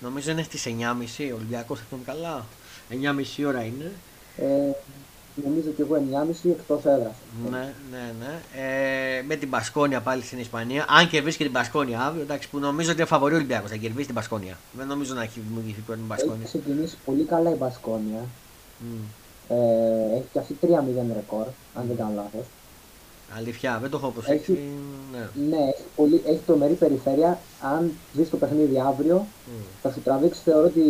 Νομίζω 0.00 0.30
είναι 0.30 0.42
στις 0.42 0.66
9.30, 0.66 1.32
ο 1.32 1.34
Ολυμπιακός 1.34 1.78
θα 1.78 1.84
τον 1.90 2.04
καλά. 2.04 2.46
9.30 2.90 3.46
ώρα 3.46 3.62
είναι. 3.62 3.92
Ε, 4.36 4.70
νομίζω 5.46 5.68
και 5.76 5.82
εγώ 5.82 5.94
9.30 6.44 6.50
εκτός 6.50 6.84
έδρας. 6.84 7.12
Ναι, 7.50 7.72
ναι, 7.90 8.12
ναι. 8.20 8.32
Ε, 9.18 9.22
με 9.22 9.36
την 9.36 9.50
Πασκόνια 9.50 10.00
πάλι 10.00 10.22
στην 10.22 10.38
Ισπανία. 10.38 10.84
Αν 10.88 11.08
κερδίσει 11.08 11.36
και 11.36 11.44
την 11.44 11.52
Πασκόνια 11.52 12.00
αύριο, 12.00 12.22
εντάξει, 12.22 12.48
που 12.50 12.58
νομίζω 12.58 12.90
ότι 12.90 12.98
είναι 13.00 13.08
φαβορή 13.08 13.32
ο 13.34 13.36
Ολυμπιακός, 13.36 13.70
θα 13.70 13.76
κερδίσει 13.76 14.06
την 14.06 14.14
Πασκόνια. 14.14 14.58
Δεν 14.72 14.86
νομίζω 14.86 15.14
να 15.14 15.22
έχει 15.22 15.40
δημιουργηθεί 15.48 15.80
πρώτη 15.80 16.00
την 16.00 16.10
Έχει 16.10 16.20
Πασκόνια. 16.20 16.46
ξεκινήσει 16.46 16.96
πολύ 17.04 17.22
καλά 17.24 17.50
η 17.50 17.54
Μπασκόνια. 17.54 18.20
Μμ. 18.78 19.02
Ε, 19.48 20.14
έχει 20.16 20.24
και 20.32 20.38
αυτή 20.38 20.56
3-0 20.60 21.12
ρεκόρ, 21.14 21.46
αν 21.74 21.84
δεν 21.86 21.96
κάνω 21.96 22.12
λάθος. 22.14 22.44
Αλήθεια, 23.36 23.78
δεν 23.80 23.90
το 23.90 23.96
έχω 23.96 24.08
προσέξει. 24.10 24.52
Έχει- 24.52 24.68
Ναι. 25.12 25.28
Ναι, 25.56 25.62
έχει, 25.62 25.82
πολύ, 25.96 26.22
έχει 26.26 26.40
τρομερή 26.46 26.72
περιφέρεια. 26.74 27.38
Αν 27.62 27.92
δεις 28.12 28.30
το 28.30 28.36
παιχνίδι 28.36 28.80
αύριο, 28.80 29.16
Μμ. 29.16 29.62
θα 29.82 29.90
σου 29.92 30.00
τραβήξει 30.00 30.40
θεωρώ 30.44 30.68
τη, 30.68 30.80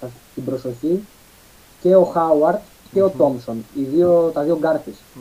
θα- 0.00 0.10
την 0.34 0.44
προσοχή 0.44 1.00
και 1.82 1.94
ο 1.96 2.04
Χάουαρτ 2.04 2.60
και 2.92 3.02
ο 3.02 3.10
Τόμσον. 3.10 3.64
Οι 3.74 3.82
δύο, 3.82 4.30
τα 4.34 4.42
δύο 4.42 4.58
γκάρτες. 4.58 4.94
Μμ. 5.14 5.20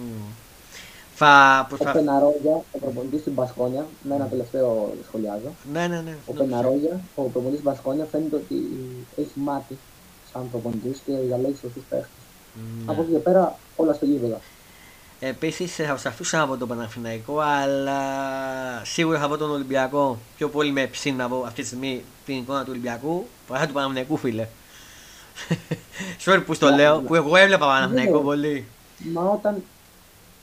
Θα 1.16 1.62
Ο 1.64 1.68
προσπα... 1.76 1.92
Πεναρόγια, 1.92 2.64
ο 2.72 2.78
προπονητής 2.80 3.20
στην 3.22 3.34
Μπασκόνια, 3.34 3.86
με 4.02 4.16
ένα 4.16 4.26
τελευταίο 4.26 4.94
σχολιάζω. 5.08 5.52
Ναι, 5.74 5.88
ναι, 5.88 6.02
ναι. 6.02 6.16
Ο 6.26 6.34
Ναι, 6.34 6.40
Πεναρόγια, 6.40 7.00
ο 7.16 7.22
προπονητής 7.22 7.60
στην 7.60 7.72
Μπασκόνια, 7.72 8.06
φαίνεται 8.12 8.36
ότι 8.36 8.56
έχει 9.16 9.32
μάτι 9.40 9.78
σαν 10.34 10.50
προπονητής 10.52 11.02
και 11.06 11.12
διαλέγει 11.26 11.56
σωστούς 11.62 11.84
παίχτες. 11.90 12.10
ναι. 12.54 12.92
Από 12.92 13.02
εκεί 13.02 13.12
και 13.12 13.18
πέρα 13.18 13.56
όλα 13.76 13.94
στο 13.94 14.06
γήπεδο. 14.06 14.40
Επίσης 15.20 15.76
θα 15.76 15.98
σα 15.98 16.10
αφήσω 16.10 16.38
από 16.40 16.58
τον 16.58 16.68
Παναθηναϊκό, 16.68 17.40
αλλά 17.40 18.02
σίγουρα 18.84 19.20
θα 19.20 19.28
πω 19.28 19.38
τον 19.38 19.52
Ολυμπιακό. 19.52 20.18
Πιο 20.38 20.50
πολύ 20.50 20.72
με 20.72 20.88
ψήν 20.88 21.16
να 21.16 21.28
πω 21.30 21.44
αυτή 21.48 21.62
τη 21.62 21.68
στιγμή 21.68 22.04
την 22.26 22.36
εικόνα 22.36 22.60
του 22.60 22.68
Ολυμπιακού 22.70 23.26
παρά 23.48 23.68
του 23.68 23.74
Παναθηναϊκού, 23.74 24.18
φίλε. 24.18 24.48
Sorry 26.26 26.44
που 26.46 26.54
στο 26.54 26.70
Ναι, 26.70 26.76
λέω, 26.76 27.02
ναι. 27.02 27.08
που 27.08 27.16
εγώ 27.16 27.36
έβλεπα 27.36 27.66
Παναθηναϊκό 27.66 28.18
Ναι. 28.18 28.24
πολύ. 28.24 28.66
Μα 29.14 29.22
όταν 29.22 29.64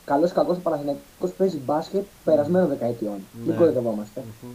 καλός 0.05 0.32
κακός 0.32 0.57
ο 0.57 0.61
Παναθηναϊκός 0.61 1.30
παίζει 1.36 1.57
μπάσκετ 1.57 2.05
περασμένων 2.24 2.68
δεκαετιών. 2.68 3.14
Ναι. 3.32 3.47
Μην 3.47 3.57
κοροϊδευόμαστε. 3.57 4.22
Μμμ. 4.42 4.51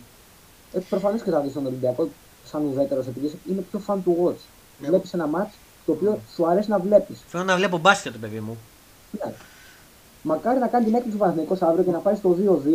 Ε, 0.73 0.79
Προφανώς 0.89 1.21
και 1.21 1.29
θα 1.31 1.39
δεις 1.39 1.53
τον 1.53 1.65
Ολυμπιακό 1.65 2.09
σαν 2.45 2.65
ουδέτερος 2.65 3.07
επειδή 3.07 3.25
είσαι- 3.25 3.37
είναι 3.49 3.61
πιο 3.71 3.81
fan 3.87 3.97
του 4.03 4.17
watch. 4.25 4.41
Ναι. 4.79 4.87
Βλέπεις 4.87 5.13
ένα 5.13 5.29
match 5.35 5.51
το 5.85 5.91
οποίο 5.91 6.19
σου 6.35 6.47
αρέσει 6.47 6.69
να 6.69 6.79
βλέπεις. 6.79 7.19
Θέλω 7.27 7.43
να 7.43 7.55
βλέπω 7.55 7.77
μπάσκετ, 7.77 8.11
το 8.11 8.17
παιδί 8.17 8.39
μου. 8.39 8.57
Ναι. 9.11 9.33
Μακάρι 10.23 10.59
να 10.59 10.67
κάνει 10.67 10.85
την 10.85 10.93
έκπληξη 10.93 11.17
ο 11.17 11.19
Παναθηναϊκός 11.19 11.61
αύριο 11.61 11.83
και 11.83 11.91
να 11.91 11.97
πάει 11.97 12.15
στο 12.15 12.29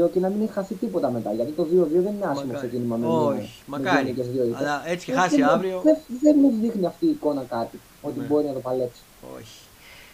2-2 0.05 0.11
και 0.13 0.21
να 0.21 0.29
μην 0.29 0.43
έχει 0.43 0.53
χάσει 0.53 0.75
τίποτα 0.75 1.11
μετά. 1.11 1.33
Γιατί 1.33 1.51
το 1.53 1.63
2-2 1.63 1.67
δεν 2.03 2.13
είναι 2.15 2.27
άσχημο 2.27 2.35
Μακάρι. 2.47 2.57
ξεκίνημα 2.57 2.97
με 2.97 3.07
Όχι, 3.07 3.37
δύο- 3.39 3.49
με 3.67 3.79
μακάρι. 3.79 4.05
δύο 4.05 4.13
νίκες, 4.15 4.27
δύο 4.33 4.45
ήττες. 4.45 4.61
Αλλά 4.61 4.83
έτσι 4.87 5.07
και 5.07 5.13
Ε, 5.13 5.15
χάσει 5.15 5.37
δεν- 5.37 5.45
αύριο. 5.49 5.81
Δεν, 5.85 5.97
δεν 6.23 6.37
μου 6.41 6.53
δείχνει 6.61 6.87
αυτή 6.87 7.07
η 7.07 7.09
εικόνα 7.11 7.45
κάτι. 7.49 7.81
Ότι 8.03 8.19
Ναι. 8.19 8.25
μπορεί 8.27 8.47
να 8.47 8.53
το 8.53 8.59
παλέψει. 8.61 9.01
Όχι. 9.37 9.59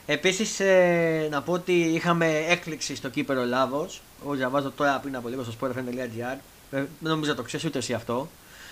Επίσης, 0.07 0.61
ε, 0.61 1.29
να 1.31 1.43
πω 1.43 1.53
ότι 1.53 1.73
είχαμε 1.73 2.27
έκπληξη 2.49 2.95
στο 2.97 3.09
κύπερο 3.09 3.45
Λάβος. 3.45 4.03
Εγώ 4.25 4.35
διαβάζω 4.35 4.71
τώρα 4.77 4.99
πριν 5.03 5.17
από 5.17 5.29
λίγο 5.29 5.43
στο 5.43 5.53
sportfm.gr. 5.61 6.37
Ε, 6.71 6.77
Δεν 6.77 6.87
νομίζω 7.11 7.31
να 7.31 7.37
το 7.37 7.43
ξέρεις 7.43 7.67
ούτε 7.67 7.79
εσύ 7.79 7.93
αυτό. 7.93 8.29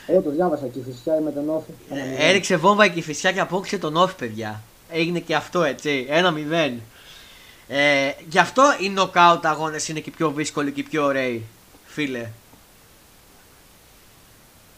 Εγώ 0.07 0.21
το 0.21 0.31
διάβασα 0.31 0.67
και 0.67 0.79
φυσικά 0.87 1.21
με 1.25 1.31
τον 1.33 1.49
Όφη. 1.51 1.71
Ένα 1.91 2.03
μηδέν. 2.05 2.21
Ε, 2.21 2.29
έριξε 2.29 2.57
βόμβα 2.57 2.85
η 2.85 2.91
Κηφισιά 2.91 3.33
και 3.33 3.41
απόκρισε 3.41 3.79
τον 3.79 3.97
Όφη, 3.97 4.15
παιδιά. 4.15 4.61
Έγινε 4.91 5.19
και 5.19 5.35
αυτό 5.35 5.63
έτσι. 5.63 6.07
Ένα 6.09 6.31
μηδέν. 6.31 6.81
Ε, 7.73 8.13
γι' 8.29 8.39
αυτό 8.39 8.63
οι 8.81 8.89
νοκάουτ 8.89 9.47
αγώνες 9.47 9.89
είναι 9.89 10.01
και 10.01 10.09
οι 10.11 10.13
πιο 10.17 10.31
δύσκολοι 10.31 10.73
και 10.73 10.81
οι 10.81 10.83
πιο 10.83 11.05
ωραίοι, 11.05 11.45
φίλε. 11.87 12.29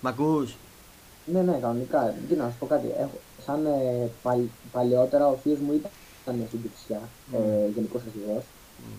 Μ' 0.01 0.07
ακούς; 0.07 0.55
Ναι, 1.25 1.41
ναι, 1.43 1.59
κανονικά. 1.61 2.15
Τι 2.29 2.35
να 2.35 2.45
σου 2.51 2.57
πω 2.59 2.67
κάτι. 2.67 2.87
Έχω, 2.99 3.21
σαν 3.47 3.67
ε, 3.67 4.09
παλ- 4.23 4.51
παλαιότερα 4.73 5.27
ο 5.29 5.37
θείο 5.43 5.59
μου 5.67 5.73
ήταν 5.73 5.91
στην 6.49 6.63
Κυψιά, 6.63 7.01
Mm. 7.33 7.35
ε, 7.37 7.69
γενικός 7.75 8.01
αρχηγός. 8.07 8.43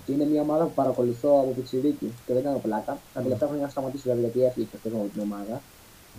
Και 0.06 0.12
είναι 0.12 0.26
μια 0.26 0.41
ομάδα 0.41 0.64
που 0.64 0.72
παρακολουθώ 0.74 1.30
από 1.39 1.52
πιτσιρίκι 1.56 2.12
και 2.26 2.34
δεν 2.34 2.44
κάνω 2.44 2.58
πλάκα. 2.60 2.98
Τα 3.14 3.22
τελευταία 3.22 3.48
χρόνια 3.48 3.64
έχω 3.64 3.72
σταματήσει 3.72 4.04
βέβαια 4.08 4.22
γιατί 4.22 4.44
έφυγε 4.44 4.66
και 4.72 4.76
αυτός 4.76 4.91
από 4.94 5.10
την 5.14 5.22
ομάδα. 5.22 5.62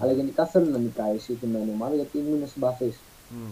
Αλλά 0.01 0.13
γενικά 0.13 0.47
θέλω 0.47 0.65
να 0.71 0.79
νικάει 0.79 1.15
η 1.15 1.19
συγκεκριμένη 1.19 1.71
ομάδα 1.75 1.95
γιατί 1.95 2.19
μου 2.19 2.35
είναι 2.37 2.47
συμπαθής. 2.47 2.97
Μμ. 3.29 3.51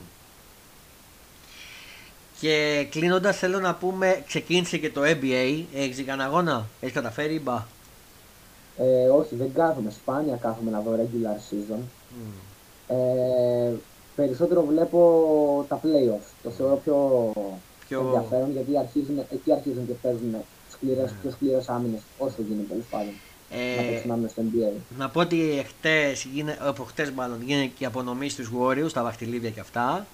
Και 2.42 2.86
κλείνοντας, 2.90 3.36
θέλω 3.38 3.60
να 3.60 3.74
πούμε, 3.74 4.22
ξεκίνησε 4.26 4.78
και 4.78 4.90
το 4.90 5.00
NBA. 5.04 5.64
Έχεις 5.74 5.96
δει 5.96 6.02
κανένα 6.02 6.28
αγώνα, 6.28 6.66
έχεις 6.80 6.94
καταφέρει 6.94 7.34
ή 7.34 7.40
μπα. 7.44 7.64
Ε, 8.78 9.08
όχι, 9.08 9.34
δεν 9.34 9.52
κάθομαι. 9.54 9.90
Σπάνια 9.90 10.36
κάθομαι 10.36 10.70
να 10.70 10.80
δω 10.80 10.90
regular 10.96 11.36
season. 11.50 11.78
Μμ. 12.08 12.96
Ε, 12.96 13.72
περισσότερο 14.16 14.64
βλέπω 14.64 15.00
τα 15.68 15.80
playoffs. 15.82 16.28
Το 16.42 16.50
θεωρώ 16.50 16.80
πιο, 16.84 16.96
Πιο- 17.88 18.00
ενδιαφέρον 18.00 18.52
γιατί 18.52 18.78
αρχίζουν, 18.78 19.18
εκεί 19.32 19.52
αρχίζουν 19.52 19.86
και 19.86 19.92
παίζουν 20.02 20.36
σκληρές, 20.72 21.10
Ναι. 21.10 21.16
πιο 21.22 21.30
σκληρές 21.30 21.68
άμυνες 21.68 22.00
όσο 22.18 22.34
γίνεται 22.48 22.68
τέλος 22.68 22.84
πάντων. 22.90 23.12
να 23.50 23.58
Ε, 23.58 23.90
παίξουν 23.90 24.10
άμυνες 24.10 24.30
στο 24.30 24.42
NBA. 24.42 24.72
να 24.98 25.08
πω 25.08 25.20
ότι 25.20 25.64
χτες, 25.68 26.24
γίνε, 26.32 26.56
από 26.60 26.82
χτες 26.84 27.10
μάλλον 27.10 27.42
γίνεται 27.42 27.66
και 27.78 27.84
η 27.84 27.86
απονομή 27.86 28.28
στους 28.28 28.50
Warriors, 28.58 28.92
τα 28.92 29.02
βαχτιλίδια 29.02 29.50
και 29.50 29.60
αυτά 29.60 30.06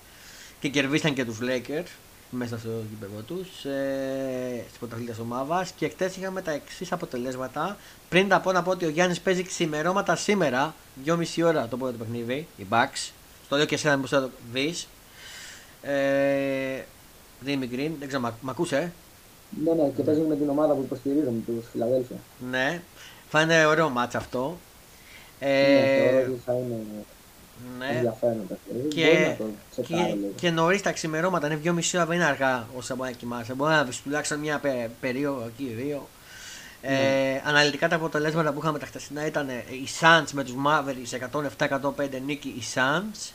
και 0.60 0.68
κερδίσαν 0.68 1.14
και 1.14 1.24
τους 1.24 1.38
Lakers 1.42 1.86
μέσα 2.30 2.58
στο 2.58 2.68
γήπεδο 2.90 3.20
τους 3.20 3.64
ε, 3.64 4.64
στην 4.66 4.78
πρωταθλήτρια 4.78 5.14
της 5.14 5.22
ομάδας. 5.22 5.70
Και 5.70 5.88
χτες 5.88 6.16
είχαμε 6.16 6.42
τα 6.42 6.50
εξής 6.50 6.92
αποτελέσματα. 6.92 7.76
Πριν 8.08 8.28
τα 8.28 8.40
πω 8.40 8.52
να 8.52 8.62
πω 8.62 8.70
ότι 8.70 8.84
ο 8.84 8.88
Γιάννης 8.88 9.20
παίζει 9.20 9.42
ξημερώματα 9.42 10.16
σήμερα 10.16 10.74
2,5 11.04 11.44
ώρα 11.44 11.68
το 11.68 11.76
πρώτο 11.76 11.96
παιχνίδι 11.98 12.46
οι 12.56 12.66
Bucks. 12.70 13.10
Στο 13.44 13.56
λέω 13.56 13.64
και 13.64 13.74
εσένα 13.74 13.94
μήπως 13.94 14.10
θα 14.10 14.20
το 14.20 14.30
δεις. 14.52 14.88
Ε, 15.82 16.82
Δήμη 17.40 17.68
Green, 17.72 17.90
δεν 17.98 18.08
ξέρω, 18.08 18.34
μ' 18.40 18.50
ακούς 18.50 18.72
ε; 18.72 18.92
Ναι, 19.64 19.72
ναι, 19.72 19.88
και 19.96 20.02
παίζουν 20.02 20.26
με 20.26 20.36
την 20.36 20.48
ομάδα 20.48 20.74
που 20.74 20.82
υποστηρίζουν, 20.84 21.44
τους 21.46 21.64
Φιλαδέλφια. 21.72 22.16
Ναι, 22.50 22.82
θα 23.28 23.40
είναι 23.40 23.66
ωραίο 23.66 23.88
μάτς 23.88 24.14
αυτό. 24.14 24.58
Ναι, 25.40 25.48
ε, 25.48 26.10
θεωρώ 26.10 26.32
ότι 26.32 26.40
θα 26.44 26.52
είναι 26.52 26.76
ναι. 27.78 27.86
ενδιαφέρον 27.88 28.44
το 28.48 28.56
παιχνίδι. 28.66 28.88
Και, 28.94 29.06
Μπορεί 29.06 29.24
να 29.28 29.36
το 29.36 29.44
τσεκάρω 29.70 30.06
και, 30.08 30.14
λίγο. 30.14 30.32
και 30.36 30.50
νωρίς 30.50 30.82
τα 30.82 30.92
ξημερώματα 30.92 31.46
είναι 31.46 31.60
2,5 31.64 31.80
ώρα, 31.94 32.06
δεν 32.06 32.16
είναι 32.16 32.24
αργά 32.26 32.66
όσα 32.76 32.94
μπορεί 32.94 33.10
να 33.10 33.16
κοιμάσαι. 33.16 33.54
Μπορεί 33.54 33.72
να 33.72 33.84
βρει 33.84 33.94
τουλάχιστον 34.04 34.38
μια 34.38 34.58
πε, 34.58 34.90
περίοδο 35.00 35.44
εκεί, 35.46 35.64
δύο. 35.76 36.08
Ε, 36.82 36.90
Ναι. 36.92 37.42
αναλυτικά 37.44 37.88
τα 37.88 37.96
αποτελέσματα 37.96 38.52
που 38.52 38.58
είχαμε 38.62 38.78
τα 38.78 38.86
χτεσινά 38.86 39.26
ήταν 39.26 39.48
ε, 39.48 39.52
οι 39.68 39.88
Suns 40.00 40.30
με 40.32 40.44
τους 40.44 40.54
Mavericks 40.66 41.18
107-105 41.58 42.08
νίκη 42.26 42.48
οι 42.48 42.62
Suns. 42.74 43.30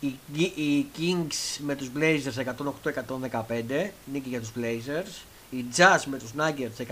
Οι, 0.00 0.14
Gi- 0.34 0.52
οι 0.58 0.86
Kings 0.98 1.58
με 1.58 1.74
τους 1.74 1.88
Blazers 1.98 2.42
108-115 2.84 3.90
νίκη 4.12 4.28
για 4.28 4.40
τους 4.40 4.52
Blazers. 4.56 5.22
Οι 5.50 5.64
Jazz 5.76 6.02
με 6.04 6.18
τους 6.18 6.30
Nuggets 6.38 6.82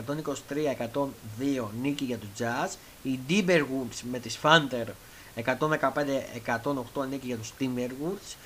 123-102 0.89 1.71
νίκη 1.83 2.05
για 2.05 2.17
τους 2.17 2.29
Jazz. 2.39 2.75
Οι 3.03 3.19
Timberwolves 3.29 4.01
με 4.11 4.19
τις 4.19 4.39
Thunder 4.43 4.85
115-108 5.45 7.07
νίκη 7.09 7.27
για 7.27 7.37
τους 7.37 7.53
Timberwolves. 7.61 8.37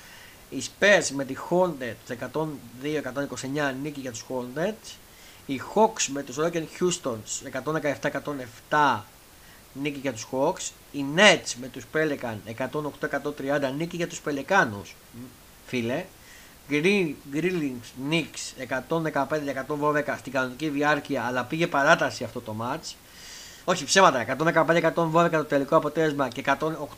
Οι 0.49 0.63
Spurs 0.63 1.07
με 1.13 1.25
τη 1.25 1.35
Hornets 1.49 2.15
102-129 2.33 3.73
νίκη 3.81 3.99
για 3.99 4.11
τους 4.11 4.25
Hornets. 4.29 4.91
Οι 5.45 5.61
Hawks 5.75 6.05
με 6.07 6.23
τους 6.23 6.35
Rocket 6.39 6.65
Houstons 6.79 7.51
117-107 8.69 8.99
νίκη 9.73 9.99
για 9.99 10.13
τους 10.13 10.27
Hawks. 10.31 10.71
Οι 10.91 11.05
Nets 11.15 11.53
με 11.61 11.67
τους 11.67 11.83
Pelican 11.93 12.35
108-130 12.57 13.73
νίκη 13.77 13.95
για 13.95 14.07
τους 14.07 14.19
Πελεκάνους. 14.21 14.95
Φίλε. 15.67 16.05
Green, 16.69 17.13
Grillings 17.33 18.11
Knicks 18.11 18.67
115-112 18.89 20.15
στην 20.17 20.31
κανονική 20.31 20.69
διάρκεια 20.69 21.23
αλλά 21.23 21.43
πήγε 21.43 21.67
παράταση 21.67 22.23
αυτό 22.23 22.41
το 22.41 22.55
match. 22.61 22.93
Όχι 23.65 23.85
ψέματα, 23.85 24.25
115-112 24.93 25.29
το 25.31 25.43
τελικό 25.43 25.75
αποτέλεσμα 25.75 26.27
και 26.27 26.43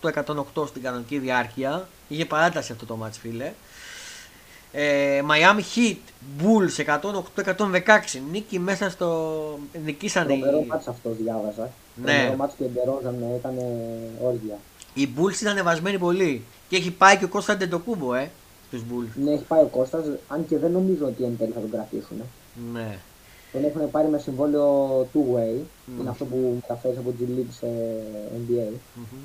108-108 0.01 0.68
στην 0.68 0.82
κανονική 0.82 1.18
διάρκεια. 1.18 1.88
Είχε 2.07 2.26
παράταση 2.26 2.72
αυτό 2.72 2.86
το 2.86 2.97
match 3.03 3.18
φίλε. 3.22 3.53
Ε, 4.72 5.22
Miami 5.30 5.61
Heat 5.76 5.97
Bulls 6.41 6.99
108-116 7.45 7.80
νίκη 8.32 8.59
μέσα 8.59 8.89
στο... 8.89 9.59
νικήσαν 9.86 10.30
οι... 10.30 10.39
Τρομερό 10.39 10.66
μάτς 10.68 10.88
αυτό 10.88 11.09
διάβαζα. 11.22 11.70
Ναι. 11.95 12.11
Τρομερό 12.13 12.36
μάτς 12.36 12.53
και 12.57 12.63
εντερόζαν, 12.63 13.24
έκανε 13.38 13.63
όργια. 14.22 14.57
Οι 14.93 15.09
Bulls 15.18 15.41
ήταν 15.41 15.63
βασμένοι 15.63 15.97
πολύ 15.97 16.43
και 16.70 16.76
έχει 16.76 16.91
πάει 16.91 17.18
και 17.18 17.26
ο 17.26 17.28
Κώστας 17.28 17.57
Ντεντοκούμπο 17.57 18.13
ε, 18.13 18.32
τους 18.72 18.82
Bulls. 18.82 19.09
Ναι, 19.16 19.32
έχει 19.32 19.43
πάει 19.43 19.61
ο 19.61 19.68
Κώστας, 19.68 20.05
αν 20.28 20.47
και 20.47 20.57
δεν 20.57 20.72
νομίζω 20.72 21.05
ότι 21.05 21.24
εν 21.24 21.38
τέλει 21.38 21.51
θα 21.51 21.59
τον 21.59 21.72
κρατήσουν. 21.72 22.18
Ναι. 22.74 22.97
Τον 23.56 23.64
έχουν 23.66 23.91
πάρει 23.91 24.08
με 24.08 24.18
συμβόλαιο 24.18 25.01
two-way. 25.14 25.56
Μμμ. 25.86 25.99
Είναι 25.99 26.10
αυτό 26.10 26.26
που 26.26 26.51
μεταφέρεις 26.62 26.97
από 26.97 27.14
G 27.20 27.22
League 27.24 27.51
σε 27.60 27.68
NBA. 28.39 28.70
Μμμ. 28.95 29.20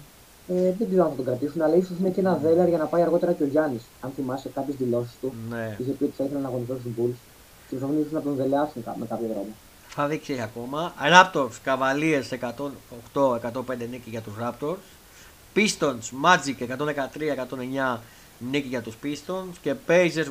Ε, 0.57 0.75
δεν 0.79 0.89
ξέρω 0.89 1.03
αν 1.05 1.11
θα 1.11 1.17
τον 1.17 1.25
κρατήσουν, 1.25 1.63
αλλά 1.63 1.75
ίσως 1.77 1.97
είναι 2.01 2.09
και 2.11 2.21
ένα 2.21 2.35
δέλεαρ 2.37 2.69
για 2.69 2.79
να 2.79 2.85
πάει 2.85 3.03
αργότερα 3.03 3.33
και 3.33 3.43
ο 3.43 3.47
Γιάννης. 3.47 3.83
Αν 4.01 4.11
θυμάσαι 4.17 4.49
κάποιες 4.55 4.77
δηλώσεις 4.77 5.13
του, 5.21 5.33
Ναι. 5.51 5.77
είχε 5.81 5.91
πει 5.91 6.05
ότι 6.05 6.13
θα 6.17 6.25
ήθελε 6.25 6.41
να 6.41 6.49
αγωνιστεί 6.49 6.73
στους 6.81 6.93
Bulls 6.99 7.17
και 7.69 7.77
ψωμνίζουν 7.77 8.13
να 8.13 8.21
τον 8.23 8.35
δελεάσουν 8.35 8.85
κα- 8.85 8.97
με 8.99 9.07
κάποιο 9.07 9.27
τρόπο. 9.27 9.47
Θα 9.89 10.07
δείξει 10.07 10.41
ακόμα. 10.41 10.95
Raptors, 11.13 11.51
Cavaliers 11.65 12.29
108-105 13.13 13.87
νίκη 13.91 14.11
για 14.11 14.21
τους 14.21 14.33
Raptors. 14.43 14.77
Pistons, 15.57 16.05
Magic 16.25 16.63
113-109 16.63 18.01
νίκη 18.51 18.69
για 18.69 18.81
τους 18.83 18.95
Pistons. 19.05 19.55
Και 19.63 19.75
Pacers, 19.89 20.29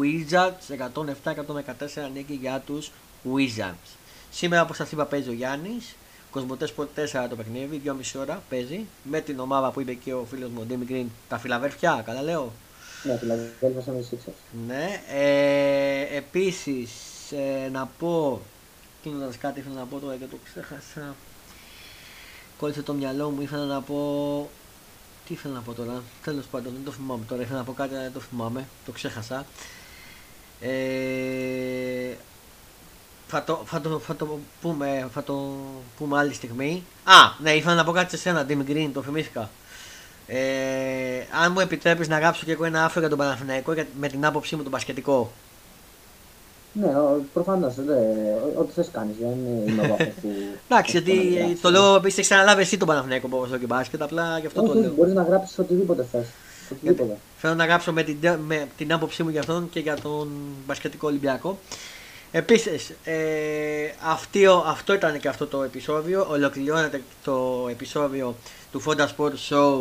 Wizards 0.00 0.72
107-114 0.72 2.10
νίκη 2.14 2.32
για 2.40 2.62
τους 2.66 2.90
Wizards. 3.24 3.96
Σήμερα 4.30 4.62
όπως 4.62 4.76
σας 4.76 4.92
είπα 4.92 5.04
παίζει 5.04 5.28
ο 5.28 5.32
Γιάννης. 5.32 5.96
Κοσμοτές 6.30 6.74
Sport 6.76 6.86
4 6.96 7.26
το 7.28 7.36
παιχνίδι, 7.36 7.82
2,5 7.84 8.20
ώρα 8.20 8.42
παίζει. 8.48 8.86
Με 9.02 9.20
την 9.20 9.40
ομάδα 9.40 9.70
που 9.70 9.80
είπε 9.80 9.94
και 9.94 10.12
ο 10.12 10.26
φίλος 10.30 10.50
μου 10.50 10.58
ο 10.60 10.64
Ντέμι 10.64 10.86
Green, 10.88 11.06
τα 11.28 11.38
φιλαβέρφια, 11.38 12.02
καλά 12.04 12.22
λέω. 12.22 12.52
Ναι, 13.04 13.16
δηλαδή 13.16 13.50
δεν 13.60 13.72
με 13.86 14.04
Sixers. 14.10 14.32
Ναι. 14.66 15.02
Ε, 15.08 16.16
επίσης, 16.16 16.90
ε, 17.32 17.68
να 17.68 17.90
πω, 17.98 18.40
κλείνοντας 19.02 19.38
κάτι 19.38 19.60
ήθελα 19.60 19.74
να 19.74 19.84
πω 19.84 19.98
τώρα 19.98 20.16
και 20.16 20.24
το 20.24 20.36
ξέχασα. 20.44 21.14
Κόλλησε 22.58 22.82
το 22.82 22.92
μυαλό 22.92 23.30
μου, 23.30 23.40
ήθελα 23.40 23.64
να 23.64 23.80
πω... 23.80 24.50
Τι 25.26 25.32
ήθελα 25.32 25.54
να 25.54 25.60
πω 25.60 25.72
τώρα, 25.72 26.02
τέλος 26.24 26.46
πάντων, 26.46 26.72
δεν 26.72 26.84
το 26.84 26.90
θυμάμαι 26.90 27.24
τώρα, 27.28 27.42
ήθελα 27.42 27.58
να 27.58 27.64
πω 27.64 27.72
κάτι 27.72 27.94
αλλά 27.94 28.02
δεν 28.02 28.12
το 28.12 28.20
θυμάμαι, 28.20 28.68
το 28.84 28.92
ξέχασα. 28.92 29.46
Ε, 30.60 32.14
θα 33.32 33.44
το, 33.44 33.62
θα, 33.64 33.80
το, 33.80 33.98
θα, 33.98 34.16
το 34.16 34.38
πούμε, 34.60 35.08
θα 35.12 35.22
το 35.22 35.48
πούμε 35.98 36.18
άλλη 36.18 36.34
στιγμή. 36.34 36.82
Α, 37.04 37.12
ναι, 37.42 37.52
ήθελα 37.52 37.74
να 37.74 37.84
πω 37.84 37.92
κάτι 37.92 38.10
σε 38.10 38.16
σένα, 38.16 38.46
Dim 38.48 38.70
Green, 38.70 38.90
το 38.94 39.02
θυμήθηκα. 39.02 39.50
Ε, 40.26 40.38
αν 41.42 41.52
μου 41.52 41.60
επιτρέπεις 41.60 42.08
να 42.08 42.18
γράψω 42.18 42.44
και 42.44 42.52
εγώ 42.52 42.64
ένα 42.64 42.84
άφρο 42.84 43.00
για 43.00 43.08
τον 43.08 43.18
Παναθηναϊκό 43.18 43.72
για- 43.72 43.86
με 44.00 44.08
την 44.08 44.24
άποψή 44.26 44.56
μου 44.56 44.62
τον 44.62 44.70
μπασκετικό. 44.70 45.32
Ναι, 46.72 46.88
προφανώς. 47.32 47.74
Ό,τι 48.58 48.72
θες 48.72 48.88
κάνεις. 48.92 49.16
Δεν 49.20 49.28
είμαι 49.66 49.82
εγώ 49.84 49.92
αυτός 49.92 50.14
που. 50.22 50.28
Εντάξει, 50.68 51.02
που 51.02 51.08
να 51.08 51.12
γιατί 51.14 51.34
γράψεις. 51.34 51.60
το 51.60 51.70
λέω 51.70 51.94
επίσης 51.94 52.18
έχεις 52.18 52.30
ξαναλάβει 52.30 52.60
εσύ 52.62 52.76
τον 52.76 52.88
Παναθηναϊκό 52.88 53.28
ποδοσφαίρο 53.28 53.60
και 53.60 53.66
μπάσκετ, 53.66 54.02
απλά 54.02 54.38
γι' 54.38 54.46
αυτό 54.46 54.62
το 54.62 54.70
Όχι, 54.70 54.80
λέω. 54.80 54.92
μπορείς 54.96 55.12
να 55.14 55.22
γράψεις 55.22 55.58
οτιδήποτε 55.58 56.06
θες. 56.12 56.26
Οτιδήποτε. 56.72 57.16
Θέλω 57.38 57.54
να 57.54 57.64
γράψω 57.64 57.92
με 57.92 58.02
την, 58.02 58.16
με 58.46 58.66
την 58.76 58.92
άποψή 58.92 59.22
μου 59.22 59.28
για 59.28 59.40
αυτόν 59.40 59.68
και 59.70 59.80
για 59.80 59.96
τον 60.02 60.28
μπασκετικό 60.66 61.06
Ολυμπιακό. 61.08 61.58
Επίσης, 62.34 62.90
ε, 63.04 63.90
αυτή, 64.02 64.46
ο- 64.46 64.64
αυτό 64.66 64.92
ήταν 64.94 65.20
και 65.20 65.28
αυτό 65.28 65.46
το 65.46 65.62
επεισόδιο. 65.62 66.26
Ολοκληρώνεται 66.30 67.02
το 67.24 67.66
επεισόδιο 67.70 68.36
του 68.72 68.82
Fonda 68.86 69.06
Sport 69.16 69.32
Show 69.48 69.80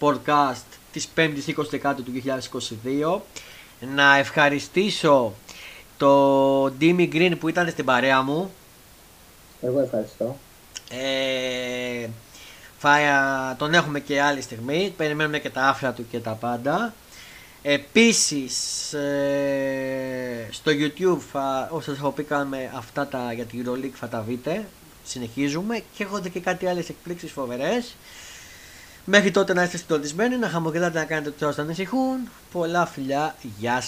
podcast 0.00 0.62
της 0.92 1.08
5ης 1.14 1.46
20 1.46 1.70
Δεκάτου 1.70 2.02
του 2.02 2.10
2022. 2.10 3.22
Να 3.94 4.16
ευχαριστήσω 4.16 5.32
το 5.96 6.70
Ντίμι 6.70 7.08
Green 7.12 7.32
που 7.40 7.48
ήταν 7.48 7.68
στην 7.70 7.84
παρέα 7.84 8.22
μου. 8.22 8.50
Εγώ 9.62 9.80
ευχαριστώ. 9.80 10.36
Ε, 10.90 12.08
θα 12.78 12.98
ε, 12.98 13.54
τον 13.58 13.74
έχουμε 13.74 14.00
και 14.00 14.20
άλλη 14.20 14.40
στιγμή. 14.40 14.94
Περιμένουμε 14.96 15.38
και 15.38 15.50
τα 15.50 15.62
άφρα 15.68 15.92
του 15.92 16.06
και 16.10 16.18
τα 16.18 16.30
πάντα. 16.32 16.94
Επίσης 17.66 18.92
ε, 18.92 20.48
στο 20.50 20.72
YouTube 20.72 21.18
θα, 21.32 21.68
όσο 21.70 21.90
σας 21.90 21.98
έχω 21.98 22.10
πει 22.10 22.22
κάνουμε 22.22 22.70
αυτά 22.74 23.06
τα 23.06 23.32
για 23.32 23.44
τη 23.44 23.62
EuroLeague 23.64 23.94
θα 23.94 24.08
τα 24.08 24.20
δείτε. 24.20 24.64
Συνεχίζουμε 25.04 25.82
και 25.96 26.02
έχονται 26.02 26.28
και 26.28 26.40
κάτι 26.40 26.66
άλλες 26.66 26.88
εκπλήξεις 26.88 27.32
φοβερές. 27.32 27.96
Μέχρι 29.04 29.30
τότε 29.30 29.52
να 29.54 29.62
είστε 29.62 29.76
συντονισμένοι, 29.76 30.36
να 30.36 30.48
χαμογελάτε 30.48 30.98
να 30.98 31.04
κάνετε 31.04 31.30
τους 31.30 31.42
άλλους 31.42 31.56
να 31.56 31.62
ανησυχούν. 31.62 32.28
Πολλά 32.52 32.86
φιλιά, 32.86 33.34
γεια 33.58 33.80